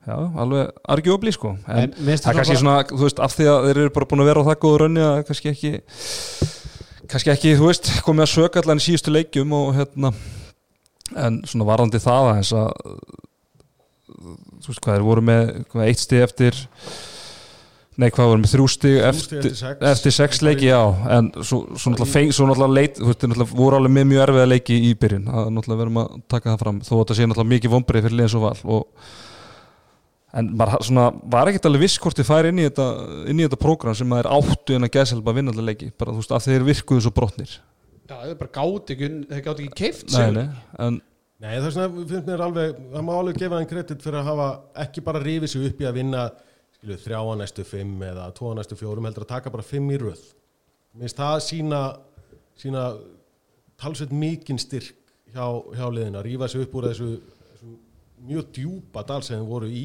já 0.07 0.15
alveg 0.39 0.69
argjófli 0.95 1.33
sko. 1.35 1.57
En, 1.67 1.91
en 1.91 2.07
það 2.07 2.29
er 2.31 2.37
kannski 2.39 2.59
svona, 2.61 2.77
þú 2.93 3.03
veist, 3.03 3.23
af 3.27 3.35
því 3.35 3.49
að 3.51 3.65
þeir 3.67 3.81
eru 3.83 3.93
bara 3.97 4.09
búin 4.13 4.23
að 4.23 4.29
vera 4.31 4.45
á 4.47 4.49
það 4.49 4.59
góðu 4.63 4.79
raunni 4.85 5.03
að 5.03 5.19
kannski 5.27 5.51
ekki 5.51 5.73
kannski 7.11 7.33
ekki, 7.35 7.55
þú 7.59 7.71
veist, 7.71 7.91
komið 8.07 8.27
að 8.27 8.33
söka 8.33 8.63
allan 8.63 8.83
í 8.83 8.85
síðustu 8.87 9.15
leikjum 9.15 9.55
og 9.59 9.73
hérna 9.77 10.13
en 11.15 11.43
svona 11.47 11.69
varandi 11.69 12.01
það 12.03 12.31
aðeins 12.33 12.55
að 12.57 12.71
þú 14.07 14.71
veist 14.71 14.81
hvað, 14.83 14.97
þeir 14.97 15.07
voru 15.07 15.27
með 15.27 15.53
hvað, 15.71 15.85
eitt 15.91 16.03
stig 16.03 16.25
eftir 16.25 16.59
nei, 18.01 18.09
hvað 18.13 18.31
voru 18.31 18.43
með 18.43 18.53
þrjú 18.55 18.67
stig 18.73 18.97
eftir, 19.09 19.47
eftir 19.91 20.15
sex. 20.15 20.43
leiki, 20.45 20.69
já. 20.69 20.81
En 21.17 21.31
svo, 21.41 21.63
svo 21.79 21.93
náttúrulega 21.95 22.73
leit 22.73 22.99
þú 22.99 23.11
veist, 23.11 23.23
náttúrulega 23.25 23.61
voru 23.61 23.79
alveg 23.79 23.95
með 23.97 24.11
mjög 24.13 24.25
erfiða 24.27 24.51
leiki 24.51 24.81
í 24.89 24.91
byrjun. 25.01 25.31
Það 25.31 25.47
er 25.47 25.55
náttúrulega 25.57 25.83
verðum 25.83 26.03
að 26.03 26.19
taka 26.35 26.51
það 26.53 26.65
fram 26.65 26.83
þó 26.83 26.93
að 26.97 27.07
það 27.07 27.21
sé 27.21 27.31
náttúrulega 27.31 27.53
mikið 27.55 27.75
vombrið 27.77 28.07
fyrir 28.07 28.19
liðins 28.21 28.37
og 28.37 28.45
val 28.45 28.77
og 28.77 29.15
en 30.37 30.51
maður 30.61 30.85
svona, 30.85 31.07
var 31.33 31.49
ekkert 31.49 31.71
alveg 31.71 31.87
viss 31.87 32.03
hvort 32.03 32.19
þið 32.19 32.29
færi 32.29 32.53
inn 32.53 32.61
í 32.61 32.67
þetta, 32.67 32.89
inn 33.31 33.41
í 33.41 33.47
þetta 33.47 33.61
prógram 33.63 33.97
sem 33.97 34.11
maður 34.11 34.29
áttu 34.37 34.77
en 34.77 34.85
að 34.85 34.93
gæðselba 34.99 35.33
að 35.33 35.41
vinna 35.41 35.55
allir 35.55 35.69
leiki. 35.71 35.89
Bara 35.97 36.13
þú 36.13 36.21
veist 36.21 36.37
að 36.37 36.51
þeir 36.51 36.67
virkuðu 36.67 37.07
svo 37.07 37.15
brotnir 37.17 37.57
já, 38.07 38.17
þeir 38.23 38.39
bara 38.41 38.55
gátt 38.59 38.95
ekki, 38.95 39.11
þeir 39.31 39.45
gátt 39.47 39.63
ekki 39.65 39.79
keift 39.83 40.17
nei, 40.17 40.31
nei, 40.41 40.49
en 40.87 41.03
Nei, 41.37 41.51
það 41.59 41.67
er 41.69 41.73
svona, 41.75 42.05
finnst 42.09 42.29
mér 42.31 42.43
alveg 42.47 42.77
það 42.95 43.03
má 43.05 43.11
alveg 43.13 43.39
gefa 43.43 43.59
þeim 43.61 43.67
kredit 43.69 44.05
fyrir 44.07 44.19
að 44.23 44.29
hafa 44.31 44.45
ekki 44.87 45.03
bara 45.05 45.21
rifið 45.21 45.51
sig 45.53 45.67
upp 45.69 45.83
í 45.83 45.89
að 45.91 45.99
vinna 45.99 46.23
skilu, 46.79 46.97
þrjá 47.03 47.19
að 47.21 47.35
næstu 47.43 47.65
fimm 47.69 48.05
eða 48.07 48.31
tvo 48.39 48.53
að 48.55 48.57
næstu 48.63 48.79
fjórum 48.81 49.05
heldur 49.05 49.27
að 49.27 49.33
taka 49.35 49.53
bara 49.53 49.67
fimm 49.67 49.91
í 49.93 49.99
röð. 50.01 50.23
Mér 50.97 51.05
finnst 51.05 51.21
það 51.21 51.35
sína 51.45 51.81
sína 52.57 52.85
talsveit 53.77 54.15
mikinn 54.17 54.63
styrk 54.65 54.95
hjá, 55.35 55.45
hjá 55.77 55.85
liðina, 55.93 56.25
rífa 56.25 56.49
sig 56.49 56.65
upp 56.65 56.79
úr 56.81 56.89
þessu, 56.89 57.11
þessu 57.53 57.75
mjög 58.31 58.49
djúpa 58.57 59.05
dal 59.13 59.21
sem 59.27 59.37
þeim 59.37 59.51
voru 59.53 59.69
í 59.69 59.85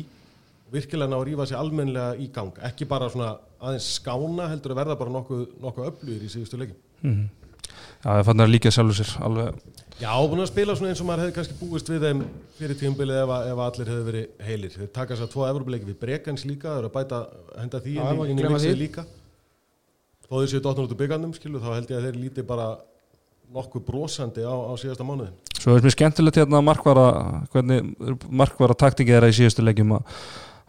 virkilega 0.71 1.11
ná 1.11 1.17
að 1.19 1.27
rífa 1.33 1.49
sig 1.51 1.59
almennilega 1.59 2.15
í 2.15 2.29
gang. 2.31 2.55
Ekki 2.63 2.87
bara 2.87 3.11
svona 3.11 3.33
aðeins 3.59 3.91
skána 3.97 4.47
heldur 4.53 4.71
að 4.71 4.81
verða 4.85 4.95
bara 5.03 5.17
nokkuð, 5.19 5.43
nokkuð 5.67 5.91
öflugir 5.91 6.23
í 6.23 6.31
síðustu 6.31 6.63
leikin 6.63 6.79
Mhm. 7.01 7.27
Já, 7.27 7.40
ég 8.05 8.25
fann 8.27 8.41
það 8.41 8.51
líka 8.55 8.71
sjálfur 8.73 8.97
sér 9.01 9.11
alveg, 9.27 9.61
Já, 10.01 10.09
búin 10.25 10.41
að 10.41 10.47
spila 10.49 10.73
svona 10.73 10.89
eins 10.89 11.01
og 11.03 11.05
maður 11.05 11.21
hefði 11.27 11.33
kannski 11.35 11.55
búist 11.59 11.89
við 11.91 12.01
þeim 12.07 12.21
fyrir 12.57 12.77
tíumbilið 12.79 13.17
ef, 13.21 13.29
að- 13.35 13.49
ef 13.51 13.59
að 13.59 13.65
allir 13.67 13.89
hefði 13.91 14.05
verið 14.07 14.45
heilir. 14.47 14.71
Þeir 14.73 14.87
taka 14.95 15.17
sér 15.19 15.27
tvo 15.29 15.43
Evropuleiki 15.45 15.85
við 15.85 15.99
Brekans 16.01 16.45
líka, 16.49 16.71
þeir 16.71 16.79
eru 16.81 16.89
að 16.89 16.95
bæta, 16.95 17.19
henda 17.61 17.81
því 17.83 17.93
inn, 18.01 18.39
ekki 18.39 18.55
í- 18.55 18.63
því. 18.63 18.71
líka. 18.79 19.03
Þó 20.25 20.33
þeir 20.41 20.49
séu 20.55 20.61
dotnur 20.65 20.87
út 20.87 20.95
úr 20.95 21.01
byggandum, 21.03 21.33
skilu, 21.37 21.59
þá 21.61 21.69
held 21.75 21.91
ég 21.93 21.97
að 21.99 22.05
þeir 22.07 22.17
líti 22.23 22.41
bara 22.47 22.67
nokkuð 23.53 23.85
brosandi 23.85 24.41
á, 24.41 24.53
á 24.57 24.73
síðasta 24.79 25.05
mánuðin. 25.05 25.35
Svo 25.59 25.75
er 25.77 25.81
mér 25.85 25.93
skemmtilegt 25.93 26.37
hérna 26.41 26.63
markvara 26.65 27.05
hvernig 27.53 27.93
markvara 28.31 28.73
taktikið 28.73 29.19
er 29.19 29.27
í 29.29 29.35
síðustu 29.37 29.61
leikjum 29.61 29.91
að, 29.99 30.17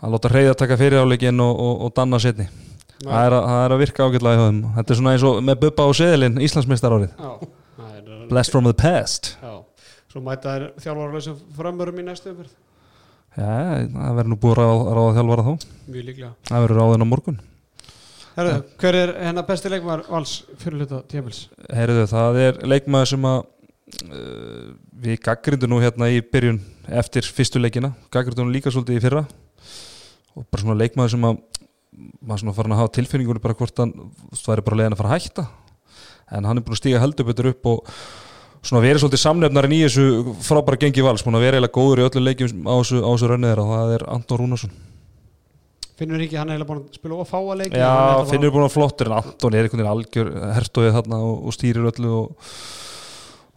að 0.02 0.12
láta 0.12 0.28
hreyða 0.28 0.54
taka 0.60 0.76
fyrir 0.76 1.00
áleikin 1.06 1.40
og, 1.40 1.56
og, 1.56 1.80
og 1.86 1.94
danna 1.96 2.18
setni 2.20 2.48
það 3.08 3.26
er, 3.26 3.36
að, 3.36 3.48
það 3.50 3.64
er 3.64 3.74
að 3.76 3.82
virka 3.82 4.08
ágætlega 4.08 4.38
í 4.38 4.42
höfum 4.42 4.62
þetta 4.76 4.94
er 4.94 5.00
svona 5.00 5.16
eins 5.16 5.26
og 5.28 5.42
með 5.48 5.60
Bubba 5.66 5.88
og 5.90 5.98
Seðilinn 5.98 6.42
Íslandsmeistar 6.46 6.96
árið 6.96 7.12
Já, 7.12 7.32
það 7.76 7.94
er 7.98 8.12
Blast 8.32 8.50
from 8.50 8.64
the 8.64 8.72
past. 8.72 9.36
Já, 9.42 9.60
svo 10.08 10.20
mæta 10.24 10.54
þær 10.54 10.62
þjálfarlausum 10.80 11.40
frömmurum 11.56 11.98
í 12.00 12.04
næstu 12.06 12.30
umferð. 12.32 12.52
Já, 13.36 13.48
það 13.92 14.18
verður 14.18 14.30
nú 14.32 14.38
búið 14.40 14.52
að 14.52 14.60
ráða, 14.62 14.94
ráða 14.96 15.14
þjálfara 15.18 15.44
þá. 15.48 15.66
Mjög 15.88 16.06
líklega. 16.06 16.30
Það 16.48 16.64
verður 16.64 16.80
ráðin 16.80 17.04
á 17.04 17.08
morgun. 17.10 17.40
Herðu, 18.32 18.54
hver 18.80 18.98
er 19.02 19.12
hennar 19.20 19.46
besti 19.48 19.72
leikmar 19.72 20.04
vals 20.08 20.34
fyrir 20.62 20.80
hluta 20.80 21.02
tímils? 21.10 21.42
Heyrðu, 21.68 22.06
það 22.08 22.40
er 22.46 22.60
leikmaður 22.72 23.10
sem 23.10 23.28
að 23.28 23.38
uh, 23.42 24.66
við 25.04 25.20
gaggrindu 25.28 25.68
nú 25.68 25.82
hérna 25.84 26.08
í 26.08 26.22
byrjun 26.24 26.62
eftir 27.02 27.28
fyrstu 27.28 27.60
leikina. 27.60 27.92
Gaggrindu 28.12 28.46
nú 28.46 28.54
líka 28.54 28.72
svolítið 28.72 29.00
í 29.00 29.04
fyrra. 29.04 29.26
Og 30.32 30.48
bara 30.48 30.64
svona 30.64 30.80
leikmaður 30.80 31.18
sem 31.18 31.28
að 31.28 31.42
maður 31.92 32.42
svona 32.42 32.56
farin 32.56 32.74
að 32.74 32.82
hafa 32.82 32.94
tilfinningunni 32.96 33.42
bara 33.42 33.56
hvort 33.58 33.82
hann 33.82 33.94
er 34.32 34.64
bara 34.66 34.78
leiðin 34.80 34.96
að 34.96 35.02
fara 35.02 35.12
að 35.12 35.16
hætta. 35.18 35.46
En 36.32 36.46
hann 36.48 36.58
er 36.58 36.64
búin 36.64 36.76
að 36.76 36.82
stíga 36.82 37.02
heldur 37.02 37.28
betur 37.28 37.50
upp 37.52 37.68
og 37.68 37.90
svona 38.62 38.84
verið 38.84 39.02
svolítið 39.02 39.22
samnefnarinn 39.24 39.74
í 39.76 39.82
þessu 39.82 40.36
frábæra 40.46 40.78
gengi 40.84 41.04
vals, 41.04 41.24
búin 41.26 41.36
að 41.36 41.44
vera 41.46 41.58
eiginlega 41.58 41.76
góður 41.76 42.02
í 42.02 42.06
öllu 42.06 42.22
leikjum 42.22 42.64
á 42.64 42.74
þessu, 42.78 43.02
þessu 43.02 43.30
rönnið 43.32 43.52
þeirra 43.52 43.66
og 43.66 43.74
það 43.74 43.94
er 43.96 44.04
Anton 44.14 44.40
Rúnarsson. 44.40 44.74
Finnur 45.98 46.22
ekki, 46.24 46.38
hann 46.40 46.48
er 46.48 46.56
eiginlega 46.56 46.70
búin 46.70 46.82
að 46.82 46.98
spila 47.00 47.18
ofáa 47.24 47.56
leiki? 47.58 47.76
Já, 47.76 47.88
hann 47.90 48.12
er 48.14 48.22
að 48.22 48.32
finnur 48.32 48.54
búin 48.54 48.66
að 48.68 48.74
flottur 48.76 49.10
en 49.10 49.16
Anton 49.18 49.56
er 49.56 49.66
einhvern 49.66 49.82
veginn 49.82 49.92
algjör 49.92 50.30
hertóið 50.56 50.96
þarna 50.96 51.20
og, 51.26 51.34
og 51.42 51.56
stýrir 51.56 51.88
öllu 51.90 52.12
og, 52.20 52.52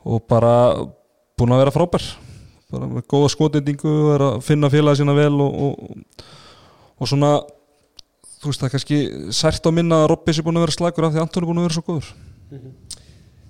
og 0.09 0.25
bara 0.29 0.53
búin 1.38 1.55
að 1.55 1.63
vera 1.63 1.75
frábær. 1.75 2.09
Bara 2.73 2.89
með 2.89 3.05
góða 3.13 3.31
skotendingu 3.31 3.93
og 3.93 4.13
er 4.17 4.25
að 4.25 4.39
finna 4.47 4.71
félagi 4.73 5.03
sína 5.03 5.15
vel 5.15 5.36
og, 5.45 5.61
og, 5.69 6.25
og 6.97 7.11
svona 7.11 7.36
þú 8.45 8.51
veist 8.53 8.61
það 8.63 8.69
er 8.69 8.75
kannski 8.77 8.99
sært 9.41 9.65
á 9.67 9.71
minna 9.75 10.03
að 10.03 10.09
Robby 10.13 10.35
sé 10.37 10.45
búin 10.45 10.59
að 10.61 10.67
vera 10.67 10.77
slagur 10.77 11.07
af 11.09 11.13
því 11.15 11.19
að 11.21 11.25
Anton 11.27 11.43
er 11.43 11.49
búin 11.49 11.61
að 11.63 11.67
vera 11.67 11.77
svo 11.79 11.85
góður. 11.89 12.11
Fara- 12.13 12.73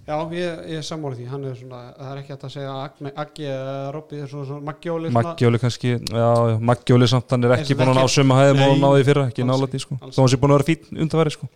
Já, 0.05 0.19
ég, 0.37 0.57
ég 0.69 0.77
er 0.77 0.83
sammála 0.85 1.15
því, 1.17 1.23
er 1.25 1.55
svona 1.57 1.77
það 1.97 2.09
er 2.11 2.17
ekki 2.19 2.29
hægt 2.35 2.43
að 2.45 2.51
segja 2.53 2.73
að 2.77 3.07
Aggi 3.23 3.45
eða 3.49 3.77
Robby 3.95 4.19
er 4.21 4.27
svona, 4.29 4.45
svona 4.45 4.65
Maggióli 4.67 5.09
svona- 5.09 5.23
Maggióli 5.31 5.59
kannski, 5.63 5.93
já, 5.97 6.27
já, 6.51 6.59
Maggióli 6.69 7.07
samt 7.09 7.31
hann 7.33 7.43
er 7.47 7.53
ekki 7.55 7.73
búin 7.79 7.89
að 7.89 7.97
ná 7.97 8.05
sömu 8.13 8.37
hæðum 8.37 8.61
og 8.67 8.75
náði 8.83 9.07
fyrra, 9.07 9.23
ekki 9.31 9.47
nála 9.49 9.65
því 9.71 9.81
sko. 9.81 9.97
þó 10.05 10.19
hann 10.21 10.29
sé 10.29 10.37
búin 10.37 10.53
að 10.53 10.59
vera 10.59 10.67
fín 10.69 11.01
undanveri 11.01 11.33
sko. 11.33 11.49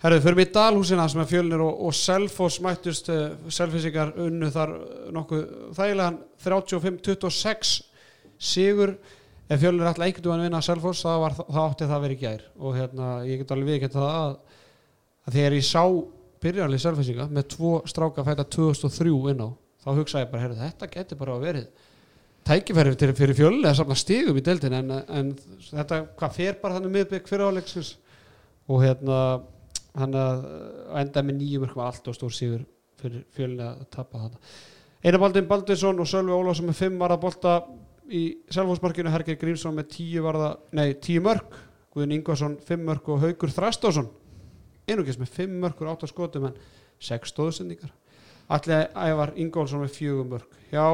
Herðu, 0.00 0.20
fyrir 0.24 0.36
mig 0.40 0.48
í 0.48 0.52
Dalhúsina 0.54 1.04
sem 1.12 1.20
er 1.20 1.28
fjölnir 1.28 1.60
og, 1.60 1.76
og 1.90 1.92
Selfoss 1.92 2.56
mættust 2.64 3.10
uh, 3.12 3.36
Selfissingar 3.52 4.14
unnu 4.16 4.48
þar 4.48 4.72
nokkuð 5.12 5.44
þægilegan 5.76 6.16
35-26 6.40 7.82
sigur 8.40 8.94
ef 9.50 9.60
fjölnir 9.60 9.90
alltaf 9.90 10.06
einhvern 10.06 10.30
veginn 10.30 10.46
vinna 10.46 10.62
Selfoss 10.64 11.04
þá, 11.04 11.10
var, 11.24 11.36
þá 11.40 11.60
átti 11.64 11.88
það 11.88 11.96
að 11.96 12.04
vera 12.06 12.16
í 12.16 12.20
gær. 12.20 12.46
Og 12.60 12.78
hérna, 12.78 13.10
ég 13.26 13.42
get 13.42 13.54
alveg 13.54 13.74
viðkvæmt 13.74 13.96
það 13.96 14.10
að, 14.14 14.34
að 15.26 15.38
þegar 15.38 15.56
ég 15.58 15.66
sá 15.66 15.84
byrjanlega 16.40 16.84
Selfissinga 16.86 17.28
með 17.30 17.48
tvo 17.54 17.72
stráka 17.90 18.24
fæta 18.26 18.46
2003 18.56 19.14
inn 19.32 19.44
á 19.44 19.48
þá 19.80 19.88
hugsaði 19.96 20.24
ég 20.24 20.32
bara, 20.32 20.42
herru, 20.44 20.58
þetta 20.60 20.90
getur 20.94 21.20
bara 21.20 21.36
að 21.36 21.46
verið 21.46 21.86
tækifæri 22.48 22.96
til 22.98 23.10
fyrir 23.16 23.36
fjölnir 23.36 23.68
að 23.70 23.78
safna 23.80 23.96
stigum 23.98 24.38
í 24.38 24.44
deildin 24.44 24.76
en, 24.78 24.92
en 25.08 25.32
þetta, 25.68 26.02
hvað 26.18 26.36
fer 26.36 26.58
bara 26.62 26.76
þannig 26.76 26.94
miðbygg 26.96 27.28
fyrir 27.28 27.50
áleiksins? 27.50 27.94
Og 28.70 28.84
hérna 28.84 29.20
hann 29.98 30.16
að 30.16 30.44
enda 31.00 31.24
með 31.26 31.40
nýjum 31.40 31.64
mörgum 31.66 31.84
allt 31.84 32.08
og 32.08 32.16
stór 32.16 32.34
sigur 32.34 32.64
fyrir 33.00 33.24
fjölni 33.34 33.64
að 33.66 33.86
tapa 33.92 34.24
þetta 34.24 34.42
Einar 35.00 35.22
Baldin 35.22 35.48
Baldinsson 35.48 36.02
og 36.02 36.08
Sölvi 36.08 36.34
Ólafsson 36.36 36.68
með 36.68 36.82
5 36.82 36.98
varða 37.00 37.20
bolta 37.20 37.54
í 38.10 38.22
Selfosmarkinu, 38.52 39.12
Herger 39.12 39.38
Grímsson 39.40 39.76
með 39.76 39.92
10 39.96 40.24
varða, 40.26 40.50
nei 40.76 40.92
10 40.94 41.24
mörg 41.26 41.56
Guðin 41.90 42.16
Ingvarsson 42.18 42.58
5 42.66 42.84
mörg 42.86 43.08
og 43.10 43.24
Haugur 43.24 43.54
Þrastásson 43.54 44.10
einugis 44.90 45.18
með 45.20 45.32
5 45.38 45.56
mörg 45.62 45.80
og 45.84 45.94
8 45.94 46.10
skotum 46.10 46.50
en 46.50 46.60
6 47.02 47.32
stóðsendingar 47.34 47.94
Alli 48.50 48.82
Ævar 48.98 49.34
Ingólfsson 49.38 49.84
með 49.84 49.96
4 49.98 50.28
mörg 50.34 50.60
hjá 50.72 50.86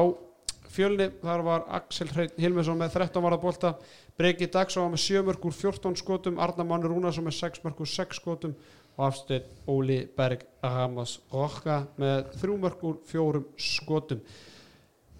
fjölni 0.77 1.07
þar 1.21 1.43
var 1.45 1.65
Axel 1.77 2.09
Hilmesson 2.37 2.77
með 2.79 2.97
13 2.99 3.23
varða 3.23 3.39
bolta. 3.41 3.71
Breki 4.17 4.49
Dagsson 4.53 4.91
með 4.93 5.03
7 5.05 5.23
mörg 5.27 5.47
úr 5.47 5.55
14 5.55 5.97
skotum. 6.01 6.37
Arnar 6.43 6.67
Mannur 6.67 6.93
Rúnarsson 6.93 7.25
með 7.27 7.37
6 7.39 7.63
mörg 7.65 7.81
úr 7.83 7.91
6 7.93 8.21
skotum. 8.21 8.53
Og 8.97 9.05
afstöð 9.07 9.47
Óli 9.69 9.99
Berg 10.17 10.45
Ramos 10.63 11.19
Rokka 11.33 11.83
með 12.01 12.31
3 12.41 12.59
mörg 12.63 12.85
úr 12.89 13.01
4 13.09 13.43
skotum. 13.61 14.23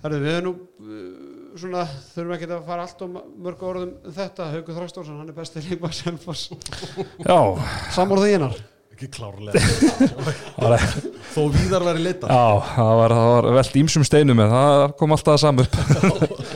Herðu, 0.03 0.21
við 0.23 0.39
erum 0.39 0.47
nú 0.47 1.36
svona, 1.61 1.83
þurfum 2.13 2.33
ekki 2.37 2.49
að 2.51 2.65
fara 2.67 2.87
allt 2.87 3.03
og 3.05 3.19
mörg 3.45 3.67
orðum 3.67 3.91
um 3.97 4.15
þetta, 4.17 4.49
Haukur 4.55 4.79
Þræstórsson 4.79 5.19
hann 5.21 5.29
er 5.31 5.37
besti 5.37 5.63
leikmar 5.65 5.93
Selfoss. 5.95 6.49
Já, 7.21 7.37
Samúr 7.95 8.23
það 8.23 8.35
einar? 8.37 8.57
Ekki 8.97 9.11
klárlega. 9.13 9.59
það 10.57 10.71
var 10.71 10.85
Þó 11.35 11.41
víðar 11.53 11.83
væri 11.85 12.01
leita. 12.01 12.29
Já, 12.33 12.71
það 12.71 12.95
var, 13.01 13.13
það 13.19 13.27
var 13.29 13.47
velt 13.59 13.75
ímsum 13.83 14.05
steinum 14.07 14.41
en 14.41 14.49
það 14.55 14.85
kom 14.97 15.13
alltaf 15.13 15.35
að 15.35 15.43
samu 15.43 15.65
upp. 15.67 15.77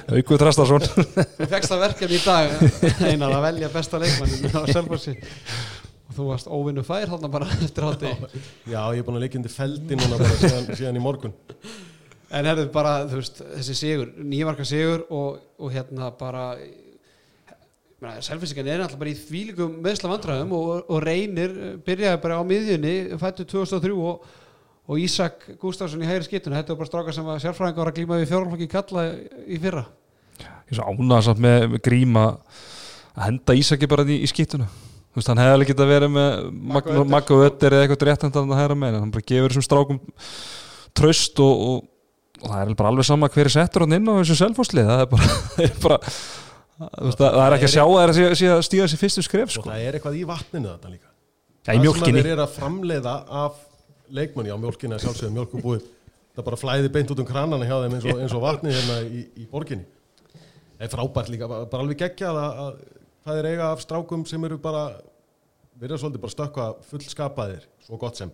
Haukur 0.10 0.42
Þrastarsson 0.42 0.88
Þú 0.88 1.50
fegst 1.52 1.70
það 1.70 1.84
verkefni 1.86 2.18
í 2.18 2.24
dag 2.26 2.56
einar 3.12 3.36
að 3.38 3.46
velja 3.46 3.70
besta 3.76 4.02
leikmannin 4.02 4.58
á 4.58 4.62
Selfossi. 4.74 5.14
Og 6.10 6.18
þú 6.18 6.28
varst 6.32 6.50
óvinnu 6.50 6.82
fær 6.84 7.14
þarna 7.14 7.30
bara 7.32 7.54
eftir 7.62 7.86
hátti 7.86 8.10
Já, 8.68 8.82
ég 8.90 9.04
er 9.04 9.06
búin 9.06 9.22
að 9.22 9.28
leikja 9.28 9.40
undir 9.44 9.54
feldi 9.54 10.02
núna 10.02 10.18
bara 10.20 10.42
síðan, 10.42 10.68
síðan 10.82 10.98
í 10.98 11.06
morgun. 11.06 11.38
En 12.32 12.48
herðu 12.48 12.70
bara, 12.72 13.02
veist, 13.12 13.42
þessi 13.58 13.76
sigur, 13.76 14.12
nýjamarka 14.24 14.66
sigur 14.68 15.04
og, 15.12 15.42
og 15.60 15.74
hérna 15.74 16.12
bara 16.16 16.46
Selfinsingan 18.02 18.70
er 18.72 18.82
alltaf 18.82 18.98
bara 18.98 19.12
í 19.12 19.18
þvílikum 19.18 19.76
meðsla 19.84 20.10
vandræðum 20.10 20.54
og, 20.58 20.70
og 20.90 21.04
reynir 21.04 21.52
byrjaði 21.86 22.22
bara 22.24 22.40
á 22.40 22.44
miðjunni, 22.48 22.94
fættu 23.22 23.46
2003 23.46 23.92
og, 23.94 24.24
og 24.90 25.02
Ísak 25.04 25.44
Gustafsson 25.62 26.02
í 26.02 26.10
hægri 26.10 26.26
skiptuna, 26.26 26.58
þetta 26.58 26.74
var 26.74 26.80
bara 26.80 26.90
strákar 26.90 27.18
sem 27.18 27.28
var 27.28 27.44
sérfræðingar 27.44 27.84
var 27.84 27.92
að 27.92 28.00
glíma 28.00 28.18
við 28.24 28.32
fjórflokki 28.32 28.70
kalla 28.72 29.04
í 29.46 29.60
fyrra. 29.62 29.84
Ég 30.72 30.80
svo 30.80 31.22
samt 31.28 31.44
með, 31.44 31.68
með 31.76 31.84
gríma 31.86 32.26
að 33.12 33.28
henda 33.28 33.60
Ísaki 33.60 33.92
bara 33.92 34.08
í, 34.08 34.24
í 34.24 34.32
skýtuna 34.32 34.72
Þú 35.12 35.20
veist, 35.20 35.28
hann 35.28 35.42
hefði 35.42 35.56
alveg 35.58 35.70
getað 35.74 35.90
verið 35.92 36.12
með 36.16 36.36
Magga 36.72 36.94
Ödder. 36.94 37.08
Magga 37.12 37.38
Ötter 37.44 37.74
eða 37.76 37.84
eitthvað 37.84 38.06
rétt 38.08 38.22
að 38.30 38.54
hæra 38.56 38.78
með 38.80 38.94
hann 38.96 39.10
bara 39.12 39.26
gefur 39.28 39.52
þessum 39.52 39.66
strákum 39.66 39.98
tröst 40.96 41.42
og, 41.44 41.64
og, 41.68 41.82
og 42.42 42.48
það 42.50 42.62
er 42.62 42.76
bara 42.80 42.92
alveg 42.94 43.08
sama 43.08 43.30
hver 43.32 43.50
er 43.50 43.54
settur 43.54 43.86
hann 43.86 43.98
inn 43.98 44.10
á 44.10 44.14
þessu 44.22 44.38
selfhóðslið 44.40 44.90
það 44.92 45.04
er 45.06 45.10
bara, 45.12 45.30
það 45.56 45.66
er 45.68 45.76
bara 45.86 45.98
það, 46.82 47.16
það 47.22 47.42
er 47.46 47.56
ekki 47.58 47.70
að 47.70 47.74
sjá 47.76 47.84
að 47.86 47.96
það 47.96 48.22
er 48.26 48.36
að 48.56 48.64
stíga 48.68 48.86
þessi 48.88 49.00
fyrstu 49.02 49.24
skref 49.28 49.50
Og 49.52 49.56
sko. 49.58 49.66
það 49.70 49.86
er 49.88 49.98
eitthvað 49.98 50.18
í 50.18 50.24
vatninu 50.30 50.72
þetta 50.72 50.94
líka. 50.96 51.08
Í 51.62 51.66
Það 51.72 52.00
sem 52.02 52.16
þeir 52.18 52.30
eru 52.34 52.42
að 52.42 52.54
framleiða 52.56 53.16
af 53.42 53.60
leikmanni 54.12 54.50
á 54.50 54.58
mjólkinni 54.58 54.98
að 54.98 55.04
sjálfsögðu 55.06 55.36
mjólkubúið. 55.36 55.84
Það 56.34 56.48
bara 56.48 56.58
flæði 56.58 56.90
beint 56.96 57.12
út 57.14 57.22
um 57.22 57.28
kranana 57.28 57.68
hjá 57.68 57.76
þeim 57.84 57.96
eins 58.00 58.08
og, 58.08 58.22
eins 58.24 58.34
og 58.34 58.42
vatni 58.42 58.74
hérna 58.74 58.98
í, 59.06 59.22
í 59.38 59.46
borginni. 59.52 59.86
Það 60.34 60.88
er 60.88 60.92
frábært 60.96 61.30
líka, 61.30 61.50
bara 61.52 61.84
alveg 61.84 62.00
geggjað 62.02 62.40
að, 62.42 62.62
að 62.66 62.80
það 63.28 63.42
er 63.44 63.50
eiga 63.52 63.68
af 63.76 63.84
strákum 63.84 64.24
sem 64.26 64.48
eru 64.50 64.58
bara, 64.64 64.84
verða 65.78 66.00
svolítið 66.02 66.24
bara 66.24 66.34
stökka 66.34 66.68
fullskapaðir, 66.90 67.68
svo 67.86 68.00
gott 68.02 68.18
sem. 68.24 68.32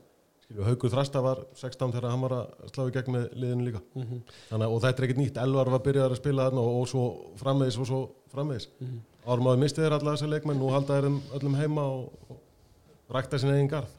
Haugur 0.56 0.90
Þrasta 0.94 1.20
var 1.22 1.42
16 1.60 1.92
þegar 1.92 2.10
hann 2.14 2.22
var 2.24 2.34
að 2.38 2.72
slá 2.72 2.86
í 2.88 2.92
gegn 2.96 3.12
með 3.12 3.26
liðinu 3.36 3.66
líka. 3.68 3.82
Þannig, 3.98 4.64
að- 4.64 4.72
og 4.72 4.82
þetta 4.86 5.02
er 5.02 5.08
ekkert 5.08 5.20
nýtt, 5.20 5.38
Elvar 5.44 5.70
var 5.74 5.82
byrjað 5.84 6.12
að 6.12 6.20
spila 6.22 6.46
þarna 6.48 6.62
og, 6.64 6.78
og 6.82 6.88
svo 6.88 7.04
framvegis 7.42 7.78
og 7.84 7.88
svo 7.90 8.00
framvegis. 8.32 8.68
Mm 8.80 8.88
-hmm. 8.88 9.02
Árum 9.28 9.48
áður 9.52 9.60
misti 9.60 9.82
þeir 9.82 9.96
alla 9.98 10.14
þessar 10.16 10.32
leikmenn, 10.32 10.58
nú 10.60 10.70
halda 10.72 11.02
þeir 11.02 11.10
öllum 11.36 11.56
heima 11.60 11.82
og, 11.84 12.12
og 12.30 12.38
rækta 13.12 13.40
sinni 13.40 13.54
eigin 13.58 13.68
garð. 13.70 13.90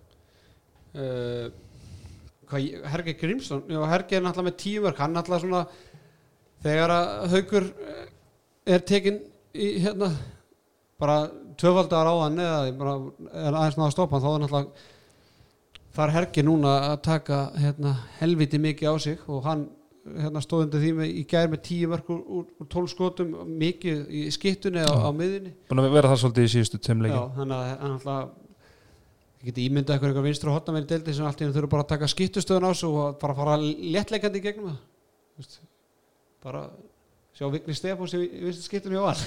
uh, 0.95 1.51
hvað, 2.49 2.85
Herge 2.91 3.13
Grímsson 3.21 3.63
já, 3.69 3.81
Herge 3.87 4.17
er 4.17 4.23
náttúrulega 4.23 4.49
með 4.49 4.57
tíu 4.57 4.83
mörg 4.83 4.97
hann 4.97 5.13
náttúrulega 5.13 5.41
svona 5.41 5.67
þegar 6.65 6.91
að 6.91 7.29
haugur 7.35 7.65
eh, 7.65 8.07
er 8.75 8.79
tekin 8.81 9.21
í 9.55 9.79
hérna 9.85 10.09
bara 10.99 11.29
tvöfaldar 11.61 12.09
á 12.09 12.15
hann 12.25 12.39
eða 12.39 12.59
aðeins 12.65 13.77
náða 13.77 13.87
að 13.87 13.93
stoppa 13.93 14.17
hann 14.17 14.25
þá 14.25 14.31
er 14.33 14.41
náttúrulega 14.47 14.71
þar 15.97 16.15
hergi 16.15 16.45
núna 16.47 16.75
að 16.93 16.97
taka 17.09 17.41
hérna, 17.59 17.95
helviti 18.21 18.61
mikið 18.63 18.91
á 18.91 18.95
sig 19.03 19.23
og 19.27 19.45
hann 19.47 19.69
hérna, 20.17 20.43
stóð 20.45 20.67
undir 20.67 20.83
því 20.83 20.93
með, 20.99 21.15
í 21.21 21.25
gær 21.29 21.49
með 21.53 21.63
tíu 21.69 21.89
mörg 21.93 22.11
úr, 22.13 22.21
úr, 22.39 22.45
úr 22.61 22.69
tólf 22.73 22.93
skotum 22.93 23.33
mikið 23.61 24.05
í 24.09 24.27
skittunni 24.35 24.85
á, 24.85 24.93
á 24.93 25.11
miðunni 25.15 25.55
búin 25.69 25.83
að 25.83 25.97
vera 25.97 26.13
það 26.13 26.23
svolítið 26.25 26.49
í 26.49 26.53
síðustu 26.55 26.99
leikin 26.99 27.35
þannig 27.39 27.57
að 27.59 27.73
hann 27.73 27.97
alltaf 27.97 28.37
ég 29.39 29.51
geti 29.51 29.67
ímyndað 29.69 29.95
eitthvað 29.95 30.11
eitthvað 30.11 30.29
vinstur 30.29 30.51
og 30.51 30.59
hotna 30.59 30.75
með 30.75 30.89
deildi 30.93 31.15
sem 31.15 31.29
allt 31.29 31.41
í 31.41 31.47
hennu 31.47 31.57
þurfa 31.57 31.73
bara 31.75 31.85
að 31.87 31.93
taka 31.93 32.11
skittustöðun 32.11 32.67
á 32.67 32.73
sig 32.75 32.89
og 32.89 33.21
bara 33.23 33.39
fara 33.39 33.55
léttleikandi 33.63 34.41
í 34.41 34.47
gegnum 34.49 34.73
það. 35.39 35.55
Bara 36.43 36.65
sjá 37.39 37.47
Vigni 37.53 37.77
Stefáns 37.79 38.17
í 38.19 38.25
í 38.27 38.43
vinstur 38.49 38.67
skittunni 38.67 38.99
á 38.99 39.07
all 39.13 39.23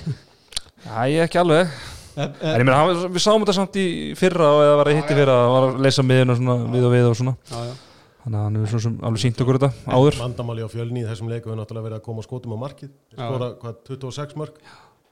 Já, 0.82 1.08
ég 1.08 1.28
ekki 1.30 1.40
alveg 1.40 1.72
en, 2.18 2.34
En 2.42 2.60
ég 2.62 2.66
meina, 2.66 2.78
hann- 2.82 3.14
við 3.14 3.24
sáum 3.24 3.42
þetta 3.46 3.54
samt 3.56 3.76
í 3.80 3.86
fyrra 4.20 4.48
og 4.52 4.62
eða 4.66 4.76
var 4.82 4.90
að 4.92 4.98
hitti 5.00 5.16
fyrra, 5.18 5.38
var 5.54 5.68
að 5.72 5.80
leysa 5.86 6.04
miðun 6.04 6.34
og 6.34 6.38
svona 6.42 6.56
við 6.74 6.86
og 6.88 6.94
við 6.96 7.08
og 7.12 7.16
svona. 7.22 7.36
Já, 7.52 7.60
já. 7.70 7.74
Þannig 8.22 8.38
að 8.38 8.44
hann 8.46 8.56
hefur 8.60 8.70
svona 8.70 8.82
sem 8.86 8.98
alveg 9.08 9.22
sínt 9.24 9.40
okkur 9.42 9.58
þetta 9.58 9.72
áður. 9.98 10.18
Vandamáli 10.22 10.62
á 10.62 10.70
fjölni 10.70 11.02
í 11.02 11.08
þessum 11.10 11.30
leiku 11.32 11.50
hefur 11.50 11.58
náttúrulega 11.62 11.88
verið 11.90 11.98
að 11.98 12.06
koma 12.06 12.22
skotum 12.22 12.54
á 12.54 12.58
markið. 12.62 12.92
Já. 13.18 13.26
skora 13.26 13.48
hvað 13.62 13.76
26 13.88 14.36
mörg 14.38 14.54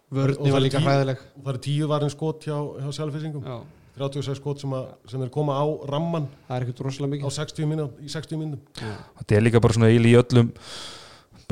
Og 0.10 0.18
vörni 0.18 0.46
það 0.50 0.52
var 0.54 0.62
líka 0.66 0.78
tíu- 0.80 0.86
hræðileg. 0.90 1.18
og 1.38 1.44
það 1.46 1.50
eru 1.54 1.60
10 1.66 1.88
varin 1.90 2.10
skot 2.10 2.42
hjá, 2.46 2.58
hjá 2.82 2.90
sjálfisingum 2.98 3.44
já, 3.46 3.58
36 3.98 4.36
skot 4.40 4.60
sem, 4.62 4.70
að, 4.74 4.86
sem 5.08 5.22
er 5.22 5.30
koma 5.30 5.54
á 5.54 5.66
ramman 5.90 6.28
það 6.50 6.56
er 6.58 6.66
ekkert 6.66 6.80
rosalega 6.86 7.10
á 7.10 7.14
mikið 7.14 7.34
60 7.38 7.66
mínú, 7.70 7.90
í 8.02 8.10
60 8.10 8.38
mínútum. 8.38 8.60
Já. 8.82 8.94
Þetta 9.22 9.36
er 9.38 9.42
líka 9.46 9.62
bara 9.62 9.74
svona 9.74 9.90
eiginlega 9.90 10.14
í 10.14 10.22
öllum 10.24 10.52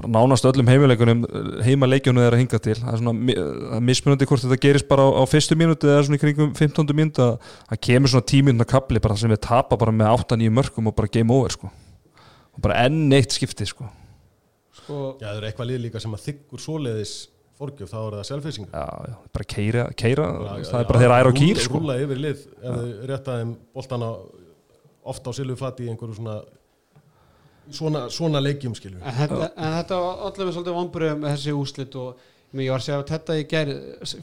nánast 0.06 0.46
öllum 0.46 0.68
heimileikunum 0.70 1.24
heimaleikjunum 1.66 2.22
er 2.22 2.36
að 2.36 2.42
hinga 2.44 2.60
til. 2.62 2.76
Það 2.78 2.92
er 2.94 3.02
svona 3.02 3.38
er 3.78 3.86
mismunandi 3.88 4.28
hvort 4.30 4.44
þetta 4.44 4.60
gerist 4.62 4.90
bara 4.90 5.08
á, 5.08 5.10
á 5.18 5.24
fyrstu 5.30 5.58
mínúti 5.58 5.90
eða 5.90 6.04
svona 6.06 6.20
í 6.20 6.22
kringum 6.22 6.52
15. 6.58 6.94
mínúti 6.98 7.24
að 7.24 7.38
það 7.72 7.82
kemur 7.88 8.14
svona 8.14 8.30
tímínuna 8.34 8.68
kapli 8.70 9.02
bara 9.04 9.18
sem 9.18 9.34
við 9.34 9.42
tapa 9.48 9.80
bara 9.80 9.96
með 9.96 10.12
8-9 10.28 10.54
mörgum 10.60 10.92
og 10.92 10.98
bara 11.00 11.10
game 11.18 11.34
over 11.34 11.56
sko. 11.56 11.72
Og 12.54 12.62
bara 12.62 12.84
enn 12.86 13.10
eitt 13.18 13.34
skipti 13.34 13.66
sko. 13.70 13.90
Sko, 14.78 15.18
Já, 15.18 15.32
það 15.32 15.42
er 15.42 15.50
eitthvað 15.50 15.72
lið 15.72 15.84
líka 15.88 16.04
sem 16.04 16.14
að 16.14 16.28
þykkur 16.28 16.62
svoleiðis 16.62 17.16
forgjöf, 17.58 17.90
þá 17.90 17.98
er 18.00 18.16
það 18.20 18.28
selfisingar 18.30 18.76
já, 18.78 19.08
já, 19.10 19.16
bara 19.34 19.46
keira, 19.50 19.86
keira 19.98 20.26
það 20.62 20.76
er 20.78 20.90
bara 20.92 21.00
þeirra 21.02 21.16
ær 21.18 21.30
á 21.30 21.34
kýr 21.38 21.62
sko. 21.64 21.80
Rúla 21.82 21.96
yfir 22.04 22.20
lið, 22.22 22.44
rétta 23.10 23.38
þeim 23.40 23.56
boltana 23.74 24.12
ofta 25.08 25.34
á 25.34 25.38
silfufati 25.38 25.88
í 25.88 25.92
einhverju 25.92 26.20
svona 26.20 26.38
svona, 27.76 28.06
svona 28.14 28.42
leikjum 28.44 28.76
skilur 28.78 29.02
en, 29.04 29.16
þetta, 29.18 29.52
en 29.56 29.78
þetta 29.80 30.00
var 30.04 30.26
allavega 30.30 30.56
svolítið 30.56 30.78
vonbröðum 30.80 31.24
með 31.24 31.36
þessi 31.36 31.56
úslit 31.58 31.98
og 32.00 32.26
ég 32.58 32.64
ég 32.64 32.72
var 32.74 32.80
að 32.82 32.86
segja 32.88 33.00
að 33.02 33.12
þetta 33.12 33.38
í 33.38 33.48
gær 33.52 33.72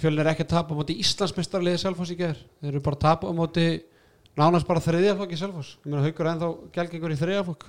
fjölin 0.03 0.25
er 0.25 0.33
ekki 0.33 0.47
að 0.47 0.53
tapa 0.55 0.75
á 0.75 0.79
móti 0.79 0.99
Íslandsmeistarliði 1.05 1.83
Selfoss 1.83 2.15
í 2.15 2.19
gær, 2.19 2.39
þeir 2.61 2.73
eru 2.73 2.85
bara 2.85 2.99
að 2.99 3.05
tapa 3.05 3.31
á 3.31 3.33
móti 3.37 3.67
nánast 4.35 4.67
bara 4.67 4.83
þriðjaflokk 4.83 5.35
í 5.37 5.39
Selfoss. 5.39 5.77
Ég 5.85 5.93
meina 5.93 6.07
haugur 6.09 6.31
ennþá 6.33 6.49
gælgengur 6.75 7.15
í 7.15 7.19
þriðjaflokk 7.21 7.67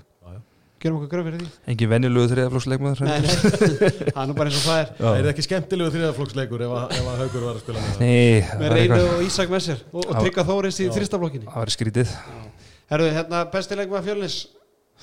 gerum 0.86 0.98
okkur 1.00 1.10
gröf 1.12 1.28
fyrir 1.30 1.40
því. 1.42 1.48
Engin 1.72 1.90
venjulegu 1.90 2.26
nei, 2.36 3.22
það 4.14 4.20
er 4.22 4.28
nú 4.30 4.36
bara 4.38 4.52
eins 4.52 4.58
og 4.60 4.66
það 4.66 4.80
er. 4.80 4.90
Það 5.00 5.20
er 5.20 5.30
ekki 5.32 5.46
skemmtilegu 5.46 5.94
þriðaflokksleikur 5.96 6.64
ef, 6.66 6.74
að- 6.80 6.96
ef 7.00 7.08
að 7.10 7.22
haugur 7.24 7.46
var 7.48 7.56
að 7.56 7.64
spila 7.64 7.80
með 7.82 7.96
það. 7.96 8.60
Með 8.62 8.76
Reynu 8.76 9.00
og 9.06 9.24
Ísak 9.26 9.54
með 9.54 9.64
sér 9.66 9.80
og, 9.88 10.02
og 10.04 10.12
Já. 10.12 10.20
tryggja 10.20 10.46
Þóris 10.50 10.82
í 10.84 10.90
þristaflokkinni 10.94 11.48
það 11.50 11.64
var 11.64 11.74
skrítið. 11.74 12.14
Herðu, 12.92 13.08
hérna 13.16 13.42
bestileik 13.56 13.90
með 13.96 14.06
fjölnis 14.10 14.38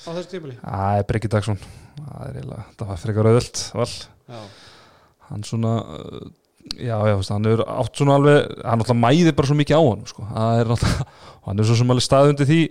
á 0.03 0.09
þessu 0.11 0.29
tímuli 0.31 0.59
Það 0.59 0.99
er 0.99 1.07
Breki 1.09 1.31
Dagsson. 1.31 1.59
Það 1.97 2.21
er 2.27 2.37
eiginlega, 2.39 2.67
það 2.77 2.93
var 2.93 3.01
frekar 3.03 3.29
auðvöld 3.31 3.65
hann 5.29 5.43
svona 5.47 5.73
uh, 5.81 6.23
já, 6.75 6.95
já, 7.09 7.15
hann 7.29 7.49
er 7.49 7.63
átt 7.63 7.99
svona 7.99 8.17
alveg 8.19 8.55
hann 8.63 8.81
náttúrulega 8.81 9.01
mæði 9.03 9.35
bara 9.37 9.49
svo 9.49 9.57
mikið 9.59 9.79
á 9.79 9.83
hann 9.83 10.07
sko. 10.09 10.25
er 10.29 10.73
og 10.73 10.87
hann 11.47 11.59
er 11.59 11.67
svo 11.67 11.77
sem 11.79 11.93
alveg 11.93 12.05
staðundi 12.05 12.47
því 12.49 12.61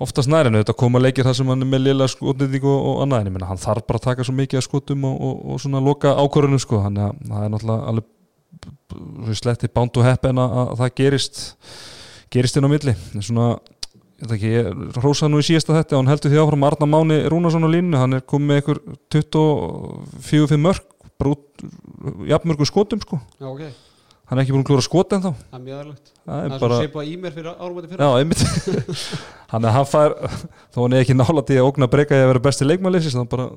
oftast 0.00 0.32
nærinu, 0.32 0.62
þetta 0.62 0.76
koma 0.80 1.00
leikir 1.02 1.26
það 1.28 1.36
sem 1.40 1.52
hann 1.52 1.64
er 1.64 1.68
með 1.68 1.84
lilla 1.84 2.08
skotnýting 2.08 2.64
og, 2.64 2.78
og 2.90 3.02
annað, 3.04 3.20
en 3.20 3.30
ég 3.30 3.34
meina 3.36 3.50
hann 3.50 3.60
þarf 3.60 3.86
bara 3.88 4.00
að 4.00 4.06
taka 4.08 4.26
svo 4.26 4.34
mikið 4.38 4.62
af 4.62 4.66
skotum 4.66 5.04
og, 5.04 5.18
og, 5.20 5.42
og 5.52 5.60
svona 5.60 5.82
loka 5.84 6.14
ákvörðunum 6.16 6.62
sko, 6.62 6.80
hann 6.86 6.96
er, 6.96 7.18
er 7.28 7.52
náttúrulega 7.52 7.92
alveg 7.92 9.36
sletti 9.36 9.68
bánd 9.70 10.00
og 10.00 10.06
hepp 10.08 10.24
en 10.30 10.40
að, 10.40 10.56
að 10.62 10.78
það 10.80 10.94
gerist 11.02 11.42
gerist 12.30 12.56
inn 12.56 12.66
á 12.66 12.70
milli. 12.70 12.94
En 13.14 13.24
svona 13.24 13.50
rósaði 14.20 15.32
nú 15.32 15.40
í 15.40 15.46
síðasta 15.46 15.76
þetta 15.78 15.98
hann 15.98 16.10
heldur 16.10 16.32
því 16.32 16.40
áfram 16.42 16.66
Arna 16.68 16.88
Máni 16.88 17.20
Rúnarsson 17.30 17.64
á 17.64 17.70
línu 17.72 18.00
hann 18.00 18.18
er 18.18 18.24
komið 18.28 18.50
með 18.50 18.60
ykkur 18.62 18.80
24-5 19.16 20.60
mörg 20.60 20.82
bara 21.20 21.34
út 21.36 21.64
jafnmörgu 22.28 22.66
skotum 22.68 23.00
sko. 23.04 23.20
Já 23.40 23.48
ok, 23.50 23.64
hann 24.30 24.38
er 24.38 24.44
ekki 24.44 24.54
búin 24.54 24.64
að 24.64 24.68
klúra 24.70 24.84
skot 24.84 25.16
en 25.16 25.24
þá 25.24 25.30
það 25.32 25.70
er 25.74 25.88
það 25.90 26.44
er 26.44 26.54
bara, 26.54 26.60
svo 26.60 26.84
seipa 26.84 27.04
í 27.04 27.16
mér 27.20 27.34
fyrir 27.36 27.56
árumæti 27.56 27.90
fyrir 27.90 28.04
já, 28.04 28.10
einmitt. 28.20 28.44
Hann 29.50 29.66
er 29.66 29.80
fær, 29.90 30.14
þó 30.70 30.84
hann 30.84 30.94
er 30.94 31.02
ekki 31.02 31.16
nála 31.18 31.42
til 31.42 31.58
að 31.58 31.66
ógna 31.66 31.88
breyka 31.90 32.14
í 32.14 32.22
að 32.22 32.28
vera 32.30 32.42
besti 32.44 32.68
leikmæliðsins 32.68 33.16
þannig 33.16 33.32
bara 33.32 33.48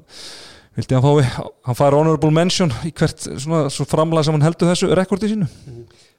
vildi 0.73 0.97
hann 0.97 1.05
fái 1.05 1.43
hann 1.67 1.77
fær 1.77 1.97
honorable 1.99 2.33
mention 2.33 2.73
í 2.87 2.91
hvert 2.97 3.21
svona, 3.21 3.67
svo 3.69 3.85
framlega 3.85 4.25
sem 4.25 4.33
hann 4.33 4.47
heldur 4.47 4.71
þessu 4.71 4.89
rekordi 4.97 5.29
sínu 5.29 5.49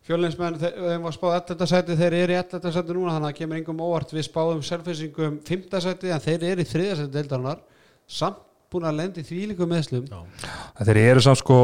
Fjölinsmenn, 0.05 0.59
þeim 0.61 1.07
var 1.07 1.15
spáð 1.17 1.37
11. 1.39 1.69
sæti, 1.71 1.95
þeir 1.97 2.17
eru 2.19 2.35
í 2.35 2.37
11. 2.37 2.73
sæti 2.75 2.97
núna 2.97 3.15
þannig 3.15 3.23
að 3.25 3.31
það 3.31 3.39
kemur 3.39 3.61
engum 3.61 3.79
óvart 3.87 4.11
við 4.13 4.27
spáðum 4.27 4.61
selfisingum 4.67 5.39
5. 5.49 5.79
sæti 5.81 6.13
en 6.13 6.25
þeir 6.25 6.45
eru 6.51 6.65
í 6.65 6.69
3. 6.69 6.91
sæti 6.99 7.15
deildarinnar 7.15 7.63
samt 8.05 8.43
búin 8.75 8.89
að 8.89 8.99
lendi 8.99 9.25
þvílíku 9.25 9.69
meðslum 9.71 10.05
Já. 10.11 10.21
þeir 10.83 11.01
eru 11.01 11.25
samt 11.25 11.41
sko 11.41 11.59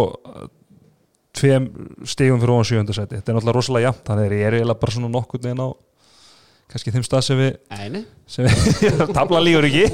tveim 1.37 1.69
stigum 2.09 2.41
fyrir 2.41 2.55
ofan 2.55 2.69
sjöndasæti 2.71 3.19
þetta 3.19 3.33
er 3.33 3.39
náttúrulega 3.39 3.57
rosalega 3.59 3.89
jafnt 3.89 4.09
þannig 4.09 4.25
að 4.25 4.33
þeir 4.35 4.47
eru 4.47 4.61
eiginlega 4.61 4.83
bara 4.83 4.97
svona 4.97 5.13
nokkur 5.15 5.43
neginn 5.45 5.65
á 5.65 5.69
kannski 6.71 6.95
þeim 6.95 7.07
stað 7.07 7.27
sem 7.27 7.41
við, 7.41 7.99
sem 8.31 8.47
við 8.47 9.03
tabla 9.17 9.43
lígur 9.43 9.67
ekki 9.69 9.85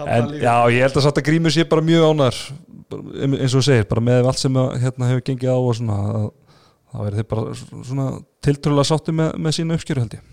en 0.00 0.34
já, 0.40 0.54
ég 0.74 0.84
held 0.84 0.98
að 0.98 1.06
satt 1.06 1.20
að 1.20 1.26
grímur 1.28 1.54
sé 1.54 1.66
bara 1.70 1.84
mjög 1.86 2.06
ánar 2.10 2.38
eins 2.90 3.54
og 3.54 3.60
þú 3.60 3.64
segir, 3.68 3.86
bara 3.90 4.02
með 4.02 4.26
allt 4.26 4.40
sem 4.40 4.56
að, 4.58 4.72
hérna, 4.82 5.10
hefur 5.12 5.26
gengið 5.28 5.52
á 5.54 5.58
og 5.58 5.74
svona 5.78 5.98
að, 6.10 6.24
það 6.90 7.06
verður 7.06 7.20
þeir 7.20 7.30
bara 7.30 7.54
svona 7.60 8.08
tiltrúlega 8.44 8.90
sátti 8.90 9.14
með, 9.14 9.32
með 9.38 9.56
sína 9.56 9.78
uppskjöru 9.78 10.04
held 10.04 10.18
ég. 10.18 10.28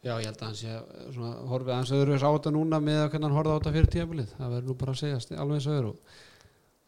Já, 0.00 0.14
ég 0.16 0.30
held 0.30 0.40
að 0.40 0.46
hann 0.46 0.56
sé 0.56 0.74
svona, 1.12 1.30
horfið 1.50 1.74
aðeins 1.74 1.94
öðru 1.98 2.16
á 2.16 2.30
þetta 2.32 2.52
núna 2.56 2.80
með 2.80 3.02
að 3.02 3.08
hvernig 3.12 3.28
hann 3.28 3.36
horfði 3.36 3.52
á 3.52 3.56
þetta 3.58 3.72
fyrir 3.76 3.94
tíðabilið 3.94 4.34
það 4.38 4.52
verður 4.54 4.68
nú 4.70 4.76
bara 4.80 4.94
að 4.94 5.00
segjast 5.02 5.32
alveg 5.36 5.58
eins 5.58 5.68
og 5.68 5.74
öðru. 5.76 5.90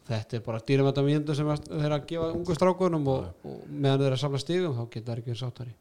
Og 0.02 0.08
þetta 0.08 0.38
er 0.38 0.44
bara 0.46 0.62
dýrum 0.66 0.88
þetta 0.88 1.04
mínundu 1.06 1.34
sem 1.36 1.50
þeir 1.68 1.94
að 1.94 2.06
gefa 2.10 2.30
ungu 2.34 2.56
strákunum 2.56 3.10
og, 3.12 3.26
og 3.46 3.58
meðan 3.68 4.00
þeir 4.00 4.06
eru 4.08 4.16
að 4.16 4.22
samla 4.24 4.40
stígum 4.42 4.78
þá 4.78 4.82
geta 4.94 5.10
það 5.10 5.20
ekki 5.20 5.30
verið 5.30 5.42
sáttari 5.42 5.74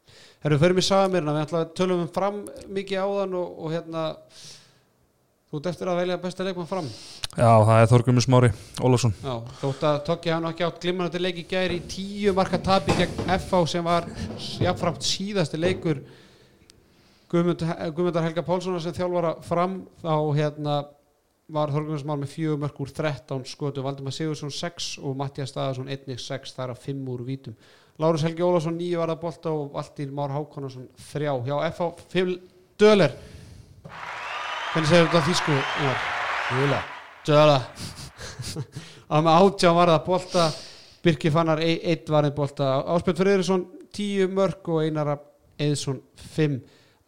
Herru, 0.44 0.74
mig 0.76 0.86
sagði 0.86 1.14
mér 1.14 1.26
við 1.26 1.40
ætlaðum 1.40 1.64
að 1.64 1.72
tölum 1.80 2.02
um 2.04 2.12
fram 2.14 2.38
mikið 2.76 3.02
áðan 3.02 3.34
og, 3.40 3.56
og 3.58 3.74
hérna 3.74 4.04
þú 5.52 5.58
ert 5.60 5.66
eftir 5.68 5.88
að 5.92 5.98
velja 6.00 6.14
besta 6.16 6.44
leikmann 6.46 6.68
fram. 6.68 6.86
Já, 7.36 7.50
það 7.68 7.74
er 7.76 7.88
Þorgumur 7.90 8.24
Smári 8.24 8.48
Ólafsson. 8.80 9.12
Já, 9.20 9.34
þótt 9.60 9.82
að 9.84 9.96
Tokki 10.06 10.30
hann 10.32 10.46
ekki 10.48 10.64
átt 10.64 10.78
glimrandi 10.80 11.20
leik 11.20 11.40
í 11.42 11.44
gæri 11.50 11.76
í 11.76 11.82
tíu 11.92 12.32
marka 12.32 12.56
tapi 12.56 12.96
gegn 12.96 13.20
FH 13.36 13.60
sem 13.68 13.84
var 13.84 14.08
jáfnframt 14.64 15.04
síðasti 15.04 15.60
leikur 15.60 16.00
Guðmund, 17.32 17.64
Guðmundar 17.92 18.24
Helga 18.24 18.44
Pálssonar 18.44 18.80
sem 18.84 18.96
þjálfara 18.96 19.34
fram. 19.44 19.76
Þá 20.00 20.16
hérna 20.38 20.78
var 21.52 21.72
Þorgunarsmál 21.74 22.16
með 22.22 22.32
fjögur 22.32 22.62
mörg 22.62 22.80
úr 22.80 22.94
13 22.96 23.44
skotu 23.48 23.84
Valdimar 23.84 24.16
Sigursson 24.16 24.52
6 24.52 24.88
og 25.04 25.18
Mattias 25.20 25.52
Staðarsson 25.52 25.92
1 25.92 26.16
6 26.16 26.56
þar 26.56 26.72
að 26.72 26.82
5 26.88 27.12
úr 27.12 27.26
vítum. 27.28 27.56
Lárus 28.00 28.24
Helgi 28.24 28.44
Ólafsson 28.44 28.80
9 28.80 29.00
var 29.02 29.12
að 29.12 29.20
bolta 29.26 29.52
og 29.52 29.76
Valtýr 29.76 30.16
Már 30.16 30.32
Hákonarsson 30.32 30.88
3 31.12 31.36
hjá 31.44 31.56
FH 31.68 32.08
Phil 32.08 32.38
Döler 32.80 33.16
hvernig 34.72 34.88
segir 34.90 35.06
þetta 35.06 35.20
á 35.22 35.26
þýsku? 35.28 35.56
Einar? 35.80 36.04
Júla. 36.52 36.82
Döla 37.26 37.58
að 39.12 39.26
með 39.26 39.34
átján 39.38 39.76
var 39.76 39.92
það 39.92 40.04
bolta 40.06 40.46
Birki 41.02 41.30
Fannar 41.34 41.60
1 41.62 42.10
var 42.12 42.26
einn 42.28 42.34
bolta 42.36 42.68
Áspjöld 42.94 43.18
Friðursson 43.20 43.64
10 43.94 44.30
mörg 44.34 44.70
og 44.72 44.82
Einar 44.86 45.12
Eðsson 45.62 46.00
5 46.36 46.56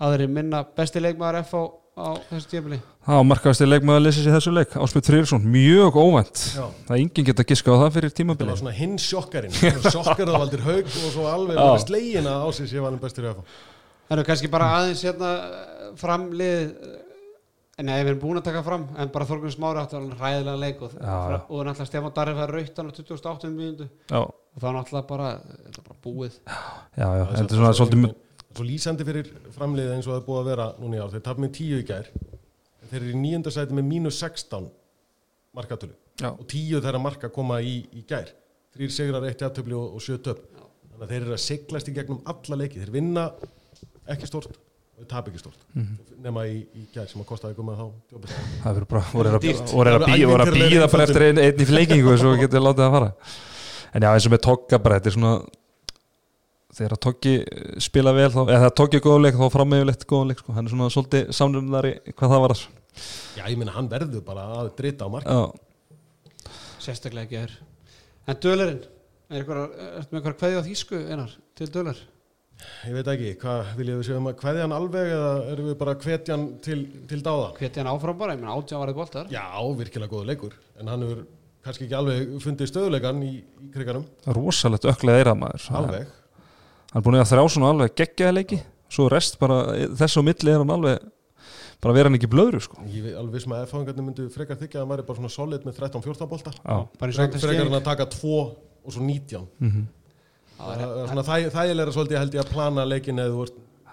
aðri 0.05 0.29
minna 0.31 0.65
besti 0.77 1.03
leikmaður 1.03 1.41
FH 1.45 1.63
á 1.95 2.09
þessu 2.31 2.51
tímili 2.51 2.81
Það 3.05 3.19
var 3.21 3.27
markaðasti 3.31 3.69
leikmaður 3.69 4.01
að 4.01 4.07
lesa 4.09 4.25
sér 4.25 4.35
þessu 4.37 4.53
leik 4.55 4.73
Áspjöld 4.83 5.09
Frýrsson, 5.11 5.45
mjög 5.55 5.99
óvænt 6.01 6.43
Já. 6.57 6.65
Það 6.89 6.95
er 6.97 7.03
enginn 7.05 7.29
geta 7.29 7.47
giska 7.51 7.75
á 7.75 7.77
það 7.85 7.95
fyrir 7.99 8.11
Það 8.13 8.19
tímabili 8.21 8.51
var 8.51 8.61
svona 8.63 8.75
hinn 8.79 8.97
sjokkarinn 9.03 9.55
Sjokkarað 9.85 10.39
valdir 10.43 10.65
haug 10.67 10.91
og 10.91 11.09
svo 11.15 11.27
alveg 11.31 11.59
Já. 11.59 11.63
bara 11.63 11.85
slegin 11.85 12.29
að 12.31 12.47
ásins 12.49 12.75
ég 12.75 12.85
var 12.85 12.91
hann 12.95 13.01
að 13.31 13.39
fá 13.39 13.45
Það 14.05 14.17
eru 14.19 14.27
kannski 14.29 14.51
bara 14.53 14.71
aðeins 14.79 15.05
hérna 15.07 15.31
framlið 16.01 16.75
Nei, 17.83 17.97
við 18.05 18.13
erum 18.13 18.21
búin 18.23 18.39
að 18.39 18.45
taka 18.47 18.61
fram 18.63 18.85
en 19.03 19.09
bara 19.11 19.27
Þorgun 19.27 19.51
Smári 19.51 19.81
átti 19.81 19.97
alveg 19.99 20.21
ræðilega 20.21 20.61
leik 20.63 20.83
og, 20.87 20.93
Já, 20.95 21.15
og 21.43 21.65
náttúrulega 21.67 21.87
Stefán 21.89 22.13
Darri 22.15 22.35
fær 22.39 22.53
rautan 22.55 22.91
á 22.91 22.93
28. 22.95 23.51
mínútu. 23.51 23.89
Já, 24.13 24.21
og 24.23 24.61
það 24.61 24.69
er 24.69 24.77
náttúrulega 24.79 25.09
bara, 25.09 25.31
bara 25.81 25.97
búið. 26.05 26.37
Já, 26.95 27.09
já 27.19 27.25
Þetta 27.33 27.49
er 27.49 27.59
svona 27.59 27.73
svolítið 27.81 28.15
Svo 28.55 28.63
lýsandi 28.69 29.03
fyrir 29.03 29.33
framlið 29.57 29.89
eins 29.97 30.07
og 30.07 30.13
það 30.13 30.21
er 30.21 30.27
búið 30.29 30.41
að 30.41 30.49
vera 30.53 30.67
núna 30.79 30.95
í 30.95 31.01
ár. 31.03 31.11
Þeir 31.11 31.23
tapum 31.27 31.43
með 31.43 31.57
10 31.57 31.81
í 31.81 31.87
gær. 31.89 32.11
Þeir 32.85 33.01
eru 33.01 33.09
í 33.11 33.23
nýjönda 33.25 33.53
sæti 33.57 33.75
með 33.75 33.89
mínus 33.89 34.21
16 34.23 34.69
markatölu. 35.59 35.97
Já. 36.23 36.29
og 36.31 36.45
10 36.47 36.85
þeirra 36.85 37.01
marka 37.03 37.33
koma 37.35 37.59
í, 37.59 37.81
í 37.91 38.05
gær. 38.07 38.31
Þrýr 38.77 38.93
sigrar, 38.95 39.27
eitt 39.27 39.43
jafntöfli 39.43 39.75
og, 39.75 39.97
og 39.99 40.05
sjö 40.05 40.21
töp. 40.23 40.45
Þannig 40.93 41.03
að 41.03 41.11
þeir 41.11 41.25
eru 41.25 41.35
að 41.35 41.43
siglast 41.43 41.91
í 41.91 41.97
gegnum 41.97 42.23
alla 42.31 42.61
leiki. 42.61 42.79
Þeir 42.85 42.95
vinna 42.95 43.27
ekki 44.15 44.31
stort 44.31 44.55
við 45.01 45.09
tap 45.11 45.29
ekki 45.29 45.39
stort 45.43 45.59
Mhm. 45.75 45.97
nema 46.23 46.45
í, 46.47 46.61
í 46.75 46.87
gær 46.95 47.09
sem 47.11 47.21
að 47.23 47.27
kostaði 47.33 47.57
gumma 47.59 47.75
þá 47.77 47.87
djópið. 48.13 48.37
það 48.63 48.75
verður 48.75 48.89
bara 48.89 49.05
voru 49.13 49.29
að, 49.29 49.41
Það 49.41 50.47
er 50.47 50.55
býða 50.55 50.91
bara 50.93 51.05
eftir 51.09 51.23
einn 51.29 51.39
ein 51.39 51.61
í 51.61 51.67
fleikingu 51.67 52.17
svo 52.19 52.37
getur 52.39 52.61
látið 52.65 52.87
að 52.87 52.95
fara. 52.99 53.13
En 53.95 54.03
já 54.03 54.11
eins 54.15 54.27
og 54.27 54.33
með 54.33 54.43
Togga 54.43 54.79
bara 54.83 54.99
þetta 55.01 55.07
er 55.07 55.17
svona 55.19 55.35
þegar 56.75 56.95
að 56.97 57.03
Toggi 57.07 57.35
eh, 57.43 57.75
spila 57.79 58.13
vel 58.17 58.31
þá, 58.31 58.41
eða 58.49 58.61
þegar 58.65 58.75
Toggi 58.81 58.97
er 58.99 59.05
góðleik 59.05 59.37
þá 59.39 59.45
frammeðulegt 59.55 60.07
góðleik 60.11 60.39
sko. 60.43 60.53
hann 60.57 60.67
er 60.67 60.73
svona 60.75 60.89
svolítið 60.91 61.29
samnumðari 61.39 61.93
hvað 62.15 62.33
það 62.35 62.43
var 62.45 62.55
já 63.37 63.45
ég 63.51 63.59
minna 63.59 63.73
hann 63.77 63.89
verður 63.91 64.25
bara 64.27 64.47
að 64.63 64.73
drita 64.79 65.07
á 65.07 65.09
mark 65.11 65.27
já, 65.27 65.53
sérstaklega 66.83 67.27
ekki 67.29 67.39
er 67.45 67.55
en 68.29 68.41
dölerinn, 68.43 68.83
er 69.31 69.39
eitthvað, 69.43 69.63
ertu 70.01 70.11
með 70.11 70.21
eitthvað 70.21 70.39
kveði 70.43 70.59
á 70.59 70.63
þýsku 70.69 71.01
einar 71.11 71.31
til 71.59 71.71
döler 71.75 72.03
ég 72.89 72.97
veit 72.97 73.09
ekki, 73.15 73.31
hvað 73.41 73.71
viljum 73.79 74.01
við 74.01 74.09
segjum 74.09 74.29
að 74.31 74.37
kveðja 74.41 74.65
hann 74.65 74.75
alveg 74.77 75.13
eða 75.15 75.31
erum 75.53 75.71
við 75.71 75.79
bara 75.81 75.95
hvetja 76.01 76.37
hann 76.37 76.45
til, 76.65 76.81
til 77.11 77.21
dáða? 77.25 77.49
Hveti 77.59 77.81
hann 77.83 77.91
áfram 77.93 78.19
bara, 78.21 78.37
ég 78.37 78.43
menn 78.43 78.53
átján 78.53 78.83
varðið 78.83 79.01
boltar. 79.01 79.33
Já, 79.33 79.47
virkilega 79.79 80.13
góða 80.13 80.29
leikur 80.31 80.55
en 80.81 80.93
hann 80.93 81.07
hefur 81.07 81.25
kannski 81.65 81.87
ekki 81.87 81.97
alveg 81.99 82.37
fundið 82.45 82.71
stöðuleikan 82.71 83.25
í, 83.25 83.33
í 83.41 83.73
kriganum, 83.73 84.05
rosalegt 84.37 84.87
öklega 84.91 85.23
eira 85.23 85.35
maður. 85.39 85.67
Hann 85.71 85.81
alveg. 85.81 86.15
Er 86.95 87.05
búin 87.05 87.19
að 87.19 87.31
þrjá 87.33 87.45
svona 87.57 87.73
alveg 87.75 87.97
geggjaði 87.99 88.37
leiki. 88.39 88.61
Svo 88.95 89.09
rest 89.11 89.41
bara, 89.41 89.59
þess 89.99 90.21
á 90.21 90.23
milli 90.23 90.53
er 90.53 90.61
hann 90.63 90.75
alveg 90.77 91.11
bara 91.83 91.97
vera 91.97 92.09
hann 92.09 92.17
ekki 92.17 92.31
blöðru 92.31 92.61
sko. 92.65 92.79
ég 92.89 93.03
veit 93.09 93.17
alveg 93.19 93.43
sem 93.43 93.53
að 93.53 93.65
F-fáingarnir 93.67 94.07
myndu 94.07 94.29
frekar 94.33 94.57
þykja 94.61 94.79
að 94.79 94.85
hann 94.85 94.93
væri 94.95 95.07
bara 95.09 95.19
svona 95.19 95.33
solid 95.35 95.67
með 95.67 95.81
13-14 95.83 96.31
bolta. 96.31 96.53
Já, 96.55 96.77
bara 97.01 97.09
eins 97.11 97.19
Það 100.59 101.39
er 101.39 101.55
þægilega 101.55 101.95
svolítið 101.95 102.21
held 102.21 102.37
ég 102.37 102.45
að 102.45 102.53
plana 102.55 102.85
leikin 102.89 103.23
eða 103.23 103.33
þú 103.35 103.47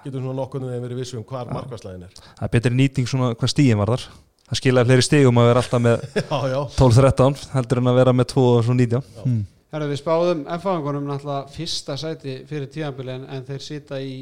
getur 0.04 0.24
svona 0.24 0.38
nokkurnu 0.40 0.70
þegar 0.72 0.84
verið 0.86 1.02
vissu 1.02 1.18
um 1.20 1.26
hvar 1.30 1.50
markværslæðin 1.54 2.06
er. 2.08 2.20
það 2.20 2.46
er 2.48 2.52
betri 2.56 2.74
nýting 2.78 3.10
svona 3.10 3.32
hvað 3.38 3.54
stíðin 3.54 3.82
var 3.82 3.94
þar 3.94 4.06
það 4.48 4.60
skilaði 4.60 4.90
fleiri 4.90 5.06
stígum 5.06 5.42
að 5.42 5.50
vera 5.50 5.64
alltaf 5.64 5.84
með 5.86 6.06
Já, 6.22 6.38
já. 6.52 6.60
12-13 6.78 7.42
heldur 7.56 7.82
en 7.82 7.92
að 7.92 8.00
vera 8.02 8.14
með 8.18 8.30
2 8.34 8.46
og 8.50 8.62
svo 8.68 8.78
19 8.78 9.02
mm. 9.26 9.42
Herra, 9.72 9.88
við 9.88 10.02
spáðum 10.02 10.42
F-fáingunum 10.58 11.06
náttúrulega 11.08 11.54
fyrsta 11.54 11.96
sæti 12.00 12.40
fyrir 12.50 12.72
tíðanbili 12.74 13.14
en, 13.14 13.28
en 13.32 13.46
þeir 13.48 13.64
sita 13.64 14.02
í 14.04 14.16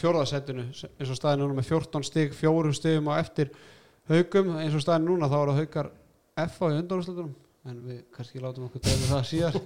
fjórðasætinu 0.00 0.64
eins 0.72 1.12
og 1.12 1.18
staðin 1.18 1.44
núna 1.44 1.58
með 1.60 1.68
14 1.68 2.08
stig, 2.08 2.32
fjórum 2.34 2.74
stigum 2.74 3.12
á 3.12 3.20
eftir 3.20 3.52
haugum, 4.10 4.56
eins 4.58 4.74
og 4.74 4.82
staðin 4.82 5.06
núna 5.06 5.28
þá 5.30 5.38
eru 5.44 5.58
haukar 5.60 5.92
F 6.42 6.58
á 6.64 6.66
í 6.72 6.78
undanúrslutunum 6.80 7.34
en 7.68 7.82
við 7.86 8.00
kannski 8.16 8.42
látum 8.42 8.66
okkur 8.66 8.82
tegja 8.82 9.10
það 9.12 9.28
síðar 9.28 9.60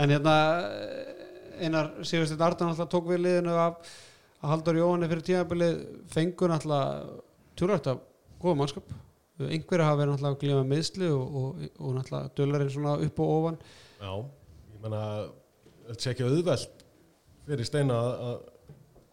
en 0.00 0.12
hérna 0.12 0.36
einar 1.62 1.92
Sigursteinn 2.06 2.42
Ardan 2.42 2.72
alltaf 2.72 2.90
tók 2.92 3.10
við 3.10 3.24
liðinu 3.26 3.54
af 3.60 3.92
Haldur 4.42 4.78
Jóhanni 4.80 5.08
fyrir 5.10 5.26
tíðanbili 5.26 5.70
fengur 6.10 6.54
alltaf 6.54 7.10
tjúrætt 7.58 7.90
af 7.92 8.00
góða 8.42 8.58
mannskap. 8.58 8.94
Einhverja 9.42 9.88
hafa 9.88 10.00
verið 10.02 10.24
að 10.28 10.38
glíma 10.40 10.62
meðsli 10.66 11.08
og, 11.10 11.36
og, 11.40 11.62
og 11.78 11.94
náttúrulega 11.96 12.32
dölarinn 12.38 12.72
svona 12.72 12.96
upp 13.02 13.20
og 13.22 13.32
ofan. 13.36 13.58
Já, 14.02 14.12
ég 14.74 14.82
menna, 14.84 15.02
þetta 15.88 16.04
sé 16.04 16.12
ekki 16.12 16.26
auðvelt 16.28 16.84
fyrir 17.46 17.68
Steina 17.68 17.98
að 18.30 18.36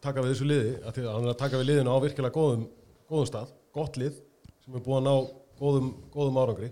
taka 0.04 0.24
við 0.24 0.34
þessu 0.34 0.50
liði, 0.50 0.74
að 0.84 1.00
hann 1.08 1.26
er 1.26 1.34
að 1.34 1.40
taka 1.42 1.62
við 1.62 1.70
liðinu 1.72 1.96
á 1.96 1.98
virkilega 2.04 2.36
góðum, 2.36 2.68
góðum 3.10 3.30
stað, 3.30 3.54
gott 3.76 3.98
lið 4.00 4.20
sem 4.64 4.78
er 4.78 4.86
búið 4.86 5.00
að 5.00 5.08
ná 5.08 5.14
góðum, 5.60 5.90
góðum 6.14 6.40
árangri 6.44 6.70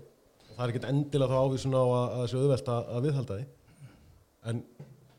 það 0.58 0.64
er 0.64 0.72
ekkert 0.72 0.88
endilega 0.90 1.30
þá 1.30 1.46
ávísun 1.46 1.76
á 1.78 1.82
að, 1.84 1.92
að 2.02 2.20
þessu 2.24 2.38
auðvelt 2.42 2.70
að, 2.74 2.88
að 2.90 3.04
viðhalda 3.06 3.36
því. 3.38 3.44
En 4.50 4.62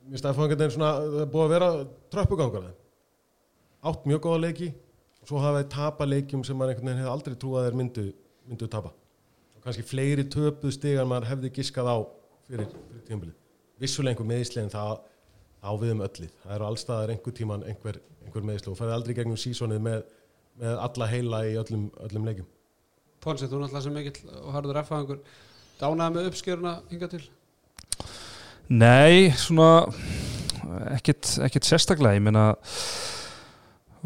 mér 0.10 0.22
stæði 0.22 0.36
fangandi 0.36 0.66
er 0.66 0.74
svona, 0.76 0.90
það 1.00 1.22
er 1.24 1.30
búið 1.32 1.46
að 1.46 1.54
vera 1.54 1.70
þeim. 2.68 2.80
Átt 3.90 4.10
mjög 4.10 4.24
góða 4.26 4.42
leiki 4.44 4.68
og 5.22 5.30
svo 5.30 5.40
hafa 5.40 5.62
þeir 5.62 5.70
tapa 5.72 6.08
leikjum 6.10 6.44
sem 6.44 6.60
maður 6.60 6.74
einhvern 6.74 6.90
veginn 6.90 7.00
hefði 7.00 7.14
aldrei 7.14 7.38
trúið 7.40 7.62
að 7.62 7.70
þeir 7.70 7.80
myndu, 7.80 8.06
myndu 8.52 8.70
tapa. 8.74 8.92
Og 9.56 9.64
kannski 9.64 9.88
fleiri 9.88 10.28
töpuð 10.28 10.76
stigar 10.76 11.08
maður 11.08 11.30
hefði 11.32 11.54
giskað 11.56 11.88
á 11.88 11.98
fyrir, 12.50 12.68
fyrir 12.90 13.08
tímabilið. 13.08 13.40
Vissulega 13.80 14.18
einhver 14.18 14.28
meðislegin 14.34 14.76
það 14.76 14.94
á 15.64 15.72
við 15.80 15.96
um 15.96 16.04
öllið. 16.04 16.38
Það 16.44 16.56
eru 16.58 16.68
allstaðar 16.74 17.16
einhver 17.16 17.40
tíman 17.40 17.68
einhver, 17.68 18.04
einhver 18.26 18.48
meðisleg 18.52 18.74
og 18.74 18.80
færði 18.82 18.98
aldrei 18.98 19.16
gegnum 19.22 19.40
sísonið 19.40 19.84
með, 19.88 20.08
með 20.60 20.82
alla 20.88 21.12
heila 21.14 21.44
í 21.48 21.56
öllum, 21.64 21.88
öllum 22.04 22.28
leikjum. 22.28 22.50
Tónsett, 23.20 23.52
þú 23.52 23.60
náttúrulega 23.60 23.84
sem 23.84 23.96
mikill 23.96 24.34
og 24.40 24.54
harður 24.56 24.82
F-fáingur 24.84 25.22
dánaði 25.80 26.16
með 26.16 26.28
uppskjöruna 26.30 26.74
hinga 26.92 27.10
til? 27.12 27.22
Nei, 28.70 29.32
svona 29.36 29.72
ekkit, 30.94 31.34
ekkit 31.48 31.68
sérstaklega. 31.68 32.16
Ég 32.20 32.24
meina 32.24 32.46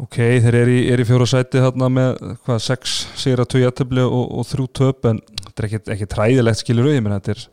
ok, 0.02 0.18
þeir 0.18 0.58
eru 0.62 0.74
í, 0.74 0.82
er 0.90 1.02
í 1.02 1.06
fjóra 1.06 1.28
sæti 1.30 1.62
þarna 1.62 1.90
með 1.92 2.12
hvað, 2.46 2.60
sex 2.64 2.96
sigra 3.20 3.46
tvö 3.46 3.62
jættabli 3.62 4.02
og, 4.02 4.24
og 4.40 4.48
þrjú 4.50 4.68
töp 4.80 5.08
en 5.10 5.20
þetta 5.44 5.54
er 5.54 5.68
ekkit, 5.68 5.92
ekkit 5.94 6.16
ræðilegt 6.18 6.62
skilur 6.64 6.90
ég 6.90 7.04
meina 7.04 7.20
þetta 7.20 7.36
er, 7.36 7.44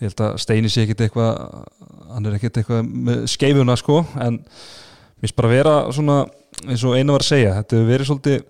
ég 0.00 0.06
held 0.06 0.24
að 0.26 0.38
Steini 0.44 0.70
sé 0.70 0.84
ekkit 0.86 1.04
eitthvað 1.08 1.64
hann 2.10 2.28
er 2.28 2.38
ekkit 2.38 2.60
eitthvað 2.62 2.94
með 3.08 3.24
skeifuna 3.34 3.76
sko, 3.78 4.04
en 4.22 4.38
mér 4.38 5.26
finnst 5.26 5.38
bara 5.40 5.50
vera 5.50 5.74
svona, 5.94 6.22
eins 6.68 6.86
og 6.86 6.94
einu 6.94 7.16
var 7.16 7.26
að 7.26 7.32
segja 7.32 7.56
þetta 7.58 7.78
hefur 7.80 7.90
verið 7.90 8.10
svolítið 8.12 8.40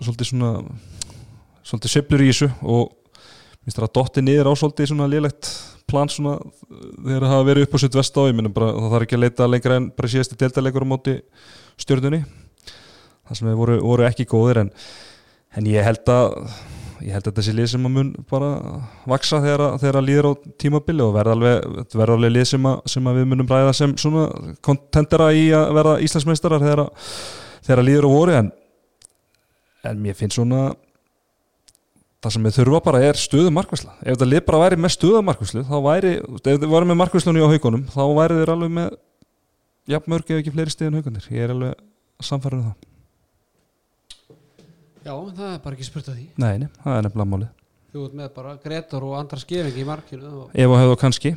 svolítið 0.00 0.30
svona 0.32 0.52
svolítið 1.70 1.94
söflur 1.96 2.24
í 2.24 2.30
þessu 2.32 2.48
og 2.62 2.90
mér 2.90 3.68
finnst 3.68 3.78
það 3.80 3.86
að 3.88 3.94
dotti 4.00 4.24
niður 4.26 4.50
á 4.50 4.52
svolítið 4.60 4.90
svona 4.92 5.08
lélegt 5.12 5.50
plan 5.90 6.10
svona 6.10 6.36
þegar 6.38 7.24
það 7.26 7.32
hafa 7.34 7.46
verið 7.50 7.66
upp 7.66 7.74
á 7.74 7.78
sitt 7.82 7.96
vest 7.98 8.18
á 8.18 8.22
ég 8.30 8.36
minna 8.38 8.52
bara 8.54 8.72
það 8.76 8.92
þarf 8.94 9.06
ekki 9.06 9.16
að 9.18 9.24
leita 9.24 9.48
lengra 9.50 9.78
en 9.80 9.88
bara 9.96 10.10
síðasti 10.12 10.38
deltalegur 10.40 10.86
á 10.86 10.92
móti 10.92 11.14
stjörnunni. 11.80 12.20
Það 13.26 13.38
sem 13.38 13.48
við 13.50 13.56
voru, 13.58 13.78
voru 13.82 14.04
ekki 14.06 14.26
góðir 14.30 14.60
en, 14.64 14.70
en 15.58 15.66
ég 15.70 15.84
held 15.86 16.10
að 16.14 16.36
ég 17.00 17.14
held 17.16 17.28
að 17.30 17.36
þessi 17.40 17.52
lið 17.56 17.68
sem 17.72 17.86
að 17.88 17.92
mun 17.94 18.08
bara 18.28 18.48
vaksa 19.08 19.38
þegar, 19.40 19.62
að- 19.70 19.76
þegar 19.80 19.98
að 20.00 20.06
líður 20.10 20.26
á 20.28 20.32
tímabili 20.60 21.00
og 21.06 21.14
verða 21.14 21.32
alveg, 21.36 21.68
verða 21.96 22.16
alveg 22.18 22.32
lið 22.34 22.48
sem 22.50 22.66
að, 22.68 22.80
sem 22.92 23.06
að 23.08 23.20
við 23.20 23.28
munum 23.30 23.48
ræða 23.48 23.70
sem 23.78 23.94
svona 24.02 24.24
kontendera 24.66 25.30
í 25.32 25.46
að 25.56 25.70
verða 25.78 25.94
Íslandsmeistarar 26.04 26.60
þegar, 26.66 26.82
að- 26.84 27.08
þegar 27.64 27.82
að 27.82 27.88
líður 27.88 28.06
á 28.06 28.10
voru 28.14 28.36
en, 28.42 28.50
en 29.90 30.02
mér 30.04 30.18
finnst 30.18 30.36
svona 30.36 30.62
það 32.20 32.34
sem 32.34 32.48
við 32.48 32.56
þurfa 32.58 32.80
bara 32.84 33.02
er 33.04 33.20
stöðu 33.20 33.52
markvæsla 33.56 33.94
ef 34.00 34.14
þetta 34.14 34.28
lið 34.28 34.42
bara 34.48 34.62
væri 34.64 34.80
með 34.80 34.94
stöðu 34.96 35.22
markvæslu 35.24 35.62
þá 35.68 35.76
væri, 35.86 36.16
ef 36.20 36.42
þið 36.44 36.66
varum 36.72 36.92
með 36.92 37.00
markvæslunni 37.00 37.44
á 37.44 37.52
haugunum 37.52 37.86
þá 37.92 38.02
væri 38.18 38.40
þeir 38.40 38.52
alveg 38.54 38.74
með 38.76 38.98
jafn 39.90 40.12
mörg 40.12 40.30
ef 40.34 40.42
ekki 40.42 40.54
fleiri 40.54 40.74
stöðun 40.74 41.00
haugunir 41.00 41.30
ég 41.32 41.46
er 41.46 41.54
alveg 41.54 41.86
samfærið 42.24 42.60
um 42.60 42.68
það. 42.70 42.86
Já, 45.00 45.14
það 45.16 45.46
er 45.48 45.60
bara 45.64 45.76
ekki 45.76 45.86
spurt 45.88 46.10
að 46.10 46.18
því. 46.18 46.26
Nei, 46.42 46.52
nei, 46.60 46.68
það 46.84 46.96
er 46.96 47.06
nefnilega 47.06 47.30
málið. 47.32 47.52
Þú 47.90 48.02
ert 48.06 48.16
með 48.18 48.32
bara 48.36 48.56
Gretar 48.62 49.06
og 49.06 49.14
Andra 49.18 49.40
Skefing 49.40 49.78
í 49.80 49.86
markinu 49.88 50.32
og, 50.42 50.50
ef 50.52 50.72
og 50.74 50.78
hefðu 50.78 50.98
kannski, 51.00 51.32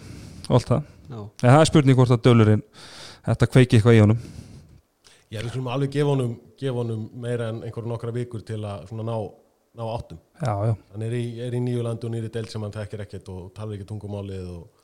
allt 0.50 0.70
það. 0.70 0.90
Já. 1.04 1.20
en 1.20 1.52
það 1.52 1.60
er 1.60 1.70
spurning 1.70 1.98
hvort 2.00 2.14
að 2.16 2.22
dölurinn 2.26 2.62
þetta 3.28 3.48
kveiki 3.54 3.78
eitthvað 3.78 3.98
í 3.98 4.02
honum. 4.04 4.20
Ég 5.34 5.40
er 5.40 5.58
alveg 5.74 5.96
gefa 5.96 6.12
honum, 6.12 6.36
gefa 6.60 6.76
honum 6.78 7.08
meira 7.24 7.50
en 7.54 7.64
einhverjum 7.64 7.94
nokkra 7.94 8.14
vikur 8.14 8.44
til 8.46 8.60
að 8.62 8.92
ná, 9.00 9.16
ná 9.74 9.84
áttum. 9.90 10.20
já, 10.42 10.54
já, 10.68 10.74
Hann 10.94 11.06
er 11.08 11.14
í, 11.18 11.24
er 11.42 11.56
í 11.58 11.62
nýju 11.64 11.84
landi 11.86 12.06
og 12.08 12.14
nýri 12.14 12.30
deild 12.34 12.52
sem 12.52 12.62
hann 12.62 12.74
þekkir 12.76 13.06
ekkert 13.06 13.30
og 13.34 13.54
talar 13.58 13.78
ekki 13.78 13.88
tungumálið 13.90 14.50
og, 14.54 14.84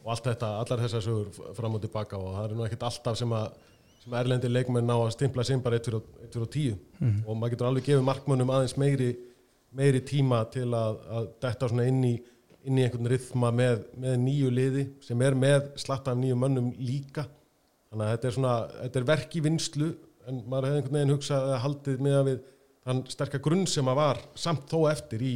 og 0.00 0.12
allt 0.14 0.30
þetta, 0.30 0.52
allar 0.62 0.84
þessar 0.84 1.04
sögur 1.04 1.54
fram 1.58 1.76
og 1.76 1.82
tilbaka 1.84 2.16
og 2.16 2.30
það 2.38 2.46
er 2.46 2.54
nú 2.56 2.64
ekkert 2.66 2.86
alltaf 2.88 3.18
sem 3.20 3.34
að 3.36 3.50
sem 4.00 4.14
erlendi 4.16 4.48
leikmenn 4.48 4.86
ná 4.88 4.94
að 4.96 5.10
stimpla 5.12 5.44
sinn 5.44 5.60
bara 5.60 5.76
1 5.76 5.90
fyrir 6.32 6.46
10 6.54 6.78
og 7.26 7.36
maður 7.36 7.52
getur 7.52 7.68
alveg 7.68 7.84
gefið 7.90 8.06
markmönnum 8.06 8.52
aðeins 8.54 8.76
meiri, 8.80 9.10
meiri 9.76 10.00
tíma 10.08 10.38
til 10.54 10.70
að, 10.72 11.02
að 11.18 11.26
detta 11.44 11.68
svona 11.68 11.84
inn 11.90 12.00
í, 12.08 12.14
inn 12.64 12.78
í 12.80 12.86
einhvern 12.86 13.10
rithma 13.12 13.50
með, 13.52 13.82
með 14.00 14.16
nýju 14.22 14.54
liði 14.56 14.86
sem 15.04 15.20
er 15.26 15.36
með 15.36 15.68
slatta 15.84 16.14
af 16.14 16.20
nýju 16.22 16.38
mönnum 16.40 16.72
líka. 16.80 17.26
Þannig 17.90 18.06
að 18.06 18.14
þetta 18.14 18.30
er 18.30 18.36
svona, 18.38 18.54
þetta 18.86 19.00
er 19.02 19.06
verk 19.12 19.36
í 19.36 19.44
vinslu 19.44 19.90
en 20.30 20.40
maður 20.48 20.70
hefði 20.70 20.80
einhvern 20.80 20.96
veginn 20.96 21.14
hugsað 21.18 21.52
að 21.52 21.62
haldið 21.66 22.02
með 22.06 22.16
að 22.22 22.26
við 22.30 22.40
þann 22.90 23.04
sterka 23.10 23.40
grunn 23.42 23.66
sem 23.70 23.88
að 23.90 24.00
var 24.00 24.20
samt 24.38 24.66
þó 24.70 24.84
eftir 24.90 25.22
í, 25.22 25.34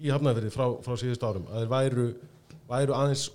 í 0.00 0.12
hafnafyrði 0.12 0.52
frá, 0.54 0.66
frá 0.84 0.96
síðust 0.98 1.24
árum 1.26 1.46
að 1.50 1.62
þeir 1.62 1.72
væru, 1.74 2.06
væru 2.70 2.96
aðeins 2.96 3.28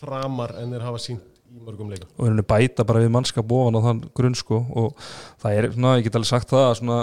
framar 0.00 0.54
en 0.60 0.74
þeir 0.74 0.86
hafa 0.86 1.02
sínt 1.02 1.30
í 1.54 1.60
mörgum 1.62 1.90
leikum 1.92 2.08
og 2.16 2.30
henni 2.30 2.46
bæta 2.46 2.86
bara 2.86 3.02
við 3.02 3.12
mannskap 3.14 3.52
ofan 3.58 3.78
á 3.78 3.86
þann 3.88 4.00
grunn 4.16 4.38
sko 4.38 4.62
og 4.74 5.04
það 5.42 5.58
er 5.58 5.68
svona, 5.74 5.98
ég 5.98 6.08
get 6.08 6.18
alveg 6.18 6.30
sagt 6.30 6.50
það 6.54 6.66
að 6.70 6.80
svona 6.80 6.98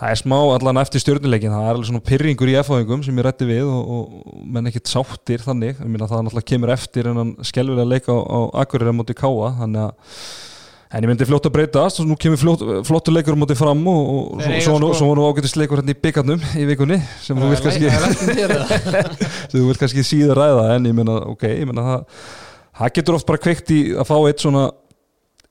það 0.00 0.12
er 0.14 0.20
smá 0.20 0.36
allan 0.40 0.80
eftir 0.80 1.02
stjórnuleikin 1.04 1.54
það 1.54 1.66
er 1.66 1.74
alveg 1.74 1.88
svona 1.90 2.04
pyrringur 2.08 2.50
í 2.50 2.56
F-fáingum 2.62 3.02
sem 3.04 3.18
ég 3.20 3.26
rætti 3.26 3.48
við 3.48 3.68
og, 3.68 3.90
og 3.96 4.44
menn 4.48 4.70
ekkit 4.70 4.92
sáttir 4.92 5.44
þannig, 5.44 5.80
ég 5.80 5.90
meina 5.90 6.08
það 6.08 6.24
náttúrulega 6.26 6.50
kemur 6.52 6.72
eftir 6.72 7.10
en 7.10 7.20
hann 7.20 7.34
skelvilega 7.44 7.88
leika 7.88 8.16
á, 8.16 8.20
á 8.20 8.38
Akureyri 8.64 8.94
á 8.94 8.96
móti 8.96 9.16
Káa, 9.16 9.52
þannig 9.60 9.90
að 9.90 10.22
en 10.90 11.04
ég 11.04 11.10
myndi 11.10 11.26
fljótt 11.28 11.46
að 11.46 11.54
breytast 11.54 12.00
og 12.02 12.08
nú 12.10 12.16
kemur 12.18 12.40
flott, 12.40 12.62
flottur 12.88 13.14
leikur 13.14 13.36
á 13.36 13.40
móti 13.40 13.54
fram 13.58 13.80
og, 13.86 14.00
og 14.10 14.42
svo, 14.42 14.56
svo, 14.64 14.76
sko- 14.80 14.92
svo 14.98 15.08
var 15.12 15.20
nú 15.20 15.26
ágætist 15.30 15.58
leikur 15.60 15.78
hérna 15.82 15.94
í 15.94 16.00
byggarnum 16.02 16.40
í 16.58 16.64
vikunni 16.72 16.98
sem 17.22 17.38
þú 17.38 17.50
vilt 17.52 17.62
kannski 17.62 17.86
sem 19.50 19.56
þú 19.60 19.66
vilt 19.68 19.80
kannski 19.82 20.02
síður 20.06 20.38
ræða 20.40 20.64
en 20.76 20.88
ég 20.90 20.96
meina, 20.98 21.14
ok, 21.30 21.44
ég 21.52 21.66
meina 21.70 21.84
það 21.86 22.00
það 22.80 22.94
getur 22.98 23.18
oft 23.20 23.28
bara 23.28 23.42
kveikt 23.44 23.70
í 23.76 23.80
að 24.00 24.08
fá 24.08 24.16
eitt 24.30 24.42
svona 24.44 24.64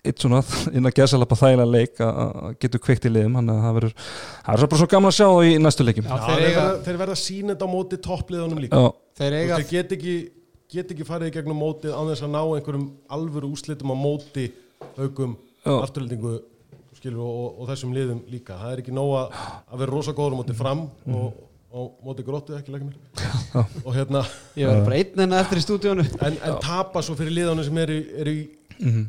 eitt 0.10 0.24
svona 0.24 0.40
inn 0.76 0.88
að 0.88 0.96
gæsa 1.00 1.20
lappa 1.20 1.36
þægilega 1.40 1.72
leik 1.76 2.00
að 2.04 2.56
getur 2.64 2.82
kveikt 2.84 3.08
í 3.08 3.12
liðum 3.14 3.36
þannig 3.40 3.56
að 3.56 3.64
það 3.68 3.78
verður 3.80 3.94
það 4.00 4.54
er 4.54 4.60
svo 4.64 4.70
bara 4.74 4.82
svo 4.84 4.90
gaman 4.96 5.12
að 5.12 5.18
sjá 5.20 5.28
það 5.28 5.48
í 5.50 5.58
næstu 5.66 5.88
leikim 5.88 6.08
Já, 6.08 6.16
þeir 6.26 6.40
eiga- 6.40 6.50
verða, 6.60 6.78
þeir 6.88 7.00
verða 7.04 7.18
sínend 7.24 7.64
á 7.64 7.68
móti 7.70 8.00
toppliðunum 8.10 8.62
líka. 8.64 8.80
Já, 8.80 8.92
þeir 9.20 9.34
eiga 9.40 9.60
þeir 9.60 9.70
get 9.74 9.96
ekki, 10.00 10.16
get 10.76 10.94
ekki 10.96 11.08
farið 11.08 11.32
mótið 14.80 15.00
haugum, 15.00 15.36
afturlendingu 15.66 16.40
og, 16.40 17.28
og, 17.28 17.60
og 17.62 17.70
þessum 17.70 17.94
liðum 17.96 18.24
líka. 18.32 18.58
Það 18.60 18.74
er 18.74 18.82
ekki 18.84 18.96
nóg 18.96 19.14
að, 19.20 19.38
vera 19.82 19.92
rosa 19.94 20.16
góður 20.16 20.36
á 20.36 20.40
móti 20.40 20.56
fram 20.58 20.86
og, 21.16 21.42
og 21.72 21.90
móti 22.06 22.26
gróttu 22.28 22.56
ekki 22.58 22.74
leggja 22.74 22.90
mér. 22.90 23.66
Og 23.86 23.94
hérna 23.96 24.24
ég 24.60 24.68
verður 24.68 24.86
bara 24.88 25.00
einn 25.00 25.26
enna 25.26 25.42
eftir 25.44 25.62
í 25.62 25.66
stúdíónu 25.66 26.06
en, 26.20 26.40
en 26.40 26.58
tapa 26.64 27.04
svo 27.06 27.16
fyrir 27.20 27.36
liðanum 27.36 27.68
sem 27.68 27.82
eru, 27.84 28.00
eru 28.24 28.36
í 28.36 28.44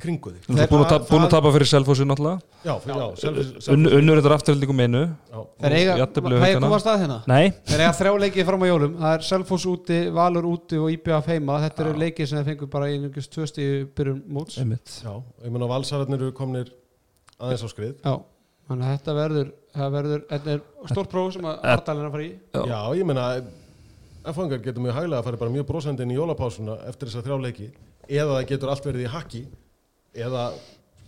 kringu 0.03 0.33
því 0.35 0.41
þú 0.47 0.57
er 0.65 0.71
búin 0.71 0.83
að 0.85 1.25
að 1.25 1.31
tapa 1.31 1.51
fyrir 1.55 1.69
Selfossi 1.71 2.07
náttúrulega? 2.09 2.41
Já, 2.67 2.73
fyrir, 2.83 2.97
já, 2.99 3.07
sjálf, 3.23 3.69
Un, 3.71 3.87
unnur 4.01 4.19
þetta 4.21 4.33
afturhaldingum 4.37 4.83
einu 4.83 5.03
já, 5.05 5.43
þeir 5.63 5.77
eiga, 5.77 5.95
jafntefli 6.01 6.33
við 6.35 6.41
hvað 6.41 6.51
ég 6.51 6.57
Haukana. 6.57 6.67
koma 6.67 6.79
að 6.79 6.83
stað 6.85 6.99
hérna? 7.05 7.19
Nei, 7.31 7.53
þeir 7.71 7.85
eiga 7.85 7.93
þrjá 8.01 8.13
leikið 8.25 8.49
fram 8.51 8.65
á 8.65 8.67
jólum. 8.71 8.97
Það 9.05 9.15
er 9.15 9.27
Selfoss 9.29 9.69
úti, 9.71 10.01
Valur 10.19 10.49
úti 10.51 10.81
og 10.81 10.91
IBF 10.97 11.31
heima. 11.31 11.61
Þetta 11.67 11.87
eru 11.87 11.95
leikið 12.03 12.31
sem 12.33 12.41
þeir 12.41 12.49
fengur 12.51 12.73
bara 12.75 12.91
einungist 12.91 13.33
tvö 13.37 13.47
stíu 13.47 13.79
byrjun 13.95 14.21
móts. 14.27 14.59
Já, 14.59 14.65
einmitt. 14.65 14.97
Já, 15.05 15.15
ég 15.47 15.55
meina 15.55 15.71
valsararnir 15.71 16.21
eru 16.27 16.35
komnir 16.37 16.75
aðeins 17.39 17.63
á 17.63 17.69
skrið. 17.71 17.95
Þannig 18.71 18.87
að 18.87 18.93
þetta 18.99 19.15
verður 19.21 19.49
það 19.75 19.95
verður, 19.95 20.23
þetta 20.31 20.53
er 20.57 20.61
stórt 20.91 21.11
próf 21.11 21.33
sem 21.35 21.47
að 21.47 21.65
Ardal 21.73 21.97
er 22.01 22.07
að 22.09 22.15
fara 22.17 22.27
í. 22.27 22.31
Já. 22.55 22.63
Já, 22.71 22.81
ég 22.99 23.07
meina 23.07 23.25
F-fangar 24.31 24.61
getur 24.61 24.85
mjög 24.85 24.99
hæglega 24.99 25.23
að 25.23 25.29
fara 25.31 25.41
bara 25.41 25.55
mjög 25.55 25.67
brosandi 25.71 26.05
inn 26.05 26.13
í 26.13 26.19
jólapásuna 26.19 26.75
eftir 26.91 27.09
þess 27.09 27.21
að 27.23 27.29
þrjá 27.29 27.39
leiki 27.47 27.69
eða 28.11 28.37
það 28.39 28.49
getur 28.51 28.73
allt 28.75 28.89
verið 28.91 29.07
í 29.07 29.11
hakki 29.15 29.43
eða, 30.27 30.45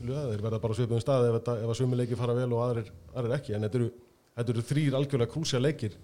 þeir 0.02 0.42
verða 0.46 0.60
bara 0.62 0.74
á 0.74 0.78
svipum 0.78 1.02
stað 1.02 1.28
ef, 1.28 1.36
þetta- 1.40 1.58
ef 1.64 1.72
að 1.74 1.78
sumi 1.80 1.98
leiki 2.00 2.18
fara 2.18 2.34
vel 2.38 2.48
og 2.54 2.62
aðrir, 2.68 2.88
aðrir 3.14 3.36
ekki. 3.38 3.54
En 3.58 3.66
þetta 3.66 3.80
eru, 3.80 3.90
þetta 4.38 4.54
eru 4.54 4.64
þrýr 4.70 4.96
algjörlega 5.00 5.32
krúsja 5.34 5.60
leikir 5.62 5.96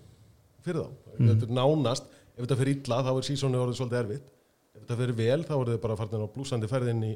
fyrir 0.67 0.83
þá. 0.83 0.91
Þetta 1.23 1.47
er 1.49 1.55
nánast, 1.61 2.11
ef 2.37 2.43
þetta 2.45 2.59
fyrir 2.63 2.77
illa 2.83 3.01
þá 3.07 3.13
er 3.17 3.29
sísónu 3.31 3.63
orðið 3.63 3.79
svolítið 3.81 4.01
erfitt. 4.03 4.29
Ef 4.75 4.83
þetta 4.85 4.99
fyrir 5.03 5.19
vel 5.23 5.41
þá 5.49 5.55
er 5.61 5.71
þið 5.73 5.81
bara 5.87 5.97
farin 6.03 6.27
á 6.27 6.35
blúsandi 6.35 6.69
ferðin 6.71 7.07
í 7.09 7.15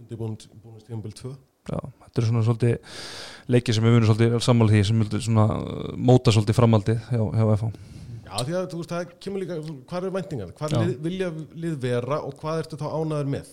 undirbúinustíðumbil 0.00 1.12
2 1.22 1.34
Já, 1.64 1.78
þetta 1.80 2.20
er 2.20 2.26
svona 2.28 2.42
svolítið 2.44 2.74
leiki 3.54 3.72
sem 3.72 3.84
við 3.86 3.94
munum 3.94 4.08
svolítið 4.10 4.34
sammála 4.44 4.72
því 4.74 4.80
sem 4.84 5.38
móta 6.04 6.32
svolítið 6.34 6.58
framaldið 6.58 6.98
hjá, 7.08 7.22
hjá 7.24 7.44
FH 7.54 7.70
því 8.42 8.54
að 8.58 8.68
þú 8.72 8.80
veist, 8.80 8.92
það 8.92 9.14
kemur 9.24 9.42
líka, 9.42 9.56
hvað 9.90 9.98
eru 10.06 10.14
væntingar? 10.14 10.52
Hvað 10.58 10.74
Já. 10.74 10.78
lið, 10.80 10.94
vilja 11.06 11.30
lið 11.64 11.74
vera 11.84 12.20
og 12.26 12.36
hvað 12.40 12.62
ertu 12.64 12.78
þá 12.80 12.86
ánaður 12.90 13.32
með? 13.34 13.50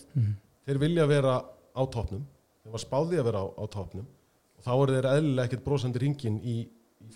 Þeir 0.66 0.80
vilja 0.82 1.08
vera 1.10 1.34
á 1.42 1.82
topnum, 1.92 2.24
þeir 2.62 2.76
var 2.76 2.82
spáði 2.82 3.20
að 3.20 3.28
vera 3.30 3.42
á, 3.42 3.46
á 3.52 3.64
topnum 3.72 4.06
og 4.06 4.64
þá 4.66 4.72
eru 4.74 4.96
þeir 4.96 5.10
eðlilega 5.12 5.50
ekkert 5.50 5.64
brosandi 5.66 6.02
ringin 6.02 6.40
í, 6.40 6.56
í 7.02 7.10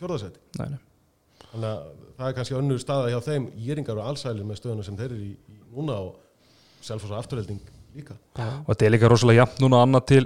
nei. 0.72 0.78
Þannig 1.46 1.68
að 1.70 1.82
það 2.16 2.28
er 2.28 2.36
kannski 2.38 2.56
önnur 2.58 2.80
staða 2.82 3.10
hjá 3.12 3.20
þeim, 3.24 3.50
Íringar 3.60 4.00
og 4.00 4.10
allsælir 4.10 4.46
með 4.48 4.60
stöðuna 4.60 4.86
sem 4.86 4.96
þeir 4.98 5.10
eru 5.12 5.20
í, 5.22 5.34
í 5.52 5.58
núna 5.72 5.98
og 6.06 6.16
selfos 6.84 7.12
og 7.12 7.20
afturhelding 7.20 7.60
líka. 7.96 8.16
og 8.36 8.72
þetta 8.72 8.86
er 8.86 8.94
líka 8.94 9.10
rosalega 9.10 9.44
jafn 9.44 9.62
núna 9.64 9.82
annað 9.84 10.06
til 10.10 10.24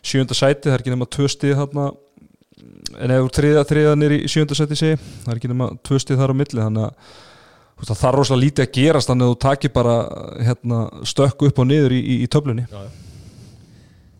sjönda 0.00 0.36
sæti, 0.36 0.68
það 0.68 0.74
er 0.74 0.82
ekki 0.84 0.94
nema 0.94 1.08
tvö 1.12 1.28
stið 1.30 1.56
þarna 1.60 1.86
en 3.00 3.14
ef 3.16 3.28
þriða, 3.36 3.66
þriða 3.68 3.96
nýr 3.98 4.16
í 4.16 4.22
sjönda 4.30 4.56
sæti 4.58 4.78
segi, 4.78 5.00
það 5.24 5.34
er 5.34 5.40
ekki 5.40 5.52
nema 5.52 5.68
tvö 5.86 6.00
stið 6.02 6.22
þar 6.22 6.34
á 6.34 6.40
milli 6.40 6.64
þannig 6.64 6.88
að 6.88 7.86
það 7.88 8.00
þarf 8.02 8.18
rosalega 8.18 8.44
lítið 8.44 8.66
að 8.66 8.74
gerast 8.76 9.10
þannig 9.10 9.26
að 9.26 9.30
þú 9.30 9.38
takir 9.46 9.72
bara 9.72 9.94
hérna, 10.48 10.80
stökku 11.08 11.48
upp 11.48 11.62
og 11.62 11.70
niður 11.70 11.94
í, 11.96 12.00
í, 12.00 12.16
í 12.24 12.28
töflunni. 12.28 12.66
Já, 12.68 12.82
já. 12.84 13.10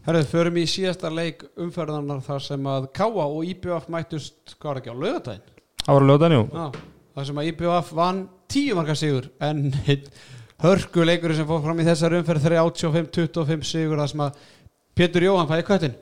Herðu, 0.07 0.23
förum 0.31 0.57
í 0.57 0.65
síðasta 0.71 1.11
leik 1.13 1.43
umferðanar 1.61 2.23
þar 2.25 2.41
sem 2.43 2.69
að 2.73 2.87
Káa 2.97 3.27
og 3.27 3.43
IBF 3.47 3.91
mættust, 3.93 4.55
hvað 4.57 4.71
var 4.71 4.81
ekki 4.81 4.91
á 4.91 4.97
lögadaginn 4.97 5.45
það 5.85 5.93
var 5.93 6.05
að 6.05 6.11
lögða 6.11 6.31
njú 6.33 6.41
Já, 6.49 6.65
þar 7.19 7.29
sem 7.29 7.41
að 7.43 7.51
IBF 7.51 7.91
vann 7.99 8.23
tíu 8.51 8.79
marka 8.79 8.97
sigur 8.99 9.29
en 9.45 9.61
hörku 10.65 11.05
leikurinn 11.05 11.39
sem 11.39 11.49
fór 11.49 11.61
fram 11.67 11.83
í 11.83 11.87
þessar 11.87 12.17
umferð 12.17 12.49
35-25 12.49 13.69
sigur 13.69 14.01
þar 14.01 14.13
sem 14.15 14.25
að 14.25 14.41
Pétur 14.97 15.29
Jóhann 15.29 15.51
fæði 15.53 15.67
köttin 15.69 15.99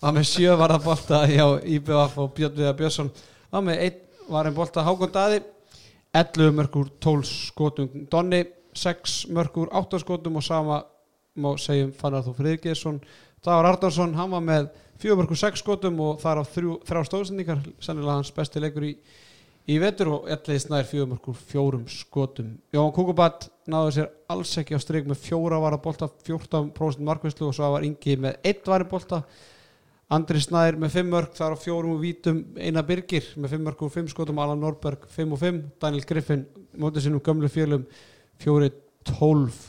Það 0.00 0.14
með 0.16 0.28
sjö 0.30 0.52
var 0.56 0.72
það 0.72 0.86
bolta 0.86 1.24
hjá 1.28 1.46
IBF 1.76 2.14
og 2.22 2.30
Björn 2.36 2.54
Viðar 2.56 2.76
Björnsson. 2.78 3.10
Það 3.50 3.66
með 3.66 3.82
einn 3.86 3.98
var 4.30 4.46
einn 4.48 4.56
bolta 4.56 4.84
Hákon 4.86 5.12
Daði 5.12 5.40
11 6.16 6.54
mörgur 6.56 6.88
12 7.02 7.26
skotum 7.28 8.06
Donni 8.10 8.44
6 8.78 9.16
mörgur 9.34 9.70
8 9.76 10.00
skotum 10.02 10.38
og 10.38 10.46
sama 10.46 10.84
má 11.38 11.50
segjum 11.58 11.90
Fannar 11.98 12.24
Þú 12.26 12.36
Friðgjesson 12.38 13.00
Dagur 13.44 13.70
Arnarsson, 13.70 14.14
hann 14.14 14.30
var 14.30 14.42
með 14.44 14.70
4 15.00 15.16
mörgur 15.16 15.38
6 15.38 15.62
skotum 15.62 16.00
og 16.04 16.18
þar 16.20 16.42
á 16.42 16.44
þrjá 16.44 17.04
stóðsendingar 17.08 17.62
sennilega 17.80 18.18
hans 18.18 18.32
besti 18.36 18.60
leikur 18.60 18.84
í, 18.84 18.90
í 19.64 19.78
vetur 19.80 20.10
og 20.12 20.26
elliði 20.28 20.64
snær 20.66 20.84
4 20.84 21.06
mörgur 21.08 21.38
4 21.52 21.80
skotum. 21.94 22.50
Jón 22.74 22.92
Kukubat 22.92 23.48
náði 23.70 23.94
sér 23.96 24.10
alls 24.30 24.52
ekki 24.60 24.76
á 24.76 24.80
strik 24.82 25.08
með 25.08 25.22
fjóra 25.24 25.60
var 25.62 25.78
að 25.78 25.86
bolta 25.86 26.10
14% 26.26 27.06
markvæslu 27.08 27.48
og 27.48 27.56
svo 27.56 27.72
var 27.72 27.86
Ingi 27.86 28.18
með 28.20 28.36
1 28.52 28.68
var 28.68 28.84
að 28.84 28.92
bolta 28.92 29.22
Andri 30.10 30.40
Snær 30.42 30.78
með 30.80 30.96
5 30.98 31.10
mörg, 31.12 31.34
þar 31.38 31.54
á 31.54 31.62
fjórum 31.62 31.94
og 31.94 32.00
vítum 32.02 32.40
Einar 32.58 32.86
Birgir 32.88 33.28
með 33.38 33.54
5 33.54 33.66
mörg 33.66 33.84
og 33.86 33.92
5 33.94 34.08
skotum 34.10 34.40
Alan 34.42 34.58
Norberg 34.58 35.04
5 35.12 35.36
og 35.36 35.42
5, 35.42 35.60
Daniel 35.82 36.06
Griffin 36.08 36.46
mótið 36.74 37.06
sínum 37.06 37.22
gömlu 37.22 37.50
fjölum 37.52 37.84
4-12 38.42 39.60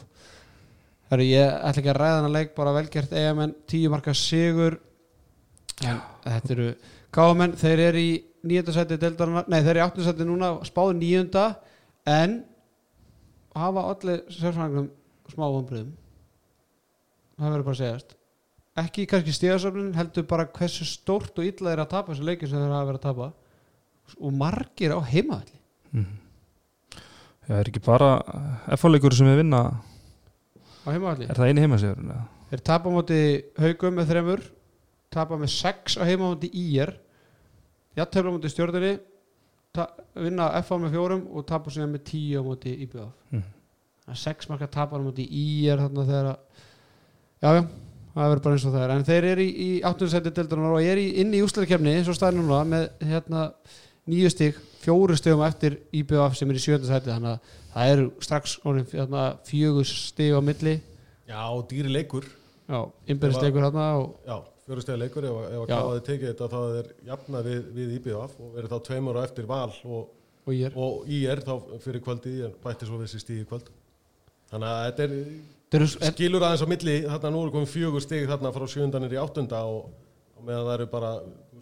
Herru, 1.11 1.27
ég 1.27 1.43
ætla 1.59 1.81
ekki 1.83 1.91
að 1.91 1.99
ræða 1.99 2.17
hana 2.21 2.31
leik 2.31 2.53
bara 2.55 2.71
velgert. 2.71 3.11
EMN, 3.11 3.53
10 3.67 3.89
marka 3.91 4.13
sigur. 4.15 4.77
En 5.83 5.97
þetta 6.23 6.53
eru 6.55 6.67
Káamenn, 7.11 7.57
þeir 7.59 7.81
eru 7.89 7.99
í 7.99 8.11
nýjönda 8.47 8.73
seti 8.75 8.97
deildarinnar, 9.01 9.49
nei 9.51 9.59
þeir 9.59 9.73
eru 9.75 9.81
í 9.81 9.83
áttunda 9.85 10.07
seti 10.07 10.25
núna 10.25 10.51
spáðu 10.65 10.95
nýjönda 10.97 11.43
en 12.09 12.39
hafa 13.57 13.83
allir 13.91 14.23
sérfræðingum 14.31 14.87
smá 15.31 15.45
vombriðum 15.45 15.91
það 17.37 17.53
verður 17.53 17.67
bara 17.67 17.75
að 17.75 17.81
segjast 17.81 18.15
ekki 18.79 19.05
kannski 19.09 19.33
stíðasöfnin 19.35 19.93
heldur 19.97 20.23
bara 20.29 20.45
hversu 20.47 20.85
stórt 20.87 21.37
og 21.39 21.45
illa 21.47 21.71
þeir 21.73 21.81
að 21.83 21.89
tapa 21.91 22.13
þessu 22.13 22.23
leikir 22.27 22.47
sem 22.51 22.61
þeir 22.61 22.71
hafa 22.71 22.87
verið 22.91 22.99
að 23.01 23.07
tapa. 23.09 23.31
Og 24.21 24.33
margir 24.35 24.91
á 24.95 24.99
heimavalli 25.07 25.59
það 27.47 27.57
er 27.57 27.69
ekki 27.71 27.81
bara 27.83 28.09
F-leikur 28.77 29.15
sem 29.17 29.27
við 29.27 29.41
vinna? 29.41 29.61
Á 30.85 30.87
heimavalli 30.93 31.27
er 31.27 31.35
það 31.39 31.49
eini 31.51 31.63
heimasigur 31.65 32.01
þeir 32.51 32.63
tapa 32.67 32.91
á 32.91 32.95
móti 32.95 33.17
haugum 33.59 33.95
með 33.99 34.09
þremur 34.11 34.43
tapa 35.11 35.37
með 35.39 35.51
sex 35.53 35.97
á 35.99 36.03
heima 36.07 36.27
á 36.27 36.31
móti 36.31 36.49
ír 36.55 36.93
játtöfla 37.99 38.31
á 38.31 38.35
móti 38.37 38.51
stjórnari 38.53 38.91
vinna 40.15 40.49
FA 40.63 40.77
með 40.83 40.95
fjórum 40.95 41.23
og 41.31 41.45
tapa 41.47 41.71
síðan 41.71 41.93
með 41.95 42.05
tíu 42.11 42.39
á 42.39 42.43
móti 42.47 42.73
IBF 42.85 43.11
Mhm. 43.31 43.43
það 44.05 44.11
er 44.15 44.21
sex 44.25 44.49
marka 44.51 44.67
tapa 44.71 44.95
á 44.95 45.03
móti 45.03 45.27
ír 45.27 45.79
þarna 45.79 46.07
þegar 46.07 46.29
að 46.31 46.37
já 47.41 47.49
já 47.55 47.63
það 48.15 48.27
verður 48.31 48.43
bara 48.45 48.57
eins 48.57 48.65
og 48.67 48.75
það 48.75 48.83
er. 48.85 48.93
En 48.95 49.07
þeir 49.07 49.27
eru 49.31 49.45
í, 49.45 49.51
í 49.51 49.69
áttundsætti 49.87 50.33
deildarinnar 50.35 50.75
og 50.75 50.83
ég 50.83 50.91
er 50.95 51.01
í, 51.01 51.07
inn 51.21 51.33
í 51.33 51.41
eins 51.41 52.11
og 52.11 52.17
staðin 52.17 52.41
núna 52.43 52.61
með 52.67 52.87
hérna 53.07 53.45
nýju 54.11 54.31
stig, 54.33 54.59
fjóru 54.81 55.15
stigum 55.17 55.43
eftir 55.45 55.77
IBF 55.95 56.35
sem 56.37 56.49
er 56.51 56.59
í 56.59 56.63
sjönda 56.63 56.89
sæti. 56.89 57.11
Þannig 57.13 57.33
að 57.35 57.57
það 57.73 57.91
eru 57.95 58.07
strax 58.25 58.55
hérna, 58.93 59.25
fjögur 59.47 59.87
stig 59.87 60.33
á 60.35 60.41
milli. 60.43 60.77
Já, 61.29 61.41
og 61.47 61.67
dýri 61.69 61.91
leikur. 61.91 62.25
já, 62.71 62.79
innbyrðisleikur 63.11 63.63
hérna 63.65 63.85
og 63.99 64.15
Já, 64.27 64.37
fjórustega 64.65 64.99
leikur. 64.99 65.27
Ef, 65.27 65.37
ef 65.51 65.61
að 65.61 65.71
káði 65.71 66.01
tekið 66.07 66.31
þetta 66.31 66.49
þá 66.51 66.59
er 66.81 66.89
jafna 67.07 67.43
við, 67.45 67.61
við 67.75 67.93
IBF 67.99 68.35
og 68.39 68.51
verið 68.55 68.73
þá 68.73 68.83
tveimur 68.87 69.19
á 69.19 69.21
eftir 69.27 69.47
val 69.49 69.71
og, 69.85 70.11
og 70.47 70.53
er 70.55 70.75
og 70.75 71.09
IR 71.11 71.43
þá 71.45 71.53
fyrir 71.83 72.03
kvöldi 72.03 72.35
en 72.47 72.55
bætti 72.63 72.89
svo 72.89 72.99
við 73.01 73.11
sér 73.13 73.23
stíði 73.25 73.47
kvöld. 73.49 73.71
Þannig 74.51 74.71
að 74.71 74.85
þetta 74.89 75.03
er 75.05 75.15
eru- 75.15 75.60
skilur 75.71 76.43
aðeins 76.43 76.63
á 76.65 76.67
milli 76.67 76.97
þarna 77.05 77.31
nú 77.31 77.45
er 77.45 77.53
komið 77.53 77.69
fjögur 77.71 78.03
stig 78.03 78.25
þarna 78.27 78.51
frá 78.51 78.65
sjöundanir 78.67 79.13
í 79.15 79.19
áttunda 79.21 79.61
og, 79.69 79.93
og 80.35 80.43
meðan 80.43 80.67
það 80.67 80.73
eru 80.75 80.87
bara 80.91 81.11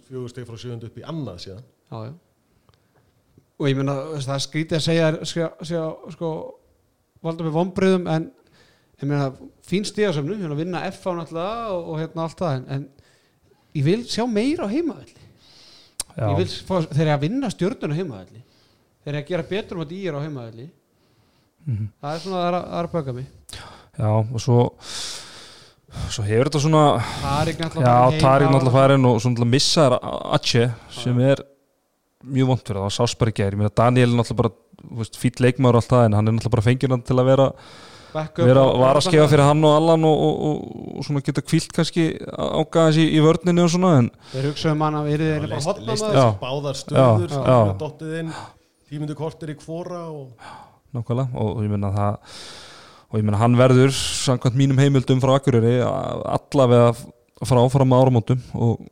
fjögur 0.07 0.31
stig 0.33 0.47
frá 0.49 0.57
sjöund 0.57 0.87
upp 0.87 0.97
í 0.97 1.05
annað 1.05 1.43
síðan. 1.45 1.67
Já, 1.89 1.99
já. 2.07 2.73
og 3.59 3.69
ég 3.69 3.77
meina 3.77 3.95
það 4.15 4.33
er 4.35 4.43
skrítið 4.47 4.79
að 4.79 4.85
segja, 4.87 5.11
segja, 5.29 5.49
segja 5.61 5.85
sko, 6.15 6.31
valda 7.25 7.45
með 7.45 7.55
vonbriðum 7.59 8.09
en 8.15 8.27
ég 8.99 9.11
meina 9.11 9.29
fín 9.69 9.85
stíðasöfnu 9.85 10.39
hérna 10.41 10.57
vinna 10.57 10.83
F 10.89 11.05
á 11.05 11.11
náttúrulega 11.13 11.71
og, 11.75 11.93
og 11.93 12.01
hérna 12.01 12.25
allt 12.25 12.41
það 12.41 12.57
en, 12.57 12.67
en 12.75 13.77
ég 13.77 13.85
vil 13.85 14.01
sjá 14.09 14.25
meira 14.25 14.65
á 14.65 14.73
heimavelli. 14.73 15.27
Ég 16.19 16.39
vil 16.41 16.49
fá, 16.49 16.79
þeir 16.89 17.05
eru 17.05 17.13
að 17.13 17.25
vinna 17.27 17.53
stjórnun 17.53 17.93
á 17.93 17.99
heimavelli. 17.99 18.41
Þeir 19.05 19.13
eru 19.13 19.21
að 19.21 19.29
gera 19.29 19.49
betur 19.53 19.77
um 19.77 19.85
að 19.85 19.93
dýra 19.93 20.17
á 20.17 20.25
heimavelli. 20.25 20.71
Mhm. 21.69 21.91
það 22.01 22.15
er 22.15 22.21
svona 22.23 22.41
að, 22.47 22.55
er 22.55 22.87
að 22.87 22.93
bögga 22.95 23.13
mig 23.13 23.27
já 23.97 24.09
og 24.19 24.39
svo 24.43 24.59
svo 26.13 26.23
hefur 26.27 26.49
þetta 26.49 26.61
svona 26.61 26.83
Tarik 27.21 27.57
náttúrulega 27.59 27.93
Já, 28.13 28.21
farin 28.21 29.05
og 29.09 29.17
svo 29.21 29.31
náttúrulega 29.31 29.49
missar 29.55 29.95
Atche 30.35 30.69
sem 30.93 31.19
er 31.19 31.41
mjög 32.29 32.47
vond 32.51 32.61
fyrir 32.67 32.81
það, 32.81 32.89
það 32.89 32.97
sást 32.99 33.17
bara 33.19 33.31
í 33.31 33.35
gær. 33.39 33.53
Ég 33.55 33.59
meina 33.61 33.71
Daniel 33.79 34.09
er 34.11 34.17
náttúrulega 34.19 34.41
bara 34.43 35.05
fýtt 35.19 35.39
leikmaður 35.43 35.77
og 35.77 35.81
allt 35.81 35.93
það 35.93 36.05
en 36.09 36.17
hann 36.19 36.27
er 36.27 36.35
náttúrulega 36.35 36.55
bara 36.57 36.65
fengið 36.67 36.93
hann 36.93 37.05
til 37.07 37.15
að 37.19 37.29
vera 37.31 37.47
Backup 38.09 38.45
vera 38.49 38.61
og- 38.65 38.79
var 38.81 38.97
að 38.99 39.05
skefa 39.05 39.27
fyrir 39.29 39.45
hann 39.45 39.63
og 39.69 39.75
Allan 39.77 40.03
og, 40.09 40.21
og, 40.27 40.39
og, 40.49 40.95
og 40.99 41.05
svona 41.05 41.21
geta 41.25 41.41
kvílt 41.45 41.73
kannski 41.77 42.05
ágæðans 42.19 42.97
í, 42.97 43.05
í 43.13 43.19
vörninni 43.21 43.61
og 43.63 43.69
svona 43.73 43.91
en 43.99 44.07
Þeir 44.33 44.47
hugsaðum 44.49 44.81
hann 44.87 44.97
að 44.99 45.09
við 45.11 45.25
erum 45.27 45.45
bara 45.49 45.61
hotna 45.67 45.97
maður. 45.99 46.31
báðar 46.41 46.79
stöður 46.79 46.99
Já. 46.99 47.27
skilur, 47.27 47.51
Já. 47.53 47.59
dottið 47.83 48.15
inn. 48.23 48.31
Tímundu 48.89 49.15
kortir 49.19 49.51
í 49.53 49.57
kvora 49.61 50.01
og 50.09 50.33
nákvæmlega 50.97 51.29
og, 51.37 51.61
ég 51.63 51.69
meina 51.69 51.91
það 51.93 52.33
og 53.09 53.17
ég 53.17 53.25
meina 53.25 53.39
hann 53.41 53.57
verður 53.57 53.93
samkvæmt 53.95 54.57
mínum 54.57 54.79
heimildum 54.81 55.21
frá 55.23 55.33
Akureyri 55.37 55.79
allavega 55.81 56.91
frá 57.39 57.61
áfram 57.63 57.89
með 57.89 58.03
áramótum 58.03 58.43
og 58.53 58.83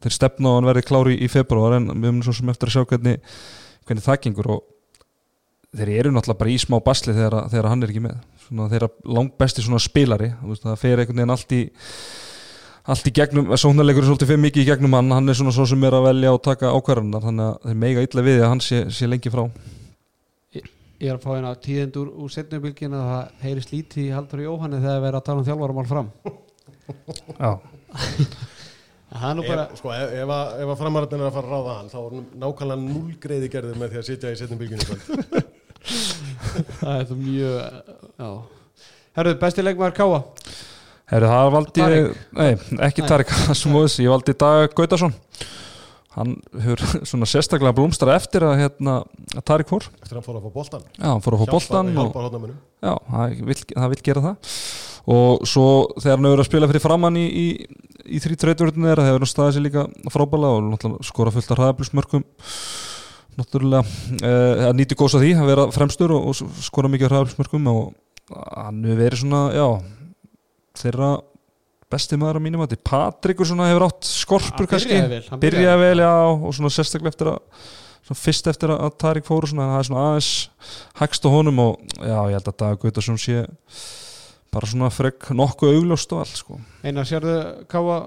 þeir 0.00 0.16
stefna 0.16 0.50
á 0.50 0.50
að 0.50 0.58
hann 0.58 0.68
verði 0.70 0.86
klári 0.88 1.16
í, 1.20 1.28
februar 1.30 1.76
en 1.76 1.90
við 1.92 2.08
höfum 2.08 2.22
svo 2.24 2.36
sem 2.38 2.52
eftir 2.52 2.70
að 2.70 2.76
sjá 2.76 2.86
hvernig, 2.88 3.20
hvernig 3.88 4.06
það 4.06 4.20
gengur. 4.24 4.50
Og 4.56 5.76
þeir 5.76 5.92
eru 5.98 6.14
náttúrulega 6.14 6.40
bara 6.40 6.54
í 6.54 6.58
smá 6.60 6.78
basli 6.84 7.14
þegar, 7.14 7.36
þegar 7.52 7.70
hann 7.70 7.84
er 7.84 7.92
ekki 7.92 8.04
með. 8.06 8.22
Svona 8.46 8.68
þeirra 8.72 8.90
langt 9.18 9.36
besti 9.38 9.66
spilari 9.84 10.32
veist, 10.40 10.64
það 10.64 10.80
fer 10.80 11.02
einhvern 11.04 11.20
veginn 11.20 11.36
allt 11.36 11.54
í 11.54 11.62
allt 12.90 13.06
í 13.06 13.12
gegnum, 13.14 13.52
sóknarleikur 13.60 14.02
er 14.02 14.08
svolítið 14.08 14.30
fyrir 14.32 14.40
mikið 14.46 14.62
í 14.64 14.70
gegnum 14.70 14.96
hann, 14.96 15.12
hann 15.14 15.28
er 15.30 15.36
svona 15.38 15.52
svo 15.54 15.66
sem 15.68 15.84
er 15.86 15.94
að 15.94 16.08
velja 16.08 16.32
og 16.34 16.40
taka 16.42 16.72
ákvarðanar, 16.74 17.22
þannig 17.22 17.44
að 17.44 17.68
þeir 17.68 17.78
meiga 17.84 18.04
illa 18.06 18.24
við 18.26 18.40
að 18.40 18.50
hann 18.50 18.62
sé, 18.64 18.80
sé 18.90 19.06
lengi 19.06 19.30
frá 19.30 19.44
Ég 21.00 21.08
er 21.08 21.16
að 21.16 21.22
fá 21.24 21.30
hérna 21.32 21.50
tíðend 21.64 21.96
úr, 21.96 22.08
setnubylgin 22.34 22.92
að 22.98 23.06
það 23.10 23.44
heyrist 23.46 23.70
lítið 23.72 24.02
í 24.04 24.10
Haldur 24.12 24.42
Jóhanni 24.44 24.80
þegar 24.82 25.00
við 25.00 25.08
erum 25.10 25.20
að 25.20 25.28
tala 25.30 25.40
um 25.40 25.46
þjálfaramál 25.48 25.88
fram. 25.88 26.10
Já, 27.40 27.52
Það 29.10 29.24
er 29.26 29.34
nú 29.34 29.42
bara 29.48 29.62
ef, 29.66 29.78
sko, 29.80 29.90
ef, 29.90 30.12
ef, 30.22 30.30
að- 30.30 30.52
ef 30.62 30.68
að 30.70 30.76
framararnir 30.78 31.22
er 31.24 31.26
að 31.26 31.34
fara 31.34 31.48
að 31.48 31.54
ráða 31.56 31.72
hann 31.80 31.88
þá 31.90 31.96
er 32.00 32.12
nákvæmlega 32.44 32.82
null 32.84 33.14
greiði 33.24 33.48
gerðið 33.50 33.80
með 33.80 33.94
því 33.94 33.98
að 34.00 34.06
sitja 34.06 34.30
í 34.30 34.38
kvöld. 34.84 35.48
Það 36.80 36.92
er 37.00 37.08
það 37.08 37.20
mjög 37.24 37.56
Já. 38.20 38.28
Herru, 39.18 39.32
besti 39.40 39.64
leikmaður 39.64 39.96
Káa 39.96 40.20
Herru, 41.10 41.30
það 41.32 41.50
valdi 41.56 41.82
ég, 41.82 41.86
Tarik. 41.88 42.20
nei, 42.38 42.78
ekki. 42.86 43.06
Tarik 43.10 43.32
ég 44.04 44.12
valdi 44.12 44.34
Dag 44.44 44.76
Gautason 44.78 45.14
hann 46.16 46.36
hefur 46.58 46.82
svona 47.10 47.28
sérstaklega 47.30 47.74
blómstra 47.76 48.16
eftir 48.18 48.46
að, 48.46 48.56
hérna, 48.64 48.96
að 49.36 49.44
Tarik 49.46 49.70
fór. 49.70 49.86
Eftir 50.02 50.16
að 50.16 50.20
hann 50.20 50.26
fór 50.26 50.38
að 50.38 50.46
fá 50.46 50.54
boltan 50.58 50.86
já, 50.88 51.06
hann 51.06 51.24
fór 51.24 51.36
að 51.36 51.42
fá 51.42 51.54
boltan 51.54 51.92
já, 51.94 52.94
það 53.10 53.36
vill, 53.50 53.60
það 53.70 53.92
vill 53.94 54.02
gera 54.10 54.24
það. 54.28 54.54
Og 55.10 55.46
svo 55.48 55.66
þegar 55.96 56.18
hann 56.18 56.28
hefur 56.28 56.42
að 56.42 56.50
spila 56.50 56.70
fyrir 56.70 56.84
framann 56.84 57.18
í, 57.18 57.24
í, 57.26 57.46
í 58.18 58.20
þrý 58.22 58.36
treyturinn 58.42 58.90
þeirra 58.90 59.06
hefur 59.08 59.24
hann 59.24 59.32
staðið 59.32 59.56
sér 59.56 59.66
líka 59.66 59.86
frábæla 60.12 60.52
og 60.58 60.86
skora 61.06 61.32
fullt 61.34 61.54
af 61.54 61.60
hraðablusmörkum 61.60 62.26
náttúrulega 63.38 63.84
eh, 64.26 64.66
að 64.66 64.76
nýti 64.76 64.98
góðs 64.98 65.16
að 65.16 65.24
því 65.24 65.32
að 65.38 65.50
vera 65.52 65.66
fremstur 65.72 66.12
og, 66.16 66.30
og 66.32 66.60
skora 66.66 66.90
mikið 66.92 67.12
hraðablusmörkum 67.12 67.70
og 67.70 67.82
hann 68.30 68.82
hefur 68.84 69.00
verið 69.00 69.22
svona, 69.22 69.42
já 69.54 69.66
þeirra 70.80 71.10
besti 71.90 72.18
maður 72.20 72.38
á 72.38 72.46
mínum 72.46 72.64
að 72.64 72.76
Patrikur 72.86 73.48
svona 73.48 73.68
hefur 73.70 73.86
átt 73.88 74.06
skorpur 74.08 74.64
Hann 74.64 74.70
kannski. 74.70 74.94
byrjaði 74.94 75.12
vel, 75.14 75.22
hann 75.30 75.42
byrjaði 75.42 75.84
vel, 75.84 76.02
já, 76.04 76.12
og 76.30 76.54
svona 76.56 76.72
sérstaklega 76.74 77.12
eftir 77.14 77.30
að 77.32 77.40
svona 78.00 78.20
fyrst 78.20 78.50
eftir 78.50 78.74
að 78.74 78.94
Tarik 79.00 79.26
fóru 79.28 79.50
svona, 79.50 79.68
það 79.74 79.80
er 79.80 79.88
svona 79.88 80.04
aðeins 80.10 80.30
hægst 81.00 81.26
á 81.26 81.30
honum 81.34 81.62
og 81.64 81.80
já, 81.98 82.18
ég 82.30 82.36
held 82.38 82.50
að 82.52 82.58
Dag 82.62 82.80
Gautarsson 82.84 83.20
sé 83.20 83.42
bara 84.50 84.70
svona 84.70 84.90
frekk 84.90 85.30
nokkuð 85.36 85.76
augljóst 85.76 86.14
og 86.14 86.22
allt 86.24 86.38
sko. 86.40 86.58
Einar, 86.82 87.06
sérðu 87.06 87.36
Káa 87.70 87.98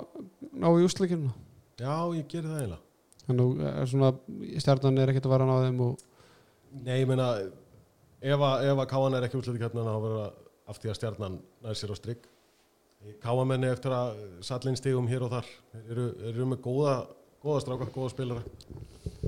ná 0.59 0.67
í 0.73 0.87
úsleikinu 0.87 1.31
já, 1.79 1.95
ég 2.17 2.27
gerir 2.31 2.49
það 2.49 2.63
eiginlega. 2.63 2.81
Þannig 3.23 3.61
að 3.69 3.85
svona 3.93 4.09
stjarnan 4.59 4.99
er 4.99 5.11
ekkert 5.13 5.27
að 5.29 5.35
vara 5.37 5.47
ná 5.47 5.55
þeim 5.63 5.83
og 5.85 6.01
nei, 6.83 6.97
ég 6.99 7.07
meina 7.07 7.29
ef 8.23 8.39
að, 8.39 8.65
ef 8.67 8.81
að 8.83 8.89
káan 8.91 9.17
er 9.17 9.27
ekki 9.27 9.43
keppnina 9.59 9.93
þá 9.93 9.99
verður 10.03 10.21
það 10.23 10.39
af 10.71 10.79
því 10.79 10.91
að 10.91 10.97
stjarnan 10.99 11.37
nær 11.63 11.79
sér 11.79 11.91
á 11.91 11.95
strikk 11.99 12.27
káamenni 13.23 13.67
eftir 13.71 13.91
að 13.95 14.15
sallinn 14.45 14.75
stigum 14.79 15.07
hér 15.07 15.23
og 15.27 15.31
þar. 15.35 15.45
Þeir 15.73 15.91
eru, 15.95 16.07
eru 16.31 16.45
með 16.53 16.61
góða 16.65 16.95
góða 17.43 17.61
strákar, 17.65 17.89
góða 17.95 18.09
spilara. 18.13 18.43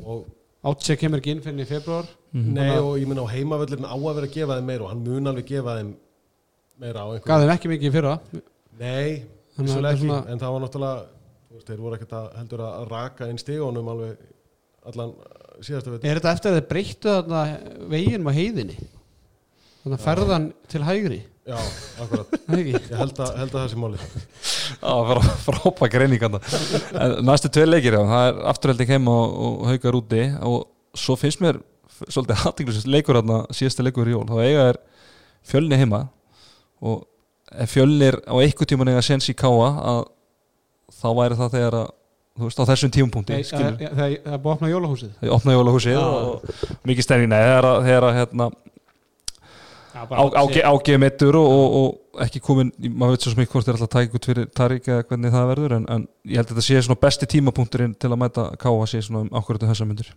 Og 0.05 0.25
Átsek 0.65 0.97
kemur 1.03 1.19
ekki 1.21 1.31
inn 1.35 1.41
fyrir 1.45 1.61
í 1.61 1.67
februar 1.69 2.07
Mhm. 2.35 2.53
Nei 2.53 2.77
og 2.79 2.97
ég 2.99 3.07
minna 3.07 3.21
á 3.23 3.29
heimavöllin 3.31 3.85
á 3.85 3.95
að 3.95 4.15
vera 4.15 4.27
að 4.27 4.33
gefa 4.33 4.55
þeim 4.57 4.65
meira 4.65 4.83
og 4.83 4.89
hann 4.89 5.03
mun 5.05 5.27
alveg 5.27 5.45
gefa 5.45 5.75
þeim 5.77 5.91
meira 6.81 6.99
á 6.99 7.07
einhverjum 7.07 7.25
Gaf 7.29 7.41
þeim 7.43 7.53
ekki 7.53 7.69
mikið 7.71 7.87
í 7.87 7.91
fyrra? 7.93 8.19
Nei, 8.79 9.11
er 9.57 9.63
ekki 9.63 9.99
svona- 10.01 10.27
en 10.27 10.39
það 10.39 10.51
var 10.51 10.61
náttúrulega 10.65 11.05
þeir 11.65 11.77
voru 11.79 11.95
ekkert 11.95 12.11
að 12.17 12.35
heldur 12.39 12.59
að 12.65 12.89
raka 12.89 13.29
inn 13.29 13.37
stígunum 13.37 13.87
alveg 13.93 14.17
allan 14.85 15.13
síðastu 15.61 15.91
veit 15.93 16.03
Er 16.03 16.19
þetta 16.19 16.33
eftir 16.33 16.51
að 16.51 16.57
þeir 16.59 16.67
breyttu 16.73 17.09
þarna 17.13 17.89
veginum 17.89 18.27
á 18.27 18.33
heiðinni? 18.35 18.75
Þannig 19.85 19.99
að 19.99 20.05
ferðan 20.09 20.53
til 20.67 20.81
hægri 20.81 21.21
Já, 21.45 21.57
akkurat, 22.01 22.31
ég 22.57 22.87
held 22.97 23.19
að, 23.21 23.31
held 23.37 23.51
að 23.51 23.59
það 23.59 23.67
sé 23.69 23.77
var 25.09 25.19
frábæk 25.45 25.97
reyninganda 26.01 26.39
en 26.97 27.13
næstu 27.27 27.51
tvei 27.53 27.67
leikir, 27.69 27.93
já, 27.99 28.01
það 28.09 28.29
er 28.31 28.39
afturhelding 28.49 28.93
heima 28.95 29.13
og, 29.13 29.35
og 29.45 29.67
haukar 29.69 29.97
úti. 29.99 30.23
Og 30.41 30.63
svo 30.97 31.17
finnst 31.21 31.43
mér 31.45 31.59
svolítið 32.09 32.41
hattinglisins 32.41 32.87
leikur 32.89 33.19
hérna 33.19 33.43
síðasta 33.53 33.85
leikur 33.85 34.09
í 34.09 34.15
jól, 34.15 34.25
þá 34.25 34.41
eiga 34.41 34.65
er 34.73 34.81
fjölni 35.45 35.77
heima. 35.83 36.01
Og 36.81 37.05
ef 37.61 37.75
fjölnir 37.77 38.17
á 38.25 38.33
einhver 38.41 38.67
tíman 38.73 38.89
eiga 38.95 39.05
sens 39.05 39.29
í 39.29 39.37
káa 39.37 39.69
að 39.93 40.01
þá 40.97 41.07
væri 41.21 41.37
það 41.39 41.53
þegar 41.59 41.77
að 41.83 41.87
þú 42.35 42.49
veist 42.49 42.59
á 42.59 42.69
þessum 42.73 42.91
tímapunkti 42.97 43.35
Nei, 43.37 43.43
Það 43.45 43.51
skilur, 43.53 43.75
er- 43.77 43.93
er 43.93 44.15
er 44.33 44.39
búið 44.41 44.49
að 44.49 44.55
opna 44.57 44.73
jólahúsið. 44.73 45.13
Það 45.21 45.35
opna 45.37 45.53
jólahúsið 45.55 45.93
Já. 45.93 46.01
og 46.03 46.87
mikið 46.89 47.05
að, 47.69 47.77
þegar 47.85 48.07
að 48.09 48.17
hérna, 48.19 48.47
Já, 49.95 50.01
á, 50.11 50.23
áge, 50.43 50.61
ágeð 50.67 50.99
mittur 50.99 51.37
og, 51.39 51.49
og, 51.55 51.75
og 51.79 52.23
ekki 52.25 52.41
komin, 52.43 52.71
maður 52.91 53.15
veit 53.15 53.25
svo 53.25 53.31
ekki 53.35 53.53
hvort 53.53 53.69
er 53.71 53.77
alltaf 53.79 54.15
út 54.19 54.27
fyrir 54.27 54.49
Tarik 54.51 54.89
eða 54.91 55.05
hvernig 55.07 55.31
það 55.31 55.51
verður 55.53 55.75
en, 55.77 55.85
en 55.95 56.07
ég 56.27 56.41
held 56.41 56.49
að 56.49 56.57
þetta 56.57 56.65
sé 56.67 56.81
svona 56.83 57.01
besti 57.05 57.29
tímapunkturinn 57.31 57.95
til 57.95 58.11
að 58.11 58.19
mæta 58.25 58.49
káa 58.59 58.89
sé 58.91 58.99
svona 59.05 59.23
um 59.23 59.31
ákvörðu 59.31 59.71
þessa 59.71 59.87
myndir 59.87 60.11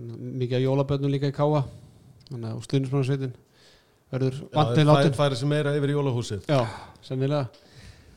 Mikið 0.00 0.58
af 0.60 0.66
jólabönnum 0.66 1.12
líka 1.12 1.28
í 1.32 1.34
Káa 1.34 1.64
Þannig 2.30 2.52
að 2.52 2.60
stuðnismannarsveitin 2.68 3.32
verður 4.10 4.38
vantið 4.54 4.86
látin. 4.86 5.14
fæ- 5.14 5.18
færi 5.18 5.38
sem 5.40 5.50
meira 5.50 5.74
yfir 5.74 5.90
í 5.90 5.96
jólahúsið. 5.96 6.46
Já, 6.46 6.60
sennilega. 7.02 7.48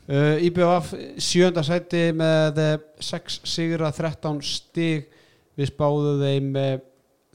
Uh, 0.04 0.36
IBF 0.44 0.92
sjönda 1.18 1.62
sæti 1.64 2.10
með 2.12 2.58
eh, 2.60 2.74
6 3.00 3.40
sigra 3.48 3.90
13 3.90 4.42
stig. 4.44 5.08
Við 5.56 5.70
spáðum 5.70 6.20
þeim 6.20 6.48
uh, 6.60 6.76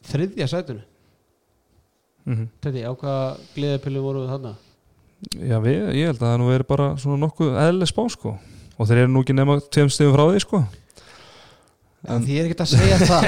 þriðja 0.05 0.47
sætinu 0.51 0.83
mm 2.29 2.35
-hmm. 2.37 2.47
Teddy, 2.61 2.81
á 2.85 2.91
hvaða 2.93 3.37
gleðipillu 3.55 4.01
voru 4.05 4.21
við 4.23 4.29
þarna? 4.35 4.53
Já, 5.35 5.57
við, 5.59 5.79
ég 5.99 6.05
held 6.13 6.21
að 6.21 6.27
það 6.29 6.37
nú 6.39 6.47
veri 6.53 6.63
bara 6.69 6.91
svona 6.97 7.17
nokkuð 7.25 7.57
eðlileg 7.59 7.89
spá 7.89 8.03
sko 8.09 8.37
og 8.79 8.87
þeir 8.87 8.97
eru 9.03 9.11
nú 9.11 9.23
ekki 9.25 9.33
nema 9.35 9.59
tveim 9.59 9.89
stegum 9.91 10.13
frá 10.15 10.25
því 10.29 10.39
sko 10.45 10.63
En 12.07 12.23
því 12.23 12.37
er 12.39 12.45
ekkert 12.45 12.61
að 12.63 12.71
segja 12.71 12.97
það 13.09 13.23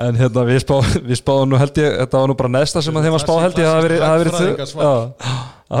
en 0.06 0.16
hérna 0.16 0.44
við, 0.48 0.62
spá, 0.64 0.76
við 1.04 1.18
spáðum 1.20 1.50
nú 1.52 1.58
held 1.60 1.76
ég 1.82 1.96
þetta 1.98 2.22
var 2.22 2.30
nú 2.30 2.36
bara 2.38 2.52
neðsta 2.54 2.80
sem 2.84 2.96
að 2.96 3.04
þeim 3.04 3.12
var 3.18 3.24
spáð 3.26 3.42
held 3.44 3.58
ég 3.60 3.66
að 3.68 3.74
það 3.74 3.84
verið-. 3.84 4.00
Já, 4.00 4.94
það 5.68 5.80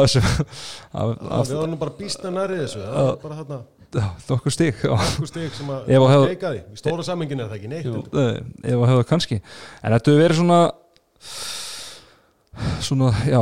var 0.92 1.16
að- 1.40 1.54
að- 1.56 1.70
nú 1.70 1.78
bara 1.80 1.94
býstna 1.96 2.30
nærið 2.34 2.64
þessu 2.66 2.82
það 2.84 3.08
er 3.08 3.16
bara 3.22 3.38
þarna 3.40 3.58
já, 3.94 4.06
nokkuð 4.28 4.56
stík 4.56 4.84
já. 4.84 4.92
okkur 4.96 5.30
stig 5.30 5.56
sem 5.56 5.72
að 5.74 5.90
leika 6.28 6.52
því. 6.52 6.62
Í 6.74 6.82
stóra 6.82 7.06
sammingin 7.06 7.42
er 7.42 7.50
það 7.50 7.58
ekki 7.60 7.72
neitt 7.72 7.88
Jú. 7.88 8.04
ef 8.20 8.76
að 8.76 8.86
hefða 8.92 9.08
kannski. 9.10 9.40
En 9.82 9.96
þetta 9.96 10.12
hefur 10.12 10.22
verið 10.24 10.40
svona 10.42 10.60
svona, 12.84 13.10
já 13.28 13.38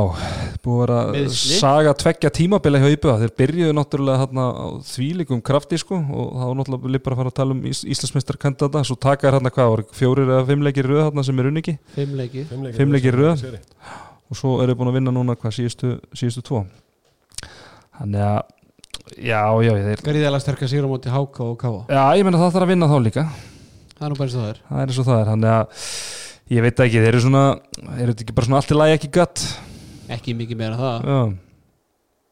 búið 0.63 0.91
að 0.93 1.09
vera 1.15 1.31
saga 1.33 1.93
tveggja 1.97 2.31
tímabila 2.35 2.79
hjá 2.81 2.93
IBA 2.93 3.15
þeir 3.23 3.33
byrjuðu 3.41 3.75
náttúrulega 3.75 4.21
þarna 4.23 4.45
á 4.53 4.65
þvílikum 4.89 5.41
krafti 5.45 5.79
sko 5.81 5.97
og 5.97 6.27
það 6.35 6.51
var 6.51 6.59
náttúrulega 6.59 6.93
líka 6.93 7.05
bara 7.07 7.17
að 7.17 7.21
fara 7.21 7.33
að 7.33 7.37
tala 7.39 7.55
um 7.55 7.63
Ís 7.69 7.81
Íslandsmeistarkandidata 7.95 8.83
svo 8.87 8.97
taka 8.99 9.29
er 9.29 9.37
hérna 9.37 9.51
hvað, 9.55 9.83
fjórir 9.97 10.29
eða 10.29 10.45
fimm 10.51 10.65
leikir 10.67 10.87
í 10.87 10.93
röð 10.93 11.03
þarna 11.07 11.25
sem 11.25 11.41
er 11.41 11.49
unni 11.49 11.63
ekki? 11.63 11.75
Fimm 11.95 12.15
leiki 12.19 12.45
Fimm 12.51 12.67
leikir 12.67 12.79
Fimm 12.79 12.95
leikir 12.95 13.17
í 13.17 13.23
röð. 13.23 13.43
Og 14.29 14.37
svo 14.37 14.59
eru 14.63 14.77
búin 14.77 14.91
að 14.91 14.99
vinna 14.99 15.13
núna 15.15 15.35
hvað 15.39 15.55
síðustu, 15.57 15.95
síðustu 16.13 16.45
tvo. 16.45 16.63
Þannig 17.97 18.25
að 18.27 18.41
já, 19.17 19.41
já, 19.65 19.71
þeir 19.87 20.03
Gríðalega 20.05 20.43
sterkar 20.43 20.71
sigur 20.71 20.87
á 20.87 20.93
móti 20.93 21.13
Háka 21.13 21.45
og 21.45 21.57
Káa 21.61 21.81
já, 21.89 22.01
ég 22.19 22.27
meina 22.27 22.41
það 22.41 22.53
þarf 22.55 22.65
að 22.67 22.71
vinna 22.73 22.89
þá 22.91 22.97
líka. 23.05 23.25
Það 23.95 24.05
er 24.05 24.13
nú 24.13 24.19
bara 24.19 24.29
eins 24.29 24.37
og 24.37 24.43
það 24.43 24.51
er. 24.53 24.61
Það 24.69 24.81
er 24.83 24.91
eins 24.93 24.99
og 25.01 25.07
það 25.09 25.19
er, 25.19 25.29
þannig 25.33 25.55
að 25.55 25.83
ég 26.55 26.65
veit 26.65 26.83
ekki, 26.85 27.01
þeir 27.03 27.09
eru 27.13 27.23
svona 27.25 27.43
eru 27.99 28.13
þetta 28.13 28.25
ekki 28.25 28.37
bara 28.37 28.49
svona 28.49 28.61
allt 28.61 28.73
í 28.73 28.79
lagi 28.79 28.97
ekki 28.99 29.11
gatt 29.19 29.45
Ekki 30.09 30.33
mikið 30.33 30.57
meira 30.57 30.73
en 30.73 30.79
það. 30.79 31.09
Já, 31.09 31.19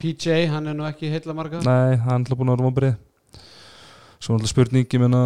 PJ, 0.01 0.37
hann 0.53 0.69
er 0.71 0.77
nú 0.77 0.85
ekki 0.87 1.11
heilla 1.13 1.35
marga 1.37 1.61
nei, 1.65 1.97
hann 2.05 2.25
er 2.25 2.37
búin 2.37 2.49
að 2.51 2.57
vera 2.57 2.67
vonbrið 2.69 2.95
svo 4.17 4.33
er 4.33 4.39
alltaf 4.39 4.51
spurning, 4.53 4.87
ég 4.89 5.01
meina 5.03 5.21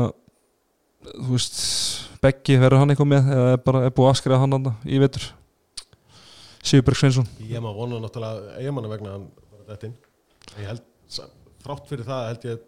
þú 1.08 1.36
veist, 1.36 1.62
Beggi 2.22 2.58
verður 2.62 2.84
hann 2.84 2.94
eitthvað 2.94 3.10
með 3.10 3.30
eða 3.34 3.54
er 3.56 3.62
bara 3.66 3.80
er 3.88 3.94
búið 3.96 4.10
að 4.10 4.16
askriða 4.16 4.42
hann 4.44 4.52
þarna 4.54 4.74
í 4.86 5.00
vetur? 5.02 5.24
Sigurberg 6.62 7.00
Sveinsson. 7.00 7.26
Ég 7.50 7.64
maður 7.64 7.80
vona 7.80 8.02
náttúrulega 8.04 8.60
eigamanna 8.62 8.92
vegna 8.92 9.10
að 9.10 9.16
hann 9.16 9.24
var 9.56 9.64
þetta 9.72 9.88
inn 9.90 9.96
Ég 10.62 10.68
held, 10.70 10.84
þrátt 11.62 11.90
fyrir 11.92 12.08
það 12.08 12.28
held 12.30 12.48
ég 12.50 12.68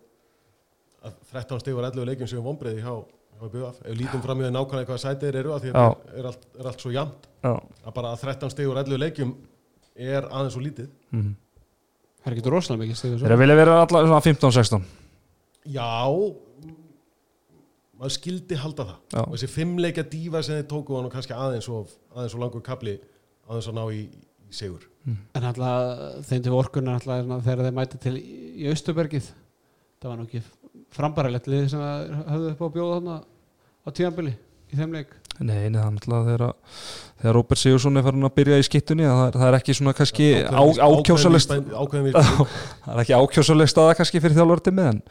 að 1.03 1.19
13 1.33 1.63
stig 1.63 1.77
var 1.77 1.89
11 1.89 2.09
leikjum 2.09 2.31
sem 2.31 2.39
er 2.39 2.45
vonbreiði 2.45 2.83
hjá, 2.83 2.93
hjá 3.39 3.45
BF 3.53 3.81
Ef 3.83 3.97
lítum 3.99 4.23
fram 4.23 4.41
í 4.41 4.45
það 4.45 4.55
nákvæmlega 4.57 4.89
hvað 4.89 5.01
sætið 5.03 5.39
eru 5.41 5.55
að 5.55 5.65
því 5.65 5.71
að 5.73 5.79
þetta 5.79 6.19
er 6.19 6.29
allt, 6.29 6.45
er 6.59 6.69
allt 6.71 6.85
svo 6.85 6.93
jæmt 6.93 7.27
já, 7.43 7.53
að 7.53 7.95
bara 7.97 8.13
að 8.13 8.25
13 8.29 8.53
stig 8.53 8.69
og 8.71 8.79
11 8.83 9.03
leikjum 9.03 9.33
er 9.93 10.25
aðeins 10.29 10.57
og 10.57 10.63
lítið. 10.65 10.89
Mm. 11.13 11.33
Það 12.23 12.31
er 12.31 12.37
ekki 12.37 12.53
rosalega 12.53 12.83
mikið 12.85 12.99
stigur 13.01 13.25
Þeir 13.25 13.41
vilja 13.43 13.59
vera 13.59 13.79
allar 13.83 14.07
svona 14.07 14.23
15-16 14.23 14.85
Já 15.73 15.89
maður 18.03 18.15
skildi 18.17 18.59
halda 18.59 18.85
það. 18.87 18.99
Já. 19.13 19.21
og 19.23 19.33
þessi 19.35 19.49
fimmleikja 19.53 20.05
dífa 20.11 20.43
sem 20.43 20.59
þeir 20.59 20.69
tóku 20.71 20.95
var 20.95 21.05
nú 21.05 21.11
kannski 21.13 21.35
aðeins 21.37 21.69
og, 21.71 21.91
aðeins 22.15 22.35
og 22.35 22.43
langur 22.43 22.63
kapli 22.65 22.97
aðeins 23.47 23.69
að 23.69 23.77
ná 23.77 23.83
í, 23.95 24.01
sigur. 24.51 24.83
En 25.35 25.43
alltaf 25.49 26.25
þeim 26.29 26.43
til 26.45 26.53
orkunar 26.55 26.99
alltaf 26.99 27.43
þegar 27.45 27.65
þeir 27.67 27.75
mæti 27.77 27.99
til 28.03 28.15
í 28.17 28.67
Austurbergið 28.71 29.25
það 30.03 30.09
var 30.09 30.17
nú 30.19 30.27
ekki 30.27 30.41
frambarilegt 30.93 31.47
lið 31.51 31.67
sem 31.73 31.81
að 31.83 32.13
höfðu 32.31 32.49
upp 32.53 32.61
á 32.63 32.67
bjóða 32.75 32.95
þarna 32.97 33.17
á 33.83 33.89
tíðanbili 33.91 34.33
í 34.73 34.77
þeim 34.79 34.93
leik. 34.95 35.11
Nei, 35.41 35.69
nei, 35.73 35.79
þannig 35.81 36.05
að 36.13 36.27
þegar, 36.29 36.43
þegar 37.21 37.35
Robert 37.39 37.59
Sigursson 37.59 37.97
er 37.97 38.03
farin 38.05 38.27
að 38.27 38.35
byrja 38.37 38.59
í 38.61 38.65
skittunni 38.67 39.07
það, 39.07 39.21
er- 39.25 39.37
það 39.39 39.47
er 39.49 39.57
ekki 39.57 39.75
svona 39.79 39.93
kannski 39.97 40.27
á, 40.45 40.61
ákjósalegt 40.85 41.53
ákveðin 41.73 42.05
vísbæn 42.11 42.51
það 42.85 42.91
er 42.93 43.01
ekki 43.03 43.15
ákjósaleg 43.17 43.71
staða 43.71 43.95
kannski 43.97 44.21
fyrir 44.21 44.37
þjálfurti 44.37 44.73
með 44.77 44.89
en 44.91 45.01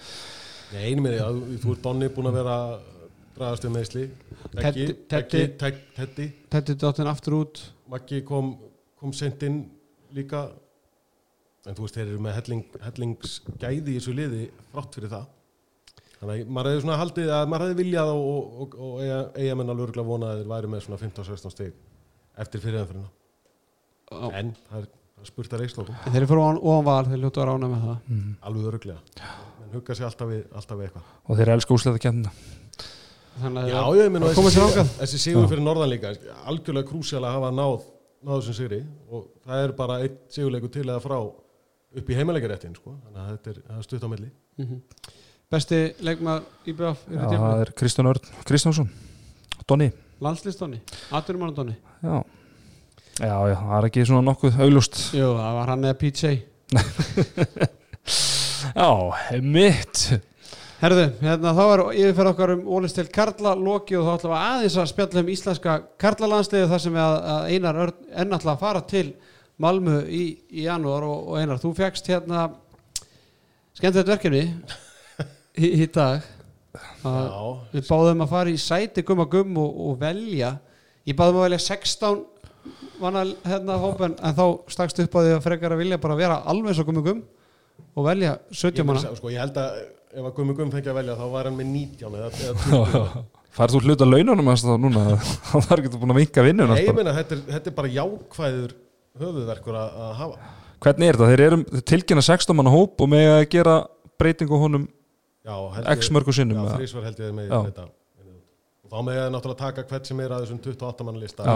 Nei, 0.72 0.84
einu 0.92 1.02
með 1.04 1.16
því 1.16 1.22
að 1.26 1.40
þú 1.64 1.74
ert 1.74 1.82
Donni 1.88 2.10
búin 2.14 2.30
að 2.30 2.38
vera 2.38 2.56
dragast 3.36 3.66
við 3.66 3.74
meðsli 3.74 4.04
Teggi, 4.54 4.86
Teddi 5.10 6.28
Þetta 6.52 6.72
er 6.76 6.78
dottin 6.84 7.10
aftur 7.10 7.36
út. 7.40 7.60
Maggi 7.90 8.22
kom, 8.28 8.54
kom 9.02 9.14
sent 9.16 9.42
inn 9.46 9.62
líka 10.14 10.46
en 11.68 11.76
þú 11.76 11.84
veist, 11.84 11.98
þeir 11.98 12.08
eru 12.08 12.22
með 12.22 12.36
helling, 12.40 12.64
hellingsgæði 12.86 13.94
í 13.94 13.98
þessu 13.98 14.14
liði 14.16 14.46
frátt 14.72 14.98
fyrir 14.98 15.12
það. 15.12 15.28
Þannig 16.22 16.42
að 16.42 16.50
maður 16.54 16.70
hefði 16.70 16.82
svona 16.84 16.96
haldið 17.00 17.30
að 17.34 17.44
maður 17.50 17.64
hefði 17.66 17.78
viljað 17.82 18.10
og, 18.14 18.24
og, 18.24 18.48
og, 18.62 18.74
og 18.86 19.02
eiga, 19.02 19.20
eiga 19.42 19.58
menn 19.58 19.72
alveg 19.72 19.88
örgulega 19.88 20.08
vona 20.08 20.30
að 20.30 20.40
þeir 20.40 20.50
væri 20.52 20.70
með 20.72 20.84
svona 20.86 20.98
15-16 21.02 21.54
stig 21.54 21.72
eftir 22.42 22.62
fyrirðanfyrirna 22.62 23.08
á, 24.12 24.26
en 24.38 24.52
það 24.68 24.76
er, 24.78 24.86
það 24.86 25.24
er 25.24 25.30
spurt 25.32 25.56
að 25.56 25.64
reikslókum 25.64 25.98
þeir 26.04 26.18
eru 26.20 26.30
fyrir 26.30 26.60
ofan 26.62 26.86
val 26.88 27.02
þeir 27.10 27.22
ljótu 27.24 27.42
að 27.42 27.48
rána 27.50 27.70
með 27.72 27.86
það. 27.88 27.98
Mm. 28.06 28.32
alveg 28.48 28.68
örgulega 28.70 29.32
en 29.66 29.74
hugga 29.76 29.98
sér 29.98 30.08
alltaf 30.08 30.30
við, 30.30 30.44
alltaf 30.52 30.78
við 30.78 30.88
eitthvað. 30.88 31.10
Og 31.26 31.40
þeir 31.40 31.54
elska 31.56 31.78
úslega 31.78 32.04
kemna 32.06 32.34
Þannig 33.32 33.62
að 33.62 33.70
Já, 33.72 33.82
ég 33.96 34.10
minn 34.12 34.26
að 34.28 34.34
koma 34.36 34.50
sér 34.52 34.74
þessi, 35.00 35.18
sigur 35.22 35.46
fyrir 35.48 35.64
norðan 35.64 35.90
líka 35.90 36.10
algjörlega 36.50 36.90
krúsjál 36.90 37.22
að 37.24 37.38
hafa 37.38 37.52
náð 37.56 37.86
náð 38.22 38.40
þessum 38.40 38.56
sigri 38.58 38.80
og 39.10 39.26
það 39.46 39.64
er 39.66 39.72
bara 39.78 39.96
einn 40.04 40.18
sigurleiku 40.32 40.70
til 40.72 40.84
eða 40.88 41.00
frá 41.04 41.18
upp 41.22 42.08
í 42.10 42.16
heimaleikaréttin 42.16 42.74
sko. 42.78 42.94
þannig 43.04 43.22
að 43.22 43.32
þetta 43.36 43.50
er, 43.52 43.62
er 43.78 43.82
stutt 43.86 44.04
á 44.06 44.08
milli. 44.12 44.30
Mhm. 44.62 44.82
Besti 45.52 45.80
leikmaður 46.00 46.46
í 46.66 46.72
BF 46.78 47.02
Já, 47.12 47.26
það 47.28 47.60
er 47.66 47.72
Kristján 47.76 48.08
Örn 48.08 48.30
Kristjánsson. 48.48 48.88
Donni 49.68 49.90
Landslistóni, 50.22 50.78
Aturumann 51.12 51.54
Donni 51.54 51.74
já. 52.02 52.22
já, 53.18 53.34
já, 53.50 53.56
það 53.58 53.76
er 53.78 53.86
ekki 53.88 54.04
svona 54.06 54.22
nokkuð 54.30 54.58
auglust 54.62 55.00
Jú, 55.16 55.28
það 55.36 55.56
var 55.58 55.72
hann 55.72 55.84
eða 55.84 55.98
PJ 56.00 56.32
Já, 58.72 58.88
mitt 59.42 60.02
Herðu, 60.82 61.02
hérna 61.22 61.52
þá 61.54 61.60
er 61.62 61.80
yfirferð 61.94 62.28
okkar 62.32 62.52
um 62.56 62.62
Ólist 62.74 62.96
til 62.98 63.04
Karla 63.14 63.52
Loki 63.54 63.94
og 63.94 64.02
þá 64.02 64.16
ætlum 64.16 64.32
við 64.32 64.40
aðeins 64.48 64.76
að 64.82 64.88
spjalla 64.90 65.22
um 65.22 65.28
íslenska 65.30 65.74
Karlalandsliði 66.02 66.70
þar 66.72 66.82
sem 66.82 66.96
við 66.96 67.28
Einar 67.52 67.78
Örn 67.84 68.08
er 68.10 68.26
náttúrulega 68.26 68.54
að 68.56 68.64
fara 68.64 68.82
til 68.90 69.04
Malmö 69.62 70.00
í, 70.10 70.24
í 70.50 70.64
janúar 70.64 71.06
og, 71.06 71.20
og 71.30 71.38
Einar, 71.38 71.60
þú 71.62 71.70
fegst 71.78 72.10
hérna 72.10 72.48
skemmtilegt 73.78 74.10
verkefni 74.10 74.42
í, 75.54 75.70
í 75.84 75.86
dag. 75.86 76.26
Að 77.06 77.30
Já, 77.30 77.38
við 77.76 77.88
báðum 77.92 78.26
að 78.26 78.34
fara 78.34 78.56
í 78.56 78.58
sæti 78.66 79.06
gumma 79.06 79.30
gumm 79.30 79.62
og, 79.62 79.80
og 79.86 79.96
velja. 80.02 80.56
Ég 81.06 81.14
báðum 81.14 81.44
að 81.44 81.50
velja 81.52 81.62
16 81.68 82.26
vanna 82.98 83.26
hérna 83.46 83.78
hópen 83.86 84.18
en 84.18 84.34
þá 84.34 84.44
stakst 84.74 84.98
upp 85.06 85.14
á 85.14 85.20
því 85.22 85.38
að 85.38 85.46
frekar 85.46 85.78
að 85.78 85.86
vilja 85.86 86.02
bara 86.02 86.18
vera 86.18 86.42
alveg 86.42 86.74
svo 86.74 86.90
gummi 86.90 87.06
gumm 87.06 87.26
og 87.94 88.06
velja 88.10 88.40
17 88.50 88.82
ég, 88.82 88.88
manna. 88.90 89.14
sko, 89.14 89.30
ég 89.30 89.46
held 89.46 89.62
að 89.62 89.84
ef 90.12 90.24
að 90.28 90.34
Gummi 90.36 90.54
Gummi 90.58 90.74
fengi 90.74 90.90
að 90.92 90.98
velja 91.00 91.14
þá 91.18 91.24
var 91.32 91.48
hann 91.48 91.56
með 91.58 91.70
19 91.72 92.16
eða, 92.18 92.30
eða 92.46 92.54
20 92.66 93.22
Færðu 93.52 93.76
þú 93.78 93.84
hluta 93.90 94.06
laununum 94.08 94.48
hans 94.48 94.62
þá 94.64 94.72
núna 94.80 95.02
Það 95.50 95.66
var 95.68 95.82
ekki 95.82 95.92
búin 96.00 96.14
að 96.14 96.20
vinka 96.22 96.44
vinnun 96.46 96.70
Nei, 96.72 96.82
ég 96.86 96.96
meina, 96.96 97.12
þetta, 97.18 97.38
þetta 97.52 97.70
er 97.72 97.76
bara 97.80 97.90
jákvæður 97.96 98.74
höfuðverkur 99.22 99.78
að, 99.82 99.96
að 100.06 100.12
hafa 100.22 100.52
Hvernig 100.82 101.08
er 101.12 101.18
þetta? 101.20 101.30
Þeir 101.32 101.42
eru 101.46 101.82
tilkynna 101.92 102.24
16 102.26 102.56
manna 102.58 102.72
hóp 102.74 103.02
og 103.04 103.10
með 103.12 103.28
að 103.36 103.42
gera 103.52 103.74
breytingu 104.20 104.56
á 104.56 104.62
honum 104.64 104.86
Já, 105.42 105.56
x 105.98 106.08
mörgu 106.14 106.32
sinnum 106.36 106.62
Já, 106.64 106.76
þrísvar 106.78 107.04
held 107.10 107.20
ég 107.22 107.34
með 107.36 107.50
Já. 107.52 107.58
þetta 107.68 107.88
og 108.82 108.90
þá 108.92 109.04
með 109.06 109.16
ég 109.18 109.28
náttúrulega 109.34 109.60
taka 109.62 109.84
hvert 109.88 110.08
sem 110.10 110.18
er 110.24 110.32
að 110.36 110.42
þessum 110.44 110.58
28 110.64 111.06
mann 111.08 111.20
lista 111.22 111.46
Já, 111.46 111.54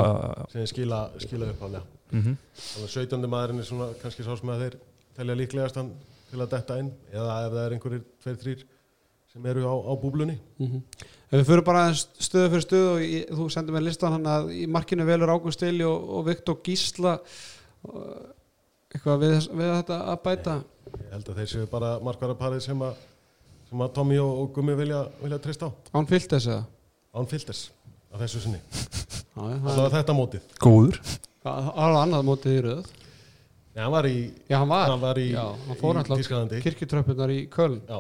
sem 0.53 0.69
skila, 0.73 1.01
skila 1.23 1.53
upp 1.53 1.65
álega 1.69 1.85
Mhm. 2.07 2.37
þannig 2.55 2.85
að 2.87 2.93
17. 2.95 3.25
maðurinn 3.27 3.59
er 3.59 3.67
svona 3.67 3.87
kannski 3.99 4.23
sá 4.23 4.29
sem 4.39 4.51
að 4.55 4.61
þeir 4.63 4.75
telja 5.19 5.35
líklegast 5.41 5.79
hann 5.81 5.89
til 6.31 6.41
að 6.43 6.53
detta 6.55 6.79
inn 6.83 6.91
eða 7.13 7.37
ef 7.47 7.53
það 7.55 7.63
er 7.63 7.77
einhverjir 7.77 8.05
tveir, 8.23 8.39
þrýr 8.43 8.65
sem 9.33 9.49
eru 9.51 9.67
á, 9.69 9.75
á 9.75 9.93
búblunni. 10.01 10.39
Mhm. 10.63 10.83
Ef 11.27 11.41
við 11.41 11.49
fyrir 11.49 11.65
bara 11.67 11.83
stöðu 11.97 12.53
fyrir 12.55 12.65
stöðu 12.65 12.89
og 12.95 13.03
ég, 13.03 13.29
þú 13.35 13.49
sendir 13.53 13.75
mér 13.75 13.85
listan 13.89 14.15
hann 14.17 14.31
að 14.31 14.53
í 14.55 14.65
markinu 14.71 15.07
velur 15.09 15.33
Ágúst 15.35 15.59
Stili 15.59 15.85
og, 15.85 16.09
og 16.17 16.27
Viktor 16.29 16.61
Gísla 16.65 17.17
og 17.87 18.07
eitthvað 18.95 19.23
við, 19.25 19.37
við 19.51 19.73
þetta 19.75 19.99
að 20.13 20.23
bæta? 20.25 20.57
Ég 20.97 21.13
held 21.13 21.31
að 21.33 21.41
þeir 21.41 21.51
séu 21.53 21.71
bara 21.71 21.97
markvaraparið 22.07 22.63
sem 22.69 22.85
að, 22.87 23.01
sem 23.69 23.83
að 23.83 23.95
Tommy 23.99 24.21
og, 24.23 24.43
og 24.43 24.53
Gummi 24.55 24.77
vilja, 24.79 25.03
vilja 25.23 25.41
treysta 25.43 25.69
á. 25.69 25.71
Án 25.99 26.09
fyllt 26.09 26.31
þess 26.33 26.53
eða? 26.53 26.63
Án 27.17 27.31
filters 27.31 27.65
að 28.13 28.23
þessu 28.25 28.45
sinni. 28.45 28.63
Það 29.37 29.67
alltaf 29.69 29.93
þetta 29.99 30.15
mótið. 30.17 30.45
Góður. 30.63 31.01
Það 31.45 31.67
var 31.77 31.97
annað 32.01 32.23
mótið 32.25 32.55
í 32.55 32.63
röð 32.65 32.87
Nei, 33.77 33.83
hann 33.85 33.93
var 33.93 34.07
í, 34.09 34.17
Já, 34.49 34.57
hann 34.57 34.71
var, 34.71 34.89
hann 34.89 35.03
var 35.03 35.19
í, 35.21 35.27
Já, 35.35 35.43
hann 35.67 35.77
fór 35.77 35.99
alltaf 36.01 36.17
Tískalandi 36.17 36.63
kirkjutröppunar 36.65 37.33
í 37.35 37.43
Köln. 37.53 37.83
Já, 37.85 37.99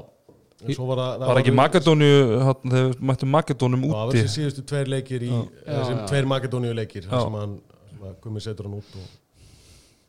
var 0.80 1.00
það 1.02 1.24
Var 1.28 1.40
ekki 1.42 1.52
Makedóniu 1.52 2.12
hann- 2.46 2.72
Þeir 2.72 2.94
mættu 3.10 3.26
Makedónum 3.28 3.82
Það 3.84 3.92
var 3.92 4.08
úti? 4.08 4.22
þessi 4.22 4.40
síðustu 4.40 4.64
tveir 4.70 4.88
leikir 4.88 5.26
í 5.26 5.30
þessum 5.66 6.00
tveir 6.08 6.28
Makedóníu 6.32 6.72
leikir 6.78 7.02
sem 7.04 7.36
hann 7.36 7.58
sem 7.90 8.06
að 8.08 8.14
Gummi 8.24 8.40
setur 8.40 8.64
hann 8.70 8.78
út 8.78 8.96
og, 8.96 9.10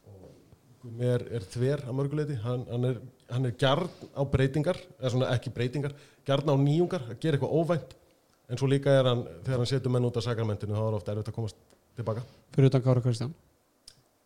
og 0.08 0.30
Gummi 0.86 1.10
er, 1.18 1.26
er 1.36 1.48
þver 1.52 1.84
að 1.84 1.98
mörguleiti 2.00 2.38
hann, 2.46 2.64
hann, 2.72 2.86
er, 2.86 3.02
hann 3.34 3.50
er 3.50 3.56
gjarn 3.60 3.90
á 4.16 4.24
breytingar 4.24 4.80
eða 5.02 5.12
svona 5.12 5.34
ekki 5.36 5.52
breytingar, 5.52 5.92
gjarn 6.24 6.48
á 6.48 6.56
nýjungar 6.56 7.10
að 7.12 7.20
gera 7.20 7.36
eitthvað 7.36 7.58
óvænt. 7.60 7.98
En 8.48 8.56
svo 8.56 8.70
líka 8.72 8.88
er 8.88 9.04
hann, 9.04 9.26
þegar 9.44 9.60
hann 9.60 9.68
setur 9.68 9.92
menn 9.92 10.08
út 10.08 10.16
af 10.16 10.24
sakramentinu 10.24 10.72
þá 10.72 10.86
er 10.88 10.96
ofta 10.96 11.12
erfitt 11.12 11.28
að 11.34 11.36
komast 11.36 11.58
tilbaka. 12.00 12.24
Fyrir 12.56 12.72
utan 12.72 12.86
Kára 12.88 13.04
Kristján 13.04 13.36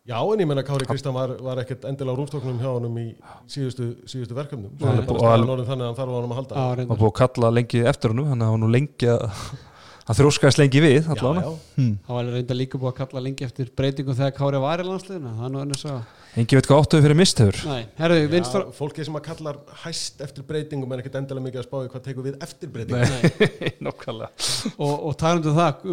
Já, 0.02 0.16
en 0.18 0.40
ég 0.42 0.48
menna 0.50 0.64
Kári 0.66 0.86
Kristján 0.90 1.14
var, 1.14 1.36
var 1.38 1.60
ekkert 1.62 1.84
endilega 1.86 2.10
á 2.10 2.18
rúmstoknum 2.18 2.56
hjá 2.58 2.72
honum 2.72 2.96
í 2.98 3.04
síðustu, 3.46 3.92
síðustu 4.10 4.34
verkefnum. 4.34 4.72
Nei. 4.80 4.88
hann 4.98 4.98
er 4.98 5.68
þannig 5.68 5.84
að 5.84 5.84
hann 5.86 5.98
þarf 6.00 6.10
á 6.10 6.16
honum 6.16 6.32
að 6.32 6.40
halda. 6.40 6.54
Það 6.56 6.64
var 6.70 6.80
reyndar 6.80 6.98
búið 7.02 7.10
að 7.12 7.18
kalla 7.20 7.50
lengi 7.54 7.82
eftir 7.86 8.10
honum 8.10 8.32
Þannig 8.32 8.42
að 8.42 8.50
hann 8.50 8.56
var 8.56 8.62
nú 8.64 8.70
lengi 8.74 9.10
að 9.12 9.22
að 10.10 10.18
þróskaðist 10.18 10.58
lengi 10.58 10.80
við 10.82 10.96
já. 11.06 11.52
Hmm. 11.76 11.92
Það 12.02 12.16
var 12.16 12.30
reynda 12.34 12.56
líka 12.58 12.80
búið 12.80 12.90
að 12.90 12.96
kalla 12.98 13.22
lengi 13.22 13.46
eftir 13.46 13.68
breytingum 13.78 14.16
þegar 14.18 14.34
Kári 14.40 14.62
var 14.62 14.82
í 14.82 14.86
landsliðinu 14.88 15.34
það 15.36 15.46
er 15.46 15.52
nú 15.54 15.60
önnur 15.62 15.80
saga. 15.82 16.00
Engi 16.32 16.58
veit 16.58 16.66
hvað 16.66 16.82
áttuðu 16.82 17.04
fyrir 17.04 17.18
mistöður 17.20 17.60
Nei, 17.68 17.82
herðu, 17.98 18.24
vinstra 18.32 18.62
fólki 18.74 19.06
sem 19.06 19.18
að 19.18 19.26
kallar 19.28 19.60
hæst 19.84 20.24
eftir 20.24 20.46
breytingum 20.48 20.94
er 20.96 21.02
ekkert 21.04 21.20
endilega 21.20 21.46
mikið 21.46 21.62
að 21.62 21.68
spá 21.68 21.76
í 21.78 21.90
hvað 21.92 22.04
tekur 22.08 22.26
við 22.26 22.40
eftir 22.42 22.72
breytingum. 22.72 23.12
Nei. 23.12 23.74
Nákvæmlega. 23.86 24.48
Og, 24.72 24.96
og 24.96 25.14
talandu 25.20 25.54
það, 25.54 25.86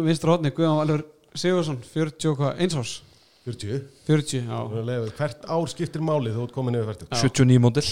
Guðjón 0.56 0.80
Valur 0.80 1.06
Sigursson, 1.36 1.78
40 1.92 2.32
og 2.32 2.40
hvað, 2.40 2.64
eins 2.64 2.78
árs 2.80 2.96
40 3.50 3.84
40, 4.06 4.40
já. 4.46 4.56
Þannig 4.56 4.80
að 4.80 4.88
leiða- 4.90 5.14
hvert 5.18 5.46
ár 5.50 5.68
skiptir 5.74 6.02
máli 6.06 6.32
þú 6.34 6.46
ert 6.46 6.54
komin 6.56 6.78
yfir 6.78 6.90
færtug 6.94 7.08
Já. 7.10 7.20
79 7.26 7.58
mótil 7.66 7.86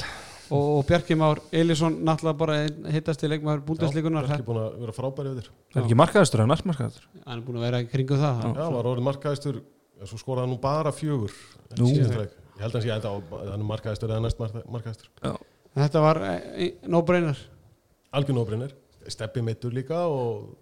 og, 0.48 0.62
og 0.78 0.86
Bjarki 0.88 1.14
Már 1.18 1.40
Elísson 1.52 1.98
náttúrulega 2.06 2.38
bara 2.40 2.54
hittast 2.94 3.22
í 3.26 3.28
leikmaður 3.28 3.64
búndesslíkunar 3.68 4.24
ekki 4.32 4.46
búin 4.46 4.60
að 4.62 4.78
vera 4.80 4.94
frábæri 4.96 5.32
við 5.34 5.42
þér. 5.42 5.50
Það 5.74 5.80
er 5.82 5.84
ekki 5.88 5.98
markaðistur, 6.00 6.38
það 6.40 6.46
er 6.46 6.52
næstmarkaðistur 6.54 7.08
hann 7.26 7.34
er 7.36 7.44
búin 7.44 7.58
að 7.60 7.66
vera 7.66 7.80
í 7.84 7.88
kringu 7.92 8.16
það 8.22 8.46
já, 8.56 8.64
var 8.78 8.88
orðið 8.92 9.06
markaðistur 9.10 9.58
svo 10.08 10.18
skoraði 10.22 10.46
hann 10.46 10.54
nú 10.54 10.60
bara 10.62 10.92
fjögur 10.94 11.34
Nú. 11.76 11.90
síðasta 11.90 12.22
leik. 12.22 12.32
ég 12.56 12.62
held 12.64 12.72
að 12.72 12.78
hann 12.78 12.86
sé 12.86 12.94
enda 12.96 13.12
á 13.12 13.16
hann 13.50 13.60
er 13.60 13.68
markaðistur 13.68 14.08
eða 14.14 14.22
næst 14.24 14.38
marka- 14.40 14.64
markaðistur 14.72 15.36
þetta 15.76 16.00
var 16.06 16.20
e, 16.56 16.70
no 16.88 17.02
brainer 17.02 17.36
algjörn 18.16 18.40
óbrinnir, 18.40 18.72
steppi 19.10 19.42
meittur 19.44 19.74
líka 19.76 20.06
og 20.08 20.54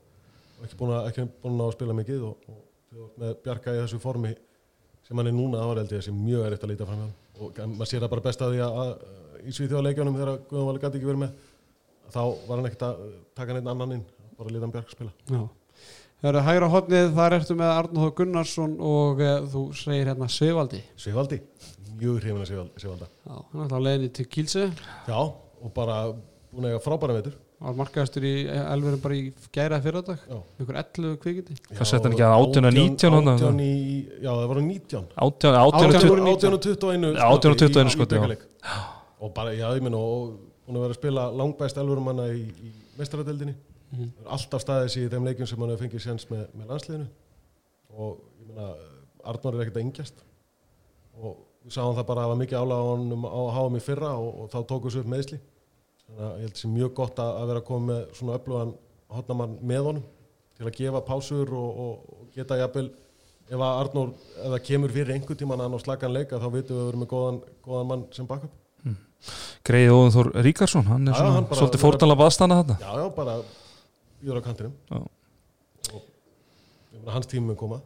ekki 0.65 0.79
búin 0.81 0.97
að, 0.97 1.11
ekki 1.13 1.29
búin 1.45 1.61
að 1.63 1.75
spila 1.77 1.95
mikið 1.95 2.25
og, 2.27 2.51
og 2.97 3.13
með 3.21 3.37
Bjarka 3.45 3.75
í 3.77 3.81
þessu 3.85 4.01
formi 4.03 4.35
sem 5.07 5.21
hann 5.21 5.31
er 5.31 5.37
núna, 5.37 5.63
ég 5.79 5.93
þessi 5.93 6.15
mjög 6.15 6.47
erfitt 6.49 6.67
að 6.67 6.73
líta 6.73 6.89
fram 6.89 7.05
hjá 7.05 7.11
og 7.37 7.61
maður 7.75 7.91
sér 7.91 8.03
það 8.03 8.13
bara 8.15 8.25
best 8.25 8.43
að 8.43 8.55
því 8.55 8.63
að, 8.65 8.81
að 8.83 9.47
í 9.47 9.55
Svíþjóðaleikjónum 9.57 10.17
þegar 10.17 10.41
Guðan 10.51 10.67
Valur 10.71 10.83
gæti 10.83 10.99
ekki 10.99 11.11
verið 11.11 11.23
með 11.23 11.35
þá 12.15 12.21
var 12.49 12.57
hann 12.57 12.69
ekkert 12.71 12.85
að 12.87 13.07
taka 13.37 13.57
neitt 13.57 13.71
annan 13.73 13.95
inn 13.99 14.05
bara 14.37 14.49
að 14.49 14.55
líta 14.55 14.67
hann 14.67 14.75
Bjarka 14.75 14.97
spila. 14.97 15.13
Já. 15.31 15.43
Það 16.17 16.31
eru 16.31 16.43
hægra 16.47 16.69
hodnið, 16.73 17.09
þar 17.19 17.37
ertu 17.37 17.57
með 17.61 17.73
Arnóð 17.75 18.13
Gunnarsson 18.17 18.77
og 18.91 19.21
e, 19.21 19.33
þú 19.53 19.65
segir 19.77 20.09
hérna 20.09 20.29
Svevaldi 20.33 20.81
Sigvaldi, 20.97 21.39
mjög 22.01 22.23
hrifin 22.23 22.41
að 22.41 22.71
Sigvalda. 22.81 23.11
Já, 23.27 23.35
hann 23.37 23.59
er 23.61 23.67
alltaf 23.67 23.77
á 23.77 23.87
leiðinni 23.87 24.13
til 24.17 24.27
Kílse 24.33 24.65
Já, 25.11 25.19
og 25.21 25.75
bara 25.77 25.99
búin 26.17 26.71
að 26.71 26.73
eiga 26.73 26.85
frábæra 26.87 27.19
veitur 27.19 27.37
var 27.61 27.77
markaðastur 27.79 28.25
í 28.29 28.33
elverum 28.51 29.01
bara 29.01 29.15
í 29.17 29.33
gæra 29.55 29.79
Já. 29.81 30.39
einhver 30.61 30.77
11 30.83 31.17
kvikindi? 31.23 31.55
Hvað 31.73 31.89
setti 31.89 32.05
hann 32.09 32.13
ekki 32.17 32.27
að 32.27 32.35
18 32.37 32.69
og 32.69 32.75
19 32.77 33.15
þarna? 33.17 33.35
18 33.41 33.61
í, 33.65 34.09
já 34.21 34.31
það 34.37 34.49
voru 34.51 34.65
19 34.67 35.07
átján, 35.07 35.07
átján, 35.17 35.57
Átján 35.63 35.95
átján, 35.97 36.11
voru 36.11 36.27
18 36.35 36.53
og 36.53 36.61
21 36.67 37.15
Já, 37.17 37.25
18 37.31 37.51
og 37.51 37.57
21 37.63 37.87
í- 37.87 37.89
í 37.89 37.95
skoti, 37.97 38.21
og 39.21 39.33
bara, 39.35 39.55
já, 39.57 39.67
ég 39.73 39.81
meina 39.83 39.97
og 39.97 40.37
hún 40.67 40.77
er 40.77 40.83
verið 40.85 40.93
að 40.97 41.01
spila 41.01 41.25
langbæst 41.33 41.79
elverumanna 41.81 42.29
í, 42.35 42.45
í 42.69 42.73
mestaradeldinni 42.99 43.55
Mhm. 43.87 44.09
alltaf 44.27 44.61
staðið 44.65 44.89
sér 44.93 45.05
í 45.07 45.11
þeim 45.15 45.25
leikjum 45.31 45.47
sem 45.47 45.59
hann 45.63 45.71
hefur 45.71 45.87
fengið 45.87 46.03
séns 46.03 46.25
með, 46.29 46.47
með 46.59 46.67
landsliðinu. 46.73 47.07
Og 47.97 48.17
ég 48.43 48.49
meina, 48.51 48.75
Arnór 49.25 49.55
er 49.55 49.63
ekkert 49.63 49.77
að 49.79 49.85
yngjast. 49.87 50.15
Og 51.23 51.37
við 51.65 51.73
sáum 51.77 51.95
það 51.97 52.07
bara 52.09 52.21
að 52.21 52.25
það 52.27 52.33
var 52.33 52.41
mikið 52.43 52.59
álag 52.61 52.83
á 52.83 52.87
hann 52.91 53.25
á 53.25 53.39
að 53.41 53.53
hafa 53.57 53.71
mig 53.71 53.83
fyrra 53.87 54.11
og, 54.19 54.41
og 54.43 54.51
þá 54.51 54.59
tóku 54.67 54.91
þessu 54.91 55.01
upp 55.05 55.07
meðsli 55.15 55.39
þannig 56.07 56.27
að 56.27 56.37
ég 56.41 56.45
held 56.47 56.61
sér 56.61 56.73
mjög 56.77 56.93
gott 57.01 57.19
að, 57.23 57.33
að 57.41 57.49
vera 57.51 57.63
að 57.63 57.67
koma 57.71 57.87
með 57.93 58.05
svona 58.19 58.37
öflugan 58.39 58.75
hotnamann 59.17 59.57
með 59.63 59.89
honum 59.91 60.05
til 60.57 60.67
að 60.71 60.77
gefa 60.79 61.03
pásur 61.07 61.51
og, 61.53 61.81
og, 61.87 62.15
og 62.17 62.31
geta 62.37 62.59
jafnvel 62.61 62.87
ef 63.47 63.61
að 63.63 63.81
Arnór, 63.81 64.09
ef 64.43 64.47
það 64.55 64.63
kemur 64.67 64.95
fyrir 64.95 65.15
einhvern 65.15 65.39
tíman 65.39 65.61
að 65.61 65.69
hann 65.69 65.79
á 65.79 65.85
slagan 65.85 66.15
leika 66.17 66.41
þá 66.43 66.47
vitum 66.55 66.77
við 66.77 66.81
að 66.81 66.87
við 66.87 66.89
erum 66.93 67.03
með 67.05 67.11
góðan, 67.13 67.37
góðan 67.67 67.91
mann 67.93 68.07
sem 68.17 68.27
backup. 68.31 68.55
Greið 69.67 69.91
Óðun 69.95 70.13
Þór 70.15 70.29
Ríkarsson 70.47 70.87
hann 70.87 71.07
er 71.09 71.15
Já, 71.15 71.19
svona 71.21 71.35
hann 71.37 71.47
bara- 71.51 71.59
svolítið 71.61 71.83
fórtanlega 71.83 72.21
baðstana 72.21 72.59
þarna. 72.61 72.77
Já, 72.83 72.91
já, 73.03 73.07
bara 73.17 73.37
býður 74.23 74.39
á 74.39 74.43
kantinum. 74.47 74.75
Já. 74.91 74.99
og 75.97 76.03
ég 76.95 77.13
hans 77.15 77.27
tími 77.31 77.47
mun 77.47 77.57
koma 77.59 77.81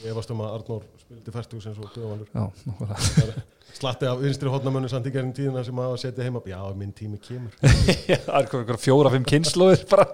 ég 0.00 0.10
efast 0.12 0.32
um 0.34 0.42
að 0.44 0.56
Arnór 0.56 0.84
spildi 1.00 1.32
og 1.70 1.94
döðvalur 1.94 2.28
Já, 2.32 2.44
nákvæmlega. 2.66 3.44
slatti 3.76 4.08
af 4.10 4.18
vinstri 4.20 4.50
hotnamönnu 4.50 4.90
samt 4.90 5.06
í 5.06 5.12
gerðin 5.14 5.34
tíðina 5.36 5.62
sem 5.64 5.80
hafa 5.80 6.00
setið 6.00 6.26
heima. 6.26 6.42
Já, 6.50 6.60
minn 6.76 6.92
tími 6.96 7.20
kemur. 7.22 7.54
Það 8.26 8.36
er 8.40 8.50
komið 8.50 8.64
ykkur 8.66 8.80
fjóra, 8.82 9.12
fimm 9.14 9.28
kynnslóðir 9.30 9.86
bara. 9.90 10.08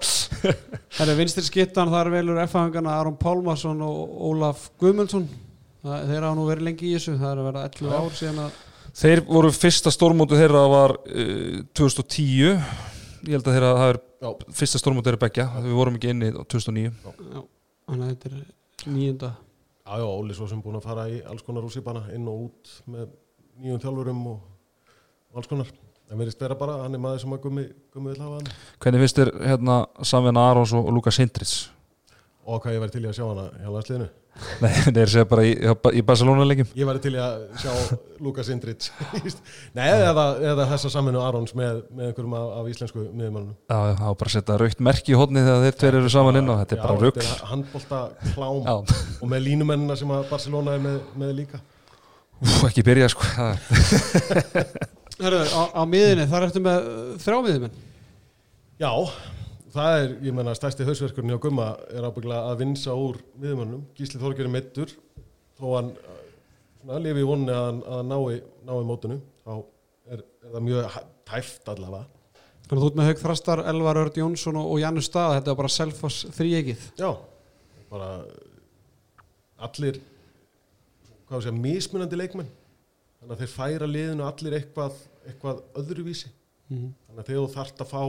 Það 0.97 1.13
er 1.13 1.19
vinstri 1.21 1.47
skittan, 1.47 1.93
það 1.93 2.01
er 2.03 2.13
velur 2.19 2.43
F-hangana 2.45 2.99
Aron 3.01 3.19
Pálmarsson 3.21 3.83
og 3.87 4.17
Ólaf 4.31 4.69
Guðmundsson. 4.83 5.27
Þeir 5.87 6.25
hafa 6.27 6.35
nú 6.35 6.47
verið 6.49 6.71
lengi 6.71 6.91
í 6.91 6.97
þessu, 6.97 7.15
það 7.21 7.31
er 7.33 7.41
að 7.43 7.49
vera 7.51 7.65
11 7.71 7.97
ár 8.01 8.19
síðan 8.21 8.43
að 8.47 8.63
Þeir 8.97 9.21
voru 9.29 9.51
fyrsta 9.53 9.91
stórmótu 9.93 10.39
þeirra 10.39 10.63
var 10.73 10.95
uh, 11.05 11.59
2010 11.77 12.55
ég 13.27 13.35
held 13.35 13.43
að 13.43 13.57
þeirra 13.57 13.73
það 13.77 13.91
er 13.91 13.99
Já. 14.25 14.29
fyrsta 14.61 14.81
stórmótu 14.81 15.11
þeirra 15.11 15.23
begja 15.27 15.47
við 15.65 15.75
vorum 15.77 15.99
ekki 15.99 16.13
inni 16.15 16.31
á 16.33 16.41
2009 16.49 16.87
Já, 16.87 17.43
þannig 17.91 18.07
að 18.07 18.13
þetta 18.15 18.31
er 18.31 18.95
nýjunda 18.95 19.31
Já, 19.87 19.99
já, 20.03 20.05
Óli 20.05 20.35
svo 20.35 20.49
sem 20.51 20.59
búin 20.63 20.81
að 20.81 20.87
fara 20.89 21.07
í 21.07 21.21
alls 21.31 21.45
konar 21.47 21.63
rússibana 21.63 22.09
inn 22.15 22.27
og 22.27 22.49
út 22.49 22.71
með 22.91 23.13
nýjum 23.63 23.83
þjálfurum 23.85 24.25
og, 24.33 24.41
alls 25.39 25.47
konar. 25.47 25.71
En 26.11 26.19
verðist 26.19 26.43
vera 26.43 26.57
bara, 26.59 26.81
hann 26.83 26.95
er 26.99 27.03
maður 27.03 27.23
sem 27.23 27.37
að 27.37 27.43
gummi, 27.45 27.65
gummi 27.95 28.13
vil 28.13 28.23
hafa 28.25 28.41
hann. 28.41 28.51
Hvernig 28.83 29.03
finnst 29.05 29.21
þér 29.21 29.31
hérna 29.47 29.77
Samvena 30.03 30.45
Arons 30.51 30.75
og, 30.75 30.91
og 30.91 30.99
Lukas 30.99 31.21
Hindrits? 31.23 31.55
Og 32.47 32.59
hvað 32.63 32.77
ég 32.77 32.83
væri 32.83 32.97
til 32.97 33.05
í 33.07 33.11
að 33.11 33.19
sjá 33.21 33.27
hana 33.29 33.47
hjá 33.63 33.71
landsliðinu 33.75 34.09
Nei, 34.63 34.71
þeir 34.85 35.11
segja 35.13 35.27
bara 35.29 35.45
í, 35.49 35.53
í 35.99 36.03
Barcelona 36.07 36.45
leikjum 36.49 36.69
ég 36.77 36.89
væri 36.89 37.03
til 37.05 37.13
að 37.21 37.45
sjá 37.63 37.73
Lukas 38.25 38.51
Indrits 38.53 38.91
Nei, 39.77 39.87
eða, 39.89 40.27
eða 40.53 40.67
þessa 40.73 40.91
saminu 40.93 41.23
Arons 41.25 41.55
með, 41.57 41.83
með 41.91 42.11
einhverjum 42.11 42.37
af, 42.39 42.49
af 42.61 42.69
íslensku 42.73 43.05
miðjumannum 43.07 43.55
Já, 43.57 43.79
já, 43.79 43.95
það 44.01 44.11
var 44.11 44.19
bara 44.23 44.31
að 44.33 44.35
setja 44.37 44.59
raukt 44.63 44.83
merki 44.91 45.15
í 45.15 45.19
hodni 45.21 45.45
þegar 45.47 45.65
þeir 45.67 45.79
tveir 45.83 45.99
eru 46.03 46.13
saman 46.17 46.41
inn 46.43 46.51
á. 46.53 46.55
Þetta 46.63 46.77
er 46.77 46.83
bara 46.85 46.99
rugg 47.07 47.23
handbólta 47.53 48.03
klám 48.35 48.61
Já, 48.67 48.77
og 49.23 49.33
með 49.33 49.47
línumennina 49.49 49.97
sem 49.99 50.13
að 50.17 50.29
Barcelona 50.33 50.77
er 50.77 50.85
með, 50.85 51.01
með 51.23 51.33
líka. 51.41 51.63
Úf, 52.45 52.59
ekki 52.69 52.85
byrja 52.85 53.09
sko. 53.15 53.25
Er- 53.41 54.95
Herru, 55.17 55.39
á, 55.49 55.63
á 55.73 55.83
miðinni, 55.89 56.27
þar 56.29 56.45
ertu 56.51 56.61
með 56.61 56.89
þrjá 57.25 57.37
miðjumenn? 57.47 57.77
Já, 58.83 58.91
það 59.77 59.99
er, 60.01 60.15
ég 60.27 60.37
menna, 60.37 60.55
stærsti 60.57 60.87
hausverkurinn 60.87 61.33
hjá 61.35 61.41
Gumma 61.43 61.69
er 61.93 62.07
ábygglega 62.07 62.51
að 62.51 62.63
vinsa 62.65 62.97
úr 62.97 63.21
miðjumannum. 63.37 63.85
Gísli 63.97 64.21
Þorgjör 64.23 64.49
er 64.49 64.53
meittur, 64.53 64.93
þó 65.59 65.67
hann 65.77 65.93
uh, 65.95 66.19
svona, 66.81 67.01
lifi 67.05 67.23
í 67.23 67.29
vonni 67.29 67.55
að 67.55 67.81
að 67.97 68.03
nái, 68.11 68.43
nái 68.69 68.77
mótinu, 68.89 69.21
þá 69.47 69.55
er, 70.13 70.23
er 70.23 70.53
það 70.57 70.67
mjög 70.69 70.99
tæft 71.31 71.73
allavega. 71.73 72.05
Þannig 72.67 72.81
að 72.81 72.83
þú 72.83 72.91
ert 72.91 72.99
með 72.99 73.09
Haug 73.11 73.23
Þrastar, 73.23 73.63
Elvar 73.71 73.99
Örd 74.01 74.17
Jónsson 74.19 74.57
og, 74.59 74.73
Janus 74.83 75.07
Stað 75.07 75.37
Þetta 75.37 75.53
er 75.53 75.59
bara 75.61 75.69
Selfoss 75.71 76.25
þríegið 76.35 76.87
Já, 76.99 77.11
bara 77.93 78.09
allir, 79.69 80.01
hvað 81.29 81.45
sé, 81.45 81.53
mismunandi 81.55 82.19
leikmenn. 82.19 82.49
Þannig 83.21 83.37
að 83.37 83.45
þeir 83.45 83.53
færa 83.53 83.89
liðinu 83.91 84.27
allir 84.27 84.57
eitthvað, 84.59 84.99
eitthvað 85.27 85.63
öðruvísi. 85.79 86.33
mm. 86.73 86.91
Þannig 87.07 87.23
að 87.23 87.31
þegar 87.31 87.45
þú 87.45 87.55
þarft 87.55 87.85
að 87.85 87.93
fá 87.93 88.03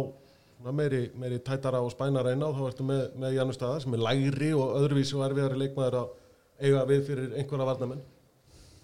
meiri, 0.66 1.02
meiri 1.16 1.40
tætara 1.40 1.82
og 1.86 1.92
spænara 1.94 2.34
inn 2.34 2.46
á 2.46 2.50
þá 2.50 2.64
ertu 2.68 2.86
með, 2.88 3.04
með 3.20 3.36
Janus 3.38 3.60
Staða 3.60 3.82
sem 3.84 3.94
er 3.94 4.04
lægri 4.04 4.54
og 4.58 4.78
öðruvísi 4.80 5.18
og 5.18 5.26
erfiðari 5.28 5.60
leikmaður 5.62 6.00
að 6.02 6.16
eiga 6.60 6.86
við 6.90 7.04
fyrir 7.10 7.36
einhverja 7.38 7.68
varnamenn 7.70 8.06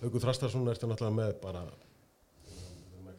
Haugur 0.03 0.21
Þrastarsson 0.21 0.67
ertu 0.69 0.89
náttúrulega 0.89 1.17
með 1.17 1.33
bara 1.41 1.63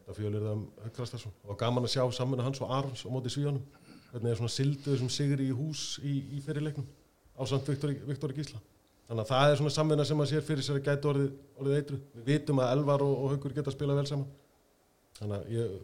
að 0.05 0.19
fjölir 0.19 0.45
það 0.45 0.53
um 0.53 0.67
Haug 0.85 0.99
Þrastarsson 0.99 1.35
og 1.49 1.59
gaman 1.59 1.89
að 1.89 1.95
sjá 1.97 2.05
samvinna 2.13 2.47
hans 2.47 2.61
og 2.63 2.75
Arons 2.77 3.03
á 3.03 3.09
móti 3.11 3.33
svíjanum 3.33 3.65
hvernig 4.13 4.31
er 4.31 4.39
svona 4.39 4.55
silduð 4.55 5.01
sem 5.01 5.11
sigri 5.11 5.49
í 5.51 5.57
hús 5.57 5.99
í, 6.05 6.15
í 6.37 6.43
fyrirleiknum 6.45 6.87
á 7.35 7.43
samt 7.51 7.67
Viktor, 7.67 8.33
Gísla. 8.37 8.61
Þannig 9.09 9.25
að 9.25 9.31
það 9.33 9.51
er 9.51 9.59
svona 9.59 9.75
samvinna 9.75 10.05
sem 10.07 10.21
að 10.23 10.31
sér 10.31 10.45
fyrir 10.47 10.65
sér 10.65 10.79
að 10.79 10.87
gæti 10.87 11.09
orðið, 11.11 11.33
orðið 11.59 11.81
eitru 11.81 11.99
við 12.15 12.29
vitum 12.31 12.63
að 12.63 12.71
Elvar 12.77 13.03
og, 13.05 13.15
og 13.19 13.35
Haugur 13.35 13.57
geta 13.57 13.73
að 13.73 13.77
spila 13.77 13.97
vel 13.99 14.07
saman. 14.09 14.29
Þannig 15.19 15.41
að 15.41 15.51
ég 15.57 15.75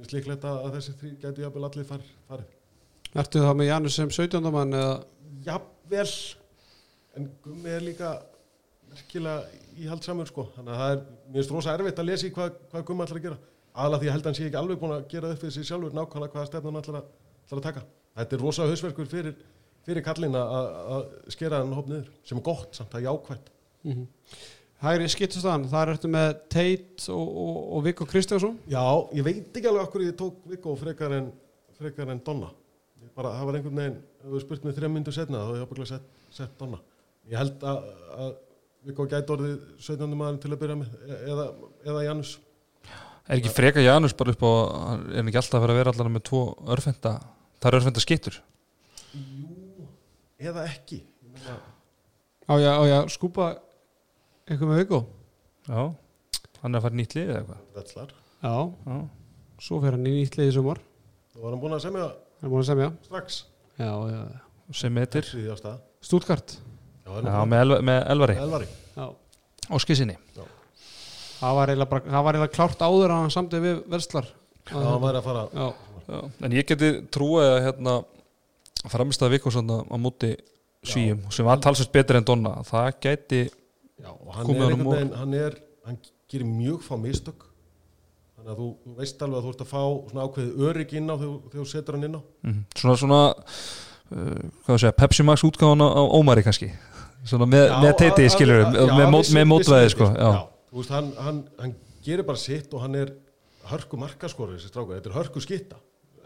finnst 0.00 0.16
líklegt 0.16 0.46
að 0.48 0.64
að 0.64 0.74
þessi 0.78 0.96
þrý 1.00 1.12
gæti 1.22 1.44
jafnvel 1.44 1.68
allir 1.68 1.86
far, 1.88 2.04
farið. 2.28 2.56
Ertu 3.20 3.42
þá 3.42 3.52
með 3.58 3.70
Janus 3.70 3.96
sem 3.98 4.10
17. 4.16 4.50
mann 4.54 4.76
eða? 4.76 4.98
Jafnvel. 5.46 6.10
En 7.18 7.30
Gummi 7.44 7.72
er 7.74 7.84
líka 7.84 8.10
virkilega 8.90 9.62
íhaldsamur 9.80 10.30
sko. 10.30 10.46
Þannig 10.56 10.74
að 10.74 10.82
það 10.82 10.92
er, 10.94 11.00
finnst 11.36 11.54
rosa 11.54 11.74
erfitt 11.74 12.02
að 12.02 12.10
lesa 12.10 12.28
í 12.28 12.34
hvað, 12.34 12.60
hvað 12.70 12.86
Gummi 12.90 13.06
ætlar 13.06 13.20
að 13.20 13.26
gera. 13.26 13.40
Aðalega 13.70 14.02
því 14.02 14.10
að 14.10 14.14
held 14.14 14.24
að 14.24 14.30
hann 14.30 14.38
sé 14.38 14.46
ekki 14.46 14.60
alveg 14.60 14.80
búin 14.80 14.94
að 14.96 15.08
gera 15.10 15.28
það 15.28 15.34
upp 15.36 15.42
fyrir 15.44 15.56
sig 15.56 15.68
sjálfur 15.68 15.96
nákvæmlega 15.98 16.34
hvaða 16.36 16.50
stefn 16.50 16.70
hann 16.70 16.80
ætlar 16.80 17.00
að, 17.00 17.10
ætlar 17.44 17.60
að 17.60 17.66
taka. 17.68 17.84
Þetta 18.20 18.36
er 18.36 18.44
rosa 18.44 18.66
hausverkur 18.70 19.10
fyrir, 19.10 19.36
fyrir 19.86 20.06
kallin 20.06 20.38
að, 20.38 20.56
að 20.96 21.04
skera 21.34 21.60
hann 21.62 21.76
hóp 21.76 21.90
niður 21.90 22.08
sem 22.26 22.40
er 22.40 22.46
gott 22.46 22.78
samt, 22.78 22.90
það 22.94 23.00
er 23.02 23.06
jákvætt. 23.08 23.52
Mm 23.86 24.08
Hægri 24.80 25.08
skittustaðan, 25.12 25.66
þar 25.68 25.90
ertu 25.92 26.08
með 26.08 26.30
Tate 26.52 27.10
og, 27.12 27.24
og, 27.42 27.56
og 27.76 27.82
Viggo 27.84 28.06
Kristjánsson. 28.08 28.54
Já, 28.70 28.80
ég 29.12 29.26
veit 29.26 29.58
ekki 29.58 29.68
alveg 29.68 29.82
okkur 29.84 30.04
ég 30.06 30.14
tók 30.16 30.38
Viggo 30.48 30.72
frekar 30.80 31.12
en, 31.18 31.26
frekar 31.76 32.08
en 32.14 32.22
Donna. 32.24 32.48
Ég 33.04 33.10
bara, 33.16 33.34
það 33.36 33.50
var 33.50 33.58
einhvern 33.58 33.82
veginn 33.82 33.98
ef 34.00 34.30
þú 34.32 34.40
spurt 34.46 34.64
mig 34.64 34.78
þrejum 34.78 34.96
myndu 34.96 35.12
setna 35.12 35.42
þá 35.42 35.50
hef 35.50 35.58
ég 35.58 35.66
ábygglega 35.68 35.90
sett, 35.92 36.08
sett 36.32 36.56
Donna. 36.60 36.80
Ég 37.28 37.36
held 37.42 37.68
að, 37.68 37.90
að 38.24 38.32
Viggo 38.88 39.08
gæti 39.12 39.34
orðið 39.36 39.56
17. 39.84 40.16
maður 40.16 40.40
til 40.40 40.54
að 40.54 40.60
byrja 40.64 40.80
með 40.80 40.96
e- 41.04 41.22
eða, 41.34 41.46
eða 41.92 42.04
Janus. 42.08 42.34
Er 43.28 43.36
ekki 43.36 43.52
freka 43.52 43.84
Janus 43.84 44.16
bara 44.16 44.32
upp 44.32 44.42
á 44.48 44.52
Er 45.12 45.18
hann 45.20 45.28
ekki 45.28 45.38
alltaf 45.42 45.60
að 45.60 45.66
vera 45.66 45.74
að 45.76 45.80
vera 45.82 45.92
allar 45.92 46.08
með 46.16 46.22
tvo 46.30 46.40
örfenda 46.72 47.12
Það 47.60 47.68
er 47.68 47.76
örfenda 47.78 48.02
skittur 48.02 48.38
Jú, 49.12 49.84
eða 50.40 50.64
ekki. 50.72 51.02
Ég 51.04 51.34
meina, 51.36 51.58
Á 52.48 52.52
ég, 52.56 52.70
á 52.72 52.82
ég 52.88 52.96
að 52.96 53.12
skúpa 53.12 53.50
eitthvað 54.50 54.70
með 54.72 54.80
Viggo 54.82 55.00
Já, 55.70 55.82
hann 56.62 56.74
er 56.74 56.78
að 56.80 56.84
fara 56.86 56.96
í 56.96 57.00
nýtt 57.00 57.14
lið 57.16 57.28
eða 57.30 57.40
eitthvað. 57.40 57.62
Vetslar 57.78 58.12
Já, 58.40 58.54
Já, 58.90 58.98
svo 59.66 59.80
fer 59.84 59.96
hann 59.96 60.08
í 60.08 60.14
nýtt 60.16 60.38
liði 60.40 60.54
sumar. 60.56 60.80
Þú 61.34 61.42
var 61.44 61.54
hann 61.54 61.62
búin 61.62 61.76
að 61.76 61.82
semja. 61.84 62.06
Það 62.40 62.46
er 62.48 62.52
búin 62.54 62.62
að 62.64 62.68
semja. 62.70 62.88
Strax. 63.06 63.38
Já, 63.80 63.90
já, 64.10 64.20
sem 64.80 64.94
metir. 64.96 65.26
Þriðja 65.28 65.56
stað. 65.60 65.78
Stútkart 66.04 66.54
Já, 66.56 67.10
Já, 67.20 67.36
með, 67.44 67.60
elva, 67.64 67.78
með 67.90 68.00
Elvari. 68.14 68.36
Elvari. 68.40 68.68
Já. 68.96 69.04
Og 69.70 69.82
skissinni 69.84 70.16
Það 71.40 71.56
var 71.56 71.70
eiginlega, 71.72 71.90
bara, 71.90 72.04
það 72.12 72.24
var 72.26 72.36
eiginlega 72.36 72.54
klárt 72.56 72.82
áður 72.84 73.12
að 73.14 73.20
hann 73.22 73.32
samtið 73.34 73.62
við 73.64 73.78
verslar 73.92 74.26
Já, 74.70 74.74
hann 74.76 75.02
væri 75.04 75.20
að 75.20 75.26
fara 75.28 75.44
Já, 75.54 75.68
Já, 76.10 76.18
en 76.46 76.56
ég 76.56 76.66
geti 76.68 76.90
trúið 77.14 77.46
að 77.54 77.60
hérna 77.68 77.94
framistæða 78.90 79.34
vikku 79.36 79.52
svona 79.54 79.78
á 79.86 79.96
móti 80.00 80.32
svíum 80.88 81.22
sem 81.32 81.46
var 81.46 81.60
talsvægt 81.62 81.92
betur 81.94 82.18
en 82.18 82.26
Donna. 82.28 82.52
Það 82.66 82.88
gæti 83.04 83.40
Já, 84.00 84.10
og 84.10 84.34
hann 84.34 84.50
er 84.54 84.74
veginn, 84.80 85.14
hann 85.20 85.36
er, 85.36 85.56
hann 85.86 85.98
gerir 86.30 86.48
mjög 86.48 86.84
fá 86.86 86.94
mistök. 87.00 87.46
Þannig 88.38 88.52
að 88.54 88.60
þú, 88.60 88.68
þú 88.84 88.94
veist 88.96 89.24
alveg 89.24 89.38
að 89.38 89.46
þú 89.46 89.54
ert 89.54 89.64
að 89.64 89.70
fá 89.70 89.80
svona 90.10 90.26
ákveðið 90.26 90.62
örygg 90.70 90.94
inn 90.96 91.12
á 91.12 91.14
þegar 91.20 91.56
þú 91.56 91.66
setur 91.68 91.98
hann 91.98 92.06
inn 92.08 92.16
á. 92.16 92.22
Mm, 92.46 92.60
svona 92.80 93.00
svona 93.02 93.18
uh, 93.28 94.78
segja, 94.78 94.94
Pepsi 94.96 95.26
Max 95.26 95.44
útgáðan 95.44 95.84
á, 95.84 95.88
á 95.92 96.02
Ómari 96.16 96.44
kannski? 96.46 96.70
Svona 97.28 97.48
með, 97.50 97.66
Já, 97.68 97.76
með 97.84 97.92
teiti 98.00 98.30
skilur 98.32 98.62
með, 98.70 99.18
já, 99.28 99.44
mótvæði 99.44 99.92
sko, 99.92 100.08
já. 100.16 100.30
þú 100.70 100.80
veist, 100.80 100.94
hann, 100.94 101.10
hann, 101.20 101.42
hann 101.60 101.74
gerir 102.06 102.24
bara 102.24 102.40
sitt 102.40 102.72
og 102.72 102.86
hann 102.86 102.96
er 102.96 103.12
hörku 103.68 104.00
markaskorið 104.00 104.56
þessi 104.56 104.72
strákur, 104.72 104.96
þetta 104.96 105.12
er 105.12 105.18
hörku 105.18 105.44
skitta 105.44 105.76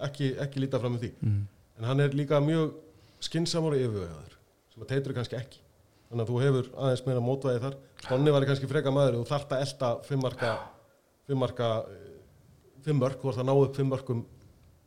ekki, 0.06 0.30
ekki 0.44 0.62
líta 0.62 0.78
fram 0.78 0.94
með 0.94 1.08
því. 1.08 1.12
Mm. 1.26 1.42
en 1.80 1.88
hann 1.90 2.04
er 2.04 2.14
líka 2.14 2.38
mjög 2.44 2.76
skinsamur 3.24 3.74
og 3.74 3.82
yfirvegaður 3.82 4.38
sem 4.70 4.86
að 4.86 4.92
teitur 4.92 5.16
kannski 5.18 5.38
ekki 5.40 5.63
þannig 6.10 6.24
að 6.24 6.30
þú 6.30 6.40
hefur 6.44 6.70
aðeins 6.76 7.04
meira 7.08 7.24
mótvæði 7.24 7.64
þar. 7.64 7.76
Stonni 8.04 8.34
var 8.34 8.46
kannski 8.48 8.70
freka 8.70 8.92
maður 8.94 9.18
og 9.18 9.24
þú 9.24 9.32
þarft 9.32 9.54
að 9.56 9.66
elta 9.66 9.92
fimm 10.06 10.24
marka 10.24 10.54
fimm 11.28 11.40
marka 11.40 11.68
eh, 11.88 12.16
fimm 12.84 13.00
mörk, 13.00 13.20
þú 13.22 13.30
ert 13.30 13.40
að 13.40 13.48
ná 13.48 13.54
upp 13.54 13.78
fimm 13.78 13.92
mörkum 13.92 14.24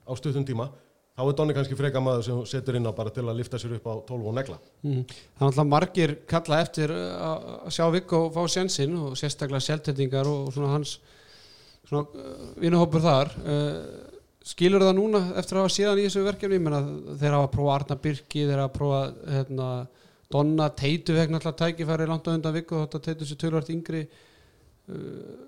á 0.05 0.11
stuttum 0.17 0.45
tíma. 0.47 0.69
Þá 1.17 1.23
er 1.23 1.37
Donni 1.39 1.53
kannski 1.57 1.75
freka 1.77 2.01
maður 2.03 2.25
sem 2.27 2.41
setur 2.45 2.75
inn 2.77 2.85
á 2.85 2.93
bara 2.93 3.09
til 3.09 3.23
að 3.25 3.39
lifta 3.39 3.57
sér 3.57 3.71
upp 3.79 3.87
á 3.89 3.93
12 4.05 4.27
og 4.29 4.35
negla. 4.37 4.57
Mm. 4.85 4.99
Það 5.09 5.39
er 5.41 5.47
alltaf 5.47 5.69
margir 5.71 6.13
kalla 6.29 6.59
eftir 6.61 6.93
uh, 6.93 7.47
að 7.65 7.73
sjá 7.73 7.87
Viggo 7.95 8.19
fá 8.35 8.43
sjansinn 8.53 8.93
og 9.01 9.15
sérstaklega 9.17 9.65
sjálftendingar 9.65 10.29
og 10.29 10.51
svona 10.53 10.75
hans 10.75 10.99
svona 11.89 12.05
uh, 12.05 12.51
vinuhópur 12.61 13.01
þar. 13.01 13.33
Skilur 14.47 14.85
það 14.85 14.93
núna 14.99 15.23
eftir 15.41 15.57
að 15.57 15.65
hafa 15.65 15.73
síðan 15.73 16.03
í 16.03 16.05
þessu 16.05 16.21
verkefni, 16.23 16.59
ég 16.59 16.63
menna 16.63 16.83
þeir 17.17 17.33
hafa 17.33 17.47
að 17.49 17.55
prófa 17.57 17.73
Arna 17.73 17.97
Birki, 18.05 18.45
þeir 18.45 18.61
hafa 18.61 18.69
að 18.69 18.77
prófa 18.77 19.01
hérna, 19.33 19.71
Donna, 20.31 20.67
Teitu 20.75 21.15
vegna 21.15 21.39
alltaf 21.39 21.55
tækifæri 21.61 22.07
langt 22.09 22.27
á 22.27 22.35
undan 22.35 22.55
Viggo, 22.55 22.81
þetta 22.83 23.03
Teitu 23.05 23.27
sér 23.27 23.39
tölvart 23.43 23.71
yngri 23.71 24.03
uh, 24.07 25.47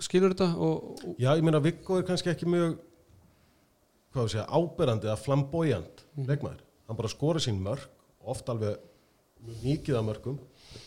skilur 0.00 0.34
þetta 0.34 0.50
og, 0.60 1.02
og 1.04 1.20
Já, 1.20 1.32
ég 1.32 1.44
meina 1.46 1.62
Viggo 1.64 1.98
er 2.00 2.06
kannski 2.08 2.32
ekki 2.32 2.48
mjög 2.48 2.76
hvað 4.10 4.26
við 4.26 4.32
segja, 4.34 4.46
áberandi 4.50 5.08
eða 5.08 5.20
flamboyant 5.22 6.04
leikmaður. 6.18 6.64
Hann 6.88 6.98
bara 6.98 7.10
skora 7.12 7.42
sín 7.42 7.60
mörg, 7.62 7.84
oft 8.26 8.48
alveg 8.50 8.80
mikið 9.62 10.00
af 10.00 10.06
mörgum. 10.08 10.40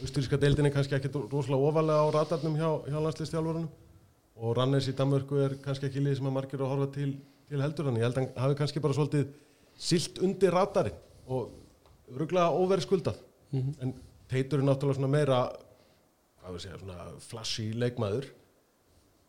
Austuríska 0.03 0.38
deildin 0.39 0.68
er 0.68 0.73
kannski 0.76 0.97
ekki 0.97 1.11
rosalega 1.14 1.69
ofalega 1.69 2.03
á 2.03 2.07
ratarnum 2.14 2.57
hjá, 2.60 2.69
hjá 2.88 2.99
landslistjálfurunum 2.99 3.72
og 4.34 4.55
Rannes 4.57 4.88
í 4.89 4.95
Danmörku 4.97 5.39
er 5.43 5.57
kannski 5.64 5.88
ekki 5.89 6.01
lið 6.01 6.19
sem 6.19 6.30
að 6.30 6.35
margir 6.38 6.61
að 6.64 6.72
horfa 6.72 6.88
til, 6.95 7.10
til 7.49 7.61
heldur 7.61 7.89
hann. 7.89 7.99
Ég 7.99 8.07
held 8.07 8.18
að 8.18 8.23
hann 8.23 8.45
hafi 8.45 8.57
kannski 8.60 8.84
bara 8.84 8.97
svolítið 8.97 9.27
silt 9.77 10.22
undir 10.26 10.55
ratarinn 10.55 10.97
og 11.27 11.51
ruglega 12.11 12.49
óverið 12.51 12.88
skuldað. 12.88 13.19
En 13.53 13.93
Teitur 14.31 14.63
er 14.63 14.65
náttúrulega 14.65 14.97
svona 14.97 15.11
meira, 15.13 15.41
hvað 16.41 16.55
við 16.55 16.63
segja, 16.63 16.80
svona 16.81 17.11
flashy 17.21 17.67
leikmaður 17.77 18.31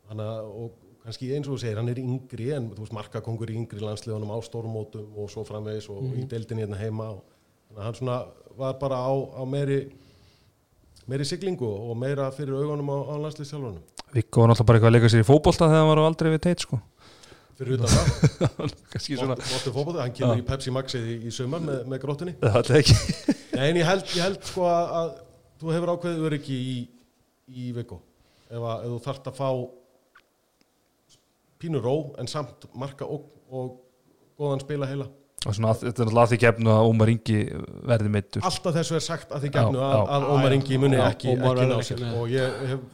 Þannig 0.08 0.30
að, 0.30 0.48
og 0.60 0.98
kannski 1.04 1.30
eins 1.36 1.48
og 1.48 1.56
þú 1.56 1.60
segir, 1.62 1.80
hann 1.80 1.90
er 1.92 2.00
yngri 2.00 2.48
en 2.56 2.70
þú 2.72 2.84
veist, 2.84 2.96
markakongur 2.96 3.52
í 3.52 3.58
yngri 3.60 3.82
landsliðunum 3.82 4.32
á 4.36 4.38
stórmótum 4.44 5.18
og 5.20 5.30
svo 5.32 5.44
framvegis 5.48 5.88
og 5.92 6.12
í 6.12 6.24
deildinni 6.28 6.64
hérna 6.64 6.80
heima 6.80 7.10
og 7.14 7.22
þannig 7.68 7.80
að 7.80 7.86
hann 7.88 7.98
svona 8.00 8.18
var 8.58 8.76
bara 8.80 9.00
á, 9.00 9.12
á 9.12 9.42
meiri 9.48 9.80
meiri 11.08 11.26
siglingu 11.28 11.68
og 11.68 11.96
meira 12.00 12.30
fyrir 12.36 12.56
augunum 12.56 12.92
á, 12.92 12.98
á 13.00 13.14
landsliðsjálfunum. 13.24 13.80
Viggo 14.14 14.44
var 14.44 14.52
náttúrulega 14.52 14.68
bara 14.68 14.78
eitthvað 14.78 14.90
að 14.92 14.96
leika 14.96 15.12
sér 15.12 15.24
í 15.24 15.28
fótbolta 15.28 15.68
þegar 15.68 15.82
hann 15.82 15.90
var 15.90 16.02
á 16.04 16.08
aldrei 16.08 16.32
við 16.34 16.44
teit 16.46 16.64
sko 16.64 16.80
Fyrir 17.54 17.76
utan 17.78 17.92
það, 17.92 18.08
kannski 18.92 19.16
svona 19.18 19.36
Votti 19.38 19.70
fótbolta, 19.74 20.02
hann 20.02 20.14
kemur 20.16 20.40
í 20.40 20.46
Pepsi 20.48 20.72
Maxið 20.74 21.04
í, 21.12 21.14
í 21.28 21.34
sumar 21.34 21.62
með, 21.62 21.84
með 21.92 22.08
ekki. 22.80 22.96
Nei, 23.54 23.68
en 23.68 23.78
ég 23.78 23.86
held, 23.86 24.08
ég 24.16 24.24
held 24.26 24.40
sko 24.48 24.66
að, 24.66 24.94
að 24.98 25.12
þú 25.62 25.74
hefur 25.76 25.92
ákveðið 25.94 26.24
öryggi 26.30 26.56
í, 26.58 26.74
í 27.54 27.68
Viggo. 27.76 28.00
Ef, 28.50 28.58
að, 28.58 28.86
ef 28.88 28.90
þú 28.90 28.98
þarft 29.06 29.30
að 29.30 29.38
fá 29.38 29.48
pínu 31.62 31.80
ró 31.84 31.94
en 32.20 32.28
samt 32.30 32.66
marka 32.76 33.06
og, 33.08 33.28
og 33.54 33.70
góðan 34.40 34.64
spila 34.64 34.90
heila. 34.90 35.06
og 35.44 35.54
svona, 35.54 35.70
að- 35.72 35.86
þetta 35.86 36.04
er 36.04 36.12
að 36.24 36.34
því 36.34 36.40
gefnu 36.42 36.74
að 36.74 36.90
Ómar 36.90 37.12
Ingi 37.14 37.38
verði 37.86 38.10
meittur 38.12 38.44
Alltaf 38.50 38.74
þessu 38.80 38.98
er 38.98 39.04
sagt 39.04 39.32
að 39.32 39.46
því 39.46 39.54
gefnu 39.54 39.80
að, 39.84 39.96
að 40.16 40.28
Ómar 40.34 40.56
Ingi 40.58 40.78
muni 40.82 40.98
Já, 40.98 41.06
ekki, 41.12 41.34
ekki 41.38 41.66
ná 41.70 41.78
sér. 41.86 42.04
og 42.18 42.30
ég 42.32 42.60
hef 42.72 42.84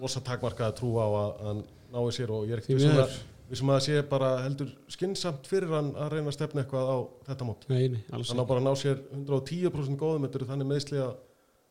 rosa 0.00 0.22
takmarkað 0.26 0.70
að 0.70 0.78
trúa 0.80 1.06
á 1.06 1.10
að 1.24 1.44
hann 1.48 1.62
nái 1.90 2.14
sér 2.14 2.32
og 2.34 2.46
ég 2.48 2.58
er 2.58 2.64
Því 2.66 2.76
ekki 2.76 3.18
vissum 3.50 3.66
miður. 3.68 3.76
að, 3.76 3.80
að 3.80 3.88
það 3.88 4.04
sé 4.04 4.04
bara 4.10 4.30
heldur 4.44 4.70
skynnsamt 4.94 5.50
fyrir 5.50 5.74
hann 5.74 5.90
að 5.96 6.14
reyna 6.14 6.30
að 6.30 6.36
stefna 6.38 6.64
eitthvað 6.64 6.92
á 6.94 6.98
þetta 7.28 7.48
mót. 7.48 7.66
Nei, 7.70 7.82
nei, 7.96 8.00
alls 8.14 8.32
Hann 8.32 8.42
á 8.42 8.50
bara 8.50 8.62
að 8.62 8.68
ná 8.68 8.72
sér 8.78 9.02
110% 9.16 10.00
góðum, 10.00 10.26
þetta 10.26 10.40
eru 10.40 10.50
þannig 10.52 10.70
meðsli 10.70 11.02
að, 11.02 11.12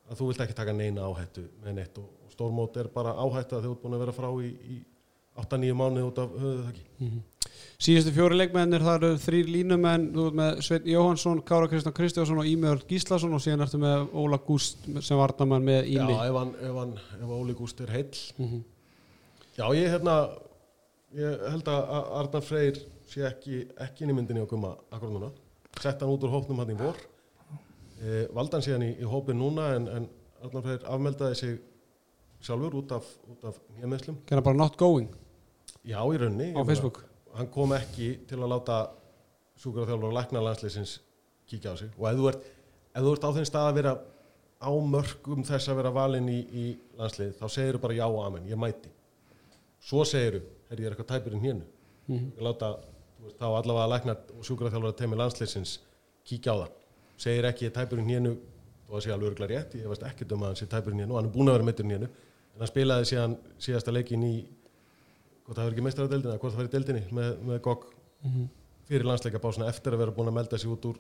að 0.10 0.22
þú 0.22 0.30
vilt 0.30 0.46
ekki 0.46 0.60
taka 0.60 0.76
neina 0.76 1.08
áhættu 1.10 1.48
með 1.64 1.80
neitt 1.80 2.00
og, 2.02 2.08
og 2.26 2.36
stórmót 2.36 2.80
er 2.82 2.92
bara 2.94 3.16
áhætta 3.18 3.58
þegar 3.58 3.68
þú 3.68 3.76
ert 3.76 3.84
búin 3.84 3.98
að 3.98 4.06
vera 4.06 4.18
frá 4.20 4.30
í, 4.44 4.54
í 4.76 4.80
8-9 5.40 5.76
mánuði 5.80 6.08
út 6.10 6.24
af 6.24 6.34
höfuðu 6.36 6.64
þakki. 6.70 6.88
Mhm. 7.00 7.20
Síðustu 7.80 8.12
fjóri 8.12 8.36
leikmennir 8.36 8.84
það 8.84 8.98
eru 8.98 9.20
þrýr 9.24 9.50
línumenn 9.54 10.10
þú 10.12 10.26
ert 10.28 10.36
með 10.36 10.58
Sveinn 10.68 10.90
Jóhansson, 10.92 11.40
Kára 11.48 11.70
Kristján 11.72 11.96
Kristjánsson 11.96 12.42
og 12.42 12.50
Ímjörn 12.50 12.84
Gíslason 12.90 13.36
og 13.38 13.44
síðan 13.44 13.64
ertu 13.64 13.80
með 13.80 14.10
Óla 14.20 14.40
Gúst 14.44 14.84
sem 15.06 15.20
varnamann 15.20 15.64
með 15.64 15.88
Já, 15.88 16.02
Ími 16.04 16.18
ef 16.18 16.40
hann, 16.42 16.52
ef 16.60 16.80
hann, 16.82 16.94
ef 17.16 17.32
Óli 17.38 17.56
Gúst 17.56 17.80
er 17.86 17.94
heill. 17.96 18.20
Mhm. 18.36 18.66
Já, 19.56 19.66
ég 19.76 19.96
hérna, 19.96 20.18
ég 21.18 21.46
held 21.50 21.70
að 21.72 21.94
Arnar 22.20 22.46
Freyr 22.46 22.80
sé 23.10 23.24
ekki, 23.26 23.64
ekki 23.82 24.06
inn 24.06 24.14
í 24.14 24.18
myndinni 24.18 24.44
á 24.46 24.50
gumma 24.50 24.76
akkur 24.94 25.14
núna. 25.14 25.32
Sett 25.80 26.02
hann 26.04 26.12
út 26.14 26.26
úr 26.28 26.34
hópnum 26.34 26.62
hann 26.62 26.74
í 26.74 26.78
vor. 26.80 27.00
E, 28.00 28.28
valdi 28.36 28.58
hann 28.58 28.66
síðan 28.66 28.86
í, 28.86 28.92
í 29.02 29.10
hópin 29.10 29.40
núna 29.40 29.74
en, 29.78 29.88
en 29.98 30.10
Arnar 30.46 30.66
Freyr 30.66 30.86
afmeldaði 30.88 31.40
sig 31.40 31.58
sjálfur 32.46 32.78
út 32.80 32.94
af, 32.96 33.08
af 33.44 33.58
nýjameðslum. 33.76 34.22
Gerna 34.30 34.46
bara 34.46 34.62
not 34.62 34.78
going 34.80 35.10
Já, 35.84 36.00
í 36.04 36.20
raunni. 36.20 36.54
á 36.56 36.62
Facebook 36.68 37.04
Hann 37.36 37.50
kom 37.54 37.74
ekki 37.76 38.14
til 38.28 38.40
að 38.40 38.52
láta 38.54 38.78
sjúkraþjálfur 39.62 40.10
og 40.10 40.16
lækna 40.16 40.42
landsleysins 40.44 40.96
kíkja 41.50 41.74
á 41.74 41.76
sig. 41.78 41.92
Og 41.98 42.08
ef 42.10 42.18
þú 42.18 42.30
ert, 42.32 42.48
ef 42.96 43.04
þú 43.06 43.12
ert 43.14 43.28
á 43.28 43.36
þeim 43.36 43.48
stað 43.50 43.68
að 43.70 43.78
vera 43.80 43.94
á 44.60 44.72
mörgum 44.94 45.44
þess 45.48 45.72
að 45.72 45.80
vera 45.80 45.92
valinn 45.96 46.30
í, 46.32 46.40
í 46.52 46.66
landslið, 47.00 47.36
þá 47.40 47.46
segir 47.54 47.78
þú 47.78 47.84
bara 47.86 47.98
já 48.00 48.06
og 48.08 48.24
amen, 48.26 48.48
ég 48.50 48.60
mæti. 48.60 48.92
Svo 49.80 50.04
segir 50.08 50.40
þú, 50.40 50.42
herri, 50.70 50.84
ég 50.84 50.90
er 50.90 50.96
eitthvað 50.96 51.12
tæpur 51.14 51.34
inn 51.38 51.44
hérna. 51.44 51.66
Mhm. 52.08 52.32
Ég 52.38 52.42
láta, 52.46 52.70
þá 53.40 53.46
allavega 53.50 53.86
að 53.86 53.92
lækna 53.94 54.16
og 54.38 54.46
sjúkraþjálfur 54.48 54.92
að 54.94 54.98
teimi 55.02 55.18
landsleysins 55.20 55.80
kíkja 56.26 56.54
á 56.54 56.58
það. 56.62 56.70
Segir 57.18 57.44
ekki, 57.50 57.66
ég 57.68 57.72
er 57.74 57.78
tæpur 57.86 58.00
inn 58.00 58.10
hérna, 58.10 58.36
og 58.90 58.96
það 58.96 59.04
sé 59.06 59.12
alveg 59.14 59.32
örgulega 59.34 59.52
rétt, 59.60 59.76
ég 59.76 59.88
veist 59.92 60.04
ekki 60.04 60.26
um 60.34 60.42
að 60.44 60.48
hann 60.48 60.56
sé 60.62 60.66
tæpur 60.70 60.92
inn 60.94 61.00
hérna 61.04 61.12
og 61.14 61.18
hann 61.20 61.26
er 61.30 61.34
búin 61.36 61.50
að 61.50 61.58
vera 61.60 61.68
mittur 61.70 61.86
inn 61.86 61.92
hérna. 61.98 62.10
En 62.56 62.60
hann 62.64 62.68
spilaði 62.72 63.06
síðan 63.12 63.38
síðasta 63.60 63.94
leikin 63.94 64.24
í, 64.24 64.46
hvort 65.46 65.58
það 65.58 65.66
verður 65.66 65.76
ekki 65.78 65.86
meistaradeldina, 65.88 66.38
hvort 66.40 66.54
það 66.54 66.62
verður 66.62 66.70
í 66.72 66.76
deldinni 66.78 67.04
með, 67.12 67.38
með 67.50 67.62
GOG 67.62 67.84
Mhm. 68.24 68.50
fyrir 68.90 69.06
landsleikabásuna 69.06 69.68
eftir 69.70 69.94
að 69.94 69.98
vera 70.00 70.12
búin 70.12 70.28
að 70.28 70.34
melda 70.34 70.58
sig 70.58 70.70
út 70.70 70.86
úr, 70.86 70.98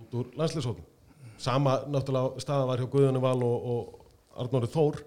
út 0.00 0.14
úr 0.14 0.32
landsleishóðum. 0.36 0.84
Sama 1.38 1.84
náttúrulega 1.86 2.40
staða 2.40 2.66
var 2.66 2.78
hjá 2.78 2.88
Guðjónu 2.90 3.20
Val 3.20 3.42
og, 3.42 3.66
og 3.66 4.00
Arnóri 4.36 4.66
Þór. 4.66 4.98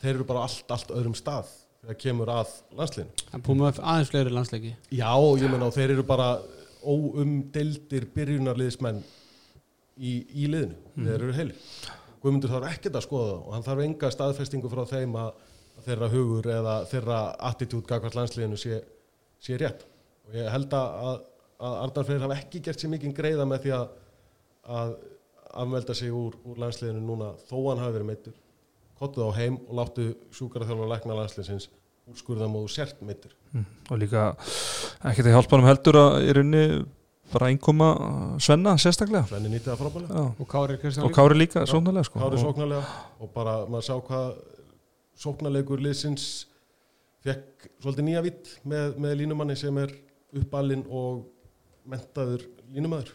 Þeir 0.00 0.14
eru 0.14 0.24
bara 0.24 0.42
allt, 0.46 0.64
allt 0.70 0.88
öðrum 0.88 1.14
stað 1.14 1.46
þegar 1.84 2.00
kemur 2.00 2.32
að 2.32 2.52
landsliðinu. 2.78 3.24
Hann 3.32 3.44
búið 3.44 3.60
með 3.60 3.80
aðeins 3.92 4.12
fleiri 4.12 4.32
landsleiki 4.32 4.72
Já, 4.94 5.10
ég 5.40 5.50
menna 5.52 5.68
og 5.68 5.76
þeir 5.76 5.94
eru 5.94 6.06
bara 6.08 6.28
óumdeldir 6.84 8.06
byrjunarliðismenn 8.14 9.02
í, 9.96 10.14
í 10.44 10.48
liðinu. 10.50 10.78
Þeir 10.96 11.16
eru 11.18 11.36
heilir. 11.36 11.68
Guðmundur 12.24 12.54
þarf 12.54 12.70
ekkert 12.70 12.98
að 12.98 13.04
skoða 13.04 13.26
það 13.30 13.40
og 13.40 13.54
hann 13.54 13.66
þarf 13.66 13.84
enga 13.84 14.10
staðfestingu 14.14 14.70
frá 14.72 14.84
þeim 14.88 15.16
að, 15.20 15.42
þeirra 15.84 16.08
hugur 16.12 16.48
eða 16.54 16.74
þeirra 16.88 17.18
attitút 17.50 17.88
gagvart 17.90 18.16
landsliðinu 18.16 18.58
sé, 18.60 18.78
sé 19.42 19.58
rétt. 19.60 19.84
Og 20.28 20.38
ég 20.38 20.48
held 20.54 20.76
að, 20.78 20.94
að, 21.10 21.18
Arnar 21.64 22.06
Freyr 22.06 22.24
hafa 22.24 22.38
ekki 22.38 22.62
gert 22.64 22.80
sér 22.80 22.92
mikið 22.92 23.12
greiða 23.16 23.44
með 23.48 23.66
því 23.66 23.74
að, 23.76 23.84
að 24.78 24.94
afmelda 25.64 25.96
sig 25.96 26.14
úr, 26.14 26.36
úr 26.48 26.62
landsliðinu 26.62 27.02
núna 27.04 27.34
þó 27.48 27.56
hann 27.68 27.82
hafi 27.82 27.96
verið 27.98 28.08
meittur. 28.08 28.40
Kottuð 28.98 29.30
á 29.30 29.30
heim 29.38 29.56
og 29.68 29.74
láttu 29.80 30.04
sjúkara 30.34 30.66
þjálfur 30.68 30.86
að 30.86 30.92
lækna 30.94 31.16
landsliðsins 31.18 31.68
úrskurðam 32.10 32.54
og 32.60 32.68
sért 32.70 33.00
meittur. 33.02 33.32
og 33.90 33.98
líka 33.98 34.34
ekkert 35.08 35.26
að 35.30 35.34
hjálpa 35.34 35.56
hann 35.56 35.66
heldur 35.70 35.96
að 35.98 36.16
í 36.28 36.34
rauninni 36.36 36.64
bara 37.32 37.48
einkoma 37.50 37.88
Svenna 38.44 38.74
sérstaklega 38.78 39.24
Svenni 39.30 39.48
nýtti 39.54 39.70
það 39.70 39.80
frábælega. 39.80 40.14
Já. 40.14 40.24
og 40.38 40.48
Kári 40.48 40.76
og 41.06 41.14
Kári 41.16 41.38
líka 41.38 41.64
sóknarlega 41.66 42.04
sko. 42.04 42.18
Kári 42.20 42.36
Og- 42.38 42.44
sóknarlega 42.44 42.84
og 43.20 43.30
bara 43.34 43.54
maður 43.66 43.86
sá 43.88 43.94
hvað 44.00 44.34
sóknarleikur 45.16 45.80
liðsins 45.80 46.46
fekk 47.24 47.68
svolítið 47.80 48.04
nýja 48.08 48.22
vitt 48.26 48.50
með, 48.68 48.96
með 49.00 49.16
línumanni 49.22 49.56
sem 49.56 49.78
er 49.78 49.92
uppalinn 50.36 50.84
og 50.90 51.24
mentaður 51.88 52.44
línumæður 52.74 53.14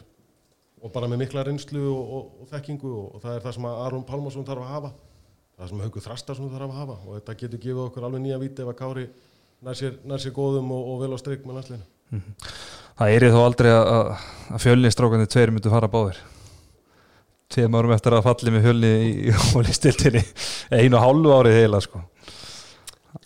og 0.82 0.92
bara 0.92 1.06
með 1.12 1.18
mikla 1.24 1.44
reynslu 1.46 1.82
og, 1.92 2.10
og, 2.16 2.26
og 2.42 2.48
þekkingu 2.50 2.90
og, 2.90 3.14
og 3.14 3.22
það 3.22 3.36
er 3.36 3.44
það 3.46 3.54
sem 3.58 3.68
að 3.70 3.80
Aron 3.86 4.04
Pálmarsson 4.08 4.46
þarf 4.48 4.64
að 4.64 4.72
hafa 4.74 4.92
það 5.60 5.68
sem 5.72 5.82
Haugur 5.84 6.04
Þrastarsson 6.06 6.50
þarf 6.54 6.66
að 6.70 6.78
hafa 6.80 6.96
og 7.04 7.14
þetta 7.18 7.36
getur 7.44 7.62
gefið 7.64 7.82
okkur 7.86 8.06
alveg 8.08 8.22
nýja 8.24 8.38
vitt 8.40 8.60
ef 8.64 8.70
að 8.72 8.78
Kári 8.80 9.06
nær 9.66 9.76
sér, 9.76 9.96
nær 10.08 10.22
sér 10.22 10.32
góðum 10.36 10.70
og, 10.72 10.90
og 10.94 11.00
vel 11.04 11.12
á 11.12 11.18
streik 11.20 11.42
með 11.46 11.58
landsliðinu. 11.60 12.20
það 13.00 13.14
er 13.16 13.26
þó 13.34 13.40
aldrei 13.44 13.70
að, 13.74 13.88
að- 13.94 14.28
að 14.56 14.62
fjölnistrákandi 14.64 15.28
tveir 15.34 15.52
myndu 15.54 15.72
fara 15.72 15.90
báðir. 15.92 16.20
Tveim 17.50 17.74
árum 17.74 17.92
eftir 17.96 18.14
að 18.14 18.22
falli 18.28 18.52
með 18.54 18.64
fjölni 18.68 18.90
í, 19.04 19.32
hólistiltinni 19.52 20.20
einu 20.70 20.96
og 20.96 21.02
hálfu 21.04 21.32
árið 21.34 21.56
heila 21.60 21.80
sko. 21.82 22.02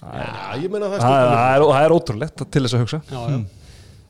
Já, 0.01 0.57
ég 0.63 0.71
meina 0.73 0.89
það 0.89 0.97
er 0.97 1.03
það, 1.05 1.27
er, 1.55 1.65
það 1.69 1.85
er 1.87 1.95
ótrúlegt 1.95 2.45
til 2.55 2.63
þess 2.65 2.77
að 2.77 2.83
hugsa. 2.85 3.01
Já, 3.11 3.21
já. 3.35 3.39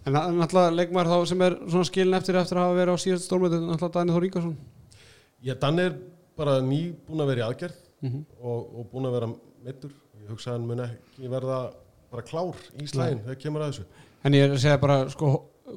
en 0.07 0.19
hann- 0.21 0.37
náttúrulega 0.39 0.77
leikmaður 0.79 1.11
þá 1.11 1.29
sem 1.33 1.43
er 1.49 1.57
svona 1.65 1.89
skilin 1.89 2.19
eftir 2.19 2.39
eftir 2.39 2.61
að 2.61 2.67
hafa 2.69 2.79
verið 2.79 2.95
á 2.95 2.99
síðast 3.05 3.27
stórmötu 3.29 3.59
náttúrulega 3.65 3.95
Daniel 3.99 4.17
Þór 4.19 4.27
Ingarsson 4.29 4.57
Já, 5.45 5.55
Dan 5.61 5.79
er 5.83 5.97
bara 6.39 6.59
ný 6.65 6.81
búin 7.09 7.25
að 7.25 7.31
vera 7.33 7.43
í 7.43 7.47
aðgerð 7.49 7.81
Mhm. 8.05 8.25
og, 8.43 8.59
og 8.79 8.87
búin 8.93 9.07
að 9.09 9.15
vera 9.17 9.29
meittur. 9.65 9.93
Ég 10.23 10.29
hugsa 10.31 10.51
að 10.53 10.59
hann 10.59 10.67
mun 10.69 10.81
ekki 10.85 11.29
verða 11.33 11.59
bara 12.13 12.23
klár 12.23 12.57
í 12.81 12.87
slægin 12.89 13.23
þegar 13.25 13.39
kemur 13.43 13.65
að 13.65 13.71
þessu. 13.73 13.85
en 14.25 14.33
ég 14.37 14.45
er 14.47 14.53
að 14.55 14.61
segja 14.63 14.81
bara 14.81 14.99
sko, 15.11 15.31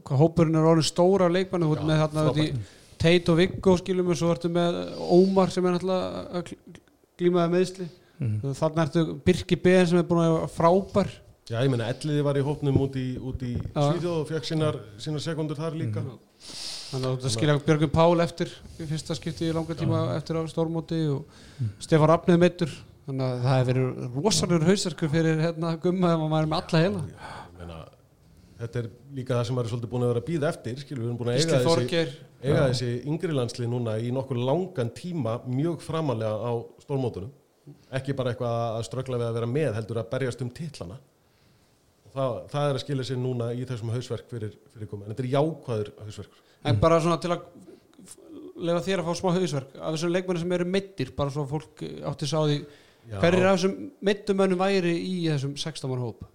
hvað 0.03 0.19
hópurinn 0.21 0.55
er 0.59 0.67
orðin 0.69 0.87
stóra 0.87 1.25
af 1.27 1.31
leikmannu 1.35 1.69
Já, 1.75 1.81
með 1.87 2.01
þarna 2.03 2.25
út 2.31 2.37
í 2.43 2.47
frábært. 2.51 2.73
Teit 2.97 3.29
og 3.29 3.37
Viggo 3.37 3.77
skilum 3.77 4.07
og 4.09 4.17
svo 4.17 4.31
ertu 4.33 4.49
með 4.49 4.77
Ómar 4.97 5.51
sem 5.53 5.65
er 5.69 5.77
gl- 5.79 6.79
glímaði 7.19 7.51
meðsli 7.53 7.87
Mhm. 8.19 8.53
þannig 8.57 8.83
ertu 8.87 9.01
Birki 9.25 9.55
Ben 9.61 9.85
sem 9.87 9.97
er 9.99 10.03
búin 10.03 10.23
að 10.25 10.33
vera 10.35 10.47
frábær 10.49 11.09
Já, 11.49 11.61
ég 11.63 11.69
meina, 11.69 11.87
Elliði 11.93 12.23
var 12.23 12.35
í 12.35 12.41
hópnum 12.43 12.77
út 12.81 12.95
í, 12.99 13.17
út 13.19 13.39
í 13.41 13.53
Já. 13.55 13.93
Svíþjóð 13.93 14.21
og 14.21 14.27
fekk 14.27 14.43
sínar, 14.49 14.79
sínar 14.99 15.21
sekundur 15.23 15.55
þar 15.55 15.77
líka. 15.79 16.03
Þannig 16.87 17.07
að 17.09 17.23
það 17.23 17.33
skilja 17.33 17.55
Björgun 17.65 17.91
Pál 17.91 18.23
eftir 18.23 18.51
fyrsta 18.77 19.15
skipti 19.17 19.49
í 19.49 19.55
langa 19.55 19.75
tíma 19.75 20.03
eftir 20.15 20.37
á 20.39 20.41
stórmóti 20.47 20.99
og 21.11 21.41
Stefán 21.83 22.07
Rafnið 22.13 22.39
meittur 22.39 22.71
þannig 23.07 23.25
að 23.25 23.41
það 23.43 23.57
hefur 23.57 23.69
verið 23.71 24.15
rosalur 24.15 24.65
hausarkur 24.67 25.11
fyrir 25.11 25.41
hérna 25.43 25.73
gumma 25.83 26.13
ef 26.13 26.23
maður 26.23 26.45
er 26.45 26.49
með 26.51 26.61
alla 26.61 26.81
heila. 26.83 27.01
Ég 27.07 27.57
meina, 27.59 27.79
þetta 28.61 28.79
er 28.81 28.87
líka 29.17 29.35
það 29.35 29.43
sem 29.49 29.57
maður 29.57 29.67
er 29.67 29.73
svolítið 29.73 29.91
búin 29.93 30.05
að 30.05 30.13
vera 30.13 30.23
að 30.23 30.29
býða 30.29 30.49
eftir, 30.53 30.79
skilur, 30.83 31.01
við 31.03 31.09
erum 31.09 31.19
búin 31.19 31.31
að 31.33 31.37
eiga 31.41 31.59
þessi, 31.67 32.01
eiga 32.43 32.63
þessi 32.63 32.89
yngri 33.11 33.35
landslið 33.35 33.71
núna 33.73 33.97
í 33.99 34.15
nokkur 34.15 34.41
langan 34.47 34.93
tíma 34.95 35.37
mjög 35.47 35.83
framalega 35.83 36.35
á 36.35 36.51
stórmótunum. 36.83 37.31
Ekki 37.99 38.15
bara 38.15 38.31
eitthvað 38.31 38.57
að 38.79 38.87
ströggla 38.87 39.19
við 39.19 39.27
að 39.27 39.39
vera 39.41 39.51
með, 39.51 39.71
heldur 39.75 39.99
að 39.99 40.11
berjast 40.15 40.43
um 40.43 40.51
titlana. 40.55 40.99
Það, 42.15 42.35
það 42.51 42.67
er 42.67 42.77
að 42.77 42.83
skilja 42.85 43.07
sér 43.11 43.19
núna 43.21 43.49
í 43.53 43.65
þessum 43.67 43.91
hausverk 43.93 44.31
fyrir, 44.31 44.55
fyrir. 44.75 46.37
En 46.67 46.81
bara 46.81 46.99
svona 47.03 47.19
til 47.21 47.31
að 47.33 47.45
lega 48.57 48.83
þér 48.85 49.03
að 49.03 49.09
fá 49.09 49.19
smá 49.19 49.33
hausverk. 49.35 49.75
Af 49.77 49.95
þessum 49.95 50.13
leikmenni 50.13 50.43
sem 50.43 50.55
eru 50.57 50.67
meittir 50.73 51.13
bara 51.17 51.33
svo 51.33 51.45
fólk 51.49 51.83
átti 52.09 52.29
sá 52.29 52.39
því 52.41 52.57
Já. 52.57 53.19
hver 53.21 53.37
er 53.37 53.47
af 53.47 53.57
þessum 53.57 53.77
meittumönnum 54.09 54.61
væri 54.61 54.95
í 54.97 55.15
þessum 55.29 55.55
16 55.55 55.91
mann 55.91 56.03
hóp? 56.03 56.25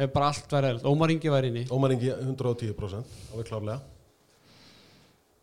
Ef 0.00 0.12
bara 0.14 0.30
allt 0.32 0.54
væri 0.56 0.72
eðl 0.72 0.86
Ómar 0.88 1.12
Ingi 1.14 1.32
væri 1.32 1.52
inni. 1.52 1.64
Ómar 1.70 1.94
Ingi 1.94 2.10
110% 2.14 3.18
alveg 3.32 3.50
klárlega. 3.50 3.80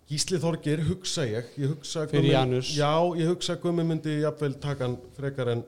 Gísli 0.09 0.39
Þorgir 0.41 0.81
hugsa 0.87 1.23
ég, 1.29 1.51
ég 1.61 1.69
hugsa 1.69 2.07
Fyrir 2.09 2.31
Janus. 2.33 2.71
Já, 2.73 2.97
ég 3.19 3.29
hugsa 3.29 3.53
að 3.53 3.67
Gummi 3.67 3.83
myndi 3.85 4.15
jafnvel 4.23 4.55
taka 4.57 4.87
hann 4.87 4.95
frekar 5.13 5.51
en 5.53 5.61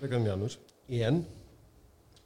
frekar 0.00 0.18
en 0.18 0.26
Janus. 0.26 0.56
En 0.90 1.20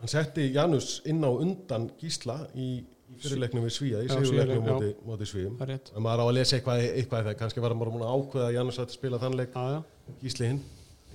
hann 0.00 0.08
setti 0.10 0.46
Janus 0.54 1.02
inn 1.04 1.20
á 1.20 1.28
undan 1.28 1.90
Gísla 2.00 2.38
í, 2.56 2.78
í 2.80 2.93
fyrirleiknum 3.22 3.64
við 3.66 3.74
Svíja 3.74 4.02
í 4.04 4.10
sigurleiknum 4.10 4.66
móti, 4.68 4.90
móti 5.06 5.28
Svíjum 5.30 5.56
en 5.62 6.04
maður 6.04 6.22
á 6.22 6.26
að 6.26 6.34
lesa 6.38 6.56
eitthvað, 6.58 6.84
eitthvað 6.98 7.26
þegar 7.28 7.38
kannski 7.40 7.64
var 7.64 7.74
maður 7.78 7.94
múin 7.94 8.06
að 8.06 8.14
ákveða 8.18 8.46
að 8.48 8.56
Janus 8.58 8.78
ætti 8.82 8.94
að 8.94 8.98
spila 8.98 9.20
þann 9.22 9.36
leik. 9.38 9.54
Já, 9.54 9.64
já. 9.74 10.14
Gísli 10.22 10.50
hinn. 10.50 10.62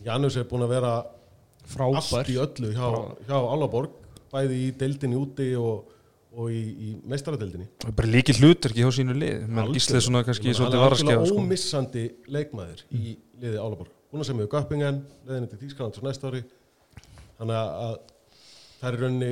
Janus 0.05 0.37
er 0.39 0.47
búin 0.49 0.65
að 0.65 0.73
vera 0.75 0.91
allt 0.99 1.69
frábær 1.69 2.31
í 2.31 2.37
öllu 2.41 2.73
hjá, 2.73 2.89
hjá 3.27 3.37
Álaborg 3.37 3.95
bæði 4.31 4.59
í 4.63 4.67
deildinni 4.79 5.17
úti 5.19 5.49
og, 5.59 5.89
og 6.35 6.51
í, 6.53 6.59
í 6.59 6.89
meistaradeildinni. 7.09 7.69
Það 7.81 7.91
er 7.91 7.97
bara 7.99 8.11
líki 8.13 8.35
hlutverki 8.37 8.85
hjá 8.85 8.91
sínu 8.99 9.15
lið. 9.17 9.47
Menn 9.49 9.73
gíslið 9.75 10.05
svona 10.05 10.23
kannski 10.27 10.53
svolítið 10.53 10.83
var 10.83 10.95
að 10.95 11.01
Hann 11.01 11.11
er 11.11 11.17
skefa 11.17 11.31
sko. 11.31 11.43
ómissandi 11.43 12.05
leikmaður 12.29 12.85
í 12.93 13.17
liði 13.41 13.57
Álaborg. 13.57 13.91
Búin 14.09 14.23
að 14.23 14.29
sem 14.31 14.39
við 14.41 14.49
Göppingen, 14.53 15.03
leðinni 15.27 15.51
til 15.51 15.59
Þýskaland 15.63 15.97
svo 15.97 16.05
næsta 16.07 16.31
ári. 16.31 16.43
Þannig 17.39 17.59
að 17.59 17.97
það 18.79 18.87
er 18.89 18.99
rauninni 19.03 19.31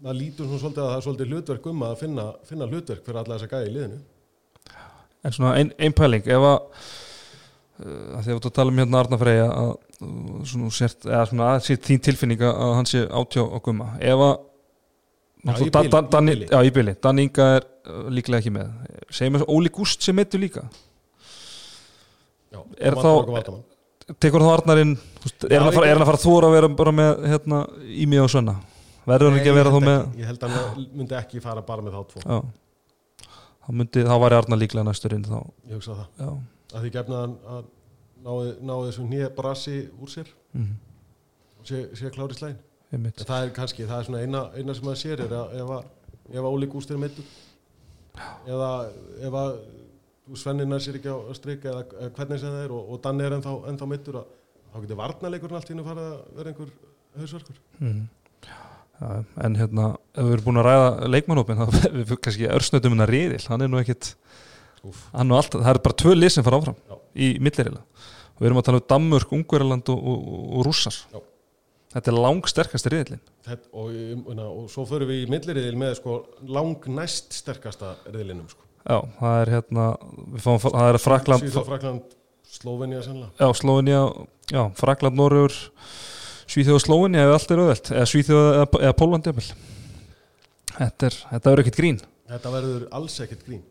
maður 0.00 0.18
lítur 0.20 0.48
svona 0.48 0.62
svolítið 0.62 0.82
að 0.82 0.88
það 0.90 0.96
er 0.96 1.04
svolítið 1.06 1.30
hlutverk 1.34 1.68
um 1.70 1.84
að 1.86 1.94
finna, 2.00 2.24
finna 2.48 2.68
hlutverk 2.70 3.04
fyrir 3.06 3.20
alla 3.20 3.36
þessa 3.36 3.50
gæði 3.52 3.70
í 3.70 3.74
liðinu. 3.76 4.00
En 5.20 5.34
svona 5.36 5.54
ein, 5.60 5.72
ein 5.76 5.96
pæling 5.96 6.28
ef 6.32 6.46
að 6.50 6.58
uh, 7.84 8.18
að 8.18 8.22
því 8.26 8.34
að 8.34 8.44
þú 8.46 8.52
tala 8.56 8.72
um 8.72 8.80
hérna 8.80 9.02
Arna 9.02 9.18
Freyja 9.20 9.48
að 9.50 9.72
uh, 9.74 10.44
svona 10.48 10.70
sért, 10.76 11.08
eða 11.08 11.24
svona 11.32 11.50
að 11.54 11.64
sér 11.66 11.82
þín 11.88 12.04
tilfinninga 12.08 12.52
að 12.52 12.76
hann 12.78 12.88
sé 12.88 13.02
átjá 13.04 13.44
á 13.44 13.58
gumma. 13.66 13.90
Ef 14.00 14.24
að 14.28 14.38
Já, 15.40 15.54
í 15.64 15.70
bili, 15.72 15.88
Dan- 17.00 17.20
Inga 17.22 17.44
er 17.56 17.64
uh, 17.88 18.08
líklega 18.12 18.42
ekki 18.42 18.52
með. 18.52 18.72
Segjum 19.08 19.38
við 19.38 19.44
Óli 19.52 19.70
Gúst 19.72 20.04
sem 20.04 20.16
meittu 20.16 20.40
líka. 20.40 20.66
Já, 22.50 22.60
Er 22.80 22.96
og 22.98 23.04
þá- 23.04 24.16
tekur 24.20 24.42
þá 24.44 24.50
Arnarinn 24.56 24.96
er, 24.96 25.60
hann 25.60 25.68
að 25.70 25.76
fara, 25.76 25.86
hann 25.94 26.02
að 26.02 26.10
að 26.10 26.48
að 26.48 26.56
vera 26.56 26.68
bara 26.80 26.92
með 26.92 27.24
hérna, 27.30 27.60
í 27.88 28.08
mig 28.10 28.20
og 28.24 28.28
sönna 28.32 28.56
verður 29.06 29.30
hann 29.30 29.40
ekki 29.40 29.52
að 29.52 29.58
vera 29.60 29.70
ég 29.70 29.76
þá 29.76 29.86
með. 29.88 30.00
Ég 30.20 30.30
held 30.30 30.46
að 30.46 30.56
hann 30.56 30.88
myndi 31.00 31.18
ekki 31.20 31.42
fara 31.44 31.64
bara 31.66 31.84
með 31.86 31.98
þá 31.98 32.02
tvo. 32.12 32.24
Já. 32.24 33.28
Þá 33.60 33.70
myndi, 33.80 34.06
þá 34.08 34.14
væri 34.24 34.40
Arnar 34.40 34.60
líklega 34.60 34.86
næsturinn 34.88 35.26
þá, 35.28 35.38
Ég 35.68 35.76
hugsa 35.76 35.98
það. 35.98 36.08
Já. 36.20 36.30
Að 36.70 36.84
því 36.84 36.92
gefna 36.96 37.20
hann 37.24 37.36
að 37.54 37.68
náði, 38.24 38.50
náði 38.70 38.90
þessu 38.90 39.06
nýja 39.10 39.30
brasi 39.36 39.76
úr 40.00 40.12
sér. 40.12 40.34
Mm, 40.56 40.74
og 41.60 41.70
sé, 41.70 41.84
sé 41.98 42.12
klári 42.14 42.54
En 42.90 43.06
það 43.14 43.44
er 43.44 43.52
kannski, 43.54 43.86
það 43.86 44.00
er 44.00 44.06
svona 44.08 44.20
eina, 44.24 44.40
eina 44.58 44.74
sem 44.74 44.86
maður 44.86 44.98
sér 44.98 45.20
er 45.22 45.34
að 45.36 45.52
ef 45.60 45.68
að, 45.76 45.84
ef 46.32 46.40
að 46.40 46.48
Óli 46.48 46.68
Gúst 46.72 46.90
er 46.90 46.98
meittur 46.98 47.28
eða 48.50 48.70
ef 49.28 49.36
að 49.38 49.50
Svennina 50.40 50.78
sér 50.82 50.98
ekki 50.98 51.10
á 51.10 51.18
að 51.18 51.36
strika 51.38 51.70
eða, 51.70 51.84
eða 52.00 52.10
hvernig 52.16 52.40
sem 52.42 52.54
það 52.54 52.64
er 52.64 52.74
og, 52.74 52.88
og 52.90 53.00
Danni 53.04 53.26
er 53.26 53.36
ennþá, 53.36 53.52
ennþá 53.70 53.88
meittur 53.90 54.18
að 54.20 54.32
þá 54.70 54.76
getur 54.82 54.98
varnarleikurinn 55.00 55.58
allt 55.60 55.70
hinn 55.70 55.82
að 55.82 55.90
fara 55.90 56.08
að 56.08 56.18
vera 56.38 56.52
einhver 56.52 56.72
hausverkur. 57.20 57.62
mm. 57.78 58.02
já, 58.02 58.19
en 59.00 59.56
hérna 59.56 59.86
ef 60.12 60.26
við 60.26 60.34
erum 60.34 60.46
búin 60.46 60.60
að 60.60 60.66
ræða 60.68 61.10
leikmannhópin 61.14 61.60
þá 61.60 61.66
við 61.96 62.06
fyrir 62.10 62.20
kannski 62.26 62.48
örsnötum 62.52 62.94
hennar 62.96 63.12
riðil 63.12 63.42
hann 63.48 63.64
er 63.64 63.70
nú 63.72 63.80
ekkit 63.80 64.12
hann 65.14 65.32
og 65.32 65.40
allt, 65.40 65.56
það 65.56 65.72
er 65.72 65.82
bara 65.86 65.98
tvö 66.02 66.14
lið 66.16 66.34
sem 66.34 66.46
fara 66.46 66.60
áfram 66.60 66.76
Já. 66.88 66.96
í 67.16 67.32
millirila 67.42 67.80
og 67.80 68.40
við 68.42 68.48
erum 68.50 68.60
að 68.60 68.68
tala 68.68 68.80
um 68.80 68.86
Danmörk, 68.92 69.34
Ungverjaland 69.36 69.92
og, 69.92 70.06
og, 70.12 70.30
og 70.58 70.64
Rússar 70.68 70.96
Já. 71.12 71.20
þetta 71.96 72.12
er 72.12 72.18
langsterkasti 72.26 72.92
riðilin 72.94 73.22
Þetta, 73.50 73.70
og, 73.72 74.00
og, 74.28 74.40
og 74.46 74.66
svo 74.72 74.84
förum 74.88 75.08
við 75.08 75.24
í 75.24 75.30
milliriðil 75.32 75.78
með 75.80 75.94
sko, 75.96 76.18
lang 76.52 76.84
næst 76.92 77.32
sterkasta 77.38 77.94
riðlinum. 78.12 78.50
Sko. 78.52 78.66
já, 78.84 78.98
það 79.16 79.36
er 79.40 79.52
hérna 79.56 79.86
við 80.34 80.44
fáum, 80.44 80.60
það 80.66 80.88
er 80.90 80.98
Frakland 81.00 81.44
Svíþjóð, 81.46 81.70
Frakland, 81.70 82.16
sennilega. 82.52 83.32
já, 83.40 83.48
Slóinja, 83.56 84.02
já, 84.52 84.62
Frakland, 84.76 85.16
Norrur 85.16 85.56
Svíþjóð 86.50 86.78
og 86.78 86.84
Slóinja 86.84 87.26
ef 87.26 87.34
allt 87.34 87.52
er 87.54 87.62
auðvelt, 87.62 87.90
eða 87.94 88.08
Svíþjóð 88.10 88.46
eða, 88.48 88.64
eða 88.80 88.94
jafnvel. 89.26 89.46
þetta 90.78 91.12
þetta 91.30 91.52
er 91.52 91.62
ekkert 91.64 91.80
grín 91.82 92.00
Þetta 92.30 92.50
verður 92.54 92.82
alls 92.94 93.16
ekkert 93.24 93.46
grín. 93.46 93.62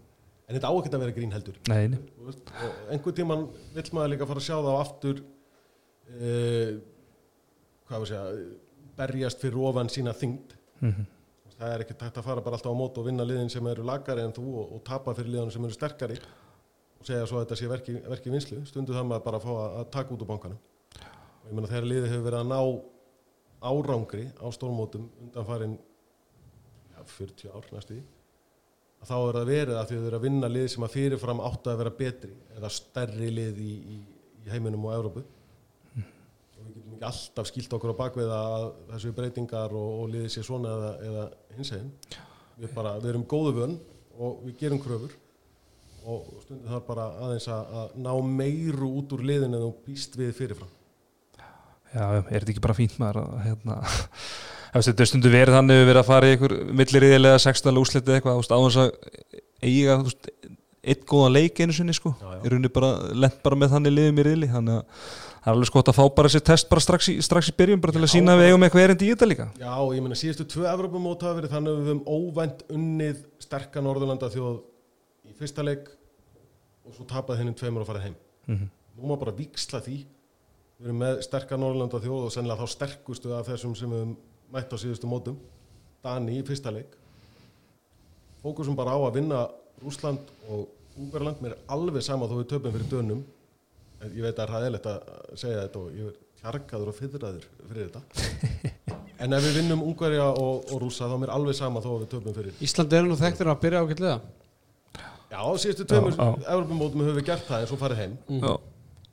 En 0.50 0.58
þetta 0.58 0.72
á 0.72 0.74
ekkert 0.76 0.96
að 0.98 1.04
vera 1.06 1.16
grín 1.16 1.32
heldur. 1.32 1.60
nei, 1.70 2.00
einhvern 2.92 3.16
tíman 3.16 3.46
vill 3.76 3.86
maður 3.96 4.12
líka 4.16 4.28
fara 4.28 4.42
að 4.42 4.48
sjá 4.50 4.56
það 4.58 4.74
á 4.74 4.82
aftur 4.82 5.22
uh, 6.16 6.74
hvað 7.88 7.96
var 7.96 8.04
að 8.04 8.12
segja 8.12 8.26
berjast 9.00 9.46
fyrir 9.46 9.64
ofan 9.70 9.94
sína 9.94 10.16
þyngd 10.18 10.58
Mm 10.80 11.08
það 11.60 11.74
er 11.76 11.84
ekki 11.84 11.96
tægt 12.00 12.20
að 12.20 12.28
fara 12.28 12.44
bara 12.44 12.56
alltaf 12.56 12.72
á 12.72 12.80
mót 12.80 12.98
og 13.00 13.08
vinna 13.10 13.26
liðin 13.28 13.52
sem 13.52 13.66
eru 13.68 13.84
lagari 13.88 14.24
en 14.24 14.36
þú 14.36 14.46
og, 14.62 14.76
og 14.78 14.84
tapa 14.88 15.16
fyrir 15.18 15.34
liðan 15.34 15.52
sem 15.52 15.66
eru 15.68 15.76
sterkari 15.76 16.16
og 16.20 17.08
segja 17.08 17.26
svo 17.28 17.40
að 17.40 17.46
þetta 17.46 17.58
sé 17.60 17.72
verki, 17.72 17.96
verki 18.14 18.32
vinslu 18.34 18.60
stundu 18.68 18.96
það 18.96 19.10
maður 19.10 19.26
bara 19.26 19.42
að 19.42 19.48
fá 19.48 19.52
að, 19.56 19.76
að 19.82 19.90
taka 19.96 20.16
út 20.16 20.24
úr 20.24 20.30
bankanum 20.30 20.62
ég 21.50 21.56
meina 21.58 21.72
þegar 21.72 21.90
liði 21.90 22.12
hefur 22.12 22.26
verið 22.28 22.40
að 22.44 22.52
ná 22.52 22.60
árangri 23.70 24.26
á 24.40 24.48
stórmótum 24.56 25.10
undan 25.24 25.48
farin 25.48 25.76
ja, 26.94 27.04
40 27.18 27.52
ár 27.56 27.68
næstu 27.74 27.98
að 29.00 29.10
þá 29.10 29.16
er 29.18 29.38
það 29.40 29.50
verið 29.50 29.80
að 29.80 29.92
þau 29.92 29.98
eru 30.00 30.18
að 30.18 30.26
vinna 30.28 30.52
lið 30.52 30.70
sem 30.74 30.86
að 30.86 30.96
fyrirfram 30.96 31.44
áttu 31.44 31.72
að 31.72 31.82
vera 31.82 31.94
betri 32.00 32.32
eða 32.58 32.72
stærri 32.76 33.30
lið 33.32 33.62
í, 33.64 33.76
í, 33.96 34.00
í 34.44 34.52
heiminum 34.52 34.88
og 34.90 34.96
Evrópu. 34.98 35.24
Og 35.96 36.66
við 36.66 36.74
getum 36.76 36.96
ekki 36.98 37.08
alltaf 37.08 37.48
skilt 37.48 37.76
okkur 37.78 37.94
á 37.96 38.02
bakvið 38.02 38.34
að 38.36 38.66
þessu 38.90 39.14
breytingar 39.16 39.76
og, 39.80 39.90
og 40.02 40.12
liðið 40.14 40.34
sé 40.34 40.44
svona 40.44 40.74
eða, 40.76 40.92
eða 41.10 41.28
hins 41.56 41.72
eginn 41.78 41.94
við, 42.60 42.76
við 42.76 43.10
erum 43.14 43.28
góðu 43.32 43.56
vönn 43.62 43.78
og 44.20 44.44
við 44.44 44.58
gerum 44.66 44.84
kröfur 44.84 45.16
og 46.10 46.28
stundum 46.44 46.68
þarf 46.68 46.86
bara 46.88 47.08
aðeins 47.24 47.48
að, 47.52 47.72
að 47.80 47.96
ná 48.04 48.12
meiru 48.42 48.92
út 49.00 49.16
úr 49.16 49.24
liðin 49.32 49.56
en 49.56 49.64
þú 49.64 49.72
býst 49.88 50.20
við 50.20 50.36
fyrirfram 50.36 50.76
Já, 51.90 52.04
er 52.20 52.44
þetta 52.44 52.54
ekki 52.54 52.64
bara 52.64 52.78
fínt 52.78 52.98
maður 53.02 53.24
að 53.24 53.40
hérna 53.48 53.78
þetta 54.86 55.04
er 55.04 55.10
stundu 55.10 55.32
verið 55.34 55.58
þannig 55.58 55.80
við 55.80 55.88
verið 55.90 56.02
að 56.04 56.10
fara 56.10 56.28
í 56.28 56.36
einhver 56.36 56.56
milliriðilega 56.82 57.42
sextala 57.42 57.82
úslitið 57.82 58.20
eitthvað 58.20 58.38
þú 58.38 58.44
veist, 58.44 58.54
á 58.54 58.60
þess 58.66 58.82
að 58.84 58.92
eiga 59.66 59.98
eitt 60.90 61.02
góðan 61.10 61.36
leik 61.36 61.60
einu 61.60 61.76
sinni 61.76 61.96
sko. 61.98 62.14
Já, 62.22 62.38
já. 62.38 62.44
í 62.46 62.54
rauninni 62.54 62.72
bara 62.72 62.94
lent 63.12 63.42
bara 63.44 63.58
með 63.60 63.74
þannig 63.74 63.96
liðum 63.96 64.22
í 64.22 64.26
riðli 64.30 64.50
þannig 64.54 64.78
að 64.78 65.04
það 65.40 65.50
er 65.50 65.54
alveg 65.56 65.70
skott 65.72 65.92
að 65.92 65.98
fá 65.98 66.04
bara 66.16 66.30
þessi 66.32 66.46
test 66.50 66.70
bara 66.70 66.84
strax 66.86 67.10
í, 67.12 67.18
strax 67.26 67.52
í 67.52 67.58
byrjun 67.60 67.84
bara 67.84 67.96
til 67.96 68.06
að 68.06 68.12
sína 68.14 68.36
að 68.36 68.42
við 68.44 68.52
eigum 68.52 68.66
eitthvað 68.68 68.86
erindi 68.86 69.08
í 69.08 69.14
þetta 69.14 69.30
líka. 69.30 69.48
Já, 69.60 69.74
ég 69.96 70.06
meina 70.06 70.20
síðustu 70.20 70.48
tvö 70.54 70.66
Evrópumót 70.72 71.26
hafa 71.26 71.40
verið 71.40 71.56
þannig 71.56 71.74
að 71.74 71.80
við 71.80 71.92
höfum 71.92 72.02
óvænt 72.16 72.66
unnið 72.76 73.22
sterka 73.44 73.84
Norðurlanda 73.84 74.32
þjóð 74.34 74.58
í 75.30 75.36
fyrsta 75.40 75.66
leik 75.66 75.88
og 76.86 76.96
svo 76.96 77.08
tapað 77.10 77.42
hennum 77.42 77.58
tveimur 77.60 77.84
og 77.86 77.90
farið 77.90 78.10
heim. 78.10 78.20
Mm 78.50 78.68
nú 79.00 79.08
má 79.08 79.20
bara 79.20 79.36
viksla 79.36 79.82
því 79.84 80.02
við 80.80 80.88
erum 80.88 81.02
með 81.04 81.22
sterka 81.26 81.58
Norrlanda 81.60 82.00
þjóð 82.00 82.28
og 82.30 82.34
sennilega 82.34 82.64
þá 82.64 82.74
sterkustu 82.74 83.34
af 83.36 83.50
þessum 83.50 83.76
sem 83.76 83.92
við 83.92 84.14
mætt 84.54 84.72
á 84.72 84.78
síðustu 84.80 85.10
mótum. 85.12 85.36
Dani 86.04 86.38
í 86.40 86.46
fyrsta 86.48 86.72
leik. 86.72 86.96
Fókusum 88.40 88.78
bara 88.80 88.96
á 88.96 89.00
að 89.04 89.20
vinna 89.20 89.44
Rúsland 89.84 90.32
og 90.48 90.70
Úberland 91.00 91.44
mér 91.44 91.58
er 91.58 91.76
alveg 91.76 92.04
sama 92.04 92.28
þó 92.32 92.40
við 92.40 92.50
töpum 92.54 92.76
fyrir 92.76 92.90
dönum. 92.92 93.26
En 94.00 94.16
ég 94.16 94.24
veit 94.24 94.32
að 94.32 94.40
það 94.40 94.46
er 94.48 94.54
ræðilegt 94.56 94.88
að 94.88 95.38
segja 95.42 95.66
þetta 95.66 95.84
og 95.84 96.00
ég 96.00 96.08
er 96.08 96.18
kjarkaður 96.40 96.92
og 96.94 96.98
fyrraður 97.02 97.48
fyrir 97.68 97.90
þetta. 97.90 98.04
En 99.20 99.36
ef 99.36 99.44
við 99.44 99.58
vinnum 99.60 99.82
Ungverja 99.84 100.30
og, 100.32 100.70
og 100.72 100.78
Rúsa 100.80 101.10
þá 101.10 101.18
er 101.18 101.22
mér 101.26 101.32
alveg 101.36 101.56
sama 101.58 101.82
þó 101.84 101.90
að 101.92 102.04
við 102.06 102.12
töpum 102.14 102.36
fyrir. 102.38 102.54
Ísland 102.64 102.94
er 102.96 103.04
nú 103.04 103.18
þekktur 103.20 103.50
að 103.52 103.58
byrja 103.66 103.82
ágætlega. 103.84 104.14
Já, 105.28 105.40
á 105.44 105.52
síðustu 105.60 105.84
já. 105.84 106.00
Evropamótum 106.00 107.04
höfum 107.04 107.18
við 107.20 107.26
gert 107.28 107.44
það 107.50 107.66
en 107.66 107.68
svo 107.68 107.80
farið 107.82 108.00
heim. 108.00 108.14
Já, 108.32 108.54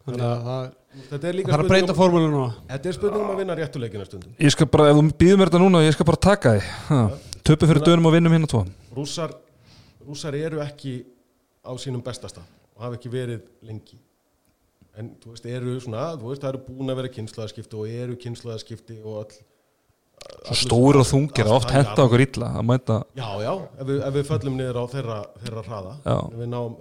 þannig 0.04 0.22
að 0.28 0.44
það 0.46 0.68
þetta 1.10 1.32
líka 1.34 1.50
Það 1.52 1.58
er 1.58 1.64
að 1.64 1.70
breyta 1.72 1.92
um, 1.92 1.98
formúlu 1.98 2.28
núna. 2.30 2.48
Þetta 2.70 2.90
er 2.90 2.96
spurning 2.96 3.24
um 3.24 3.32
að 3.32 3.40
vinna 3.42 3.56
réttuleikina 3.58 4.06
stundum. 4.08 4.34
Ég 4.42 4.54
skal 4.54 4.68
bara, 4.72 4.88
ef 4.90 4.98
þú 4.98 5.04
býður 5.22 5.40
mér 5.40 5.50
þetta 5.50 5.62
núna 5.62 5.82
ég 5.84 5.96
skal 5.96 6.08
bara 6.08 6.22
taka 6.26 6.54
því 6.56 7.02
Töpu 7.46 7.68
fyrir 7.70 7.84
dönum 7.86 8.08
og 8.08 8.16
vinnum 8.16 8.32
hérna 8.34 8.48
tvo. 8.50 8.64
Rússar, 8.96 9.34
rússar 10.02 10.34
eru 10.34 10.62
ekki 10.64 10.96
á 11.62 11.70
sínum 11.78 12.02
bestasta 12.02 12.42
og 12.74 12.82
hafa 12.82 12.98
ekki 12.98 13.12
verið 13.12 13.44
lengi. 13.66 14.00
En 14.96 15.12
þú 15.20 15.34
veist, 15.34 15.46
eru 15.46 15.76
svona, 15.84 16.08
þú 16.16 16.32
veist, 16.32 16.42
það 16.42 16.54
eru 16.54 16.78
búin 16.78 16.90
að 16.90 16.98
vera 17.02 17.12
kynslaðaskipti 17.12 17.78
og 17.78 17.92
eru 17.92 18.16
kynslaðaskipti 18.22 18.98
og 19.04 19.20
all 19.20 19.36
Svo 20.46 20.56
stóri 20.58 20.98
og 20.98 21.06
þungir, 21.06 21.48
oft 21.52 21.70
henda 21.70 22.02
okkur 22.02 22.22
illa 22.24 22.48
að 22.56 22.64
mæta 22.66 22.94
Já, 23.14 23.26
já, 23.44 23.50
ef 23.76 23.86
við, 23.86 23.98
ef 24.00 24.14
við 24.14 24.24
föllum 24.30 24.56
niður 24.58 24.78
á 24.80 24.84
þeirra, 24.90 25.18
þeirra 25.42 25.64
hraða. 25.66 25.92
Við 26.32 26.48
náum, 26.50 26.78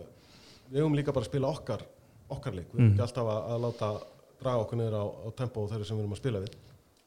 við 0.72 0.80
höfum 0.82 0.96
líka 0.98 1.14
bara 1.14 1.28
að 1.28 1.30
spila 1.34 1.52
okkar 1.52 1.84
okkar 2.30 2.54
leik, 2.58 2.68
við 2.74 2.80
Mm. 2.80 2.86
höfum 2.86 2.94
ekki 2.96 3.06
alltaf 3.08 3.28
að, 3.36 3.42
að 3.56 3.62
láta 3.66 3.90
draga 4.42 4.62
okkur 4.66 4.78
niður 4.80 4.96
á, 4.98 5.04
á 5.06 5.30
tempo 5.38 5.68
þeirra 5.70 5.86
sem 5.86 5.98
við 5.98 6.04
erum 6.06 6.16
að 6.16 6.22
spila 6.24 6.40
við. 6.46 6.56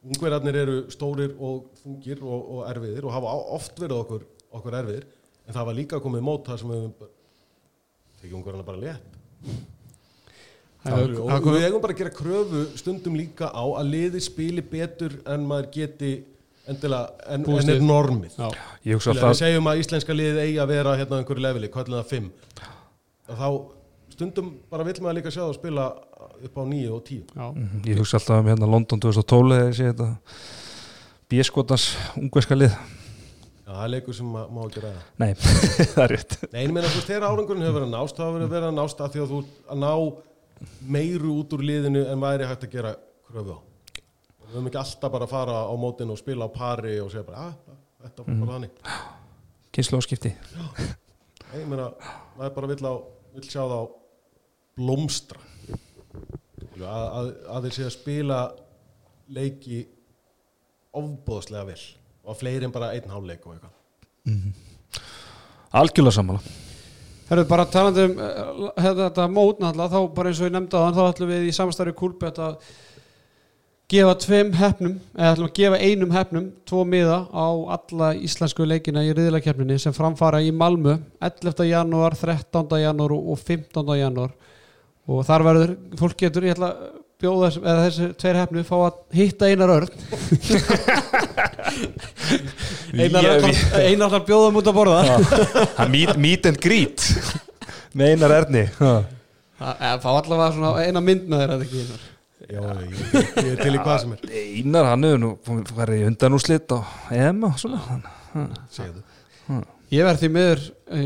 Ungverðarnir 0.09 0.55
eru 0.55 0.75
stórir 0.91 1.33
og 1.39 1.65
þungir 1.83 2.21
og, 2.23 2.51
og 2.55 2.61
erfiðir 2.71 3.03
og 3.05 3.11
hafa 3.11 3.33
oft 3.59 3.79
verið 3.79 3.97
okkur, 3.99 4.21
okkur 4.55 4.77
erfiðir 4.79 5.05
en 5.47 5.53
það 5.57 5.65
var 5.69 5.75
líka 5.75 5.99
komið 5.99 6.21
mót 6.23 6.45
það 6.47 6.59
sem 6.61 6.69
við 6.71 6.85
tekið 8.21 8.37
ungverðarna 8.39 8.65
bara 8.65 8.83
létt. 8.85 9.17
Það 10.79 10.93
og 10.93 11.01
er- 11.03 11.15
það 11.43 11.47
við 11.57 11.65
eigum 11.67 11.81
bara 11.83 11.93
að 11.93 11.97
gera 11.99 12.15
kröfu 12.15 12.61
stundum 12.79 13.15
líka 13.19 13.49
á 13.51 13.63
að 13.67 13.89
liði 13.91 14.21
spili 14.23 14.61
betur 14.63 15.17
en 15.27 15.43
maður 15.47 15.67
geti 15.75 16.11
endilega, 16.69 17.09
en, 17.27 17.43
en 17.43 17.69
er 17.73 17.81
normið. 17.83 18.37
Við 18.85 19.35
segjum 19.35 19.67
að 19.67 19.81
íslenska 19.83 20.13
liðið 20.15 20.39
eigi 20.45 20.59
að 20.63 20.67
vera 20.71 20.95
hérna 20.95 21.17
á 21.17 21.19
einhverju 21.19 21.43
leveli, 21.43 21.67
kvöldin 21.73 21.97
það 21.99 22.07
fimm. 22.13 22.31
Að 23.27 23.41
þá 23.41 23.49
stundum 24.19 24.51
bara 24.69 24.83
vill 24.87 24.99
maður 25.01 25.17
líka 25.21 25.31
sjá 25.33 25.41
það 25.47 25.55
spila 25.57 25.87
upp 26.43 26.57
á 26.59 26.63
nýju 26.67 26.93
og 26.97 27.03
tíu. 27.07 27.23
Já. 27.31 27.45
Mhm, 27.55 27.83
Ég 27.87 27.99
hugsa 28.03 28.19
alltaf 28.19 28.39
um 28.43 28.49
hérna 28.51 28.67
London 28.69 28.99
2012 28.99 29.53
þegar 29.55 29.69
ég 29.69 29.77
sé 29.79 29.89
þetta 29.93 30.09
Bíeskotans 31.29 31.85
ungverska 32.17 32.55
lið. 32.57 32.73
Já, 32.73 33.69
það 33.69 33.83
er 33.85 33.91
leikur 33.93 34.15
sem 34.17 34.25
ma 34.33 34.47
má 34.49 34.63
ekki 34.65 34.81
ræða. 34.81 35.01
Nei, 35.21 35.33
það 35.93 36.03
er 36.03 36.13
rétt. 36.15 36.35
Nei, 36.49 36.59
en 36.63 36.65
ég 36.65 36.73
meina, 36.73 36.89
þú 36.89 36.97
veist, 36.99 37.09
þegar 37.11 37.25
árangurinn 37.27 37.65
hefur 37.67 37.75
verið 37.77 37.87
að 37.87 37.93
nást 37.95 38.17
þá 38.17 38.23
hefur 38.25 38.45
verið 38.55 38.67
að 38.71 38.77
nást 38.79 39.03
að 39.05 39.11
því 39.13 39.21
að 39.23 39.33
þú 39.33 39.41
að 39.75 39.83
ná 39.83 39.91
meiru 40.97 41.33
út 41.39 41.53
úr 41.55 41.63
liðinu 41.69 42.01
en 42.09 42.23
væri 42.23 42.47
hægt 42.49 42.65
að 42.65 42.73
gera 42.73 42.95
kröfu 43.29 43.53
á. 43.55 43.59
Við 44.41 44.55
höfum 44.55 44.71
ekki 44.71 44.81
alltaf 44.81 45.13
bara 45.13 45.27
að 45.29 45.35
fara 45.35 45.59
á 45.69 45.73
mótin 45.77 46.09
og 46.09 46.17
spila 46.19 46.49
á 46.49 46.51
pari 46.51 46.95
og 47.03 47.11
segja 47.13 47.27
bara, 47.29 47.45
að, 47.45 47.77
þetta 48.07 48.25
var 48.25 48.41
bara 48.41 48.57
þannig. 48.57 48.97
Kynslu 49.77 49.99
áskipti 50.01 50.31
Nei, 50.33 51.61
ég 51.61 51.69
meina, 51.69 51.91
maður 52.39 52.55
bara 52.57 52.71
vill, 52.73 52.81
á, 52.89 52.93
vill 53.37 53.45
sjá 53.45 53.61
þá 53.69 53.77
blómstra 54.79 55.43
að, 56.79 57.05
að, 57.05 57.29
að 57.51 57.65
þeir 57.67 57.75
sé 57.75 57.85
að 57.85 57.95
spila 57.97 58.39
leiki 59.29 59.83
ofbóðslega 60.95 61.67
vel 61.69 61.81
og 62.23 62.33
að 62.33 62.41
fleiri 62.41 62.67
en 62.67 62.73
bara 62.73 62.93
einn 62.95 63.11
hálfleik 63.11 63.45
og 63.45 63.57
eitthvað 63.57 63.75
Algjörlega 65.79 66.17
sammála 66.17 66.41
Herru, 67.29 67.43
bara 67.45 67.65
talandi 67.69 68.07
um 68.07 68.13
uh, 68.17 68.69
þetta, 68.73 69.03
þetta 69.03 69.25
mót 69.29 69.59
náttúrulega, 69.61 69.89
þá 69.93 70.13
bara 70.15 70.31
eins 70.31 70.39
og 70.41 70.47
ég 70.47 70.53
nefndi 70.55 70.79
á 70.79 70.81
þann 70.81 70.95
þá 70.97 71.03
ætlum 71.03 71.29
við 71.29 71.43
í 71.45 71.51
samstarfi 71.53 71.93
kúlbett 71.99 72.39
að 72.41 72.55
gefa 73.89 74.15
tveim 74.23 74.49
hefnum 74.57 74.95
eða 75.13 75.35
ætlum 75.35 75.49
að 75.49 75.59
gefa 75.59 75.81
einum 75.81 76.15
hefnum 76.15 76.47
tvo 76.69 76.81
miða 76.89 77.19
á 77.29 77.47
alla 77.77 78.09
íslensku 78.17 78.65
leikina 78.65 79.05
í 79.05 79.13
riðlakeppninni 79.17 79.77
sem 79.81 79.93
framfara 79.93 80.41
í 80.41 80.49
Malmö 80.53 80.97
11. 81.21 81.65
janúar, 81.69 82.17
13. 82.17 82.65
janúar 82.81 83.13
og 83.17 83.37
15. 83.37 83.93
janúar 84.01 84.33
og 85.09 85.23
þar 85.27 85.43
verður, 85.47 85.71
fólk 85.99 86.17
getur, 86.21 86.45
ég 86.47 86.53
ætla 86.57 86.69
að 86.75 86.87
bjóða 87.19 87.47
þessum, 87.49 87.63
eða 87.67 87.85
þessi 87.87 88.05
tveir 88.21 88.37
hefnu 88.39 88.61
fá 88.67 88.75
að 88.85 88.99
hitta 89.19 89.49
einar 89.51 89.73
örn. 89.73 89.89
Einar 92.99 93.23
Ég- 93.25 93.31
örn 93.33 93.55
einar 93.85 94.11
þar 94.13 94.23
bjóðum 94.27 94.59
út 94.61 94.69
að 94.71 94.77
borða. 94.77 94.99
Er 95.83 95.89
meet, 95.93 96.13
meet 96.21 96.47
and 96.49 96.59
greet 96.63 97.05
með 97.97 98.13
einar 98.15 98.33
erni. 98.39 98.63
Fá 99.59 100.09
allavega 100.13 100.51
svona 100.55 100.71
eina 100.85 101.01
mynd 101.03 101.27
með 101.29 101.43
þér 101.43 101.53
að 101.57 101.65
ekki 101.67 101.83
einar? 101.83 102.07
Já, 102.49 102.61
ég, 102.81 102.93
ég 103.43 103.49
er 103.51 103.59
til 103.61 103.73
í 103.75 103.81
hvað 103.83 103.97
sem 104.03 104.13
er. 104.15 104.21
Einar, 104.39 104.87
hann 104.93 105.03
hefur 105.05 105.19
nú 105.21 105.31
verið 105.77 105.99
í 105.99 106.07
undanúslit 106.09 106.71
og 106.77 106.83
EM 107.13 107.43
og 107.49 107.59
svona. 107.61 107.99
Segðu 108.73 109.03
Ég 109.89 110.05
verð 110.05 110.21
því 110.21 110.27
miður 110.35 110.59
e, 110.93 111.03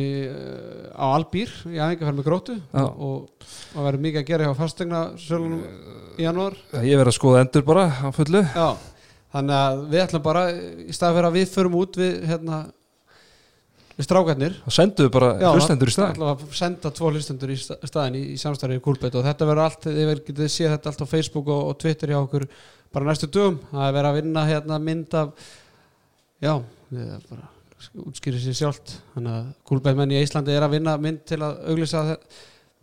á 0.91 1.05
Albýr 1.15 1.51
í 1.71 1.77
æfingarferð 1.79 2.17
með 2.17 2.25
grótu 2.27 2.55
Já. 2.59 2.83
og 2.83 3.45
það 3.47 3.85
verður 3.87 4.01
mikið 4.05 4.19
að 4.19 4.25
gera 4.27 4.47
hjá 4.49 4.57
fastegna 4.59 5.03
sölunum 5.23 5.61
í 6.19 6.25
janúar. 6.25 6.57
Ég 6.83 6.99
verið 6.99 7.11
að 7.13 7.15
skoða 7.15 7.43
endur 7.45 7.63
bara 7.69 7.85
á 7.87 8.07
fullu. 8.11 8.41
Já, 8.43 8.67
þannig 9.37 9.59
að 9.61 9.83
við 9.93 10.03
ætlum 10.03 10.25
bara 10.25 10.43
í 10.51 10.95
stað 10.97 11.15
fyrir 11.15 11.29
að 11.29 11.37
við 11.39 11.53
förum 11.53 11.77
út 11.79 12.01
við 12.01 12.17
hérna 12.27 12.59
við 13.93 14.09
strákarnir. 14.09 14.59
Og 14.67 14.75
senduðu 14.75 15.13
bara 15.15 15.31
Já, 15.39 15.47
hlustendur 15.53 15.93
í 15.93 15.95
stað 15.95 16.13
ætlum 16.17 16.33
að 16.33 16.45
senda 16.59 16.93
tvo 16.99 17.13
hlustendur 17.13 17.55
í 17.55 17.57
sta- 17.63 17.79
staðinn 17.87 18.19
í, 18.19 18.25
í 18.35 18.37
samstæði 18.41 18.81
í 18.81 18.83
Kúlbett 18.83 19.15
og 19.15 19.23
þetta 19.29 19.47
verður 19.47 19.67
allt, 19.69 19.87
þið 19.87 20.13
getið 20.27 20.51
séð 20.51 20.75
þetta 20.75 20.91
allt 20.91 21.07
á 21.07 21.13
Facebook 21.13 21.51
og, 21.53 21.65
og 21.71 21.79
Twitter 21.79 22.11
hjá 22.11 22.19
okkur 22.19 22.49
bara 22.93 23.07
næstu 23.13 23.31
dögum, 23.31 23.61
það 23.71 23.87
er 23.87 23.97
verið 24.01 24.11
að 24.11 24.19
vinna 24.19 24.47
hérna 24.49 24.83
mynd 24.91 25.19
af 25.23 25.51
já, 26.43 26.55
við 26.91 27.13
bara 27.31 27.52
útskýrið 28.03 28.43
sér 28.45 28.57
sjálft. 28.59 28.95
Þannig 29.15 29.33
að 29.37 29.49
Kúlbett 29.67 29.97
menn 29.97 30.11
í 30.13 30.21
Íslandi 30.23 30.55
er 30.55 30.65
að 30.65 30.75
vinna 30.77 30.97
mynd 30.97 31.23
til 31.29 31.39
að 31.41 31.59
auglýsa 31.71 32.03
þe- 32.07 32.19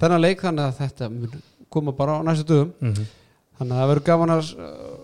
þennan 0.00 0.24
leik 0.24 0.44
þannig 0.44 0.64
að 0.66 0.78
þetta 0.80 1.08
mun 1.14 1.42
koma 1.70 1.92
bara 1.92 2.18
á 2.18 2.26
næstu 2.26 2.44
dögum. 2.48 2.72
Mm 2.80 2.92
-hmm. 2.94 3.06
þannig 3.58 3.74
að 3.76 3.80
það 3.80 3.88
verður 3.90 4.04
gaman 4.10 4.30
að 4.30 4.44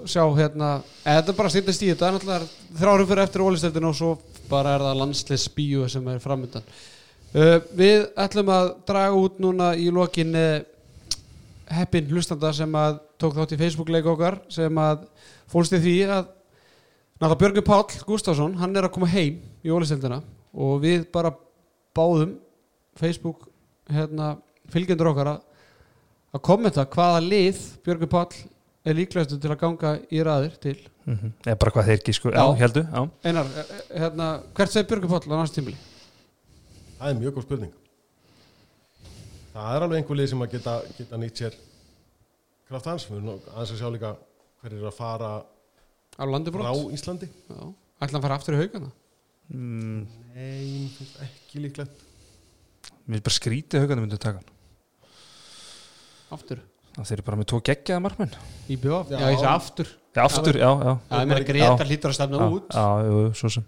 sjá 0.07 0.23
hérna, 0.37 0.69
eða 1.05 1.17
þetta 1.21 1.33
er 1.33 1.37
bara 1.37 1.49
stýttist 1.53 1.83
í 1.83 1.91
þetta 1.93 2.11
náttúrulega 2.13 2.47
þrjárum 2.79 3.09
fyrir 3.09 3.23
eftir 3.23 3.43
ólisteldinu 3.45 3.89
og 3.89 3.95
svo 3.95 4.19
bara 4.49 4.75
er 4.75 4.81
það 4.81 4.99
landsleis 5.01 5.49
bíu 5.49 5.89
sem 5.89 6.09
er 6.09 6.19
framöndan 6.19 6.63
uh, 7.35 7.59
við 7.77 8.07
ætlum 8.17 8.49
að 8.49 8.71
draga 8.87 9.13
út 9.15 9.39
núna 9.39 9.75
í 9.77 9.91
lokin 9.91 10.33
heppin 11.69 12.09
hlustanda 12.11 12.53
sem 12.55 12.73
að 12.79 13.01
tók 13.19 13.35
þátt 13.35 13.53
í 13.57 13.59
Facebook 13.59 13.89
leik 13.91 14.07
okkar 14.07 14.39
sem 14.49 14.79
að 14.79 15.07
fólst 15.51 15.75
í 15.75 15.81
því 15.83 15.97
að 16.17 16.29
náttúrulega 17.21 17.41
Björgur 17.41 17.65
Páll 17.67 18.01
Gustafsson 18.07 18.57
hann 18.61 18.77
er 18.77 18.87
að 18.89 18.95
koma 18.97 19.09
heim 19.11 19.39
í 19.65 19.73
ólisteldina 19.73 20.21
og 20.57 20.83
við 20.83 21.07
bara 21.13 21.33
báðum 21.97 22.37
Facebook 22.97 23.47
hérna, 23.93 24.37
fylgjendur 24.73 25.13
okkar 25.13 25.33
að 25.37 26.43
kommenta 26.45 26.85
hvaða 26.93 27.23
lið 27.25 27.63
Björgur 27.87 28.11
Páll 28.13 28.45
er 28.87 28.95
líklegastu 28.99 29.39
til 29.43 29.51
að 29.51 29.61
ganga 29.65 29.95
í 30.13 30.21
raðir 30.23 30.59
til 30.63 30.77
eða 31.07 31.57
bara 31.59 31.73
hvað 31.75 31.89
þeir 31.93 32.15
sko, 32.17 32.31
já, 32.35 32.39
Já. 32.43 32.55
heldur 32.61 32.85
já. 32.87 33.01
Einar, 33.25 33.47
eh, 33.47 33.67
eh, 33.71 34.01
hérna, 34.03 34.29
hvert 34.55 34.73
segir 34.75 34.89
Björgur 34.91 35.13
Páll 35.15 35.33
á 35.33 35.37
næst 35.41 35.57
tímili? 35.57 35.77
Það 36.99 37.11
er 37.11 37.21
mjög 37.21 37.35
góð 37.37 37.47
spurning 37.49 37.75
Það 39.57 39.77
er 39.77 39.85
alveg 39.87 39.99
einhver 40.03 40.19
lið 40.21 40.29
sem 40.29 40.43
að 40.45 40.51
geta, 40.53 40.73
geta 40.99 41.17
nýtt 41.21 41.41
sér 41.41 41.55
kraft 42.69 42.89
hans 42.91 43.07
við 43.09 43.17
erum 43.17 43.29
nú 43.31 43.37
aðeins 43.55 43.73
að 43.73 43.79
sjá 43.81 43.89
líka 43.95 44.11
hver 44.61 44.75
er 44.77 44.89
að 44.91 44.97
fara 44.99 45.31
Á 46.17 46.23
landi 46.25 46.53
frá? 46.55 46.71
Íslandi 46.97 47.29
Já, 47.29 47.63
ætla 48.01 48.17
hann 48.19 48.25
fara 48.25 48.39
aftur 48.41 48.57
í 48.57 48.61
haugana? 48.63 48.91
mm, 49.53 50.01
Nei, 50.37 50.91
ekki 51.27 51.63
líklegt 51.65 52.03
mér 53.07 53.21
er 53.21 53.25
bara 53.27 53.37
skrítið 53.37 53.85
haugandi 53.85 54.03
myndu 54.07 54.19
taka 54.21 54.41
hann 54.41 54.53
Aftur? 56.35 56.59
það 56.97 57.07
þeir 57.11 57.17
eru 57.19 57.27
bara 57.29 57.39
með 57.43 57.49
tvo 57.53 57.61
geggjaða 57.69 58.03
markmenn 58.07 58.35
Í 58.73 58.77
BF? 58.83 59.13
Já, 59.13 59.19
Já. 59.21 59.27
ég 59.31 59.41
sé 59.43 59.49
aftur 59.53 59.89
já, 60.17 60.23
aftur, 60.25 60.57
já, 60.59 60.71
já 60.73 60.93
Já, 60.97 61.17
ég 61.21 61.29
meina 61.31 61.41
Já. 61.41 61.47
Greta 61.53 61.87
hlýtur 61.91 62.11
að 62.13 62.17
stefna 62.19 62.41
já, 62.41 62.47
út 62.57 62.77
já, 62.81 62.87
jú, 63.07 63.21
svo 63.37 63.51
sem 63.53 63.67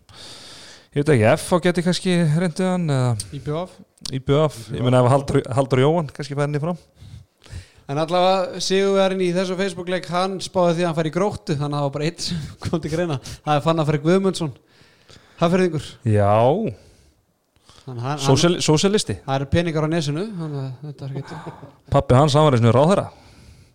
ég 0.97 1.03
veit 1.05 1.13
ekki, 1.15 1.27
F 1.37 1.53
á 1.53 1.57
geti 1.69 1.85
kannski 1.85 2.15
eða 2.25 3.13
í 3.37 3.41
BF 3.45 3.77
í 4.17 4.21
BF, 4.25 4.57
ég 4.75 4.83
meina 4.83 5.03
ef 5.05 5.11
Haldur, 5.13 5.43
Haldur 5.59 5.83
Jóhann 5.85 6.09
kannski 6.17 6.35
fæði 6.35 6.47
henni 6.49 6.63
fram 6.65 6.79
En 7.89 7.97
allavega 7.97 8.61
Sigurverðin 8.61 9.23
í 9.25 9.29
þessu 9.33 9.55
Facebook-leik 9.57 10.09
hann 10.13 10.35
spáði 10.45 10.75
því 10.77 10.83
að 10.83 10.89
hann 10.91 10.97
fær 10.99 11.09
í 11.09 11.13
gróttu 11.15 11.55
þannig 11.57 11.69
að 11.69 11.79
það 11.79 11.87
var 11.87 11.95
bara 11.95 12.09
eitt 12.11 12.25
sem 12.27 12.43
kom 12.67 12.83
til 12.85 12.93
greina. 12.93 13.17
Það 13.47 13.55
er 13.55 13.63
fann 13.65 13.81
að 13.81 13.89
fara 13.89 14.01
Guðmundsson 14.03 14.53
Hafferðingur 15.39 15.89
já, 16.05 16.29
Sósíal, 18.21 18.59
sósialisti. 18.61 19.15
Það 19.25 19.39
eru 19.39 19.47
peningar 19.49 19.87
á 19.87 19.89
nesinu 19.89 20.27
pappi 21.89 22.19
hans, 22.19 22.35
hann 22.37 22.45
var 22.45 22.57
eins 22.59 22.67
og 22.69 22.75
ráðherra. 22.77 23.07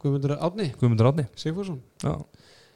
Guðmundur 0.03 0.35
Átni 0.37 0.67
Guðmundur 0.77 1.09
Átni 1.09 1.25
Sigfússon. 1.39 1.79
Já, 2.03 2.13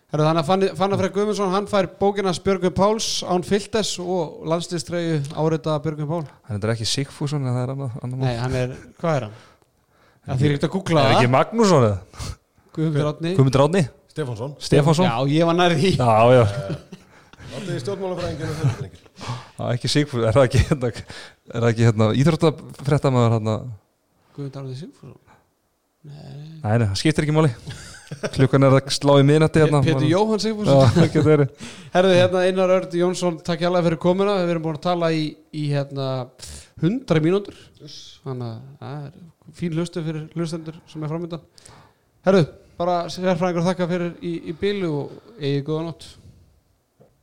Herru, 0.07 0.23
þannig 0.23 0.72
að 0.72 0.97
Freyr 1.03 1.14
Guðmundsson 1.19 1.53
hann 1.53 1.68
fær 1.69 1.89
bókina 1.99 2.31
Björgum 2.45 2.73
Páls 2.73 3.09
án 3.27 3.45
Filtes 3.45 3.91
og 3.99 4.47
landslýstreyju 4.47 5.19
árita 5.35 5.76
Björgum 5.84 6.09
Pál. 6.09 6.23
Hann 6.47 6.64
er 6.64 6.73
ekki 6.73 6.88
Sigfússon 6.88 7.43
en 7.45 7.53
það 7.53 7.61
er 7.65 7.73
annað 7.76 8.15
mál. 8.15 8.23
Nei, 8.23 8.38
hann 8.39 8.55
er, 8.55 8.73
hvað 9.01 9.19
er 9.19 9.27
hann? 9.27 9.38
Það 10.28 10.41
fyrir 10.41 10.58
ekkert 10.58 10.68
að 10.68 10.74
googla 10.74 11.04
það. 11.04 11.10
Er 11.10 11.18
ekki 11.18 11.32
Magnússon 11.32 11.86
eða? 11.88 12.32
Guðmundur 12.76 13.10
Átni. 13.12 13.30
Guðmundur 13.38 13.64
Átni. 13.64 13.84
Stefánsson. 14.12 14.56
Stefánsson. 14.68 15.08
Já, 15.08 15.16
ég 15.32 15.48
var 15.48 15.56
nærið 15.56 15.86
í. 15.88 15.91
Já, 15.95 16.16
já. 16.36 16.44
Það 17.54 17.70
er 17.74 17.84
stjórnmálafræðingin 17.84 18.49
og 18.52 18.58
höfðinir. 18.62 19.04
Það 19.58 19.68
er 19.68 19.78
ekki 19.78 19.91
Sigfús, 19.94 20.26
er 20.28 20.36
það 20.36 20.48
ekki 20.49 20.64
hérna, 20.68 20.90
er 20.91 21.64
það 21.64 21.70
ekki 21.72 21.86
hérna 21.88 22.10
íþróttafrættamæður 22.22 23.36
hérna? 23.38 23.56
Guðmundur 24.36 24.66
Átni 24.66 24.76
Sigfús? 24.82 25.16
Nei. 26.08 26.36
Nei, 26.62 26.74
nei, 26.74 26.88
það 26.90 26.99
skiptir 27.02 27.28
ekki 27.28 27.38
máli. 27.38 27.54
Klukkan 28.36 28.64
er 28.68 28.76
að 28.78 28.91
slá 28.95 29.14
í 29.20 29.24
minnati 29.28 29.64
hérna. 29.64 29.82
Petur 29.86 30.06
Jóhann 30.12 30.44
Sigfús. 30.44 30.68
Já, 30.68 31.04
ekki 31.08 31.24
þ 31.24 31.32
100 31.95 32.20
hérna, 32.20 32.44
hérna, 32.44 32.44
mínútur 37.24 37.58
þannig 38.28 38.48
að 38.52 38.62
það 38.84 39.02
er 39.08 39.18
fín 39.57 39.75
hlustu 39.75 40.05
fyrir 40.05 40.29
hlustendur 40.38 40.77
sem 40.88 41.03
er 41.03 41.11
framöndan 41.11 41.43
Herru, 42.27 42.41
bara 42.75 43.05
sérfræðingar 43.07 43.63
þakka 43.69 43.85
fyrir 43.88 44.15
í, 44.19 44.31
í 44.51 44.53
bílu 44.59 44.88
og 44.91 45.11
eigið 45.39 45.61
góða 45.69 45.84
nótt. 45.85 46.07